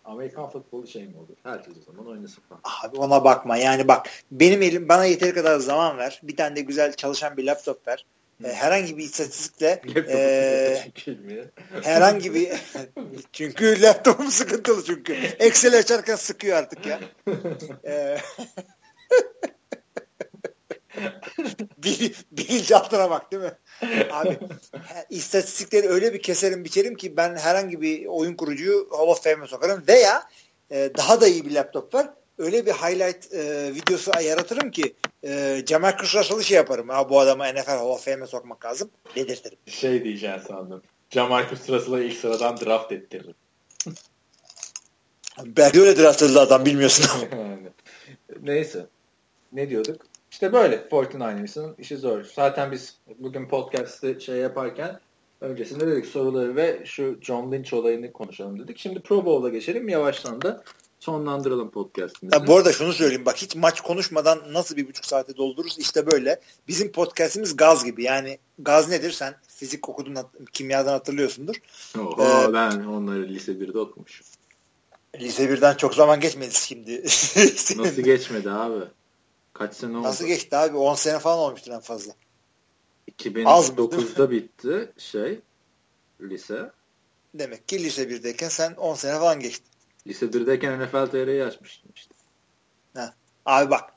Amerikan 0.05 0.49
futbolu 0.49 0.87
şey 0.87 1.03
mi 1.03 1.17
olur? 1.17 1.35
Herkes 1.43 1.73
o 1.77 1.91
zaman 1.91 2.07
oynasın 2.07 2.41
falan. 2.49 2.61
Abi 2.83 2.97
ona 2.97 3.23
bakma. 3.23 3.57
Yani 3.57 3.87
bak 3.87 4.09
benim 4.31 4.61
elim 4.61 4.89
bana 4.89 5.05
yeteri 5.05 5.33
kadar 5.33 5.59
zaman 5.59 5.97
ver. 5.97 6.19
Bir 6.23 6.35
tane 6.35 6.55
de 6.55 6.61
güzel 6.61 6.93
çalışan 6.93 7.37
bir 7.37 7.43
laptop 7.43 7.87
ver. 7.87 8.05
Hı. 8.41 8.47
E, 8.47 8.53
herhangi 8.53 8.97
bir 8.97 9.03
istatistikle 9.03 9.81
e, 10.09 10.91
herhangi 11.83 12.33
bir 12.33 12.49
çünkü 13.33 13.81
laptopum 13.81 14.31
sıkıntılı 14.31 14.83
çünkü. 14.85 15.13
Excel 15.39 15.77
açarken 15.77 16.15
sıkıyor 16.15 16.57
artık 16.57 16.85
ya. 16.85 16.99
E, 20.97 21.01
Bil, 21.77 22.13
bilinçaltına 22.31 23.09
bak 23.09 23.31
değil 23.31 23.43
mi? 23.43 23.53
Abi 24.11 24.39
istatistikleri 25.09 25.87
öyle 25.87 26.13
bir 26.13 26.21
keserim 26.21 26.63
biçerim 26.63 26.95
ki 26.95 27.17
ben 27.17 27.35
herhangi 27.35 27.81
bir 27.81 28.05
oyun 28.05 28.33
kurucuyu 28.33 28.87
Hall 28.91 29.07
of 29.07 29.23
Fame'e 29.23 29.47
sokarım 29.47 29.83
veya 29.87 30.23
e, 30.71 30.91
daha 30.97 31.21
da 31.21 31.27
iyi 31.27 31.45
bir 31.45 31.51
laptop 31.51 31.93
var. 31.93 32.09
Öyle 32.37 32.65
bir 32.65 32.71
highlight 32.71 33.33
e, 33.33 33.71
videosu 33.75 34.11
yaratırım 34.23 34.71
ki 34.71 34.95
e, 35.23 35.61
Cemal 35.65 35.97
Kuşraşalı 35.97 36.43
şey 36.43 36.57
yaparım. 36.57 36.89
Ha, 36.89 37.09
bu 37.09 37.19
adamı 37.19 37.43
NFL 37.43 37.67
Hall 37.67 37.89
of 37.89 38.05
Fame'e 38.05 38.27
sokmak 38.27 38.65
lazım. 38.65 38.89
Dedirtirim. 39.15 39.57
Şey 39.67 40.03
diyeceğim 40.03 40.41
sandım. 40.47 40.81
Cemal 41.09 41.49
Kuşraşalı 41.49 42.03
ilk 42.03 42.17
sıradan 42.17 42.57
draft 42.57 42.91
ettiririm. 42.91 43.35
Belki 45.45 45.81
öyle 45.81 45.97
draft 45.97 46.23
edildi 46.23 46.39
adam 46.39 46.65
bilmiyorsun. 46.65 47.05
Neyse. 48.41 48.85
Ne 49.51 49.69
diyorduk? 49.69 50.01
İşte 50.31 50.53
böyle 50.53 50.75
49ers'ın 50.75 51.75
işi 51.77 51.97
zor. 51.97 52.23
Zaten 52.35 52.71
biz 52.71 52.97
bugün 53.19 53.47
podcast'ı 53.47 54.21
şey 54.21 54.35
yaparken 54.35 54.99
öncesinde 55.41 55.87
dedik 55.87 56.05
soruları 56.05 56.55
ve 56.55 56.81
şu 56.85 57.17
John 57.21 57.51
Lynch 57.51 57.73
olayını 57.73 58.13
konuşalım 58.13 58.59
dedik. 58.59 58.77
Şimdi 58.77 58.99
Pro 58.99 59.25
Bowl'a 59.25 59.49
geçelim. 59.49 59.89
Yavaştan 59.89 60.41
da 60.41 60.63
sonlandıralım 60.99 61.71
podcast'imizi. 61.71 62.35
Ya 62.35 62.47
bu 62.47 62.57
arada 62.57 62.73
şunu 62.73 62.93
söyleyeyim 62.93 63.25
bak 63.25 63.37
hiç 63.37 63.55
maç 63.55 63.81
konuşmadan 63.81 64.39
nasıl 64.53 64.77
bir 64.77 64.87
buçuk 64.87 65.05
saate 65.05 65.37
doldururuz 65.37 65.79
işte 65.79 66.11
böyle. 66.11 66.39
Bizim 66.67 66.91
podcast'imiz 66.91 67.57
gaz 67.57 67.85
gibi 67.85 68.03
yani 68.03 68.39
gaz 68.59 68.89
nedir 68.89 69.11
sen 69.11 69.35
fizik 69.47 69.89
okudun 69.89 70.17
kimyadan 70.53 70.91
hatırlıyorsundur. 70.91 71.55
Oho, 71.99 72.49
ee, 72.49 72.53
ben 72.53 72.83
onları 72.83 73.27
lise 73.27 73.51
1'de 73.51 73.79
okumuşum. 73.79 74.27
Lise 75.19 75.45
1'den 75.45 75.75
çok 75.75 75.95
zaman 75.95 76.19
geçmedi 76.19 76.53
şimdi. 76.53 77.01
Nasıl 77.77 78.01
geçmedi 78.01 78.51
abi? 78.51 78.85
Kaç 79.59 79.75
sene 79.75 79.97
oldu? 79.97 80.07
Nasıl 80.07 80.25
geçti 80.25 80.57
abi? 80.57 80.77
10 80.77 80.95
sene 80.95 81.19
falan 81.19 81.39
olmuştur 81.39 81.71
en 81.71 81.79
fazla. 81.79 82.13
2009'da 83.17 84.31
bitti 84.31 84.91
şey 84.97 85.39
lise. 86.21 86.71
Demek 87.33 87.67
ki 87.67 87.83
lise 87.83 88.03
1'deyken 88.03 88.49
sen 88.49 88.73
10 88.73 88.95
sene 88.95 89.19
falan 89.19 89.39
geçtin. 89.39 89.67
Lise 90.07 90.25
1'deyken 90.25 90.85
NFL 90.85 91.11
TR'yi 91.11 91.43
açmıştım 91.43 91.91
işte. 91.95 92.15
Ha. 92.93 93.13
Abi 93.45 93.71
bak 93.71 93.93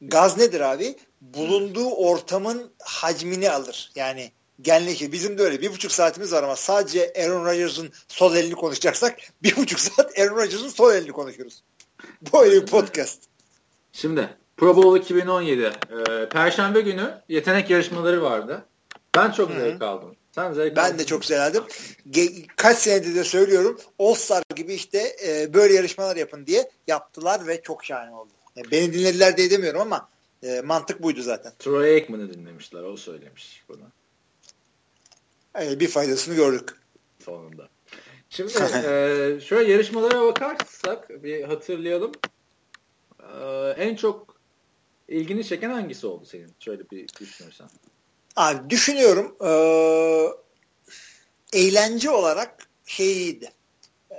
gaz 0.00 0.38
nedir 0.38 0.60
abi? 0.60 0.96
Bulunduğu 1.20 1.90
ortamın 1.90 2.72
hacmini 2.78 3.50
alır. 3.50 3.92
Yani 3.94 4.32
genleşir. 4.60 5.12
Bizim 5.12 5.38
de 5.38 5.42
öyle. 5.42 5.60
Bir 5.60 5.72
buçuk 5.72 5.92
saatimiz 5.92 6.32
var 6.32 6.42
ama 6.42 6.56
sadece 6.56 7.12
Aaron 7.16 7.44
Rodgers'ın 7.44 7.92
sol 8.08 8.36
elini 8.36 8.54
konuşacaksak 8.54 9.18
bir 9.42 9.56
buçuk 9.56 9.80
saat 9.80 10.18
Aaron 10.18 10.36
Rodgers'ın 10.36 10.68
sol 10.68 10.92
elini 10.94 11.12
konuşuruz. 11.12 11.62
Bu 12.32 12.42
öyle 12.42 12.62
bir 12.62 12.66
podcast. 12.70 13.22
Şimdi 13.92 14.36
Pro 14.58 14.76
Bowl 14.76 14.96
2017. 14.96 15.62
Ee, 15.62 16.28
Perşembe 16.28 16.80
günü 16.80 17.14
yetenek 17.28 17.70
yarışmaları 17.70 18.22
vardı. 18.22 18.64
Ben 19.16 19.30
çok 19.30 19.50
Hı-hı. 19.50 19.60
zevk 19.60 19.82
aldım. 19.82 20.16
Sen 20.32 20.52
zevk 20.52 20.76
ben 20.76 20.84
aldın. 20.84 20.98
de 20.98 21.06
çok 21.06 21.24
zevk 21.24 21.40
aldım. 21.40 21.66
Ge- 22.10 22.46
kaç 22.56 22.78
senedir 22.78 23.14
de 23.14 23.24
söylüyorum. 23.24 23.78
All 23.98 24.14
Star 24.14 24.42
gibi 24.56 24.74
işte 24.74 25.16
e, 25.26 25.54
böyle 25.54 25.74
yarışmalar 25.74 26.16
yapın 26.16 26.46
diye 26.46 26.70
yaptılar 26.86 27.46
ve 27.46 27.62
çok 27.62 27.84
şahane 27.84 28.14
oldu. 28.14 28.30
Yani 28.56 28.70
beni 28.70 28.92
dinlediler 28.92 29.36
diye 29.36 29.50
demiyorum 29.50 29.80
ama 29.80 30.08
e, 30.42 30.60
mantık 30.60 31.02
buydu 31.02 31.22
zaten. 31.22 31.52
Troy 31.58 31.94
Aikman'ı 31.94 32.34
dinlemişler. 32.34 32.82
O 32.82 32.96
söylemiş 32.96 33.64
bunu. 33.68 33.82
Yani 35.54 35.80
bir 35.80 35.88
faydasını 35.88 36.34
gördük. 36.34 36.68
Sonunda. 37.24 37.68
Şimdi 38.30 38.52
e, 38.86 39.40
şöyle 39.40 39.72
yarışmalara 39.72 40.20
bakarsak 40.20 41.22
bir 41.22 41.44
hatırlayalım. 41.44 42.12
E, 43.40 43.74
en 43.78 43.96
çok 43.96 44.37
ilgini 45.08 45.44
çeken 45.44 45.70
hangisi 45.70 46.06
oldu 46.06 46.24
senin? 46.26 46.52
Şöyle 46.60 46.90
bir 46.90 47.08
düşünürsen. 47.20 47.68
Abi 48.36 48.70
düşünüyorum. 48.70 49.36
E, 49.44 49.50
eğlence 51.58 52.10
olarak 52.10 52.68
şeyiydi. 52.86 53.52
E, 54.10 54.16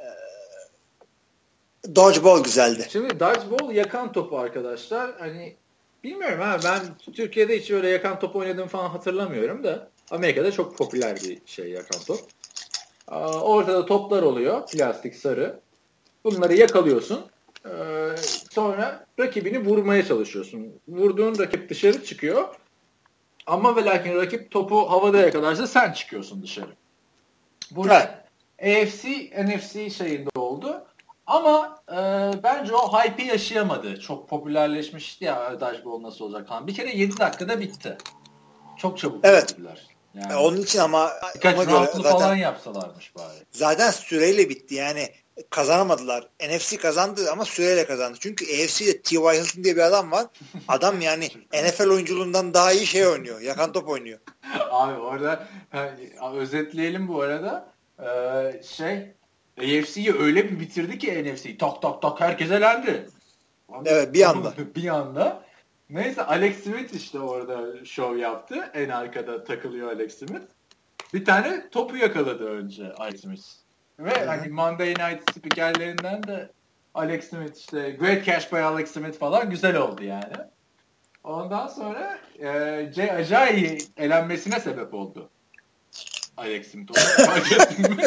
dodgeball 1.96 2.44
güzeldi. 2.44 2.88
Şimdi 2.90 3.20
dodgeball 3.20 3.72
yakan 3.72 4.12
topu 4.12 4.38
arkadaşlar. 4.38 5.20
Hani 5.20 5.56
bilmiyorum 6.04 6.40
ha 6.40 6.60
ben 6.64 6.80
Türkiye'de 7.14 7.60
hiç 7.60 7.72
öyle 7.72 7.90
yakan 7.90 8.20
top 8.20 8.36
oynadığımı 8.36 8.68
falan 8.68 8.90
hatırlamıyorum 8.90 9.64
da 9.64 9.90
Amerika'da 10.12 10.52
çok 10.52 10.78
popüler 10.78 11.16
bir 11.16 11.38
şey 11.46 11.70
yakan 11.70 12.02
top. 12.08 12.20
Ortada 13.42 13.86
toplar 13.86 14.24
oluyor. 14.24 14.68
Plastik 14.68 15.16
sarı. 15.16 15.60
Bunları 16.24 16.56
yakalıyorsun. 16.56 17.26
Ee, 17.70 18.16
sonra 18.52 19.06
rakibini 19.20 19.66
vurmaya 19.66 20.06
çalışıyorsun. 20.06 20.68
Vurduğun 20.88 21.40
rakip 21.40 21.70
dışarı 21.70 22.06
çıkıyor. 22.06 22.56
Ama 23.48 23.76
ve 23.76 23.86
lakin 23.86 24.16
rakip 24.16 24.52
topu 24.52 24.90
havada 24.92 25.18
yakalarsa 25.18 25.68
sen 25.68 25.92
çıkıyorsun 25.92 26.44
dışarı. 26.44 26.72
Burada 27.72 28.24
evet. 28.60 28.88
AFC, 28.88 29.08
NFC 29.46 29.90
şeyinde 29.90 30.30
oldu. 30.36 30.86
Ama 31.28 31.82
e, 31.92 31.96
bence 32.44 32.76
o 32.76 32.94
hype'i 32.94 33.28
yaşayamadı. 33.28 34.00
Çok 34.00 34.30
popülerleşmişti 34.30 35.26
ya 35.26 35.62
Dodgeball 35.62 36.04
nasıl 36.04 36.26
olacak 36.26 36.48
falan. 36.48 36.68
Bir 36.68 36.76
kere 36.76 36.98
7 36.98 37.18
dakikada 37.18 37.60
bitti. 37.60 37.98
Çok 38.78 38.98
çabuk 38.98 39.20
evet. 39.24 39.44
bitirdiler. 39.44 39.88
Yani, 40.14 40.36
onun 40.36 40.62
için 40.62 40.80
ama 40.80 41.12
birkaç 41.36 41.58
roundlu 41.58 42.04
falan 42.04 42.36
yapsalarmış 42.36 43.16
bari. 43.16 43.38
Zaten 43.52 43.92
süreyle 43.92 44.50
bitti 44.50 44.76
yani 44.76 45.10
kazanamadılar. 45.50 46.28
NFC 46.50 46.78
kazandı 46.78 47.32
ama 47.32 47.46
süreyle 47.46 47.86
kazandı. 47.86 48.18
Çünkü 48.22 48.46
AFC'de 48.46 49.02
T.Y. 49.02 49.20
Hilton 49.20 49.64
diye 49.64 49.76
bir 49.76 49.82
adam 49.82 50.12
var. 50.12 50.26
Adam 50.68 51.02
yani 51.02 51.30
NFL 51.54 51.90
oyunculuğundan 51.90 52.54
daha 52.54 52.72
iyi 52.72 52.86
şey 52.86 53.08
oynuyor. 53.08 53.42
Yakan 53.42 53.72
top 53.72 53.90
oynuyor. 53.90 54.20
Abi 54.72 55.00
orada 55.00 55.48
özetleyelim 56.36 57.08
bu 57.08 57.22
arada. 57.22 57.74
Ee, 58.00 58.62
şey 58.64 59.12
AFC'yi 59.58 60.14
öyle 60.14 60.52
bir 60.52 60.60
bitirdi 60.60 60.98
ki 60.98 61.24
NFC. 61.24 61.58
Tak 61.58 61.82
tak 61.82 62.02
tak 62.02 62.22
herkes 62.22 62.52
elendi. 62.52 63.10
Evet 63.86 64.14
bir 64.14 64.30
anda. 64.30 64.54
bir 64.76 64.88
anda. 64.88 65.44
Neyse 65.90 66.26
Alex 66.26 66.64
Smith 66.64 66.94
işte 66.94 67.20
orada 67.20 67.86
şov 67.86 68.18
yaptı. 68.18 68.72
En 68.74 68.90
arkada 68.90 69.44
takılıyor 69.44 69.92
Alex 69.92 70.20
Smith. 70.20 70.46
Bir 71.14 71.26
tane 71.26 71.70
topu 71.70 71.98
yakaladı 71.98 72.46
önce 72.46 72.94
Alex 72.94 73.22
Smith. 73.22 73.59
Ve 74.00 74.10
Hı-hı. 74.10 74.26
hani 74.26 74.48
Monday 74.48 74.90
Night 74.90 75.32
spikerlerinden 75.32 76.24
de 76.24 76.52
Alex 76.94 77.30
Smith 77.30 77.58
işte 77.58 77.90
Great 78.00 78.26
Cash 78.26 78.54
by 78.54 78.58
Alex 78.58 78.92
Smith 78.92 79.20
falan 79.20 79.50
güzel 79.50 79.78
oldu 79.78 80.04
yani. 80.04 80.34
Ondan 81.24 81.68
sonra 81.68 82.20
e, 82.40 82.48
Jay 82.96 83.12
Ajayi 83.12 83.78
elenmesine 83.98 84.60
sebep 84.60 84.94
oldu. 84.94 85.30
Alex 86.38 86.72
Smith. 86.72 86.92
Onu 86.92 87.26
fark 87.28 87.52
ettin 87.52 87.96
mi? 87.96 88.04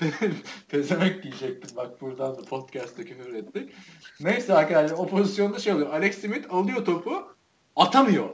Pezemek 0.68 1.22
diyecektim 1.22 1.76
bak 1.76 2.00
buradan 2.00 2.36
da 2.36 2.42
podcast'ta 2.42 3.04
küfür 3.04 3.34
ettik. 3.34 3.72
Neyse 4.20 4.54
arkadaşlar 4.54 4.96
o 4.98 5.06
pozisyonda 5.06 5.58
şey 5.58 5.72
oluyor. 5.72 5.92
Alex 5.92 6.20
Smith 6.20 6.54
alıyor 6.54 6.84
topu 6.84 7.36
atamıyor. 7.76 8.28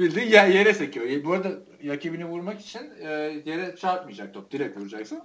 Bildiğin 0.00 0.28
yer, 0.28 0.48
yere 0.48 0.74
sekiyor. 0.74 1.24
Bu 1.24 1.32
arada 1.32 1.48
rakibini 1.84 2.24
vurmak 2.24 2.60
için 2.60 2.92
e, 3.00 3.08
yere 3.44 3.76
çarpmayacak 3.76 4.34
top. 4.34 4.50
Direkt 4.50 4.78
vuracaksın. 4.78 5.22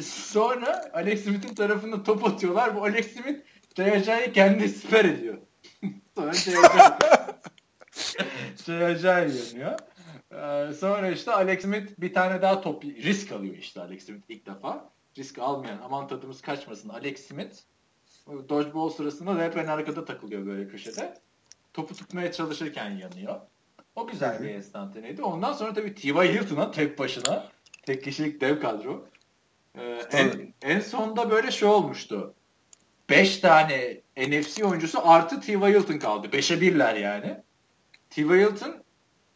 Sonra 0.00 0.90
Alex 0.92 1.24
Smith'in 1.24 1.54
tarafında 1.54 2.02
top 2.02 2.24
atıyorlar. 2.24 2.76
Bu 2.76 2.84
Alex 2.84 3.12
Smith 3.12 3.40
Jay 3.76 4.32
kendi 4.32 4.68
siper 4.68 5.04
ediyor. 5.04 5.38
Sonra 6.14 6.32
Jay 8.66 8.96
Jay 8.96 9.22
yanıyor. 9.54 9.78
Ee, 10.32 10.72
sonra 10.72 11.10
işte 11.10 11.32
Alex 11.32 11.62
Smith 11.62 11.92
bir 11.98 12.14
tane 12.14 12.42
daha 12.42 12.60
top 12.60 12.84
risk 12.84 13.32
alıyor 13.32 13.54
işte 13.54 13.80
Alex 13.80 14.06
Smith 14.06 14.24
ilk 14.28 14.46
defa. 14.46 14.90
Risk 15.18 15.38
almayan 15.38 15.78
aman 15.84 16.08
tadımız 16.08 16.40
kaçmasın 16.40 16.88
Alex 16.88 17.26
Smith 17.26 17.56
dodgeball 18.48 18.90
sırasında 18.90 19.36
da 19.36 19.44
hep 19.44 19.56
en 19.56 19.66
arkada 19.66 20.04
takılıyor 20.04 20.46
böyle 20.46 20.68
köşede. 20.68 21.20
Topu 21.72 21.94
tutmaya 21.94 22.32
çalışırken 22.32 22.90
yanıyor. 22.90 23.40
O 24.00 24.06
güzel 24.06 24.42
bir 24.42 24.48
enstantaneydi. 24.48 25.22
Ondan 25.22 25.52
sonra 25.52 25.74
tabii 25.74 25.94
T.Y. 25.94 26.34
Hilton'a 26.34 26.70
tek 26.70 26.98
başına 26.98 27.48
tek 27.86 28.04
kişilik 28.04 28.40
dev 28.40 28.60
kadro. 28.60 29.04
Ee, 29.78 30.00
en, 30.12 30.54
en 30.62 30.80
sonda 30.80 31.30
böyle 31.30 31.50
şey 31.50 31.68
olmuştu. 31.68 32.34
5 33.10 33.38
tane 33.38 34.00
NFC 34.16 34.64
oyuncusu 34.64 35.08
artı 35.08 35.40
T.Y. 35.40 35.58
Hilton 35.58 35.98
kaldı. 35.98 36.26
5'e 36.26 36.60
birler 36.60 36.94
yani. 36.94 37.36
T.Y. 38.10 38.28
Hilton 38.28 38.82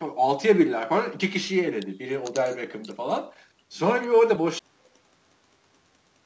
6'ya 0.01 0.59
birler 0.59 0.89
falan. 0.89 1.13
iki 1.15 1.31
kişiyi 1.31 1.63
eledi. 1.63 1.99
Biri 1.99 2.19
Odell 2.19 2.57
Beckham'dı 2.57 2.95
falan. 2.95 3.33
Sonra 3.69 4.03
bir 4.03 4.09
orada 4.09 4.39
boş 4.39 4.61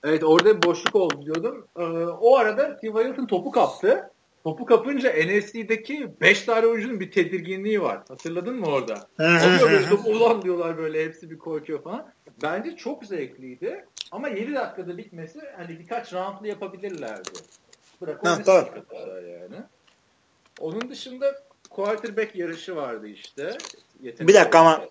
Evet 0.05 0.24
orada 0.24 0.56
bir 0.56 0.69
boşluk 0.69 0.94
oldu 0.94 1.23
diyordum. 1.24 1.66
Ee, 1.78 1.82
o 2.20 2.36
arada 2.36 2.77
Steve 2.77 3.05
Hilton 3.05 3.27
topu 3.27 3.51
kaptı. 3.51 4.10
Topu 4.49 4.65
kapınca 4.66 5.12
NFC'deki 5.12 6.09
5 6.20 6.43
tane 6.43 6.66
oyuncunun 6.66 7.01
bir 7.01 7.11
tedirginliği 7.11 7.83
var. 7.83 8.01
Hatırladın 8.09 8.57
mı 8.57 8.66
orada? 8.66 9.09
Oluyor 9.19 9.61
böyle 9.61 9.89
topu 9.89 10.11
ulan 10.11 10.43
diyorlar 10.43 10.79
böyle 10.79 11.05
hepsi 11.05 11.31
bir 11.31 11.39
korkuyor 11.39 11.83
falan. 11.83 12.12
Bence 12.43 12.77
çok 12.77 13.05
zevkliydi. 13.05 13.85
Ama 14.11 14.29
7 14.29 14.55
dakikada 14.55 14.99
bitmesi 14.99 15.41
hani 15.57 15.79
birkaç 15.79 16.12
roundlu 16.12 16.47
yapabilirlerdi. 16.47 17.31
Bırak 18.01 18.25
onu 18.25 18.31
yani. 19.29 19.57
Onun 20.61 20.91
dışında 20.91 21.35
quarterback 21.70 22.37
yarışı 22.37 22.77
vardı 22.77 23.09
işte. 23.09 23.59
Yetenek 24.03 24.29
bir 24.29 24.35
dakika 24.35 24.59
ama 24.59 24.85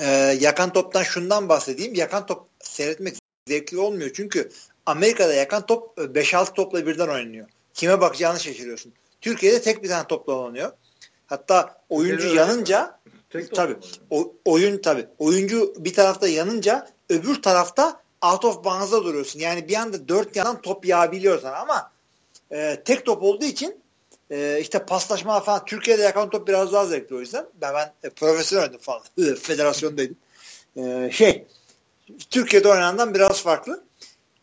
e, 0.00 0.06
yakan 0.40 0.72
toptan 0.72 1.02
şundan 1.02 1.48
bahsedeyim. 1.48 1.94
Yakan 1.94 2.26
top 2.26 2.46
seyretmek 2.60 3.14
zevkli 3.48 3.78
olmuyor. 3.78 4.10
Çünkü 4.14 4.50
Amerika'da 4.86 5.34
yakan 5.34 5.66
top 5.66 5.98
5-6 5.98 6.54
topla 6.54 6.86
birden 6.86 7.08
oynanıyor. 7.08 7.48
Kime 7.78 8.00
bakacağını 8.00 8.40
şaşırıyorsun. 8.40 8.92
Türkiye'de 9.20 9.62
tek 9.62 9.82
bir 9.82 9.88
tane 9.88 10.06
topla 10.06 10.32
oynanıyor. 10.32 10.72
Hatta 11.26 11.82
oyuncu 11.88 12.34
yanınca 12.34 13.00
tabi 13.54 13.76
o, 14.10 14.32
oyun 14.44 14.78
tabi 14.78 15.06
oyuncu 15.18 15.74
bir 15.78 15.94
tarafta 15.94 16.28
yanınca 16.28 16.88
öbür 17.08 17.42
tarafta 17.42 18.02
out 18.22 18.44
of 18.44 18.64
bounds'da 18.64 19.04
duruyorsun. 19.04 19.40
Yani 19.40 19.68
bir 19.68 19.74
anda 19.74 20.08
dört 20.08 20.36
yandan 20.36 20.62
top 20.62 20.86
yağabiliyor 20.86 21.40
sana 21.40 21.56
ama 21.56 21.92
e, 22.50 22.82
tek 22.84 23.06
top 23.06 23.22
olduğu 23.22 23.44
için 23.44 23.80
e, 24.30 24.58
işte 24.60 24.86
paslaşma 24.86 25.40
falan 25.40 25.64
Türkiye'de 25.64 26.02
yakan 26.02 26.30
top 26.30 26.48
biraz 26.48 26.72
daha 26.72 26.86
zevkli 26.86 27.16
o 27.16 27.20
yüzden. 27.20 27.46
Ben, 27.60 27.74
ben 27.74 27.92
e, 28.02 28.10
profesyoneldim 28.10 28.80
falan. 28.80 29.02
Federasyondaydım. 29.42 30.16
E, 30.76 31.10
şey 31.12 31.46
Türkiye'de 32.30 32.68
oynanandan 32.68 33.14
biraz 33.14 33.42
farklı. 33.42 33.87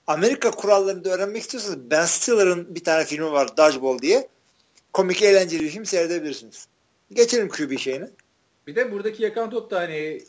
Amerika 0.07 0.51
kurallarını 0.51 1.03
da 1.05 1.09
öğrenmek 1.09 1.41
istiyorsanız 1.41 1.91
Ben 1.91 2.05
Stiller'ın 2.05 2.75
bir 2.75 2.83
tane 2.83 3.05
filmi 3.05 3.31
var 3.31 3.57
Dodgeball 3.57 3.99
diye. 3.99 4.27
Komik 4.93 5.21
eğlenceli 5.21 5.63
bir 5.63 5.69
film 5.69 5.85
seyredebilirsiniz. 5.85 6.67
Geçelim 7.13 7.49
QB 7.49 7.77
şeyini. 7.77 8.09
Bir 8.67 8.75
de 8.75 8.91
buradaki 8.91 9.23
yakan 9.23 9.49
top 9.49 9.71
da 9.71 9.79
hani 9.79 10.21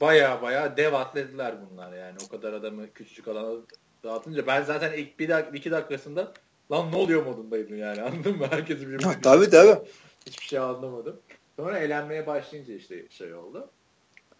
baya 0.00 0.42
baya 0.42 0.76
dev 0.76 0.92
atletler 0.92 1.54
bunlar 1.70 1.92
yani. 1.92 2.16
O 2.26 2.28
kadar 2.28 2.52
adamı 2.52 2.92
küçücük 2.92 3.28
alana 3.28 3.60
dağıtınca 4.04 4.46
ben 4.46 4.62
zaten 4.62 4.92
ilk 4.92 5.18
bir 5.18 5.28
dak 5.28 5.56
iki 5.56 5.70
dakikasında 5.70 6.32
lan 6.70 6.92
ne 6.92 6.96
oluyor 6.96 7.26
modundaydım 7.26 7.78
yani 7.78 8.02
anladın 8.02 8.38
mı? 8.38 8.46
Herkesi 8.50 8.90
bir 8.90 8.98
Tabii 9.22 9.50
tabii. 9.50 9.78
Hiçbir 10.26 10.46
şey 10.46 10.58
anlamadım. 10.58 11.20
Sonra 11.56 11.78
eğlenmeye 11.78 12.26
başlayınca 12.26 12.74
işte 12.74 13.08
şey 13.10 13.34
oldu. 13.34 13.70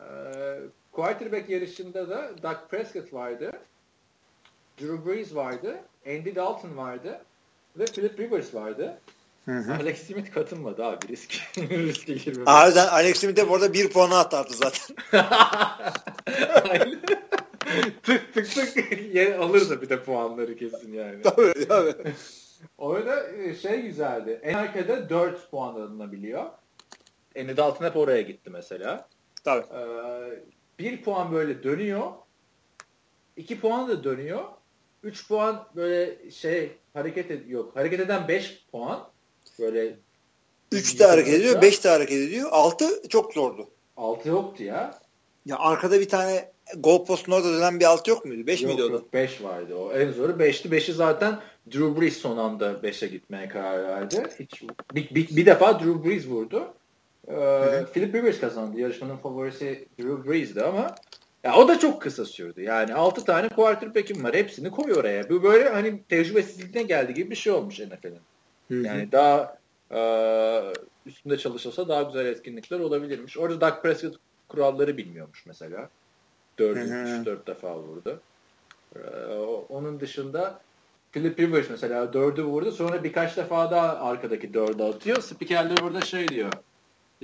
Ee, 0.01 0.05
quarterback 0.93 1.51
yarışında 1.51 2.09
da 2.09 2.31
Doug 2.43 2.57
Prescott 2.71 3.13
vardı. 3.13 3.53
Drew 4.81 5.07
Brees 5.11 5.35
vardı. 5.35 5.81
Andy 6.07 6.35
Dalton 6.35 6.77
vardı. 6.77 7.21
Ve 7.77 7.85
Philip 7.85 8.19
Rivers 8.21 8.55
vardı. 8.55 9.01
Hı 9.45 9.53
hı. 9.59 9.75
Alex 9.75 10.07
Smith 10.07 10.31
katılmadı 10.35 10.85
abi 10.85 11.09
risk. 11.09 11.31
Riske 11.59 12.15
girmedi. 12.25 12.51
Harbiden 12.51 12.87
Alex 12.87 13.19
Smith'e 13.21 13.49
bu 13.49 13.55
arada 13.55 13.73
bir 13.73 13.91
puanı 13.91 14.19
atardı 14.19 14.53
zaten. 14.55 14.97
tık 18.03 18.35
tık 18.35 18.55
tık 18.55 19.15
yer 19.15 19.39
alırdı 19.39 19.83
bir 19.83 19.89
de 19.89 20.03
puanları 20.03 20.57
kesin 20.57 20.93
yani. 20.93 21.23
Tabii 21.23 21.69
tabii. 21.69 21.95
Orada 22.79 23.33
e, 23.33 23.55
şey 23.55 23.83
güzeldi. 23.83 24.41
En 24.43 24.55
arkada 24.55 25.09
4 25.11 25.51
puan 25.51 25.75
alınabiliyor. 25.75 26.45
Andy 27.39 27.57
Dalton 27.57 27.85
hep 27.87 27.97
oraya 27.97 28.23
gitti 28.23 28.51
mesela. 28.51 29.09
Tabii. 29.45 29.65
Ee, 29.75 30.43
bir 30.79 31.03
puan 31.03 31.33
böyle 31.33 31.63
dönüyor. 31.63 32.11
iki 33.37 33.61
puan 33.61 33.89
da 33.89 34.05
dönüyor. 34.05 34.45
Üç 35.05 35.29
puan 35.29 35.67
böyle 35.77 36.31
şey 36.31 36.73
hareket 36.95 37.31
ed- 37.31 37.49
yok. 37.49 37.77
Hareket 37.77 38.01
eden 38.01 38.29
beş 38.29 38.65
puan. 38.73 39.09
Böyle 39.59 39.97
3 40.73 41.01
de 41.01 41.07
hareket 41.07 41.35
ediyor, 41.35 41.63
5 41.63 41.85
de 41.85 41.89
hareket 41.89 42.19
ediyor. 42.19 42.49
6 42.53 43.09
çok 43.09 43.33
zordu. 43.33 43.69
6 43.97 44.29
yoktu 44.29 44.63
ya. 44.63 44.99
Ya 45.47 45.59
arkada 45.59 46.01
bir 46.01 46.09
tane 46.09 46.53
gol 46.77 47.05
postun 47.05 47.33
orada 47.33 47.53
dönen 47.53 47.81
bir 47.81 47.85
6 47.85 48.11
yok 48.11 48.25
muydu? 48.25 48.47
5 48.47 48.63
miydi 48.63 48.83
o 48.83 48.93
da? 48.93 49.03
5 49.13 49.43
vardı 49.43 49.75
o. 49.77 49.93
En 49.93 50.13
zoru 50.13 50.33
5'ti. 50.33 50.69
5'i 50.69 50.93
zaten 50.93 51.41
Drew 51.73 52.01
Brees 52.01 52.17
son 52.17 52.37
anda 52.37 52.73
5'e 52.73 53.09
gitmeye 53.09 53.49
karar 53.49 53.83
verdi. 53.83 54.23
Hiç, 54.41 54.63
bir, 54.95 55.15
bir, 55.15 55.37
bir 55.37 55.47
defa 55.47 55.81
Drew 55.81 56.05
Brees 56.05 56.27
vurdu. 56.27 56.75
Ee, 57.29 57.85
Philip 57.93 58.15
Rivers 58.15 58.41
kazandı. 58.41 58.81
Yarışmanın 58.81 59.17
favorisi 59.17 59.89
Drew 59.99 60.31
Brees'di 60.31 60.63
ama 60.63 60.95
ya 61.45 61.57
o 61.57 61.69
da 61.69 61.79
çok 61.79 62.03
kısa 62.03 62.25
sürdü. 62.25 62.63
Yani 62.63 62.95
6 62.95 63.25
tane 63.25 63.49
quarterback'im 63.49 64.25
var. 64.25 64.35
Hepsini 64.35 64.71
koy 64.71 64.93
oraya. 64.93 65.31
Bu 65.31 65.43
böyle 65.43 65.69
hani 65.69 66.03
tecrübesizliğine 66.09 66.83
geldi 66.83 67.15
gibi 67.15 67.31
bir 67.31 67.37
şey 67.37 67.53
olmuş 67.53 67.81
NFL'in. 67.81 68.21
Yani 68.85 69.13
daha 69.13 69.59
e, 69.91 70.01
üstünde 71.07 71.39
çalışılsa 71.39 71.89
daha 71.89 72.03
güzel 72.03 72.27
etkinlikler 72.27 72.81
olabilirmiş. 72.81 73.39
Orada 73.39 73.61
Doug 73.61 73.83
Prescott 73.83 74.17
kuralları 74.49 74.97
bilmiyormuş 74.97 75.47
mesela. 75.47 75.89
Dördü, 76.59 77.25
dört 77.25 77.47
defa 77.47 77.79
vurdu. 77.79 78.21
Ee, 78.97 79.01
onun 79.69 80.01
dışında 80.01 80.61
Philip 81.13 81.41
Rivers 81.41 81.71
mesela 81.71 82.13
dördü 82.13 82.45
vurdu. 82.45 82.73
Sonra 82.73 83.05
birkaç 83.05 83.37
defa 83.37 83.71
daha 83.71 83.97
arkadaki 83.97 84.55
dördü 84.55 84.83
atıyor. 84.83 85.23
Spikerler 85.23 85.77
orada 85.83 86.01
şey 86.01 86.29
diyor. 86.29 86.53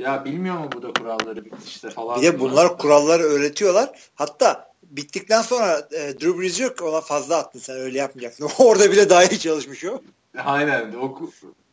Ya 0.01 0.25
bilmiyor 0.25 0.59
mu 0.59 0.69
bu 0.73 0.83
da 0.83 0.93
kuralları 0.93 1.45
işte 1.67 1.91
falan. 1.91 2.23
Bir 2.23 2.27
de 2.27 2.41
bunlar 2.41 2.55
diyorlar. 2.55 2.79
kuralları 2.79 3.23
öğretiyorlar. 3.23 3.91
Hatta 4.15 4.71
bittikten 4.83 5.43
sonra 5.43 5.89
e, 5.93 6.21
Drew 6.21 6.39
Brees 6.39 6.61
yok 6.61 6.83
ona 6.83 7.01
fazla 7.01 7.37
attın 7.37 7.59
sen 7.59 7.77
öyle 7.77 7.99
yapmayacaksın. 7.99 8.49
Orada 8.59 8.93
bile 8.93 9.11
daha 9.11 9.25
iyi 9.25 9.39
çalışmış 9.39 9.85
o. 9.85 10.03
Aynen. 10.45 10.93
O, 10.93 11.19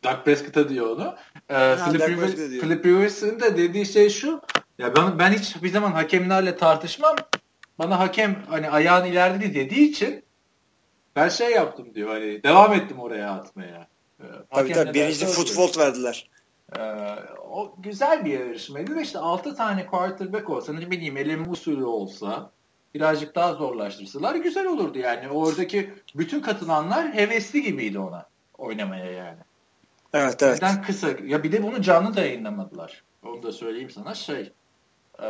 Doug 0.04 0.24
Prescott'a 0.24 0.68
diyor 0.68 0.86
onu. 0.86 1.14
Ee, 1.48 1.54
ha, 1.54 1.90
Philip, 1.90 2.08
Rivers, 2.08 2.34
Philip 2.34 2.86
Rivers'ın 2.86 3.40
da 3.40 3.56
dediği 3.56 3.86
şey 3.86 4.10
şu. 4.10 4.40
Ya 4.78 4.96
ben, 4.96 5.18
ben 5.18 5.32
hiç 5.32 5.62
bir 5.62 5.72
zaman 5.72 5.92
hakemlerle 5.92 6.56
tartışmam. 6.56 7.16
Bana 7.78 7.98
hakem 7.98 8.42
hani 8.48 8.70
ayağın 8.70 9.06
ileride 9.06 9.54
dediği 9.54 9.90
için 9.90 10.24
ben 11.16 11.28
şey 11.28 11.50
yaptım 11.50 11.94
diyor 11.94 12.08
hani 12.08 12.42
devam 12.42 12.72
ettim 12.72 12.98
oraya 13.00 13.30
atmaya. 13.30 13.88
Ee, 14.20 14.24
tabii 14.54 14.72
tabii 14.72 14.94
birinci 14.94 15.26
football 15.26 15.82
verdiler. 15.82 16.30
Ee, 16.76 16.80
o 17.50 17.74
güzel 17.78 18.24
bir 18.24 18.40
yarışmaydı 18.40 18.96
ve 18.96 19.02
işte 19.02 19.18
6 19.18 19.56
tane 19.56 19.86
quarterback 19.86 20.50
olsa 20.50 20.72
ne 20.72 20.90
bileyim 20.90 21.16
eleme 21.16 21.48
usulü 21.48 21.84
olsa 21.84 22.50
birazcık 22.94 23.34
daha 23.34 23.54
zorlaştırsalar 23.54 24.34
güzel 24.34 24.66
olurdu 24.66 24.98
yani. 24.98 25.28
Oradaki 25.28 25.94
bütün 26.14 26.40
katılanlar 26.40 27.14
hevesli 27.14 27.62
gibiydi 27.62 27.98
ona 27.98 28.26
oynamaya 28.58 29.12
yani. 29.12 29.38
Evet 30.14 30.42
evet. 30.42 30.62
Neden 30.62 30.82
kısa? 30.82 31.08
Ya 31.24 31.42
bir 31.42 31.52
de 31.52 31.62
bunu 31.62 31.82
canlı 31.82 32.16
da 32.16 32.20
yayınlamadılar. 32.20 33.04
Onu 33.24 33.42
da 33.42 33.52
söyleyeyim 33.52 33.90
sana. 33.90 34.14
Şey 34.14 34.52
e, 35.22 35.28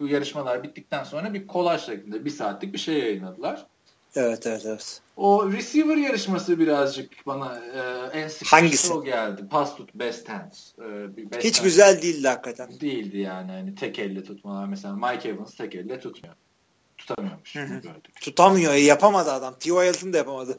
bu 0.00 0.08
yarışmalar 0.08 0.62
bittikten 0.62 1.04
sonra 1.04 1.34
bir 1.34 1.46
kolaj 1.46 1.86
şeklinde 1.86 2.24
bir 2.24 2.30
saatlik 2.30 2.72
bir 2.72 2.78
şey 2.78 2.98
yayınladılar. 2.98 3.66
Evet 4.16 4.46
evet 4.46 4.62
evet. 4.66 5.00
O 5.16 5.52
receiver 5.52 5.96
yarışması 5.96 6.58
birazcık 6.58 7.26
bana 7.26 7.60
e, 7.74 7.80
en 8.20 8.28
sık 8.28 8.52
Hangisi? 8.52 8.92
o 8.92 9.04
geldi. 9.04 9.48
Pass 9.50 9.76
tut 9.76 9.94
best 9.94 10.28
hands. 10.28 10.72
E, 10.78 11.16
best 11.30 11.44
Hiç 11.44 11.58
hands. 11.58 11.64
güzel 11.64 12.02
değildi 12.02 12.28
hakikaten. 12.28 12.80
Değildi 12.80 13.18
yani. 13.18 13.52
Hani 13.52 13.74
tek 13.74 13.98
elle 13.98 14.24
tutmalar. 14.24 14.66
Mesela 14.66 14.94
Mike 14.94 15.28
Evans 15.28 15.54
tek 15.54 15.74
elle 15.74 16.00
tutmuyor. 16.00 16.34
Tutamıyormuş. 16.98 17.56
Tutamıyor. 18.20 18.74
Yapamadı 18.74 19.32
adam. 19.32 19.54
T.O. 19.60 19.82
Hilton 19.82 20.12
da 20.12 20.16
yapamadı. 20.16 20.58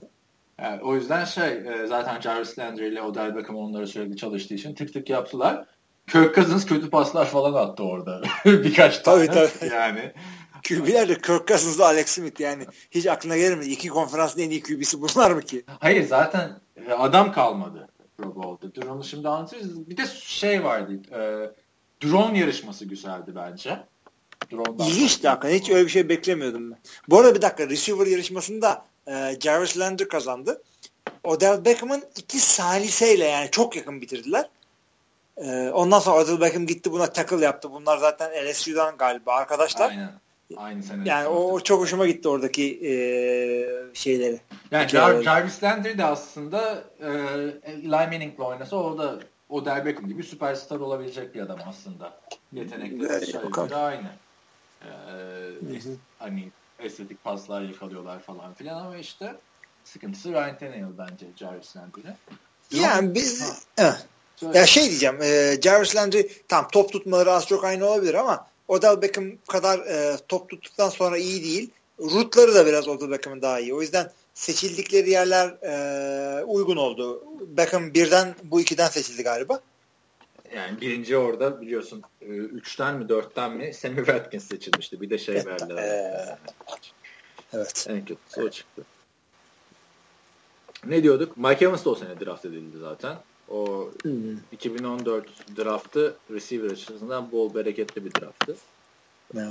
Yani 0.62 0.82
o 0.84 0.96
yüzden 0.96 1.26
şey 1.26 1.48
e, 1.48 1.88
zaten 1.88 2.22
Jarvis 2.22 2.60
Landry 2.60 2.88
ile 2.88 3.02
Odell 3.02 3.36
Beckham 3.36 3.56
onları 3.56 3.88
sürekli 3.88 4.18
çalıştığı 4.18 4.54
için 4.54 4.76
tık 4.76 4.94
tık 4.94 5.10
yaptılar. 5.10 5.66
Kirk 6.08 6.36
Cousins 6.36 6.66
kötü 6.66 6.90
paslar 6.90 7.26
falan 7.26 7.54
attı 7.54 7.84
orada. 7.84 8.22
Birkaç 8.46 9.00
tane. 9.00 9.28
Tabii 9.28 9.50
tabii. 9.60 9.74
Yani. 9.74 10.14
QB'ler 10.68 11.10
de 11.10 11.15
Kirk 11.15 11.48
Cousins'la 11.48 11.85
Alex 11.85 12.10
Smith 12.10 12.39
yani 12.39 12.65
hiç 12.91 13.06
aklına 13.06 13.38
gelir 13.38 13.57
mi? 13.57 13.65
İki 13.65 13.88
konferansın 13.88 14.39
en 14.39 14.49
iyi 14.49 14.64
QB'si 14.64 15.02
bunlar 15.02 15.31
mı 15.31 15.41
ki? 15.41 15.64
Hayır 15.80 16.07
zaten 16.07 16.60
e, 16.88 16.94
adam 16.94 17.31
kalmadı 17.31 17.88
Pro 18.18 18.35
Bowl'da. 18.35 18.76
Drone'u 18.76 19.03
şimdi 19.03 19.30
anlatırız. 19.30 19.89
Bir 19.89 19.98
de 19.98 20.06
şey 20.07 20.64
vardı. 20.64 20.94
E, 21.11 21.19
drone 22.07 22.39
yarışması 22.39 22.85
güzeldi 22.85 23.31
bence. 23.35 23.80
İlginçti 24.80 25.27
hakikaten. 25.27 25.56
Hiç 25.56 25.69
öyle 25.69 25.85
bir 25.85 25.91
şey 25.91 26.10
beklemiyordum 26.10 26.72
ben. 26.72 26.80
Bu 27.10 27.19
arada 27.19 27.35
bir 27.35 27.41
dakika 27.41 27.69
receiver 27.69 28.07
yarışmasında 28.07 28.85
e, 29.07 29.38
Jarvis 29.39 29.77
Landry 29.77 30.07
kazandı. 30.07 30.61
Odell 31.23 31.65
Beckham'ın 31.65 32.03
iki 32.18 32.39
saliseyle 32.39 33.26
yani 33.26 33.52
çok 33.52 33.76
yakın 33.76 34.02
bitirdiler. 34.02 34.49
E, 35.38 35.69
ondan 35.69 35.99
sonra 35.99 36.22
Odell 36.22 36.41
Beckham 36.41 36.68
gitti 36.68 36.91
buna 36.91 37.14
tackle 37.14 37.45
yaptı. 37.45 37.72
Bunlar 37.72 37.98
zaten 37.98 38.31
LSU'dan 38.45 38.98
galiba 38.98 39.34
arkadaşlar. 39.34 39.89
Aynen. 39.89 40.11
Aynı 40.56 40.84
sene. 40.84 41.10
Yani 41.10 41.28
o, 41.28 41.52
o 41.52 41.60
çok 41.60 41.82
hoşuma 41.82 42.07
gitti 42.07 42.30
oradaki 42.30 42.64
e, 42.64 42.91
şeyleri. 43.94 44.41
Yani 44.72 44.90
Jar, 44.90 45.22
Jarvis 45.22 45.64
Landry 45.64 45.98
de 45.98 46.06
aslında 46.06 46.84
e, 46.99 47.07
Eli 47.72 47.88
Manning'le 47.88 48.40
oynasa 48.40 48.76
o 48.76 48.98
da 48.98 49.19
Odell 49.49 49.86
Beckham 49.86 50.07
gibi 50.07 50.24
süperstar 50.24 50.80
olabilecek 50.80 51.36
bir 51.36 51.41
adam 51.41 51.60
aslında. 51.68 52.19
Yetenekleri 52.53 53.14
evet, 53.14 53.74
aynı. 53.74 54.10
Ee, 54.86 54.90
hani 56.19 56.52
estetik 56.80 57.24
paslar 57.24 57.61
yakalıyorlar 57.61 58.19
falan 58.19 58.53
filan 58.53 58.86
ama 58.86 58.98
işte 58.98 59.36
sıkıntısı 59.84 60.32
Ryan 60.32 60.57
Tannehill 60.57 60.98
bence 60.98 61.26
Jarvis 61.36 61.78
Landry'de. 61.78 62.15
Yani 62.72 63.15
biz 63.15 63.60
ya 64.53 64.65
şey 64.65 64.90
diyeceğim 64.90 65.22
e, 65.22 65.61
Jarvis 65.61 65.95
Landry 65.95 66.28
tam 66.48 66.68
top 66.68 66.91
tutmaları 66.91 67.32
az 67.32 67.48
çok 67.48 67.64
aynı 67.64 67.86
olabilir 67.86 68.14
ama 68.14 68.48
Odell 68.68 69.02
Beckham 69.02 69.31
kadar 69.48 69.80
e, 69.80 70.18
top 70.27 70.49
tuttuktan 70.49 70.89
sonra 70.89 71.18
iyi 71.18 71.44
değil. 71.44 71.69
Rutları 71.99 72.56
da 72.56 72.65
biraz 72.65 72.88
Odell 72.88 73.11
Beckham'ın 73.11 73.41
daha 73.41 73.60
iyi. 73.60 73.73
O 73.73 73.81
yüzden 73.81 74.11
seçildikleri 74.34 75.10
yerler 75.10 75.48
e, 75.48 76.44
uygun 76.44 76.77
oldu. 76.77 77.23
Beckham 77.48 77.94
birden 77.94 78.35
bu 78.44 78.61
ikiden 78.61 78.88
seçildi 78.88 79.23
galiba. 79.23 79.61
Yani 80.56 80.81
birinci 80.81 81.18
orada 81.18 81.61
biliyorsun 81.61 82.03
e, 82.22 82.26
üçten 82.26 82.95
mi 82.95 83.10
dörtten 83.10 83.52
mi 83.52 83.73
Sammy 83.73 83.95
Watkins 83.95 84.48
seçilmişti. 84.48 85.02
Bir 85.02 85.10
de 85.10 85.18
şey 85.18 85.35
verdiler. 85.35 86.38
Ee, 87.53 87.57
evet. 87.57 87.88
En 87.89 88.06
kötüsü 88.06 88.41
o 88.41 88.49
çıktı. 88.49 88.84
Ne 90.85 91.03
diyorduk? 91.03 91.38
Mike 91.38 91.65
Evans 91.65 91.85
da 91.85 91.89
o 91.89 91.95
sene 91.95 92.19
draft 92.19 92.45
edildi 92.45 92.77
zaten. 92.77 93.18
O 93.49 93.90
hmm. 94.02 94.38
2014 94.52 95.28
draftı 95.57 96.15
receiver 96.32 96.72
açısından 96.72 97.32
bol 97.32 97.56
bereketli 97.56 98.06
bir 98.06 98.11
drafttı. 98.11 98.56
Ne? 99.34 99.48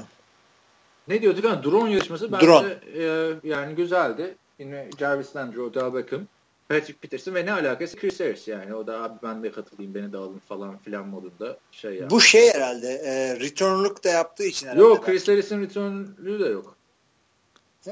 Ne 1.09 1.23
diyorduk? 1.23 1.45
Yani 1.45 1.65
drone 1.65 1.93
yarışması 1.93 2.33
bence 2.33 2.47
drone. 2.47 2.79
E, 2.95 3.35
yani 3.45 3.75
güzeldi. 3.75 4.35
Yine 4.59 4.91
Jarvis 4.99 5.37
Landry, 5.37 5.61
Odell 5.61 5.95
Beckham. 5.95 6.27
Patrick 6.69 6.99
Peterson 7.01 7.35
ve 7.35 7.47
ne 7.47 7.53
alakası 7.53 7.97
Chris 7.97 8.21
Harris 8.21 8.49
yani. 8.49 8.75
O 8.75 8.87
da 8.87 9.03
abi 9.03 9.15
ben 9.23 9.43
de 9.43 9.53
katılayım 9.53 9.95
beni 9.95 10.13
de 10.13 10.17
alın 10.17 10.41
falan 10.49 10.79
filan 10.79 11.07
modunda 11.07 11.59
şey 11.71 11.95
ya. 11.95 12.11
Bu 12.11 12.21
şey 12.21 12.55
herhalde 12.55 12.89
e, 12.89 13.41
returnluk 13.41 14.05
da 14.05 14.09
yaptığı 14.09 14.45
için 14.45 14.67
herhalde. 14.67 14.83
Yok 14.83 15.05
Chris 15.05 15.29
Harris'in 15.29 15.63
returnlüğü 15.63 16.41
de 16.41 16.47
yok. 16.49 16.77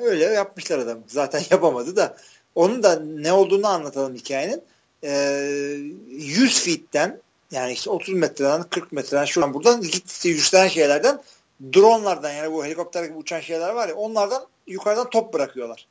Öyle 0.02 0.24
yapmışlar 0.24 0.78
adam. 0.78 0.98
Zaten 1.06 1.42
yapamadı 1.50 1.96
da. 1.96 2.16
Onun 2.54 2.82
da 2.82 3.00
ne 3.00 3.32
olduğunu 3.32 3.66
anlatalım 3.66 4.14
hikayenin. 4.14 4.62
E, 5.04 5.10
100 6.08 6.64
feet'ten 6.64 7.20
yani 7.50 7.72
işte 7.72 7.90
30 7.90 8.14
metreden 8.14 8.62
40 8.62 8.92
metreden 8.92 9.24
şuradan 9.24 9.54
buradan 9.54 9.80
gittikçe 9.80 10.28
yükselen 10.28 10.68
şeylerden 10.68 11.22
dronlardan 11.72 12.32
yani 12.32 12.52
bu 12.52 12.64
helikopter 12.64 13.04
gibi 13.04 13.16
uçan 13.16 13.40
şeyler 13.40 13.70
var 13.70 13.88
ya 13.88 13.94
onlardan 13.94 14.46
yukarıdan 14.66 15.10
top 15.10 15.34
bırakıyorlar. 15.34 15.86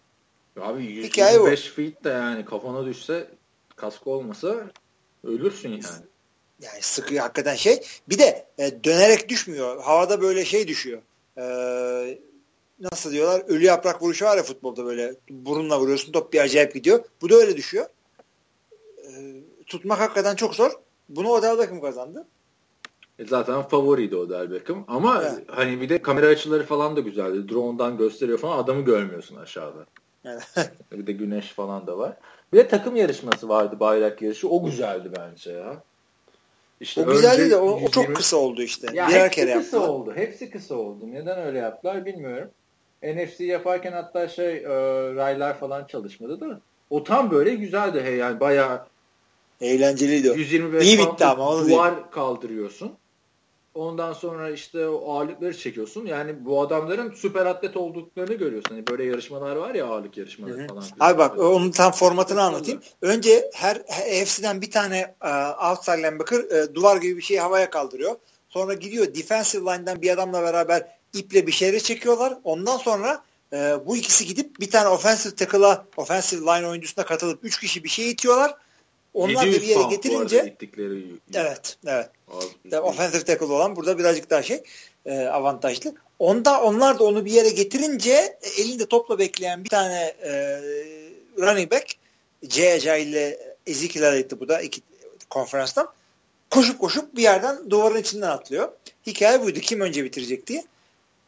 Abi 0.61 0.85
125 0.85 1.11
Hikaye 1.11 1.55
feet 1.55 2.03
de 2.03 2.09
yani 2.09 2.45
kafana 2.45 2.85
düşse 2.85 3.27
kask 3.75 4.07
olmasa 4.07 4.71
ölürsün 5.23 5.69
yani. 5.69 6.05
Yani 6.61 6.81
sıkı 6.81 7.19
hakikaten 7.19 7.55
şey. 7.55 7.81
Bir 8.09 8.19
de 8.19 8.45
e, 8.57 8.83
dönerek 8.83 9.29
düşmüyor. 9.29 9.83
Havada 9.83 10.21
böyle 10.21 10.45
şey 10.45 10.67
düşüyor. 10.67 11.01
E, 11.37 11.43
nasıl 12.79 13.11
diyorlar? 13.11 13.43
Ölü 13.47 13.63
yaprak 13.63 14.01
vuruşu 14.01 14.25
var 14.25 14.37
ya 14.37 14.43
futbolda 14.43 14.85
böyle 14.85 15.15
burunla 15.29 15.79
vuruyorsun 15.79 16.11
top 16.11 16.33
bir 16.33 16.39
acayip 16.39 16.73
gidiyor. 16.73 17.05
Bu 17.21 17.29
da 17.29 17.35
öyle 17.35 17.57
düşüyor. 17.57 17.85
Tutmak 19.73 19.99
hakikaten 19.99 20.35
çok 20.35 20.55
zor. 20.55 20.71
Bunu 21.09 21.29
Odell 21.29 21.57
Beckham 21.59 21.81
kazandı. 21.81 22.25
E 23.19 23.25
zaten 23.25 23.61
favoriydi 23.61 24.15
Odell 24.15 24.51
Beckham. 24.51 24.85
Ama 24.87 25.21
Evet. 25.21 25.43
hani 25.47 25.81
bir 25.81 25.89
de 25.89 26.01
kamera 26.01 26.27
açıları 26.27 26.65
falan 26.65 26.95
da 26.95 26.99
güzeldi. 26.99 27.49
Drone'dan 27.49 27.97
gösteriyor 27.97 28.37
falan 28.37 28.57
adamı 28.57 28.81
görmüyorsun 28.81 29.35
aşağıda. 29.35 29.85
Evet. 30.25 30.43
bir 30.91 31.07
de 31.07 31.11
güneş 31.11 31.53
falan 31.53 31.87
da 31.87 31.97
var. 31.97 32.13
Bir 32.53 32.57
de 32.57 32.67
takım 32.67 32.95
yarışması 32.95 33.49
vardı 33.49 33.79
bayrak 33.79 34.21
yarışı. 34.21 34.49
O 34.49 34.65
güzeldi 34.65 35.11
bence 35.17 35.51
ya. 35.51 35.83
İşte 36.81 37.01
o 37.01 37.05
güzeldi 37.05 37.49
de 37.49 37.55
o, 37.55 37.69
o 37.69 37.79
120 37.79 37.91
çok 37.91 38.15
kısa 38.15 38.37
oldu 38.37 38.61
işte. 38.61 38.87
Ya 38.93 39.07
Birer 39.07 39.19
hepsi 39.25 39.35
kere 39.35 39.53
kısa 39.53 39.77
yaptılar. 39.77 39.87
oldu. 39.87 40.13
Hepsi 40.15 40.49
kısa 40.49 40.75
oldu. 40.75 41.05
Neden 41.11 41.39
öyle 41.39 41.57
yaptılar 41.59 42.05
bilmiyorum. 42.05 42.49
NFC 43.03 43.43
yaparken 43.43 43.91
hatta 43.91 44.27
şey 44.27 44.57
e, 44.57 44.69
raylar 45.15 45.59
falan 45.59 45.85
çalışmadı 45.85 46.39
da 46.39 46.59
o 46.89 47.03
tam 47.03 47.31
böyle 47.31 47.55
güzeldi. 47.55 48.01
He, 48.03 48.11
yani 48.11 48.39
bayağı 48.39 48.85
Eğlenceliydi 49.61 50.31
o. 50.31 50.33
125 50.33 50.85
İyi 50.85 50.99
bitti 50.99 51.25
ama, 51.25 51.49
onu 51.49 51.69
duvar 51.69 52.11
kaldırıyorsun. 52.11 52.91
Ondan 53.73 54.13
sonra 54.13 54.49
işte 54.49 54.87
o 54.87 55.13
ağırlıkları 55.13 55.57
çekiyorsun. 55.57 56.05
Yani 56.05 56.45
bu 56.45 56.61
adamların 56.61 57.13
süper 57.13 57.45
atlet 57.45 57.77
olduklarını 57.77 58.33
görüyorsun. 58.33 58.75
Hani 58.75 58.87
böyle 58.87 59.03
yarışmalar 59.03 59.55
var 59.55 59.75
ya 59.75 59.85
ağırlık 59.85 60.17
yarışmaları 60.17 60.57
Hı 60.57 60.63
hı. 60.63 60.67
falan. 60.67 60.83
Abi 60.99 61.17
bak 61.17 61.39
onun 61.39 61.71
tam 61.71 61.91
formatını 61.91 62.41
anlatayım. 62.41 62.81
Önce 63.01 63.51
her, 63.53 63.81
her 63.87 64.21
AFC'den 64.21 64.61
bir 64.61 64.71
tane 64.71 65.15
e, 65.23 65.29
outside 65.69 65.97
linebacker 65.97 66.39
e, 66.39 66.75
duvar 66.75 66.97
gibi 66.97 67.17
bir 67.17 67.21
şeyi 67.21 67.39
havaya 67.39 67.69
kaldırıyor. 67.69 68.15
Sonra 68.49 68.73
gidiyor 68.73 69.15
defensive 69.15 69.61
line'dan 69.61 70.01
bir 70.01 70.09
adamla 70.09 70.41
beraber 70.41 70.87
iple 71.13 71.47
bir 71.47 71.51
şeyleri 71.51 71.83
çekiyorlar. 71.83 72.37
Ondan 72.43 72.77
sonra 72.77 73.23
e, 73.53 73.75
bu 73.85 73.97
ikisi 73.97 74.25
gidip 74.25 74.59
bir 74.59 74.69
tane 74.71 74.87
offensive 74.87 75.35
tackle'a 75.35 75.85
offensive 75.97 76.41
line 76.41 76.67
oyuncusuna 76.67 77.05
katılıp 77.05 77.43
üç 77.43 77.59
kişi 77.59 77.83
bir 77.83 77.89
şey 77.89 78.11
itiyorlar. 78.11 78.55
Onlar 79.13 79.43
da 79.43 79.47
700 79.47 79.61
bir 79.61 79.67
yere 79.67 79.89
getirince 79.89 80.55
evet 81.33 81.77
evet 81.87 82.09
şey. 82.69 82.79
offensive 82.79 83.23
tackle 83.23 83.45
olan 83.45 83.75
burada 83.75 83.99
birazcık 83.99 84.29
daha 84.29 84.43
şey 84.43 84.63
e, 85.05 85.19
avantajlı. 85.19 85.93
Onda 86.19 86.61
onlar 86.61 86.99
da 86.99 87.03
onu 87.03 87.25
bir 87.25 87.31
yere 87.31 87.49
getirince 87.49 88.11
e, 88.41 88.61
elinde 88.61 88.85
topla 88.85 89.19
bekleyen 89.19 89.63
bir 89.63 89.69
tane 89.69 90.15
e, 90.23 90.61
running 91.37 91.71
back 91.71 91.93
C.J. 92.47 93.01
ile 93.01 93.55
Ezekiel 93.67 94.03
Elliott'ı 94.03 94.39
bu 94.39 94.47
da 94.47 94.61
iki 94.61 94.81
konferanstan 95.29 95.87
koşup 96.49 96.79
koşup 96.79 97.15
bir 97.15 97.21
yerden 97.21 97.69
duvarın 97.69 97.97
içinden 97.97 98.29
atlıyor. 98.29 98.71
Hikaye 99.07 99.41
buydu. 99.41 99.59
Kim 99.59 99.81
önce 99.81 100.03
bitirecek 100.03 100.47
diye. 100.47 100.65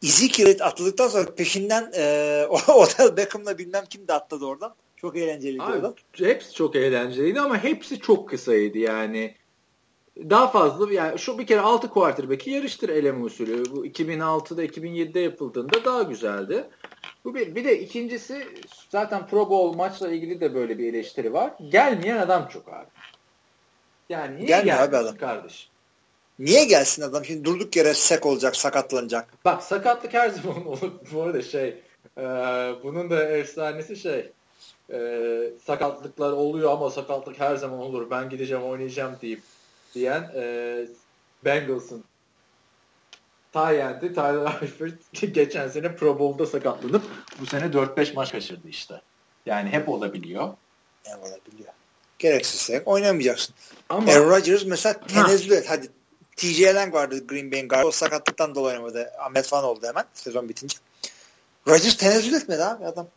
Ezekiel 0.02 0.56
atladıktan 0.60 1.08
sonra 1.08 1.34
peşinden 1.34 1.92
e, 1.94 2.46
Odell 2.68 3.16
Beckham'la 3.16 3.58
bilmem 3.58 3.84
kim 3.90 4.08
de 4.08 4.12
atladı 4.12 4.44
oradan. 4.44 4.74
Çok 4.96 5.16
eğlenceliydi 5.16 5.62
Abi, 5.62 5.86
hepsi 6.12 6.52
çok 6.54 6.76
eğlenceliydi 6.76 7.40
ama 7.40 7.64
hepsi 7.64 8.00
çok 8.00 8.28
kısaydı 8.28 8.78
yani. 8.78 9.34
Daha 10.18 10.50
fazla 10.50 10.92
yani 10.92 11.18
şu 11.18 11.38
bir 11.38 11.46
kere 11.46 11.60
6 11.60 11.88
quarterback'i 11.88 12.50
yarıştır 12.50 12.88
eleme 12.88 13.24
usulü. 13.24 13.64
Bu 13.70 13.86
2006'da 13.86 14.64
2007'de 14.64 15.20
yapıldığında 15.20 15.84
daha 15.84 16.02
güzeldi. 16.02 16.64
Bu 17.24 17.34
bir, 17.34 17.54
bir 17.54 17.64
de 17.64 17.80
ikincisi 17.80 18.46
zaten 18.90 19.26
Pro 19.26 19.50
Bowl 19.50 19.76
maçla 19.76 20.10
ilgili 20.10 20.40
de 20.40 20.54
böyle 20.54 20.78
bir 20.78 20.94
eleştiri 20.94 21.32
var. 21.32 21.52
Gelmeyen 21.68 22.16
adam 22.16 22.48
çok 22.48 22.68
abi. 22.68 22.86
Yani 24.08 24.36
niye 24.36 24.46
Gelmiyor 24.46 24.78
abi 24.78 24.96
adam. 24.96 25.16
kardeş? 25.16 25.68
Niye 26.38 26.64
gelsin 26.64 27.02
adam? 27.02 27.24
Şimdi 27.24 27.44
durduk 27.44 27.76
yere 27.76 27.94
sek 27.94 28.26
olacak, 28.26 28.56
sakatlanacak. 28.56 29.28
Bak 29.44 29.62
sakatlık 29.62 30.14
her 30.14 30.28
zaman 30.30 30.66
olur. 30.66 30.92
Bu 31.12 31.22
arada 31.22 31.42
şey 31.42 31.68
e, 32.18 32.22
bunun 32.82 33.10
da 33.10 33.28
efsanesi 33.28 33.96
şey 33.96 34.30
e, 34.92 34.98
sakatlıklar 35.64 36.32
oluyor 36.32 36.72
ama 36.72 36.90
sakatlık 36.90 37.40
her 37.40 37.56
zaman 37.56 37.78
olur. 37.78 38.10
Ben 38.10 38.30
gideceğim 38.30 38.64
oynayacağım 38.64 39.16
deyip 39.22 39.42
diyen 39.94 40.30
e, 40.34 40.86
Bengals'ın 41.44 42.04
Tyent'i 43.52 44.14
Tyler 44.14 44.58
Eifert 44.62 45.34
geçen 45.34 45.68
sene 45.68 45.96
Pro 45.96 46.18
Bowl'da 46.18 46.46
sakatlanıp 46.46 47.02
bu 47.40 47.46
sene 47.46 47.64
4-5 47.64 48.14
maç 48.14 48.32
kaçırdı 48.32 48.68
işte. 48.68 49.00
Yani 49.46 49.70
hep 49.70 49.88
olabiliyor. 49.88 50.54
Ne 51.06 51.16
olabiliyor? 51.16 51.72
Gereksiz 52.18 52.60
sek 52.60 52.88
oynamayacaksın. 52.88 53.54
Ama 53.88 54.12
Aaron 54.12 54.30
Rodgers 54.30 54.64
mesela 54.64 55.00
tenezzül 55.00 55.50
et. 55.50 55.64
Hadi 55.68 55.88
TJ 56.36 56.62
Lang 56.62 56.94
vardı 56.94 57.26
Green 57.26 57.52
Bay'in 57.52 57.68
guard. 57.68 57.84
O 57.84 57.90
sakatlıktan 57.90 58.54
dolayı 58.54 58.76
oynamadı. 58.76 59.10
Ahmet 59.18 59.46
falan 59.46 59.64
oldu 59.64 59.86
hemen 59.86 60.04
sezon 60.14 60.48
bitince. 60.48 60.78
Rodgers 61.68 61.96
tenezzül 61.96 62.34
etmedi 62.34 62.64
abi 62.64 62.86
adam. 62.86 63.08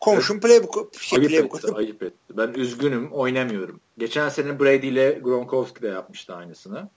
Komşum 0.00 0.40
playbook, 0.40 0.94
şey, 1.00 1.18
ayıp 1.18 1.30
playbook. 1.30 1.64
etti, 1.64 1.72
ayıp 1.76 2.02
etti. 2.02 2.36
Ben 2.36 2.48
üzgünüm, 2.48 3.12
oynamıyorum. 3.12 3.80
Geçen 3.98 4.28
sene 4.28 4.60
Brady 4.60 4.88
ile 4.88 5.12
Gronkowski 5.12 5.82
de 5.82 5.88
yapmıştı 5.88 6.34
aynısını. 6.34 6.88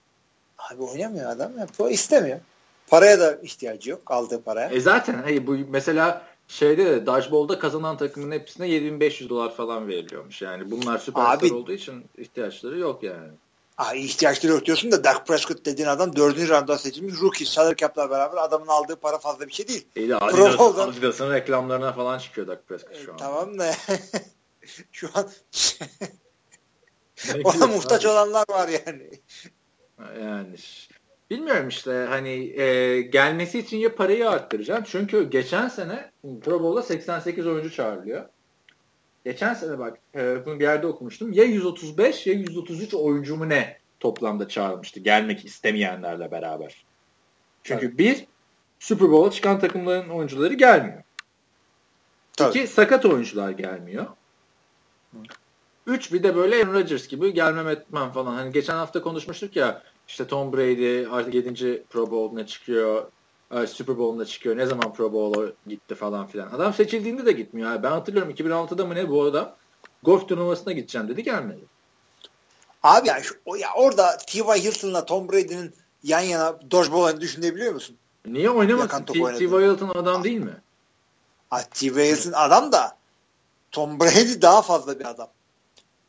Abi 0.57 0.83
oynamıyor 0.83 1.29
adam. 1.29 1.57
Ya. 1.57 1.67
O 1.79 1.89
istemiyor. 1.89 2.39
Paraya 2.87 3.19
da 3.19 3.39
ihtiyacı 3.43 3.89
yok. 3.89 4.01
Aldığı 4.05 4.43
paraya. 4.43 4.69
E 4.69 4.79
zaten 4.79 5.13
hayır, 5.13 5.47
bu 5.47 5.57
mesela 5.69 6.27
şeyde 6.47 6.85
de 6.85 7.05
Dodgeball'da 7.05 7.59
kazanan 7.59 7.97
takımın 7.97 8.31
hepsine 8.31 8.67
7500 8.67 9.29
dolar 9.29 9.55
falan 9.55 9.87
veriliyormuş. 9.87 10.41
Yani 10.41 10.71
bunlar 10.71 10.97
süperstar 10.97 11.47
Abi- 11.47 11.53
olduğu 11.53 11.71
için 11.71 12.05
ihtiyaçları 12.17 12.79
yok 12.79 13.03
yani. 13.03 13.29
Ay 13.77 14.05
ihtiyaçları 14.05 14.53
yok 14.53 14.65
diyorsun 14.65 14.91
da 14.91 15.03
Dak 15.03 15.27
Prescott 15.27 15.65
dediğin 15.65 15.87
adam 15.87 16.15
dördüncü 16.15 16.49
rounda 16.49 16.77
seçilmiş 16.77 17.21
rookie. 17.21 17.45
Salary 17.45 17.75
cap'la 17.75 18.09
beraber 18.09 18.37
adamın 18.37 18.67
aldığı 18.67 18.95
para 18.95 19.17
fazla 19.17 19.47
bir 19.47 19.53
şey 19.53 19.67
değil. 19.67 19.87
İyi 19.95 20.09
de 20.09 20.19
Pro 20.19 20.25
Adidas, 20.25 20.87
Adidas'ın 20.87 21.33
reklamlarına 21.33 21.93
falan 21.93 22.19
çıkıyor 22.19 22.47
Dak 22.47 22.67
Prescott 22.67 22.95
şu 23.05 23.11
an. 23.11 23.15
E, 23.15 23.19
tamam 23.19 23.59
da 23.59 23.71
şu 24.91 25.09
an 25.13 25.29
ona 27.43 27.67
muhtaç 27.67 28.05
olanlar 28.05 28.45
var 28.49 28.67
yani. 28.67 29.09
Yani 30.21 30.55
bilmiyorum 31.29 31.67
işte 31.67 32.05
hani 32.09 32.61
e, 32.61 33.01
gelmesi 33.01 33.59
için 33.59 33.77
ya 33.77 33.95
parayı 33.95 34.29
arttıracaksın. 34.29 34.85
Çünkü 34.91 35.29
geçen 35.29 35.67
sene 35.67 36.11
Pro 36.43 36.63
Bowl'da 36.63 36.81
88 36.81 37.47
oyuncu 37.47 37.71
çağrılıyor. 37.71 38.25
Geçen 39.25 39.53
sene 39.53 39.79
bak 39.79 39.99
e, 40.15 40.45
bunu 40.45 40.59
bir 40.59 40.63
yerde 40.63 40.87
okumuştum. 40.87 41.33
Ya 41.33 41.43
135 41.43 42.27
ya 42.27 42.33
133 42.33 42.93
oyuncu 42.93 43.35
mu 43.35 43.49
ne 43.49 43.77
toplamda 43.99 44.47
çağrılmıştı 44.47 44.99
gelmek 44.99 45.45
istemeyenlerle 45.45 46.31
beraber. 46.31 46.85
Çünkü 47.63 47.97
bir 47.97 48.25
Super 48.79 49.11
Bowl'a 49.11 49.31
çıkan 49.31 49.59
takımların 49.59 50.09
oyuncuları 50.09 50.53
gelmiyor. 50.53 51.03
Tabii. 52.37 52.59
İki 52.59 52.67
sakat 52.67 53.05
oyuncular 53.05 53.49
gelmiyor. 53.49 54.05
Üç 55.87 56.13
bir 56.13 56.23
de 56.23 56.35
böyle 56.35 56.55
Aaron 56.55 56.73
Rodgers 56.73 57.07
gibi 57.07 57.33
gelmem 57.33 57.67
etmem 57.67 58.11
falan. 58.11 58.33
Hani 58.33 58.51
geçen 58.51 58.75
hafta 58.75 59.01
konuşmuştuk 59.01 59.55
ya 59.55 59.83
işte 60.07 60.27
Tom 60.27 60.53
Brady 60.53 61.07
artık 61.11 61.33
7. 61.33 61.83
Pro 61.89 62.11
Bowl'una 62.11 62.45
çıkıyor. 62.45 63.11
E, 63.61 63.67
Super 63.67 63.97
Bowl'una 63.97 64.25
çıkıyor. 64.25 64.57
Ne 64.57 64.65
zaman 64.65 64.93
Pro 64.93 65.13
Bowl'a 65.13 65.51
gitti 65.67 65.95
falan 65.95 66.27
filan. 66.27 66.51
Adam 66.51 66.73
seçildiğinde 66.73 67.25
de 67.25 67.31
gitmiyor. 67.31 67.71
abi. 67.71 67.83
Ben 67.83 67.91
hatırlıyorum 67.91 68.31
2006'da 68.31 68.85
mı 68.85 68.95
ne 68.95 69.09
bu 69.09 69.23
adam 69.23 69.55
golf 70.03 70.27
turnuvasına 70.29 70.73
gideceğim 70.73 71.07
dedi 71.07 71.23
gelmedi. 71.23 71.59
Abi 72.83 73.07
ya, 73.07 73.23
şu, 73.23 73.35
ya 73.57 73.67
orada 73.75 74.17
T.Y. 74.17 74.43
Hilton'la 74.43 75.05
Tom 75.05 75.31
Brady'nin 75.31 75.73
yan 76.03 76.19
yana 76.19 76.71
dodgeball 76.71 77.01
oynadığını 77.01 77.21
düşünebiliyor 77.21 77.73
musun? 77.73 77.97
Niye 78.25 78.49
oynamasın? 78.49 78.81
Yakan 78.87 79.05
top 79.05 79.15
T. 79.15 79.23
oynadı. 79.23 79.39
T. 79.39 79.45
Hilton 79.45 79.89
adam 79.99 80.23
değil 80.23 80.39
mi? 80.39 80.61
T.Y. 81.71 82.11
Hilton 82.11 82.31
adam 82.31 82.71
da 82.71 82.97
Tom 83.71 83.99
Brady 83.99 84.41
daha 84.41 84.61
fazla 84.61 84.99
bir 84.99 85.05
adam. 85.05 85.29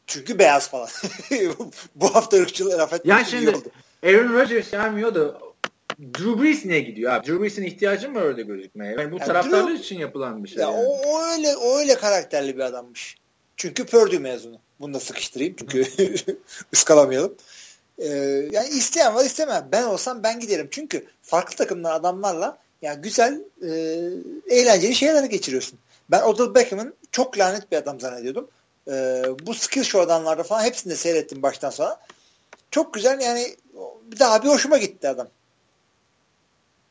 Çünkü 0.06 0.38
beyaz 0.38 0.70
falan. 0.70 0.88
Bu 1.94 2.14
hafta 2.14 2.36
ırkçılığı 2.36 2.78
laf 2.78 2.92
etmek 2.92 3.06
Ya 3.06 3.20
için 3.20 3.36
iyi 3.36 3.44
şimdi 3.44 3.56
oldu. 3.56 3.68
Aaron 4.04 4.32
Rodgers 4.32 4.70
gelmiyor 4.70 5.14
da 5.14 5.38
Drew 6.00 6.42
Brees 6.42 6.64
niye 6.64 6.80
gidiyor 6.80 7.12
abi? 7.12 7.26
Drew 7.26 7.42
Brees'in 7.42 7.62
ihtiyacı 7.62 8.10
mı 8.10 8.18
orada 8.18 8.40
gözükmeye? 8.40 8.94
Yani 8.98 9.12
bu 9.12 9.18
Ya 9.18 9.24
taraftarlar 9.24 9.70
Drew- 9.72 9.78
için 9.78 9.98
yapılan 9.98 10.44
bir 10.44 10.48
şey. 10.48 10.62
Ya 10.62 10.70
yani. 10.70 10.78
o, 10.86 10.96
o 11.06 11.22
öyle 11.22 11.56
o 11.56 11.78
öyle 11.78 11.94
karakterli 11.94 12.56
bir 12.56 12.60
adammış. 12.60 13.16
Çünkü 13.56 13.86
Purdue 13.86 14.18
mezunu. 14.18 14.58
Bunu 14.80 14.94
da 14.94 15.00
sıkıştırayım 15.00 15.56
çünkü 15.58 15.86
ıskalamayalım. 16.74 17.34
Ee, 17.98 18.08
yani 18.52 18.68
isteyen 18.68 19.14
var 19.14 19.24
istemem. 19.24 19.68
Ben 19.72 19.82
olsam 19.82 20.22
ben 20.22 20.40
giderim. 20.40 20.68
Çünkü 20.70 21.06
farklı 21.22 21.56
takımdan 21.56 21.90
adamlarla 21.90 22.58
yani 22.82 23.02
güzel 23.02 23.40
e, 23.62 23.70
eğlenceli 24.54 24.94
şeyler 24.94 25.24
geçiriyorsun. 25.24 25.78
Ben 26.10 26.22
Odell 26.22 26.54
Beckham'ın 26.54 26.94
çok 27.12 27.38
lanet 27.38 27.72
bir 27.72 27.76
adam 27.76 28.00
zannediyordum. 28.00 28.48
E, 28.88 29.22
bu 29.46 29.54
skill 29.54 29.82
show 29.82 30.00
adamlarda 30.02 30.42
falan 30.42 30.64
hepsini 30.64 30.90
de 30.90 30.96
seyrettim 30.96 31.42
baştan 31.42 31.70
sona. 31.70 32.00
Çok 32.70 32.94
güzel 32.94 33.20
yani 33.20 33.56
bir 34.12 34.18
daha 34.18 34.42
bir 34.42 34.48
hoşuma 34.48 34.78
gitti 34.78 35.08
adam. 35.08 35.28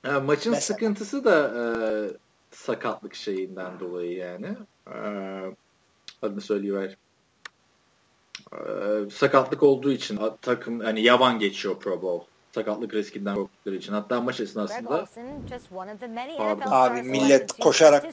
Ya, 0.04 0.20
maçın 0.20 0.52
Mesela. 0.52 0.76
sıkıntısı 0.78 1.26
da 1.26 1.54
e, 1.58 1.62
sakatlık 2.52 3.16
şeyinden 3.16 3.80
dolayı 3.80 4.18
yani. 4.18 4.48
E, 4.88 4.96
adını 6.22 6.42
söyleyiver. 6.42 6.98
E, 8.54 8.60
sakatlık 9.12 9.64
olduğu 9.64 9.92
için 9.92 10.20
takım 10.42 10.80
hani 10.80 11.02
yavan 11.02 11.40
geçiyor 11.40 11.80
Pro 11.80 12.02
Bowl. 12.02 12.26
Sakatlık 12.52 12.94
riskinden 12.94 13.36
korktukları 13.36 13.76
için. 13.76 13.94
Hatta 13.94 14.22
maç 14.22 14.40
esnasında 14.40 14.90
pardon. 16.62 16.72
Abi 16.72 17.02
millet 17.04 17.52
koşarak 17.52 18.04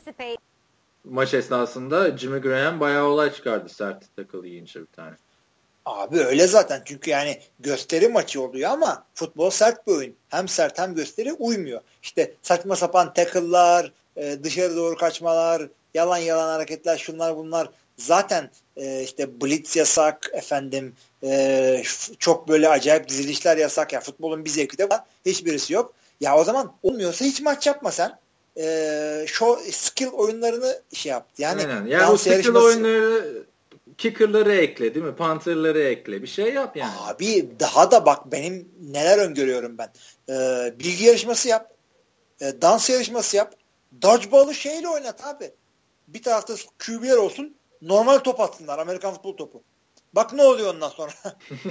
maç 1.04 1.34
esnasında 1.34 2.16
Jimmy 2.18 2.38
Graham 2.40 2.80
bayağı 2.80 3.04
olay 3.04 3.32
çıkardı 3.32 3.68
sert 3.68 4.16
takılı 4.16 4.46
yiyince 4.46 4.80
bir 4.80 4.86
tane. 4.86 5.16
Abi 5.90 6.20
öyle 6.20 6.46
zaten 6.46 6.82
çünkü 6.84 7.10
yani 7.10 7.40
gösteri 7.60 8.08
maçı 8.08 8.42
oluyor 8.42 8.70
ama 8.70 9.06
futbol 9.14 9.50
sert 9.50 9.86
bir 9.86 9.92
oyun. 9.92 10.14
Hem 10.28 10.48
sert 10.48 10.78
hem 10.78 10.94
gösteri 10.94 11.32
uymuyor. 11.32 11.80
İşte 12.02 12.34
saçma 12.42 12.76
sapan 12.76 13.14
tackle'lar, 13.14 13.92
e, 14.16 14.44
dışarı 14.44 14.76
doğru 14.76 14.96
kaçmalar, 14.96 15.68
yalan 15.94 16.18
yalan 16.18 16.48
hareketler 16.48 16.98
şunlar 16.98 17.36
bunlar 17.36 17.68
zaten 17.96 18.50
e, 18.76 19.02
işte 19.02 19.40
blitz 19.40 19.76
yasak 19.76 20.30
efendim 20.32 20.94
e, 21.24 21.82
çok 22.18 22.48
böyle 22.48 22.68
acayip 22.68 23.08
dizilişler 23.08 23.56
yasak 23.56 23.92
ya 23.92 24.00
futbolun 24.00 24.44
bir 24.44 24.50
zevki 24.50 24.78
de 24.78 24.88
var 24.88 25.00
hiçbirisi 25.26 25.72
yok. 25.72 25.92
Ya 26.20 26.36
o 26.38 26.44
zaman 26.44 26.72
olmuyorsa 26.82 27.24
hiç 27.24 27.40
maç 27.40 27.66
yapma 27.66 27.92
sen. 27.92 28.18
E, 28.56 29.24
show, 29.26 29.72
skill 29.72 30.08
oyunlarını 30.12 30.82
şey 30.92 31.10
yaptı. 31.10 31.42
Yani, 31.42 31.60
Aynen. 31.60 31.86
yani 31.86 32.12
o 32.12 32.16
skill 32.16 32.30
yarışması... 32.30 32.64
oyunları 32.64 33.44
kicker'ları 33.98 34.52
ekle 34.52 34.94
değil 34.94 35.06
mi? 35.06 35.16
Panther'ları 35.16 35.82
ekle. 35.82 36.22
Bir 36.22 36.26
şey 36.26 36.54
yap 36.54 36.76
yani. 36.76 36.92
Abi 37.00 37.50
daha 37.60 37.90
da 37.90 38.06
bak 38.06 38.32
benim 38.32 38.68
neler 38.80 39.18
öngörüyorum 39.18 39.78
ben. 39.78 39.92
Ee, 40.28 40.78
bilgi 40.78 41.04
yarışması 41.04 41.48
yap. 41.48 41.74
E, 42.40 42.62
dans 42.62 42.90
yarışması 42.90 43.36
yap. 43.36 43.54
Dodgeball'u 44.02 44.54
şeyle 44.54 44.88
oynat 44.88 45.26
abi. 45.26 45.50
Bir 46.08 46.22
tarafta 46.22 46.54
QB'ler 46.86 47.16
olsun. 47.16 47.56
Normal 47.82 48.18
top 48.18 48.40
atsınlar. 48.40 48.78
Amerikan 48.78 49.14
futbol 49.14 49.36
topu. 49.36 49.62
Bak 50.14 50.32
ne 50.32 50.42
oluyor 50.42 50.74
ondan 50.74 50.88
sonra. 50.88 51.10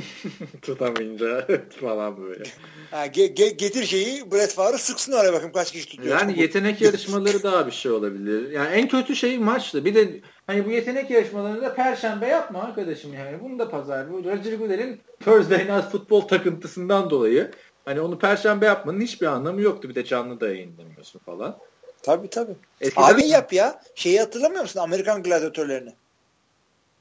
Tutamayınca 0.62 1.48
falan 1.82 2.18
böyle. 2.18 2.44
Ha, 2.92 3.06
ge, 3.06 3.28
ge, 3.28 3.50
getir 3.50 3.84
şeyi 3.86 4.32
Brett 4.32 4.54
Favre 4.54 4.78
sıksın 4.78 5.12
oraya 5.12 5.34
bakın 5.34 5.52
kaç 5.52 5.72
kişi 5.72 5.90
tutuyor. 5.90 6.20
Yani 6.20 6.42
yetenek 6.42 6.82
yarışmaları 6.82 7.44
daha 7.44 7.68
bir 7.68 7.72
şey 7.72 7.92
olabilir. 7.92 8.52
Yani 8.52 8.70
en 8.70 8.88
kötü 8.88 9.16
şey 9.16 9.38
maçtı. 9.38 9.86
Bir 9.86 9.96
de 9.96 10.22
hani 10.48 10.66
bu 10.66 10.72
yetenek 10.72 11.10
yarışmalarını 11.10 11.62
da 11.62 11.76
perşembe 11.76 12.28
yapma 12.28 12.62
arkadaşım 12.62 13.14
yani. 13.14 13.40
Bunu 13.44 13.60
da 13.60 13.70
pazar. 13.70 14.14
Bu 14.14 14.18
Roger 14.18 14.54
Goodell'in 14.54 15.02
Thursday 15.20 15.60
Night 15.60 15.92
Football 15.92 16.22
takıntısından 16.22 17.10
dolayı 17.10 17.52
hani 17.86 18.02
onu 18.02 18.20
perşembe 18.20 18.66
yapmanın 18.66 19.02
hiçbir 19.02 19.28
anlamı 19.28 19.62
yoktu. 19.62 19.90
Bir 19.90 19.96
de 19.96 20.06
canlı 20.06 20.40
da 20.40 20.48
yayınlamıyorsun 20.48 21.20
falan. 21.20 21.58
Tabii 22.04 22.30
tabii. 22.30 22.56
Eskiden... 22.82 23.14
Abi 23.14 23.28
yap 23.28 23.54
ya. 23.54 23.82
Şeyi 23.96 24.20
hatırlamıyor 24.20 24.62
musun? 24.62 24.80
Amerikan 24.80 25.24
gladyatörlerini. 25.24 25.94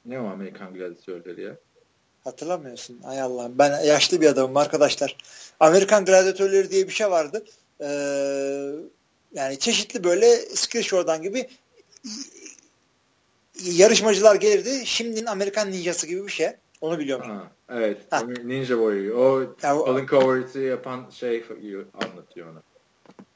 Ne 0.05 0.19
o 0.19 0.25
Amerikan 0.25 0.73
gladyatörleri 0.73 1.41
ya? 1.41 1.55
Hatırlamıyorsun. 2.23 2.99
Ay 3.03 3.21
Allah'ım. 3.21 3.57
Ben 3.57 3.83
yaşlı 3.83 4.21
bir 4.21 4.27
adamım 4.27 4.57
arkadaşlar. 4.57 5.17
Amerikan 5.59 6.05
gladyatörleri 6.05 6.69
diye 6.69 6.87
bir 6.87 6.93
şey 6.93 7.11
vardı. 7.11 7.43
Ee, 7.81 7.85
yani 9.33 9.59
çeşitli 9.59 10.03
böyle 10.03 10.35
skill 10.35 10.81
show'dan 10.81 11.21
gibi 11.21 11.47
yarışmacılar 13.63 14.35
gelirdi. 14.35 14.85
Şimdinin 14.85 15.25
Amerikan 15.25 15.71
ninjası 15.71 16.07
gibi 16.07 16.27
bir 16.27 16.31
şey. 16.31 16.49
Onu 16.81 16.99
biliyorum. 16.99 17.29
Ha, 17.29 17.51
evet. 17.69 17.97
Ha. 18.09 18.21
Ninja 18.43 18.79
boyu. 18.79 19.17
O 19.17 19.39
yani, 19.63 19.85
Colin 19.85 20.05
Coward'ı 20.05 20.59
yapan 20.59 21.09
şey 21.09 21.43
anlatıyor 21.93 22.47
onu. 22.47 22.63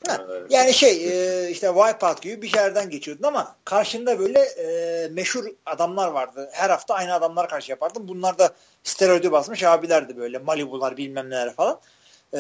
Ha, 0.08 0.26
yani 0.50 0.74
şey 0.74 0.92
e, 0.92 1.50
işte 1.50 1.68
Wipeout 1.68 2.22
gibi 2.22 2.42
bir 2.42 2.48
şeylerden 2.48 2.90
geçiyordun 2.90 3.24
ama 3.24 3.56
karşında 3.66 4.20
böyle 4.20 4.40
e, 4.40 5.08
meşhur 5.08 5.46
adamlar 5.66 6.08
vardı. 6.08 6.50
Her 6.52 6.70
hafta 6.70 6.94
aynı 6.94 7.14
adamlar 7.14 7.50
karşı 7.50 7.72
yapardın. 7.72 8.08
Bunlar 8.08 8.40
da 8.40 8.54
steroidi 8.84 9.32
basmış 9.32 9.64
abilerdi 9.64 10.18
böyle. 10.18 10.38
Malibular 10.38 10.98
bilmem 10.98 11.30
neler 11.30 11.54
falan. 11.54 11.80
E, 12.34 12.40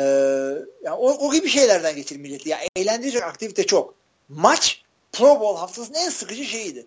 yani 0.83 0.95
o, 0.97 1.27
o 1.27 1.33
gibi 1.33 1.47
şeylerden 1.47 1.95
geçir 1.95 2.17
milleti. 2.17 2.49
Ya 2.49 2.59
eğlendirecek 2.75 3.23
aktivite 3.23 3.65
çok. 3.65 3.93
Maç 4.29 4.83
Pro 5.11 5.39
Bowl 5.39 5.59
haftasının 5.59 5.97
en 5.97 6.09
sıkıcı 6.09 6.45
şeyiydi. 6.45 6.85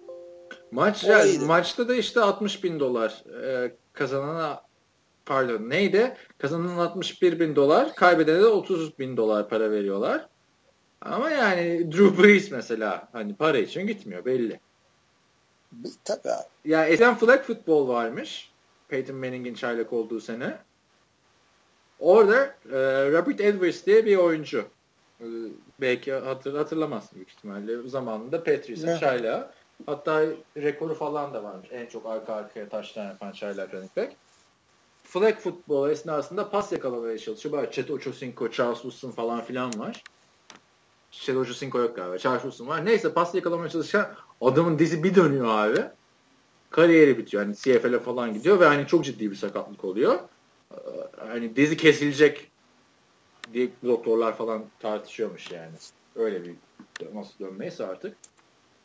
Maç 0.70 1.05
ya, 1.05 1.24
maçta 1.47 1.89
da 1.89 1.95
işte 1.95 2.20
60 2.20 2.65
bin 2.65 2.81
dolar 2.81 3.24
e, 3.45 3.73
kazanana 3.93 4.62
pardon 5.27 5.70
neydi? 5.70 6.16
Kazanan 6.39 6.78
61 6.78 7.41
bin 7.41 7.57
dolar, 7.57 7.95
kaybedene 7.95 8.41
de 8.41 8.47
30 8.47 8.99
bin 8.99 9.16
dolar 9.16 9.49
para 9.49 9.70
veriyorlar. 9.70 10.28
Ama 11.01 11.31
yani 11.31 11.93
Drew 11.93 12.23
Brees 12.23 12.51
mesela 12.51 13.09
hani 13.12 13.35
para 13.35 13.59
için 13.59 13.86
gitmiyor 13.86 14.24
belli. 14.24 14.60
Tabii 16.05 16.28
abi. 16.28 16.44
Ya 16.64 16.86
eskiden 16.86 17.14
flag 17.14 17.43
football 17.43 17.89
varmış. 17.89 18.52
Peyton 18.89 19.16
Manning'in 19.16 19.55
çaylak 19.55 19.93
olduğu 19.93 20.20
sene. 20.20 20.59
Orada 21.98 22.44
e, 22.73 22.78
Robert 23.12 23.40
Edwards 23.40 23.86
diye 23.86 24.06
bir 24.06 24.16
oyuncu. 24.16 24.68
E, 25.20 25.24
belki 25.81 26.12
hatır, 26.12 26.55
hatırlamazsın 26.55 27.16
büyük 27.16 27.31
ihtimalle. 27.31 27.89
Zamanında 27.89 28.44
Patrice'in 28.44 28.98
çaylağı. 28.98 29.51
Hatta 29.86 30.27
rekoru 30.56 30.94
falan 30.94 31.35
da 31.35 31.44
varmış. 31.44 31.68
En 31.73 31.86
çok 31.86 32.06
arka 32.06 32.35
arkaya 32.35 32.68
taştan 32.68 33.05
yapan 33.05 33.32
çaylak 33.32 33.74
running 33.74 33.97
back. 33.97 34.12
Flag 35.02 35.39
football 35.39 35.90
esnasında 35.90 36.51
pas 36.51 36.73
yakalamaya 36.73 37.18
çalışıyor. 37.18 37.56
Böyle 37.56 37.70
Chet 37.70 37.90
Ochocinco, 37.90 38.51
Charles 38.51 38.82
Woodson 38.82 39.10
falan 39.10 39.40
filan 39.40 39.78
var. 39.78 40.02
Shadow 41.20 41.55
Cinco 41.55 41.78
yok 41.78 41.97
galiba. 41.97 42.18
Charles 42.18 42.60
var. 42.60 42.84
Neyse 42.84 43.12
pas 43.12 43.34
yakalamaya 43.34 43.68
çalışan 43.68 44.14
adamın 44.40 44.78
dizi 44.78 45.05
bir 45.05 45.14
dönüyor 45.14 45.47
abi. 45.48 45.80
Kariyeri 46.70 47.18
bitiyor. 47.18 47.43
Hani 47.43 47.56
CFL'e 47.56 47.98
falan 47.98 48.34
gidiyor 48.34 48.60
ve 48.60 48.66
hani 48.66 48.86
çok 48.86 49.05
ciddi 49.05 49.30
bir 49.30 49.36
sakatlık 49.36 49.84
oluyor. 49.84 50.18
Ee, 50.72 50.76
hani 51.28 51.56
dizi 51.56 51.76
kesilecek 51.76 52.51
diye 53.52 53.68
doktorlar 53.84 54.36
falan 54.36 54.64
tartışıyormuş 54.80 55.51
yani. 55.51 55.72
Öyle 56.16 56.44
bir 56.44 56.55
nasıl 57.14 57.38
dönmeyse 57.38 57.86
artık. 57.86 58.16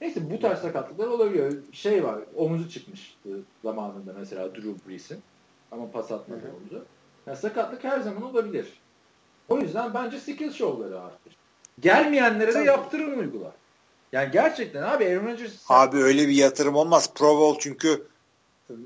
Neyse 0.02 0.32
bu 0.32 0.40
tarz 0.40 0.60
sakatlıklar 0.60 1.08
olabiliyor. 1.08 1.54
Şey 1.72 2.04
var, 2.04 2.20
omuzu 2.36 2.70
çıkmıştı 2.70 3.30
zamanında 3.64 4.14
mesela 4.20 4.56
Drew 4.56 4.90
Brees'in. 4.90 5.20
Ama 5.72 5.92
pas 5.92 6.12
atmadı 6.12 6.52
omuzu. 6.58 6.86
Yani 7.28 7.38
sakatlık 7.38 7.84
her 7.84 8.00
zaman 8.00 8.24
olabilir. 8.24 8.82
O 9.50 9.60
yüzden 9.60 9.94
bence 9.94 10.20
skill 10.20 10.52
show'ları 10.52 11.00
arttır. 11.00 11.41
Gelmeyenlere 11.82 12.52
Tabii. 12.52 12.64
de 12.64 12.68
yaptırım 12.68 13.20
uygular. 13.20 13.52
Yani 14.12 14.32
gerçekten 14.32 14.82
abi 14.82 15.06
Aaron 15.06 15.28
Rodgers... 15.28 15.52
Abi 15.70 15.98
öyle 15.98 16.28
bir 16.28 16.34
yatırım 16.34 16.76
olmaz. 16.76 17.14
Pro 17.14 17.38
Bowl 17.38 17.60
çünkü 17.60 18.08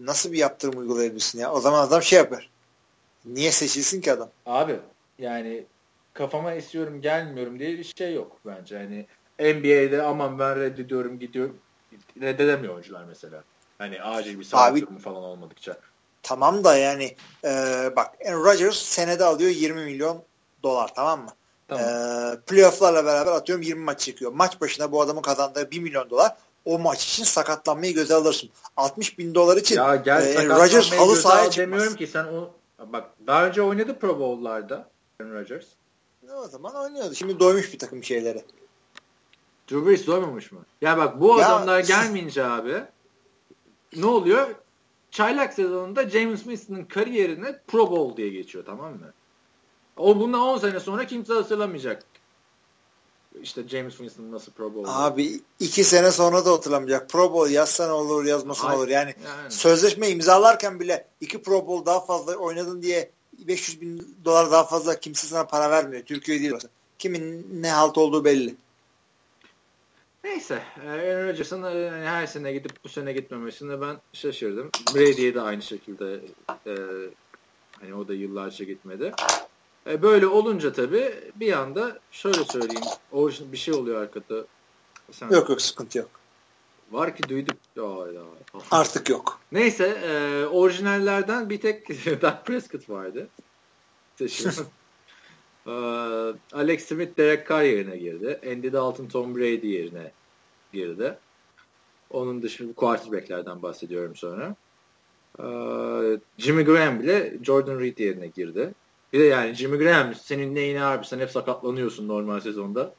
nasıl 0.02 0.32
bir 0.32 0.38
yaptırım 0.38 0.80
uygulayabilirsin 0.80 1.40
ya? 1.40 1.52
O 1.52 1.60
zaman 1.60 1.88
adam 1.88 2.02
şey 2.02 2.20
yapar. 2.20 2.50
Niye 3.26 3.52
seçilsin 3.52 4.02
ki 4.02 4.12
adam? 4.12 4.30
Abi 4.46 4.80
yani 5.20 5.64
kafama 6.14 6.54
istiyorum 6.54 7.02
gelmiyorum 7.02 7.60
diye 7.60 7.78
bir 7.78 7.94
şey 7.98 8.14
yok 8.14 8.38
bence. 8.46 8.78
Hani 8.78 9.06
NBA'de 9.40 10.02
aman 10.02 10.40
ben 10.40 10.60
reddediyorum 10.60 11.20
gidiyorum. 11.20 11.58
Reddedemiyor 12.22 12.74
oyuncular 12.74 13.04
mesela. 13.04 13.44
Hani 13.78 14.02
acil 14.02 14.40
bir 14.40 14.44
sağlık 14.44 14.82
durumu 14.82 15.00
falan 15.00 15.24
olmadıkça. 15.24 15.78
Tamam 16.24 16.64
da 16.64 16.78
yani 16.78 17.16
e, 17.46 17.50
bak 17.96 18.16
Aaron 18.28 18.44
Rodgers 18.44 18.78
senede 18.78 19.24
alıyor 19.24 19.50
20 19.50 19.86
milyon 19.86 20.24
dolar 20.64 20.96
tamam 20.96 21.24
mı? 21.24 21.30
Tamam. 21.68 21.86
E, 21.86 22.40
playofflarla 22.48 23.06
beraber 23.06 23.32
atıyorum 23.32 23.64
20 23.64 23.84
maç 23.84 24.00
çekiyor. 24.00 24.32
Maç 24.32 24.62
başına 24.62 24.92
bu 24.92 25.02
adamın 25.02 25.22
kazandığı 25.22 25.72
1 25.72 25.80
milyon 25.80 26.10
dolar 26.10 26.36
o 26.66 26.80
maç 26.80 27.06
için 27.06 27.24
sakatlanmayı 27.24 27.94
göze 27.94 28.14
alırsın. 28.14 28.50
60 28.78 29.20
bin 29.20 29.36
dolar 29.36 29.58
için 29.58 29.76
ya 29.76 29.96
gel, 29.96 30.36
e, 30.36 30.46
Rodgers 30.46 30.92
halı 30.92 31.16
sahaya 31.16 31.52
çıkmaz. 31.52 31.58
Demiyorum 31.58 31.96
ki 31.96 32.08
sen 32.08 32.26
o 32.26 32.54
bak 32.80 33.10
daha 33.28 33.48
önce 33.48 33.62
oynadı 33.62 34.00
Pro 34.00 34.20
Bowl'larda 34.20 34.90
Rodgers. 35.22 35.66
Ne 36.24 36.34
o 36.34 36.48
zaman 36.48 36.76
oynuyordu. 36.76 37.16
Şimdi 37.16 37.40
doymuş 37.40 37.74
bir 37.74 37.80
takım 37.80 38.04
şeylere. 38.04 38.44
Drew 39.72 39.90
Brees 39.90 40.08
doymamış 40.08 40.52
mı? 40.52 40.60
Ya 40.82 40.98
bak 40.98 41.22
bu 41.22 41.40
ya, 41.40 41.48
adamlar 41.48 41.80
gelmeyince 41.88 42.46
abi 42.46 42.84
ne 43.96 44.06
oluyor? 44.06 44.56
Çaylak 45.12 45.54
sezonunda 45.54 46.10
James 46.10 46.40
Winston'ın 46.40 46.84
kariyerine 46.84 47.60
Pro 47.68 47.92
Bowl 47.92 48.18
diye 48.18 48.30
geçiyor 48.30 48.66
tamam 48.66 48.94
mı? 48.94 49.14
O 49.98 50.20
bundan 50.20 50.42
10 50.42 50.58
sene 50.58 50.80
sonra 50.80 51.08
kimse 51.08 51.34
hatırlamayacak. 51.34 52.04
işte 53.42 53.68
James 53.68 53.98
Winston 53.98 54.32
nasıl 54.32 54.52
Pro 54.52 54.76
Bowl? 54.76 54.88
Abi 54.90 55.42
iki 55.60 55.84
sene 55.84 56.12
sonra 56.12 56.46
da 56.46 56.52
hatırlamayacak. 56.52 57.10
Pro 57.10 57.34
Bowl 57.34 57.52
yazsan 57.54 57.90
olur 57.90 58.26
yazmasan 58.26 58.70
Ay, 58.70 58.78
olur. 58.78 58.88
Yani, 58.88 59.16
yani. 59.26 59.52
sözleşme 59.52 60.10
imzalarken 60.10 60.80
bile 60.80 61.08
iki 61.22 61.42
Pro 61.42 61.68
Bowl 61.68 61.86
daha 61.86 62.06
fazla 62.06 62.36
oynadın 62.36 62.82
diye 62.82 63.12
500 63.40 63.82
bin 63.82 64.18
dolar 64.26 64.52
daha 64.52 64.64
fazla 64.64 65.00
kimse 65.00 65.28
sana 65.28 65.48
para 65.48 65.72
vermiyor. 65.72 66.04
Türkiye 66.04 66.40
değil. 66.40 66.54
Kimin 67.00 67.48
ne 67.62 67.72
halt 67.72 67.98
olduğu 67.98 68.26
belli. 68.26 68.56
Neyse. 70.24 70.64
e, 70.86 70.90
Aaron 70.90 71.28
Rodgers'ın 71.28 71.64
e, 71.64 71.78
yani 71.78 72.06
her 72.06 72.28
sene 72.28 72.54
gidip 72.54 72.72
bu 72.84 72.90
sene 72.90 73.14
gitmemesine 73.14 73.82
ben 73.82 73.98
şaşırdım. 74.14 74.70
Brady'ye 74.96 75.36
de 75.36 75.42
aynı 75.42 75.62
şekilde 75.62 76.22
e, 76.68 76.76
hani 77.82 77.96
o 77.96 78.08
da 78.08 78.14
yıllarca 78.14 78.66
gitmedi. 78.66 79.14
E, 79.88 80.02
böyle 80.02 80.28
olunca 80.28 80.74
tabii 80.74 81.14
bir 81.36 81.54
anda 81.54 82.00
şöyle 82.12 82.44
söyleyeyim. 82.44 82.86
Orijinal 83.12 83.52
bir 83.52 83.58
şey 83.58 83.74
oluyor 83.74 84.02
arkada. 84.02 84.46
Sen, 85.12 85.30
Yok 85.30 85.50
yok 85.50 85.62
sıkıntı 85.62 85.98
yok. 85.98 86.10
Var 86.92 87.16
ki 87.16 87.24
duyduk. 87.30 87.58
Ya, 87.76 87.84
ya. 88.14 88.22
Artık 88.72 89.10
yok. 89.10 89.40
Neyse 89.52 89.86
e, 89.86 90.46
orijinallerden 90.46 91.50
bir 91.50 91.62
tek 91.62 92.06
Dak 92.22 92.46
Prescott 92.46 92.90
vardı. 92.90 93.28
E, 95.68 95.72
Alex 96.54 96.86
Smith 96.86 97.18
Derek 97.18 97.50
Carr 97.50 97.64
yerine 97.64 97.98
girdi. 97.98 98.40
Andy 98.48 98.74
Dalton 98.74 99.06
Tom 99.06 99.36
Brady 99.36 99.68
yerine 99.68 100.12
girdi. 100.74 101.18
Onun 102.10 102.42
dışında 102.42 102.74
quarterback'lerden 102.74 103.62
bahsediyorum 103.62 104.16
sonra. 104.16 104.56
E, 105.40 105.46
Jimmy 106.38 106.64
Graham 106.64 107.00
bile 107.00 107.38
Jordan 107.44 107.80
Reed 107.80 107.98
yerine 107.98 108.28
girdi. 108.28 108.74
Bir 109.16 109.20
de 109.20 109.24
yani 109.24 109.54
Jimmy 109.54 109.78
Graham 109.78 110.16
senin 110.16 110.56
neyine 110.56 110.84
abi 110.84 111.06
sen 111.06 111.20
hep 111.20 111.32
sakatlanıyorsun 111.32 112.08
normal 112.08 112.40
sezonda. 112.40 112.94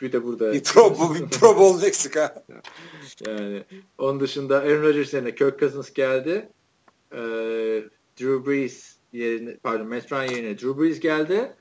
Bir 0.00 0.12
de 0.12 0.24
burada 0.24 0.52
Bir 0.52 0.62
Pro, 0.62 1.14
bir 1.14 1.28
Pro 1.28 1.56
Bowl 1.56 1.86
eksik 1.86 2.16
ha. 2.16 2.44
yani 3.26 3.64
onun 3.98 4.20
dışında 4.20 4.58
Aaron 4.58 4.82
Rodgers 4.82 5.14
yerine 5.14 5.34
Kirk 5.34 5.60
Cousins 5.60 5.92
geldi. 5.92 6.48
Ee, 7.12 7.18
Drew 8.20 8.46
Brees 8.46 8.96
yerine 9.12 9.56
pardon 9.62 9.86
Matt 9.88 10.12
Ryan 10.12 10.22
yerine 10.32 10.58
Drew 10.58 10.82
Brees 10.82 11.00
geldi. 11.00 11.52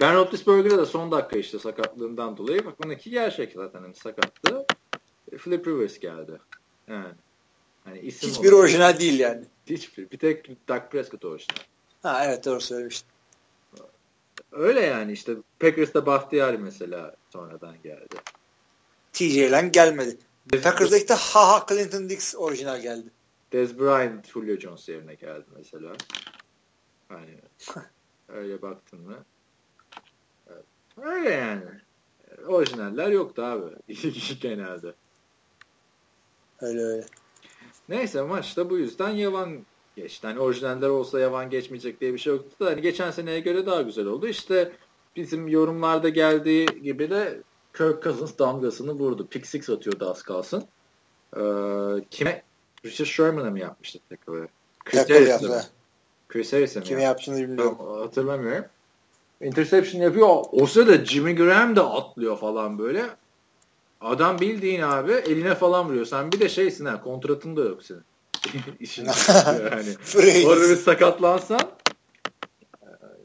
Ben 0.00 0.14
Roethlisberger'e 0.14 0.78
de 0.78 0.86
son 0.86 1.12
dakika 1.12 1.38
işte 1.38 1.58
sakatlığından 1.58 2.36
dolayı 2.36 2.64
bak 2.66 2.74
onunki 2.86 3.10
gerçek 3.10 3.52
zaten 3.52 3.80
hani 3.82 3.94
sakattı. 3.94 4.66
Philip 5.38 5.66
Rivers 5.66 5.98
geldi. 5.98 6.32
Yani 6.88 7.14
hani 7.84 7.98
isim 8.00 8.30
Hiçbir 8.30 8.48
olarak- 8.52 8.58
orijinal 8.64 8.98
değil 9.00 9.18
yani. 9.20 9.44
hiçbir. 9.66 10.10
Bir 10.10 10.18
tek 10.18 10.68
Dak 10.68 10.92
Prescott 10.92 11.24
orijinal. 11.24 11.56
Ha 12.02 12.24
evet 12.26 12.44
doğru 12.44 12.60
söylemiştin. 12.60 13.08
Öyle 14.52 14.80
yani 14.80 15.12
işte 15.12 15.36
Packers'ta 15.60 16.06
Bahtiyari 16.06 16.58
mesela 16.58 17.16
sonradan 17.32 17.82
geldi. 17.82 18.16
TJ 19.12 19.52
Lang 19.52 19.72
gelmedi. 19.72 20.18
Packers'da 20.52 20.96
işte 20.96 21.14
ha 21.14 21.48
ha 21.48 21.66
Clinton 21.68 22.08
Dix 22.08 22.34
orijinal 22.36 22.80
geldi. 22.80 23.10
Dez 23.52 23.78
Bryant 23.78 24.28
Julio 24.28 24.56
Jones 24.56 24.88
yerine 24.88 25.14
geldi 25.14 25.46
mesela. 25.56 25.92
Hani 27.08 27.38
öyle 28.28 28.62
baktın 28.62 29.00
mı? 29.00 29.24
Evet. 30.50 30.64
Öyle 31.02 31.30
yani. 31.30 31.64
Orijinaller 32.46 33.08
yoktu 33.08 33.42
abi 33.42 33.94
genelde. 34.40 34.94
Öyle 36.60 36.80
öyle. 36.80 37.06
Neyse 37.88 38.22
maçta 38.22 38.70
bu 38.70 38.78
yüzden 38.78 39.10
yavan 39.10 39.66
geçti. 40.02 40.26
Hani 40.26 40.40
orijinaller 40.40 40.88
olsa 40.88 41.20
yavan 41.20 41.50
geçmeyecek 41.50 42.00
diye 42.00 42.14
bir 42.14 42.18
şey 42.18 42.32
yoktu 42.32 42.64
da 42.64 42.70
hani 42.70 42.82
geçen 42.82 43.10
seneye 43.10 43.40
göre 43.40 43.66
daha 43.66 43.82
güzel 43.82 44.06
oldu. 44.06 44.28
İşte 44.28 44.72
bizim 45.16 45.48
yorumlarda 45.48 46.08
geldiği 46.08 46.66
gibi 46.66 47.10
de 47.10 47.42
Kirk 47.76 48.02
Cousins 48.02 48.38
damgasını 48.38 48.92
vurdu. 48.92 49.26
Pick 49.26 49.46
six 49.46 49.70
atıyordu 49.70 50.10
az 50.10 50.22
kalsın. 50.22 50.64
Ee, 51.36 51.40
kime? 52.10 52.42
Richard 52.84 53.06
Sherman'a 53.06 53.50
mı 53.50 53.58
yapmıştı 53.58 53.98
tekrar? 54.08 54.48
Chris 54.84 55.10
Harris'e 55.10 55.48
mi? 55.48 55.62
Chris 56.28 56.52
Harris'e 56.52 56.80
mi 56.80 56.84
Kime 56.86 57.02
yaptı? 57.02 57.30
yaptığını 57.30 57.48
bilmiyorum. 57.48 57.78
Hatırlamıyorum. 58.00 58.64
Interception 59.40 60.02
yapıyor. 60.02 60.44
O 60.52 60.66
sırada 60.66 61.04
Jimmy 61.04 61.36
Graham 61.36 61.76
da 61.76 61.94
atlıyor 61.94 62.38
falan 62.38 62.78
böyle. 62.78 63.04
Adam 64.00 64.40
bildiğin 64.40 64.82
abi 64.82 65.12
eline 65.12 65.54
falan 65.54 65.88
vuruyor. 65.88 66.06
Sen 66.06 66.32
bir 66.32 66.40
de 66.40 66.48
şeysin 66.48 66.84
ha 66.84 67.02
kontratın 67.02 67.56
da 67.56 67.60
yok 67.60 67.82
senin. 67.82 68.02
İşin 68.80 69.04
yani. 69.04 70.46
Orada 70.46 70.70
bir 70.70 70.76
sakatlansan 70.76 71.70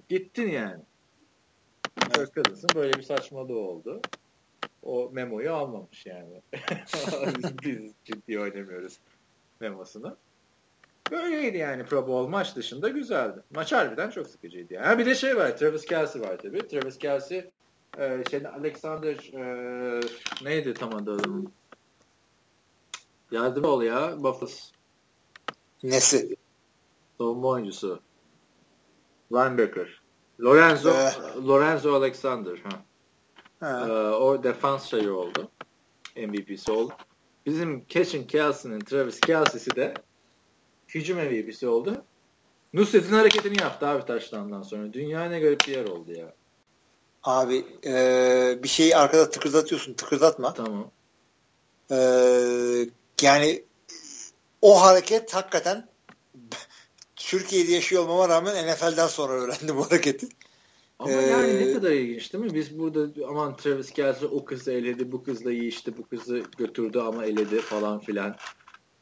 gittin 0.10 0.50
yani. 0.50 0.82
Kirk 2.14 2.34
Cousins'ın 2.34 2.70
böyle 2.76 2.94
bir 2.94 3.04
saçmalığı 3.04 3.58
oldu. 3.58 4.02
O 4.84 5.10
memoyu 5.14 5.54
almamış 5.54 6.06
yani. 6.06 6.42
Biz 7.64 7.92
ciddi 8.06 8.40
oynamıyoruz 8.40 9.00
memosunu. 9.60 10.18
Böyleydi 11.12 11.58
yani 11.58 11.86
Pro 11.86 12.08
Bowl 12.08 12.30
maç 12.30 12.56
dışında 12.56 12.90
güzeldi. 12.90 13.40
Maç 13.56 13.72
harbiden 13.72 14.10
çok 14.10 14.28
sıkıcıydı 14.28 14.74
yani. 14.74 14.86
Ha 14.86 15.00
bir 15.00 15.06
de 15.06 15.16
şey 15.16 15.38
var 15.38 15.58
Travis 15.58 15.86
Kelsey 15.86 16.22
var 16.22 16.38
tabii. 16.38 16.68
Travis 16.68 16.98
Kelsey 16.98 17.52
e, 17.98 18.24
şeyde 18.32 18.50
Alexander 18.50 19.34
e, 19.34 20.02
neydi 20.44 20.74
tam 20.74 20.96
adı 20.96 21.16
adamın? 21.16 21.54
Yardım 23.32 23.66
ol 23.66 23.84
ya. 23.84 24.24
Buffalo's 24.24 24.73
Nesi? 25.84 26.36
savunma 27.18 27.48
oyuncusu. 27.48 28.00
Linebacker. 29.32 30.02
Lorenzo 30.42 30.90
Ee. 30.90 31.12
Lorenzo 31.48 31.96
Alexander. 31.96 32.58
Ha. 32.58 32.70
Ha. 33.60 33.88
Ee, 33.88 33.92
o 34.16 34.44
defans 34.44 34.86
şeyi 34.86 35.12
oldu. 35.12 35.50
MVP'si 36.18 36.72
oldu. 36.72 36.94
Bizim 37.46 37.86
Catching 37.90 38.30
Kelsey'nin 38.30 38.80
Travis 38.80 39.20
Kelsey'si 39.20 39.76
de 39.76 39.94
hücum 40.88 41.18
MVP'si 41.18 41.68
oldu. 41.68 42.04
Nusret'in 42.74 43.14
hareketini 43.14 43.62
yaptı 43.62 43.88
abi 43.88 44.06
taşlandan 44.06 44.62
sonra. 44.62 44.94
Dünya 44.94 45.26
ne 45.26 45.40
garip 45.40 45.68
bir 45.68 45.76
yer 45.76 45.86
oldu 45.86 46.12
ya. 46.12 46.34
Abi 47.24 47.66
e, 47.86 48.60
bir 48.64 48.68
şeyi 48.68 48.96
arkada 48.96 49.30
tıkırdatıyorsun. 49.30 49.94
Tıkırdatma. 49.94 50.54
Tamam. 50.54 50.92
E, 51.92 51.98
yani 53.22 53.64
o 54.64 54.82
hareket 54.82 55.34
hakikaten 55.34 55.88
Türkiye'de 57.16 57.72
yaşıyor 57.72 58.04
olmama 58.04 58.30
rağmen 58.30 58.68
NFL'den 58.68 59.08
sonra 59.08 59.34
öğrendim 59.34 59.78
bu 59.78 59.92
hareketi. 59.92 60.28
Ama 61.00 61.12
Ee, 61.12 61.28
yani 61.28 61.68
ne 61.68 61.74
kadar 61.74 61.92
ilginç 61.92 62.34
değil 62.34 62.44
mi? 62.44 62.54
Biz 62.54 62.80
burada 62.80 63.28
aman 63.28 63.58
Travis 63.58 63.92
Kelsey 63.92 64.30
o 64.32 64.46
kızı 64.46 64.72
eledi, 64.72 65.12
bu 65.12 65.24
kızla 65.24 65.52
iyi 65.52 65.68
işte, 65.68 65.98
bu 65.98 66.08
kızı 66.08 66.44
götürdü 66.58 67.00
ama 67.00 67.26
eledi 67.26 67.60
falan 67.60 68.00
filan 68.00 68.36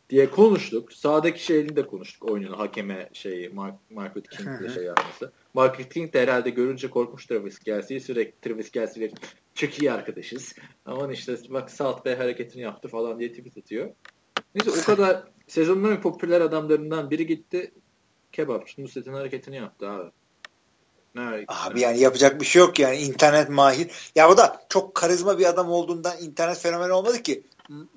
diye 0.10 0.30
konuştuk. 0.30 0.94
Sağdaki 0.94 1.46
şeyini 1.46 1.76
de 1.76 1.88
konuştuk 1.88 2.32
oyunun 2.32 2.54
hakeme 2.54 3.10
şeyi 3.14 3.50
Mark, 3.50 3.76
Hı 4.16 4.22
King'le 4.22 4.74
şey 4.74 4.84
yapması. 4.84 5.32
Margaret 5.54 5.94
King 5.94 6.14
de 6.14 6.22
herhalde 6.22 6.50
görünce 6.50 6.90
korkmuş 6.90 7.26
Travis 7.26 7.60
Kelsey'yi 7.60 8.02
sürekli 8.02 8.40
Travis 8.42 8.72
Kelsey'le 8.72 9.12
çok 9.56 9.82
iyi 9.82 9.92
arkadaşız. 9.92 10.56
Aman 10.86 11.12
işte 11.12 11.38
bak 11.50 11.72
South 11.72 12.06
Bay 12.06 12.16
hareketini 12.16 12.62
yaptı 12.62 12.88
falan 12.88 13.20
diye 13.20 13.30
tweet 13.30 13.58
atıyor. 13.58 13.90
Neyse 14.56 14.82
o 14.82 14.86
kadar 14.86 15.24
sezonun 15.48 15.92
en 15.92 16.02
popüler 16.02 16.42
adamlarından 16.42 17.12
biri 17.12 17.28
gitti 17.28 17.72
kebapçı 18.32 18.84
Nusret'in 18.84 19.14
hareketini 19.14 19.56
yaptı 19.56 19.90
abi. 19.90 20.12
Ne 21.16 21.46
Abi 21.48 21.80
yani 21.80 22.00
yapacak 22.00 22.42
bir 22.42 22.46
şey 22.46 22.60
yok 22.60 22.80
yani 22.80 22.98
internet 22.98 23.50
mahir. 23.50 24.12
Ya 24.16 24.30
o 24.30 24.38
da 24.38 24.66
çok 24.70 24.96
karizma 24.96 25.40
bir 25.40 25.46
adam 25.46 25.72
olduğundan 25.72 26.18
internet 26.22 26.58
fenomeni 26.58 26.92
olmadı 26.92 27.24
ki. 27.24 27.44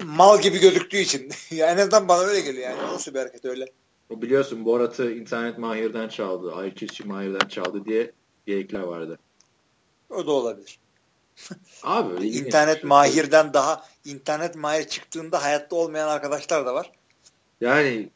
Mal 0.05 0.40
gibi 0.40 0.59
gözüktüğü 0.59 0.97
için. 0.97 1.31
ya 1.51 1.70
en 1.70 1.76
azından 1.76 2.09
bana 2.09 2.22
öyle 2.22 2.40
geliyor 2.40 2.70
yani. 2.70 2.93
Nasıl 2.93 3.14
bir 3.14 3.18
hareket 3.18 3.44
öyle? 3.44 3.66
O 4.10 4.22
biliyorsun 4.22 4.64
Borat'ı 4.64 5.12
internet 5.12 5.59
mahirden 5.59 6.09
çaldı, 6.09 6.66
IQ'si 6.66 7.05
mahirden 7.05 7.48
çaldı 7.48 7.85
diye 7.85 8.12
geyikler 8.47 8.81
vardı. 8.81 9.18
O 10.10 10.26
da 10.26 10.32
olabilir. 10.32 10.78
Abi 11.82 12.27
İnternet 12.27 12.81
şey. 12.81 12.89
mahirden 12.89 13.52
daha 13.52 13.85
internet 14.05 14.56
mahir 14.56 14.89
çıktığında 14.89 15.43
hayatta 15.43 15.77
olmayan 15.77 16.09
arkadaşlar 16.09 16.66
da 16.66 16.74
var. 16.74 16.93
Yani 17.61 18.11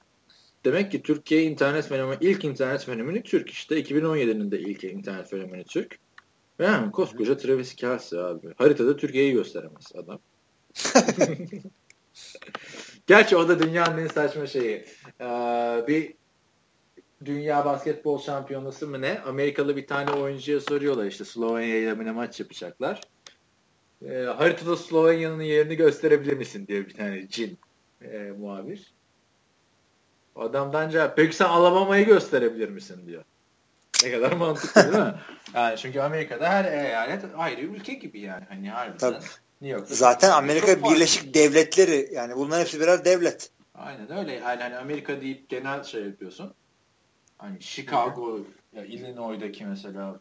demek 0.64 0.92
ki 0.92 1.02
Türkiye 1.02 1.42
internet 1.42 1.88
fenomeni, 1.88 2.18
ilk 2.20 2.44
internet 2.44 2.84
fenomeni 2.84 3.22
Türk 3.22 3.50
işte. 3.50 3.80
2017'nin 3.80 4.50
de 4.50 4.60
ilk 4.60 4.84
internet 4.84 5.30
fenomeni 5.30 5.64
Türk. 5.64 5.98
Yani 6.58 6.92
koskoca 6.92 7.36
Travis 7.36 7.74
Kelsey 7.74 8.20
abi. 8.20 8.54
Haritada 8.58 8.96
Türkiye'yi 8.96 9.32
gösteremez 9.32 9.92
adam. 9.94 10.18
Gerçi 13.06 13.36
o 13.36 13.48
da 13.48 13.58
dünyanın 13.58 13.98
en 13.98 14.06
saçma 14.06 14.46
şeyi. 14.46 14.84
Ee, 15.20 15.84
bir 15.88 16.14
dünya 17.24 17.64
basketbol 17.64 18.18
şampiyonası 18.18 18.86
mı 18.86 19.00
ne? 19.00 19.20
Amerikalı 19.20 19.76
bir 19.76 19.86
tane 19.86 20.10
oyuncuya 20.10 20.60
soruyorlar 20.60 21.06
işte 21.06 21.24
Slovenya 21.24 21.76
ile 21.76 21.94
mi 21.94 22.12
maç 22.12 22.40
yapacaklar. 22.40 23.00
Ee, 24.02 24.14
haritada 24.14 24.76
Slovenya'nın 24.76 25.42
yerini 25.42 25.76
gösterebilir 25.76 26.36
misin 26.36 26.66
diye 26.66 26.86
bir 26.86 26.94
tane 26.94 27.28
cin 27.28 27.58
e, 28.02 28.18
muhabir. 28.38 28.92
Adamdan 30.36 30.90
cevap 30.90 31.16
peki 31.16 31.36
sen 31.36 31.44
Alabama'yı 31.48 32.06
gösterebilir 32.06 32.68
misin 32.68 33.06
diyor. 33.06 33.24
ne 34.04 34.10
kadar 34.10 34.32
mantıklı 34.32 34.82
değil 34.92 35.04
mi? 35.04 35.14
Yani 35.54 35.76
çünkü 35.76 36.00
Amerika'da 36.00 36.48
her 36.48 36.64
eyalet 36.64 37.24
ayrı 37.36 37.60
ülke 37.60 37.94
gibi 37.94 38.20
yani. 38.20 38.44
Hani 38.48 38.70
harbiden. 38.70 38.98
Tabii. 38.98 39.24
New 39.60 39.78
York'ta 39.78 39.94
Zaten 39.94 40.30
Amerika. 40.30 40.84
Birleşik 40.84 41.34
Devletleri 41.34 42.08
yani 42.12 42.36
bunların 42.36 42.60
hepsi 42.60 42.80
birer 42.80 43.04
devlet. 43.04 43.50
Aynen 43.74 44.18
öyle. 44.18 44.32
Yani 44.32 44.62
hani 44.62 44.76
Amerika 44.76 45.20
deyip 45.20 45.48
genel 45.48 45.82
şey 45.84 46.04
yapıyorsun. 46.04 46.54
Hani 47.38 47.60
Chicago, 47.60 48.40
ya 48.72 48.84
Illinois'daki 48.84 49.64
mesela 49.66 50.18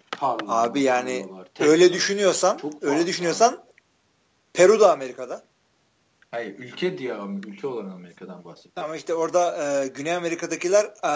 Abi 0.48 0.82
yani 0.82 1.26
öyle 1.60 1.94
düşünüyorsan, 1.94 2.58
Çok 2.58 2.84
öyle 2.84 3.08
düşünüyorsan 3.08 3.64
Peru 4.54 4.80
da 4.80 4.92
Amerika'da. 4.92 5.44
Hayır, 6.32 6.56
ülke 6.60 6.98
diye 6.98 7.16
ülke 7.48 7.68
olan 7.68 7.90
Amerika'dan 7.90 8.46
bahsediyorum. 8.46 8.84
Ama 8.84 8.96
işte 8.96 9.14
orada 9.14 9.64
e, 9.84 9.88
Güney 9.88 10.14
Amerika'dakiler 10.16 10.86
e, 11.04 11.10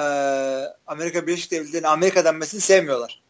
Amerika 0.87 1.27
Birleşik 1.27 1.51
Devletleri'nin 1.51 1.87
Amerika 1.87 2.25
denmesini 2.25 2.61
sevmiyorlar. 2.61 3.21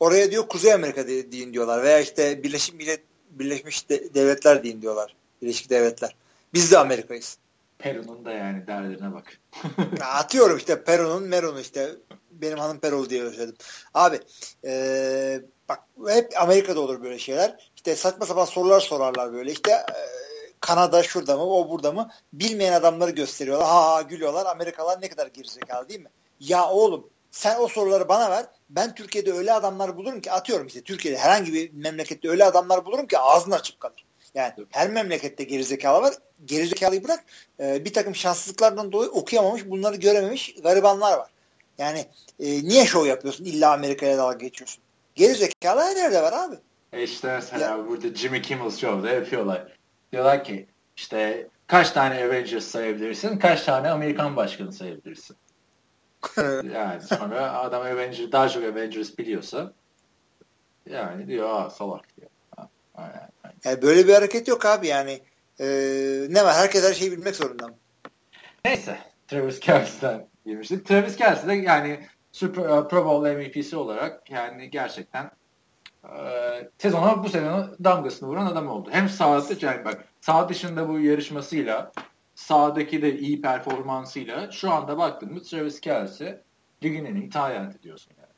Oraya 0.00 0.30
diyor 0.30 0.48
Kuzey 0.48 0.72
Amerika 0.72 1.06
de- 1.08 1.32
deyin 1.32 1.52
diyorlar 1.52 1.82
veya 1.82 2.00
işte 2.00 2.42
Birleşik 2.42 2.74
Millet 2.74 3.00
Birleşmiş 3.30 3.88
De- 3.88 4.14
Devletler 4.14 4.62
deyin 4.64 4.82
diyorlar. 4.82 5.16
Birleşik 5.42 5.70
Devletler. 5.70 6.14
Biz 6.54 6.72
de 6.72 6.78
Amerika'yız. 6.78 7.38
Peru'nun 7.82 8.24
da 8.24 8.32
yani 8.32 8.66
derlerine 8.66 9.14
bak. 9.14 9.40
Atıyorum 10.00 10.56
işte 10.56 10.84
Peru'nun 10.84 11.22
Meru'nu 11.22 11.60
işte 11.60 11.90
benim 12.30 12.58
hanım 12.58 12.80
Perulu 12.80 13.10
diye 13.10 13.30
söyledim. 13.30 13.56
Abi 13.94 14.20
e, 14.64 15.40
bak 15.68 15.80
hep 16.08 16.32
Amerika'da 16.42 16.80
olur 16.80 17.02
böyle 17.02 17.18
şeyler. 17.18 17.70
İşte 17.76 17.96
saçma 17.96 18.26
sapan 18.26 18.44
sorular 18.44 18.80
sorarlar 18.80 19.32
böyle. 19.32 19.52
İşte 19.52 19.70
e, 19.70 20.02
Kanada 20.60 21.02
şurada 21.02 21.36
mı 21.36 21.42
o 21.42 21.70
burada 21.70 21.92
mı 21.92 22.10
bilmeyen 22.32 22.72
adamları 22.72 23.10
gösteriyorlar. 23.10 23.66
Ha 23.66 23.92
ha 23.92 24.02
gülüyorlar. 24.02 24.46
Amerikalılar 24.46 25.00
ne 25.00 25.08
kadar 25.08 25.26
gerizekalı 25.26 25.88
değil 25.88 26.00
mi? 26.00 26.10
Ya 26.40 26.68
oğlum 26.68 27.10
sen 27.30 27.60
o 27.60 27.68
soruları 27.68 28.08
bana 28.08 28.30
ver. 28.30 28.46
Ben 28.70 28.94
Türkiye'de 28.94 29.32
öyle 29.32 29.52
adamlar 29.52 29.96
bulurum 29.96 30.20
ki 30.20 30.32
atıyorum 30.32 30.66
işte 30.66 30.82
Türkiye'de 30.82 31.18
herhangi 31.18 31.52
bir 31.52 31.72
memlekette 31.72 32.28
öyle 32.28 32.44
adamlar 32.44 32.84
bulurum 32.84 33.06
ki 33.06 33.18
ağzını 33.18 33.54
açıp 33.54 33.80
kalır. 33.80 34.04
Yani 34.34 34.52
her 34.70 34.90
memlekette 34.90 35.44
gerizekalı 35.44 36.02
var. 36.02 36.14
Gerizekalıyı 36.44 37.04
bırak 37.04 37.24
e, 37.60 37.84
bir 37.84 37.92
takım 37.92 38.14
şanssızlıklardan 38.14 38.92
dolayı 38.92 39.10
okuyamamış, 39.10 39.70
bunları 39.70 39.96
görememiş 39.96 40.54
garibanlar 40.62 41.18
var. 41.18 41.30
Yani 41.78 42.06
e, 42.40 42.46
niye 42.46 42.86
şov 42.86 43.06
yapıyorsun? 43.06 43.44
İlla 43.44 43.72
Amerika'ya 43.72 44.18
dalga 44.18 44.38
geçiyorsun. 44.38 44.82
Gerizekalı 45.14 45.80
her 45.80 45.96
yerde 45.96 46.22
var 46.22 46.32
abi. 46.32 46.56
E 46.92 47.02
işte 47.02 47.32
mesela 47.34 47.88
burada 47.88 48.14
Jimmy 48.14 48.42
Kimmel 48.42 48.70
Show'da 48.70 49.10
yapıyorlar. 49.10 49.72
Diyorlar 50.12 50.44
ki 50.44 50.66
işte 50.96 51.48
kaç 51.66 51.90
tane 51.90 52.24
Avengers 52.24 52.64
sayabilirsin, 52.64 53.38
kaç 53.38 53.64
tane 53.64 53.90
Amerikan 53.90 54.36
başkanı 54.36 54.72
sayabilirsin. 54.72 55.36
yani 56.74 57.02
sonra 57.02 57.52
adam 57.52 57.82
Avengers, 57.82 58.32
daha 58.32 58.48
çok 58.48 58.64
Avengers 58.64 59.18
biliyorsa 59.18 59.72
yani 60.90 61.26
diyor 61.26 61.48
aa 61.50 61.70
salak 61.70 62.16
diyor. 62.16 62.30
Ha, 62.56 62.68
aynen. 62.94 63.31
Yani 63.64 63.82
böyle 63.82 64.08
bir 64.08 64.14
hareket 64.14 64.48
yok 64.48 64.66
abi 64.66 64.86
yani. 64.86 65.20
E, 65.60 65.66
ne 66.30 66.44
var? 66.44 66.54
Herkes 66.54 66.84
her 66.84 66.94
şeyi 66.94 67.12
bilmek 67.12 67.36
zorunda 67.36 67.68
mı? 67.68 67.74
Neyse 68.64 68.98
Travis 69.28 69.60
Kelce'den 69.60 70.26
girmiştik. 70.46 70.86
Travis 70.86 71.16
Kelce 71.16 71.46
de 71.46 71.52
yani 71.52 72.06
Super 72.32 72.62
uh, 72.62 72.88
Pro 72.88 73.04
Bowl 73.04 73.28
MVP'si 73.28 73.76
olarak 73.76 74.30
yani 74.30 74.70
gerçekten 74.70 75.30
e, 76.04 76.14
sezona 76.78 77.24
bu 77.24 77.28
sezonu 77.28 77.76
damgasını 77.84 78.28
vuran 78.28 78.46
adam 78.46 78.68
oldu. 78.68 78.88
Hem 78.92 79.08
sahada 79.08 79.54
yani 79.66 79.84
bak 79.84 80.04
sağ 80.20 80.48
dışında 80.48 80.88
bu 80.88 81.00
yarışmasıyla 81.00 81.92
sahadaki 82.34 83.02
de 83.02 83.18
iyi 83.18 83.40
performansıyla 83.40 84.50
şu 84.50 84.70
anda 84.70 84.98
baktığımız 84.98 85.50
Travis 85.50 85.80
Kelce 85.80 86.42
ligin 86.82 87.04
en 87.04 87.14
iyi 87.16 87.30
diyorsun 87.82 88.12
yani. 88.18 88.32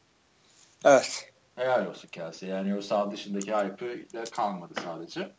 Evet. 0.85 1.34
Helal 1.57 1.87
olsun 1.87 2.09
Kelsey. 2.09 2.49
Yani 2.49 2.77
o 2.77 2.81
sağ 2.81 3.11
dışındaki 3.11 3.55
hype'ı 3.55 4.25
kalmadı 4.31 4.75
sadece. 4.85 5.33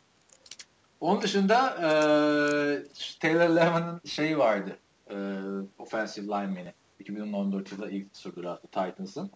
Onun 1.00 1.22
dışında 1.22 1.68
e, 1.68 1.88
Taylor 3.20 3.48
Lewan'ın 3.48 4.00
şeyi 4.04 4.38
vardı. 4.38 4.76
E, 5.10 5.16
offensive 5.78 6.26
lineman'i. 6.26 6.74
2014 7.00 7.72
yılında 7.72 7.90
ilk 7.90 8.14
tur 8.14 8.42
draftı 8.42 8.68
Titans'ın. 8.68 9.30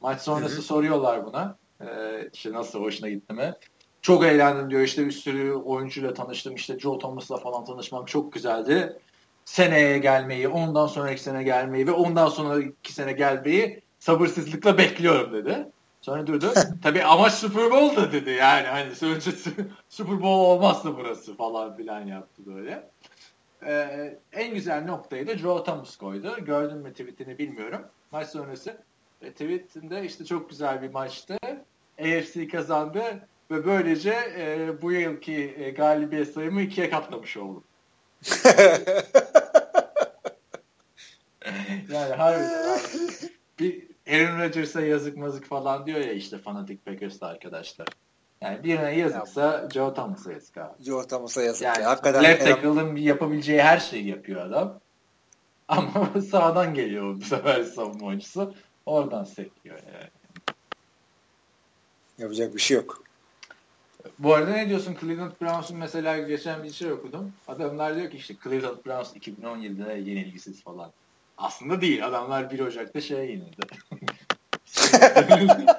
Maç 0.00 0.20
sonrası 0.20 0.54
Hı 0.54 0.58
hı. 0.58 0.62
soruyorlar 0.62 1.26
buna. 1.26 1.56
E, 1.80 1.86
işte 2.32 2.52
nasıl 2.52 2.80
hoşuna 2.80 3.08
gitti 3.08 3.32
mi? 3.32 3.54
Çok 4.02 4.24
eğlendim 4.24 4.70
diyor. 4.70 4.82
İşte 4.82 5.06
bir 5.06 5.12
sürü 5.12 5.52
oyuncuyla 5.52 6.14
tanıştım. 6.14 6.54
İşte 6.54 6.78
Joe 6.78 6.98
Thomas'la 6.98 7.36
falan 7.36 7.64
tanışmam 7.64 8.04
çok 8.04 8.32
güzeldi. 8.32 8.96
Seneye 9.44 9.98
gelmeyi, 9.98 10.48
ondan 10.48 10.86
sonraki 10.86 11.22
sene 11.22 11.42
gelmeyi 11.42 11.86
ve 11.86 11.92
ondan 11.92 12.28
sonraki 12.28 12.92
sene 12.92 13.12
gelmeyi 13.12 13.80
sabırsızlıkla 13.98 14.78
bekliyorum 14.78 15.32
dedi. 15.32 15.66
Sonra 16.08 16.26
durdu. 16.26 16.52
Tabii 16.82 17.04
amaç 17.04 17.32
Super 17.32 17.70
Bowl 17.70 17.96
da 17.96 18.12
dedi 18.12 18.30
yani 18.30 18.66
hani 18.66 18.90
önce 19.02 19.30
Super 19.88 20.14
Bowl 20.14 20.26
olmazsa 20.26 20.96
burası 20.96 21.36
falan 21.36 21.76
filan 21.76 22.06
yaptı 22.06 22.42
böyle. 22.46 22.90
Ee, 23.66 24.18
en 24.32 24.54
güzel 24.54 24.84
noktayı 24.84 25.26
da 25.26 25.38
Joe 25.38 25.64
Thomas 25.64 25.96
koydu. 25.96 26.36
Gördün 26.44 26.78
mü 26.78 26.92
tweetini 26.92 27.38
bilmiyorum. 27.38 27.80
Maç 28.12 28.28
sonrası 28.28 28.76
e, 29.22 29.32
tweetinde 29.32 30.04
işte 30.04 30.24
çok 30.24 30.50
güzel 30.50 30.82
bir 30.82 30.90
maçtı. 30.90 31.38
AFC 32.00 32.48
kazandı 32.48 33.02
ve 33.50 33.66
böylece 33.66 34.14
e, 34.38 34.82
bu 34.82 34.92
yılki 34.92 35.54
e, 35.58 35.70
galibiyet 35.70 36.32
sayımı 36.32 36.62
ikiye 36.62 36.90
katlamış 36.90 37.36
oldum. 37.36 37.64
yani 41.92 42.14
abi. 42.14 42.38
Bir 43.58 43.88
Aaron 44.08 44.40
Rodgers'a 44.40 44.80
yazık 44.80 45.16
mazık 45.16 45.44
falan 45.44 45.86
diyor 45.86 46.00
ya 46.00 46.12
işte 46.12 46.38
fanatik 46.38 46.84
Packers'ta 46.86 47.26
arkadaşlar. 47.26 47.88
Yani 48.40 48.64
birine 48.64 48.98
yazıksa 48.98 49.68
Joe 49.74 49.94
Thomas'a 49.94 50.32
yazık 50.32 50.56
abi. 50.56 50.84
Joe 50.84 51.06
Thomas'a 51.06 51.42
yazık. 51.42 51.62
Yani 51.62 51.82
ya. 51.82 51.90
Hakikaten 51.90 52.24
left 52.24 52.44
tackle'ın 52.44 52.96
yapabileceği 52.96 53.62
her 53.62 53.78
şeyi 53.78 54.08
yapıyor 54.08 54.46
adam. 54.46 54.80
Ama 55.68 56.12
sağdan 56.30 56.74
geliyor 56.74 57.16
bu 57.16 57.24
sefer 57.24 57.64
savunma 57.64 58.06
oyuncusu. 58.06 58.54
Oradan 58.86 59.24
sekliyor 59.24 59.78
yani. 59.92 60.10
yapacak 62.18 62.54
bir 62.54 62.60
şey 62.60 62.76
yok. 62.76 63.02
Bu 64.18 64.34
arada 64.34 64.50
ne 64.50 64.68
diyorsun 64.68 64.96
Cleveland 65.00 65.32
Browns'un 65.42 65.76
mesela 65.76 66.18
geçen 66.18 66.64
bir 66.64 66.72
şey 66.72 66.92
okudum. 66.92 67.32
Adamlar 67.48 67.96
diyor 67.96 68.10
ki 68.10 68.16
işte 68.16 68.34
Cleveland 68.44 68.86
Browns 68.86 69.16
2017'de 69.16 70.10
yenilgisiz 70.10 70.62
falan. 70.62 70.92
Aslında 71.38 71.80
değil. 71.80 72.06
Adamlar 72.06 72.50
1 72.50 72.60
Ocak'ta 72.60 73.00
şeye 73.00 73.24
yenildi. 73.24 73.66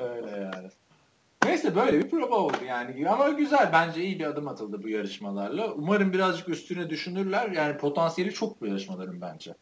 Öyle 0.00 0.30
yani. 0.30 0.70
Neyse 1.44 1.76
böyle 1.76 1.98
bir 1.98 2.10
prova 2.10 2.36
oldu 2.36 2.64
yani. 2.66 3.08
Ama 3.08 3.28
güzel. 3.28 3.70
Bence 3.72 4.04
iyi 4.04 4.18
bir 4.18 4.24
adım 4.24 4.48
atıldı 4.48 4.82
bu 4.82 4.88
yarışmalarla. 4.88 5.72
Umarım 5.72 6.12
birazcık 6.12 6.48
üstüne 6.48 6.90
düşünürler. 6.90 7.50
Yani 7.50 7.76
potansiyeli 7.76 8.34
çok 8.34 8.60
bu 8.60 8.66
yarışmaların 8.66 9.20
bence. 9.20 9.54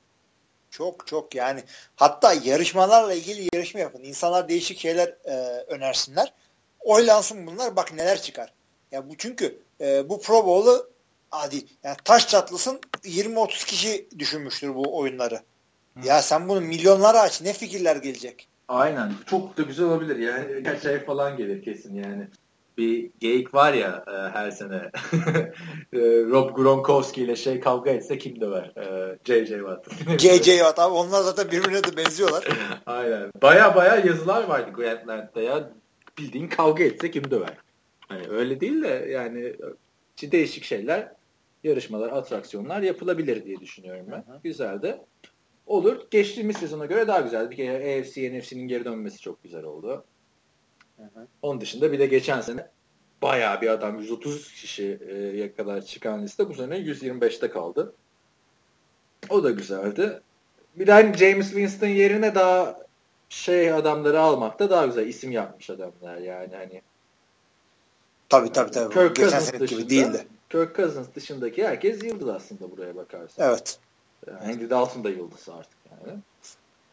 Çok 0.70 1.06
çok 1.06 1.34
yani 1.34 1.62
hatta 1.96 2.32
yarışmalarla 2.32 3.14
ilgili 3.14 3.48
yarışma 3.52 3.80
yapın. 3.80 4.02
İnsanlar 4.02 4.48
değişik 4.48 4.78
şeyler 4.78 5.08
e, 5.24 5.34
önersinler. 5.68 6.32
Oylansın 6.80 7.46
bunlar 7.46 7.76
bak 7.76 7.92
neler 7.92 8.22
çıkar. 8.22 8.52
Ya 8.92 9.08
bu 9.08 9.16
çünkü 9.16 9.58
e, 9.80 10.08
bu 10.08 10.20
Pro 10.20 10.46
Bowl'u 10.46 10.95
hadi 11.30 11.56
yani 11.84 11.96
taş 12.04 12.28
çatlısın 12.28 12.80
20-30 13.04 13.66
kişi 13.66 14.08
düşünmüştür 14.18 14.74
bu 14.74 14.98
oyunları. 14.98 15.34
Hı. 15.34 16.06
Ya 16.08 16.22
sen 16.22 16.48
bunu 16.48 16.60
milyonlara 16.60 17.20
aç 17.20 17.42
ne 17.42 17.52
fikirler 17.52 17.96
gelecek. 17.96 18.48
Aynen. 18.68 19.12
Çok 19.26 19.56
da 19.56 19.62
güzel 19.62 19.86
olabilir. 19.86 20.16
Yani 20.16 20.48
birkaç 20.48 20.86
ay 20.86 21.04
falan 21.04 21.36
gelir 21.36 21.62
kesin 21.62 21.94
yani. 21.94 22.28
Bir 22.78 23.10
geyik 23.20 23.54
var 23.54 23.72
ya 23.72 24.04
e, 24.06 24.38
her 24.38 24.50
sene. 24.50 24.90
E, 25.92 25.98
Rob 26.00 26.56
Gronkowski 26.56 27.22
ile 27.22 27.36
şey 27.36 27.60
kavga 27.60 27.90
etse 27.90 28.18
kim 28.18 28.40
döver? 28.40 28.72
E, 28.76 29.18
J.J. 29.24 29.58
Watt. 29.58 29.88
JJ 30.18 30.46
Watt 30.46 30.78
abi 30.78 30.94
onlar 30.94 31.22
zaten 31.22 31.50
birbirine 31.50 31.84
de 31.84 31.96
benziyorlar. 31.96 32.44
Aynen. 32.86 33.30
Baya 33.42 33.74
baya 33.74 33.96
yazılar 33.96 34.44
vardı 34.44 34.70
Grantland'da 34.74 35.42
ya. 35.42 35.70
Bildiğin 36.18 36.48
kavga 36.48 36.84
etse 36.84 37.10
kim 37.10 37.30
döver? 37.30 37.56
Hani 38.08 38.28
öyle 38.28 38.60
değil 38.60 38.82
de 38.82 39.08
yani 39.10 39.56
işte 40.16 40.32
değişik 40.32 40.64
şeyler, 40.64 41.12
yarışmalar, 41.64 42.12
atraksiyonlar 42.12 42.82
yapılabilir 42.82 43.44
diye 43.44 43.60
düşünüyorum 43.60 44.06
ben. 44.10 44.32
Hı 44.32 44.36
hı. 44.36 44.40
Güzel 44.44 44.82
de. 44.82 45.04
Olur. 45.66 46.06
Geçtiğimiz 46.10 46.56
sezona 46.56 46.86
göre 46.86 47.08
daha 47.08 47.20
güzel. 47.20 47.50
Bir 47.50 47.56
kere 47.56 48.00
AFC, 48.00 48.38
NFC'nin 48.38 48.68
geri 48.68 48.84
dönmesi 48.84 49.18
çok 49.18 49.42
güzel 49.42 49.64
oldu. 49.64 50.04
Onun 51.42 51.60
dışında 51.60 51.92
bir 51.92 51.98
de 51.98 52.06
geçen 52.06 52.40
sene 52.40 52.68
bayağı 53.22 53.60
bir 53.60 53.68
adam 53.68 53.98
130 53.98 54.52
kişiye 54.52 55.54
kadar 55.54 55.82
çıkan 55.82 56.22
liste 56.22 56.48
bu 56.48 56.54
sene 56.54 56.76
125'te 56.76 57.50
kaldı. 57.50 57.94
O 59.30 59.44
da 59.44 59.50
güzeldi. 59.50 60.20
Bir 60.76 60.86
de 60.86 60.92
hani 60.92 61.16
James 61.16 61.46
Winston 61.46 61.86
yerine 61.86 62.34
daha 62.34 62.78
şey 63.28 63.72
adamları 63.72 64.20
almakta 64.20 64.70
daha 64.70 64.86
güzel 64.86 65.06
isim 65.06 65.32
yapmış 65.32 65.70
adamlar 65.70 66.16
yani 66.16 66.56
hani. 66.56 66.82
Tabii 68.28 68.52
tabii 68.52 68.70
tabii. 68.70 68.94
Kirk 68.94 69.16
Geçen 69.16 69.30
Cousins 69.30 69.50
sene 69.50 69.66
gibi 69.66 69.90
değildi. 69.90 70.26
Kirk 70.50 70.76
Cousins 70.76 71.06
dışındaki 71.14 71.66
herkes 71.66 72.02
yıldız 72.02 72.28
aslında 72.28 72.70
buraya 72.70 72.96
bakarsan. 72.96 73.48
Evet. 73.48 73.78
Andy 74.42 74.70
Dalton 74.70 75.04
da 75.04 75.10
yıldız 75.10 75.48
artık 75.48 75.78
yani. 75.90 76.18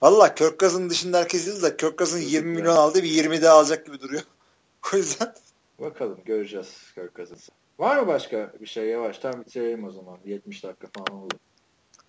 Valla 0.02 0.36
Kirk 0.36 0.60
Cousins 0.60 0.92
dışında 0.92 1.20
herkes 1.20 1.48
yıldı 1.48 1.62
da 1.62 1.78
Kirk 1.78 1.98
Cousins 1.98 2.34
20 2.34 2.52
milyon 2.52 2.76
aldı 2.76 3.04
bir 3.04 3.10
20 3.10 3.42
daha 3.42 3.58
alacak 3.58 3.86
gibi 3.86 4.00
duruyor. 4.00 4.24
o 4.94 4.98
yüzden. 4.98 5.34
Bakalım 5.80 6.20
göreceğiz 6.26 6.68
Kirk 6.96 7.16
Cousins'ı. 7.16 7.52
Var 7.80 7.98
mı 7.98 8.08
başka 8.08 8.54
bir 8.62 8.66
şey 8.66 8.86
yavaştan 8.86 9.42
bitirelim 9.42 9.84
o 9.84 9.92
zaman. 9.92 10.18
70 10.26 10.64
dakika 10.64 10.88
falan 10.88 11.24
oldu. 11.24 11.34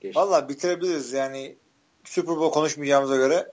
Geçti. 0.00 0.20
Valla 0.20 0.48
bitirebiliriz 0.48 1.12
yani 1.12 1.56
Super 2.04 2.36
Bowl 2.36 2.54
konuşmayacağımıza 2.54 3.16
göre. 3.16 3.52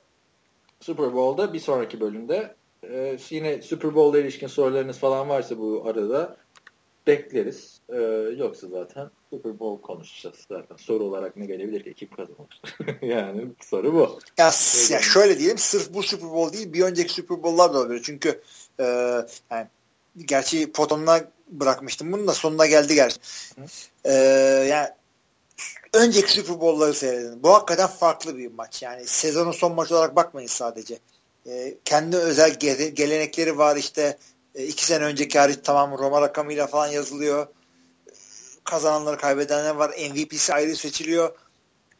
Super 0.79 1.13
Bowl'da 1.13 1.53
bir 1.53 1.59
sonraki 1.59 1.99
bölümde 1.99 2.55
e, 2.89 3.17
yine 3.29 3.61
Super 3.61 3.95
Bowl'la 3.95 4.19
ilişkin 4.19 4.47
sorularınız 4.47 4.97
falan 4.97 5.29
varsa 5.29 5.57
bu 5.57 5.83
arada 5.85 6.37
bekleriz. 7.07 7.81
Ee, 7.89 7.95
yoksa 8.37 8.67
zaten 8.67 9.09
Super 9.29 9.59
Bowl 9.59 9.81
konuşacağız 9.81 10.35
zaten. 10.49 10.75
Soru 10.75 11.03
olarak 11.03 11.37
ne 11.37 11.45
gelebilir 11.45 11.83
ki? 11.83 11.93
Kim 11.93 12.09
kazanır? 12.09 12.61
yani 13.01 13.47
soru 13.61 13.93
bu. 13.93 14.19
Ya, 14.37 14.51
ya 14.89 15.01
şöyle 15.01 15.39
diyelim 15.39 15.57
sırf 15.57 15.93
bu 15.93 16.03
Super 16.03 16.29
Bowl 16.29 16.57
değil 16.57 16.73
bir 16.73 16.81
önceki 16.81 17.13
Super 17.13 17.43
Bowl'lar 17.43 17.73
da 17.73 17.79
olabilir. 17.79 18.01
Çünkü 18.03 18.41
e, 18.79 18.83
yani 19.51 19.67
gerçi 20.17 20.71
potonuna 20.71 21.21
bırakmıştım 21.47 22.11
bunu 22.11 22.27
da 22.27 22.33
sonuna 22.33 22.65
geldi 22.65 22.95
gerçi. 22.95 23.19
E, 24.05 24.13
yani 24.69 24.89
önceki 25.93 26.31
Super 26.31 26.61
Bowl'ları 26.61 26.93
seyredin. 26.93 27.43
Bu 27.43 27.53
hakikaten 27.53 27.87
farklı 27.87 28.37
bir 28.37 28.51
maç. 28.51 28.83
Yani 28.83 29.05
sezonun 29.05 29.51
son 29.51 29.75
maçı 29.75 29.95
olarak 29.95 30.15
bakmayın 30.15 30.47
sadece. 30.47 30.99
E, 31.47 31.77
kendi 31.85 32.17
özel 32.17 32.53
gelenekleri 32.93 33.57
var 33.57 33.75
işte 33.75 34.17
e, 34.55 34.65
iki 34.65 34.85
sene 34.85 35.03
önceki 35.03 35.39
hariç 35.39 35.59
tamam 35.63 35.97
Roma 35.97 36.21
rakamıyla 36.21 36.67
falan 36.67 36.87
yazılıyor. 36.87 37.47
Kazananları 38.63 39.17
kaybedenler 39.17 39.75
var. 39.75 39.89
MVP'si 39.89 40.53
ayrı 40.53 40.75
seçiliyor. 40.75 41.37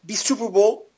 Bir 0.03 0.15
Super 0.15 0.53
Bowl 0.53 0.91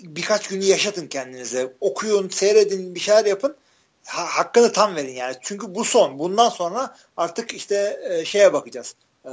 birkaç 0.00 0.48
günü 0.48 0.64
yaşatın 0.64 1.06
kendinize. 1.06 1.72
Okuyun, 1.80 2.28
seyredin, 2.28 2.94
bir 2.94 3.00
şeyler 3.00 3.24
yapın. 3.24 3.56
Ha, 4.04 4.24
hakkını 4.38 4.72
tam 4.72 4.96
verin 4.96 5.12
yani. 5.12 5.36
Çünkü 5.40 5.74
bu 5.74 5.84
son. 5.84 6.18
Bundan 6.18 6.48
sonra 6.48 6.96
artık 7.16 7.54
işte 7.54 8.00
e, 8.10 8.24
şeye 8.24 8.52
bakacağız. 8.52 8.94
E, 9.24 9.30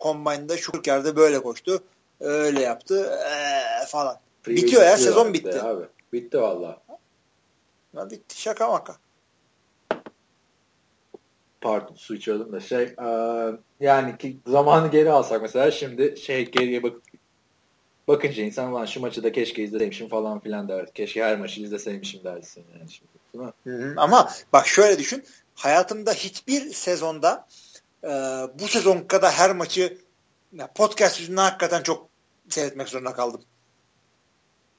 Combine'da 0.00 0.56
şu 0.56 0.72
yerde 0.86 1.16
böyle 1.16 1.42
koştu. 1.42 1.82
Öyle 2.20 2.60
yaptı 2.60 3.18
e, 3.30 3.86
falan. 3.86 4.18
Free 4.42 4.56
Bitiyor 4.56 4.82
ya 4.82 4.96
sezon 4.96 5.34
bitti. 5.34 5.62
Abi. 5.62 5.84
Bitti 6.12 6.40
valla. 6.42 6.82
Bitti 7.94 8.40
şaka 8.40 8.68
maka 8.68 8.96
pardon 11.60 11.94
su 11.94 12.14
içiyordum 12.14 12.52
da 12.52 12.60
şey 12.60 12.82
e, 12.82 13.06
yani 13.80 14.18
ki 14.18 14.38
zamanı 14.46 14.90
geri 14.90 15.10
alsak 15.10 15.42
mesela 15.42 15.70
şimdi 15.70 16.16
şey 16.16 16.50
geriye 16.50 16.82
bak 16.82 16.92
bakınca 18.08 18.42
insan 18.42 18.74
lan 18.74 18.86
şu 18.86 19.00
maçı 19.00 19.22
da 19.22 19.32
keşke 19.32 19.62
izleseymişim 19.62 20.08
falan 20.08 20.40
filan 20.40 20.68
derdi. 20.68 20.92
Keşke 20.94 21.24
her 21.24 21.38
maçı 21.38 21.62
izleseymişim 21.62 22.24
dersin 22.24 22.64
yani 22.78 22.90
şimdi. 22.90 23.10
Değil 23.34 23.44
mi? 23.44 23.52
Hı 23.64 23.84
hı. 23.84 23.94
Ama 23.96 24.30
bak 24.52 24.66
şöyle 24.66 24.98
düşün. 24.98 25.24
Hayatımda 25.54 26.12
hiçbir 26.12 26.72
sezonda 26.72 27.46
e, 28.04 28.08
bu 28.58 28.68
sezon 28.68 29.00
kadar 29.00 29.32
her 29.32 29.56
maçı 29.56 29.98
podcast 30.74 31.20
yüzünden 31.20 31.42
hakikaten 31.42 31.82
çok 31.82 32.08
seyretmek 32.48 32.88
zorunda 32.88 33.12
kaldım. 33.12 33.40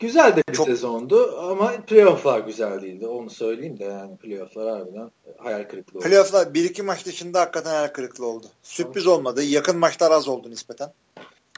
Güzel 0.01 0.35
de 0.35 0.43
bir 0.49 0.53
Çok... 0.53 0.67
sezondu 0.67 1.39
ama 1.39 1.71
playofflar 1.87 2.39
güzel 2.39 2.81
değildi. 2.81 3.07
Onu 3.07 3.29
söyleyeyim 3.29 3.79
de 3.79 3.83
yani 3.83 4.17
playofflar 4.17 4.69
harbiden 4.69 5.11
hayal 5.37 5.63
kırıklığı 5.63 5.99
oldu. 5.99 6.07
Playofflar 6.07 6.53
bir 6.53 6.63
iki 6.63 6.83
maç 6.83 7.05
dışında 7.05 7.41
hakikaten 7.41 7.69
hayal 7.69 7.87
kırıklığı 7.87 8.25
oldu. 8.25 8.45
Sürpriz 8.63 9.03
tamam. 9.03 9.19
olmadı. 9.19 9.43
Yakın 9.43 9.77
maçlar 9.77 10.11
az 10.11 10.27
oldu 10.27 10.49
nispeten. 10.49 10.93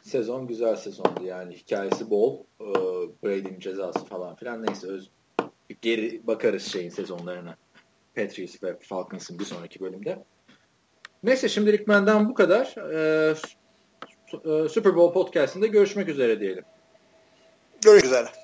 Sezon 0.04 0.48
güzel 0.48 0.76
sezondu 0.76 1.24
yani. 1.26 1.56
Hikayesi 1.56 2.10
bol. 2.10 2.40
Ee, 2.62 2.66
Brady'nin 3.24 3.60
cezası 3.60 4.06
falan 4.06 4.36
filan. 4.36 4.66
Neyse 4.66 4.88
öz 4.88 5.10
geri 5.82 6.28
bakarız 6.28 6.64
şeyin 6.64 6.90
sezonlarına. 6.90 7.58
Patriots 8.16 8.64
ve 8.64 8.78
Falcons'ın 8.80 9.40
bir 9.40 9.46
sonraki 9.46 9.80
bölümde. 9.80 10.24
Neyse 11.24 11.50
şimdilik 11.50 11.88
benden 11.88 12.30
bu 12.30 12.34
kadar. 12.34 12.76
Ee, 12.94 13.36
Super 14.70 14.96
Bowl 14.96 15.14
podcastinde 15.14 15.68
görüşmek 15.68 16.10
üzere 16.10 16.40
diyelim. 16.40 16.64
Görüşmek 17.84 18.06
üzere. 18.06 18.43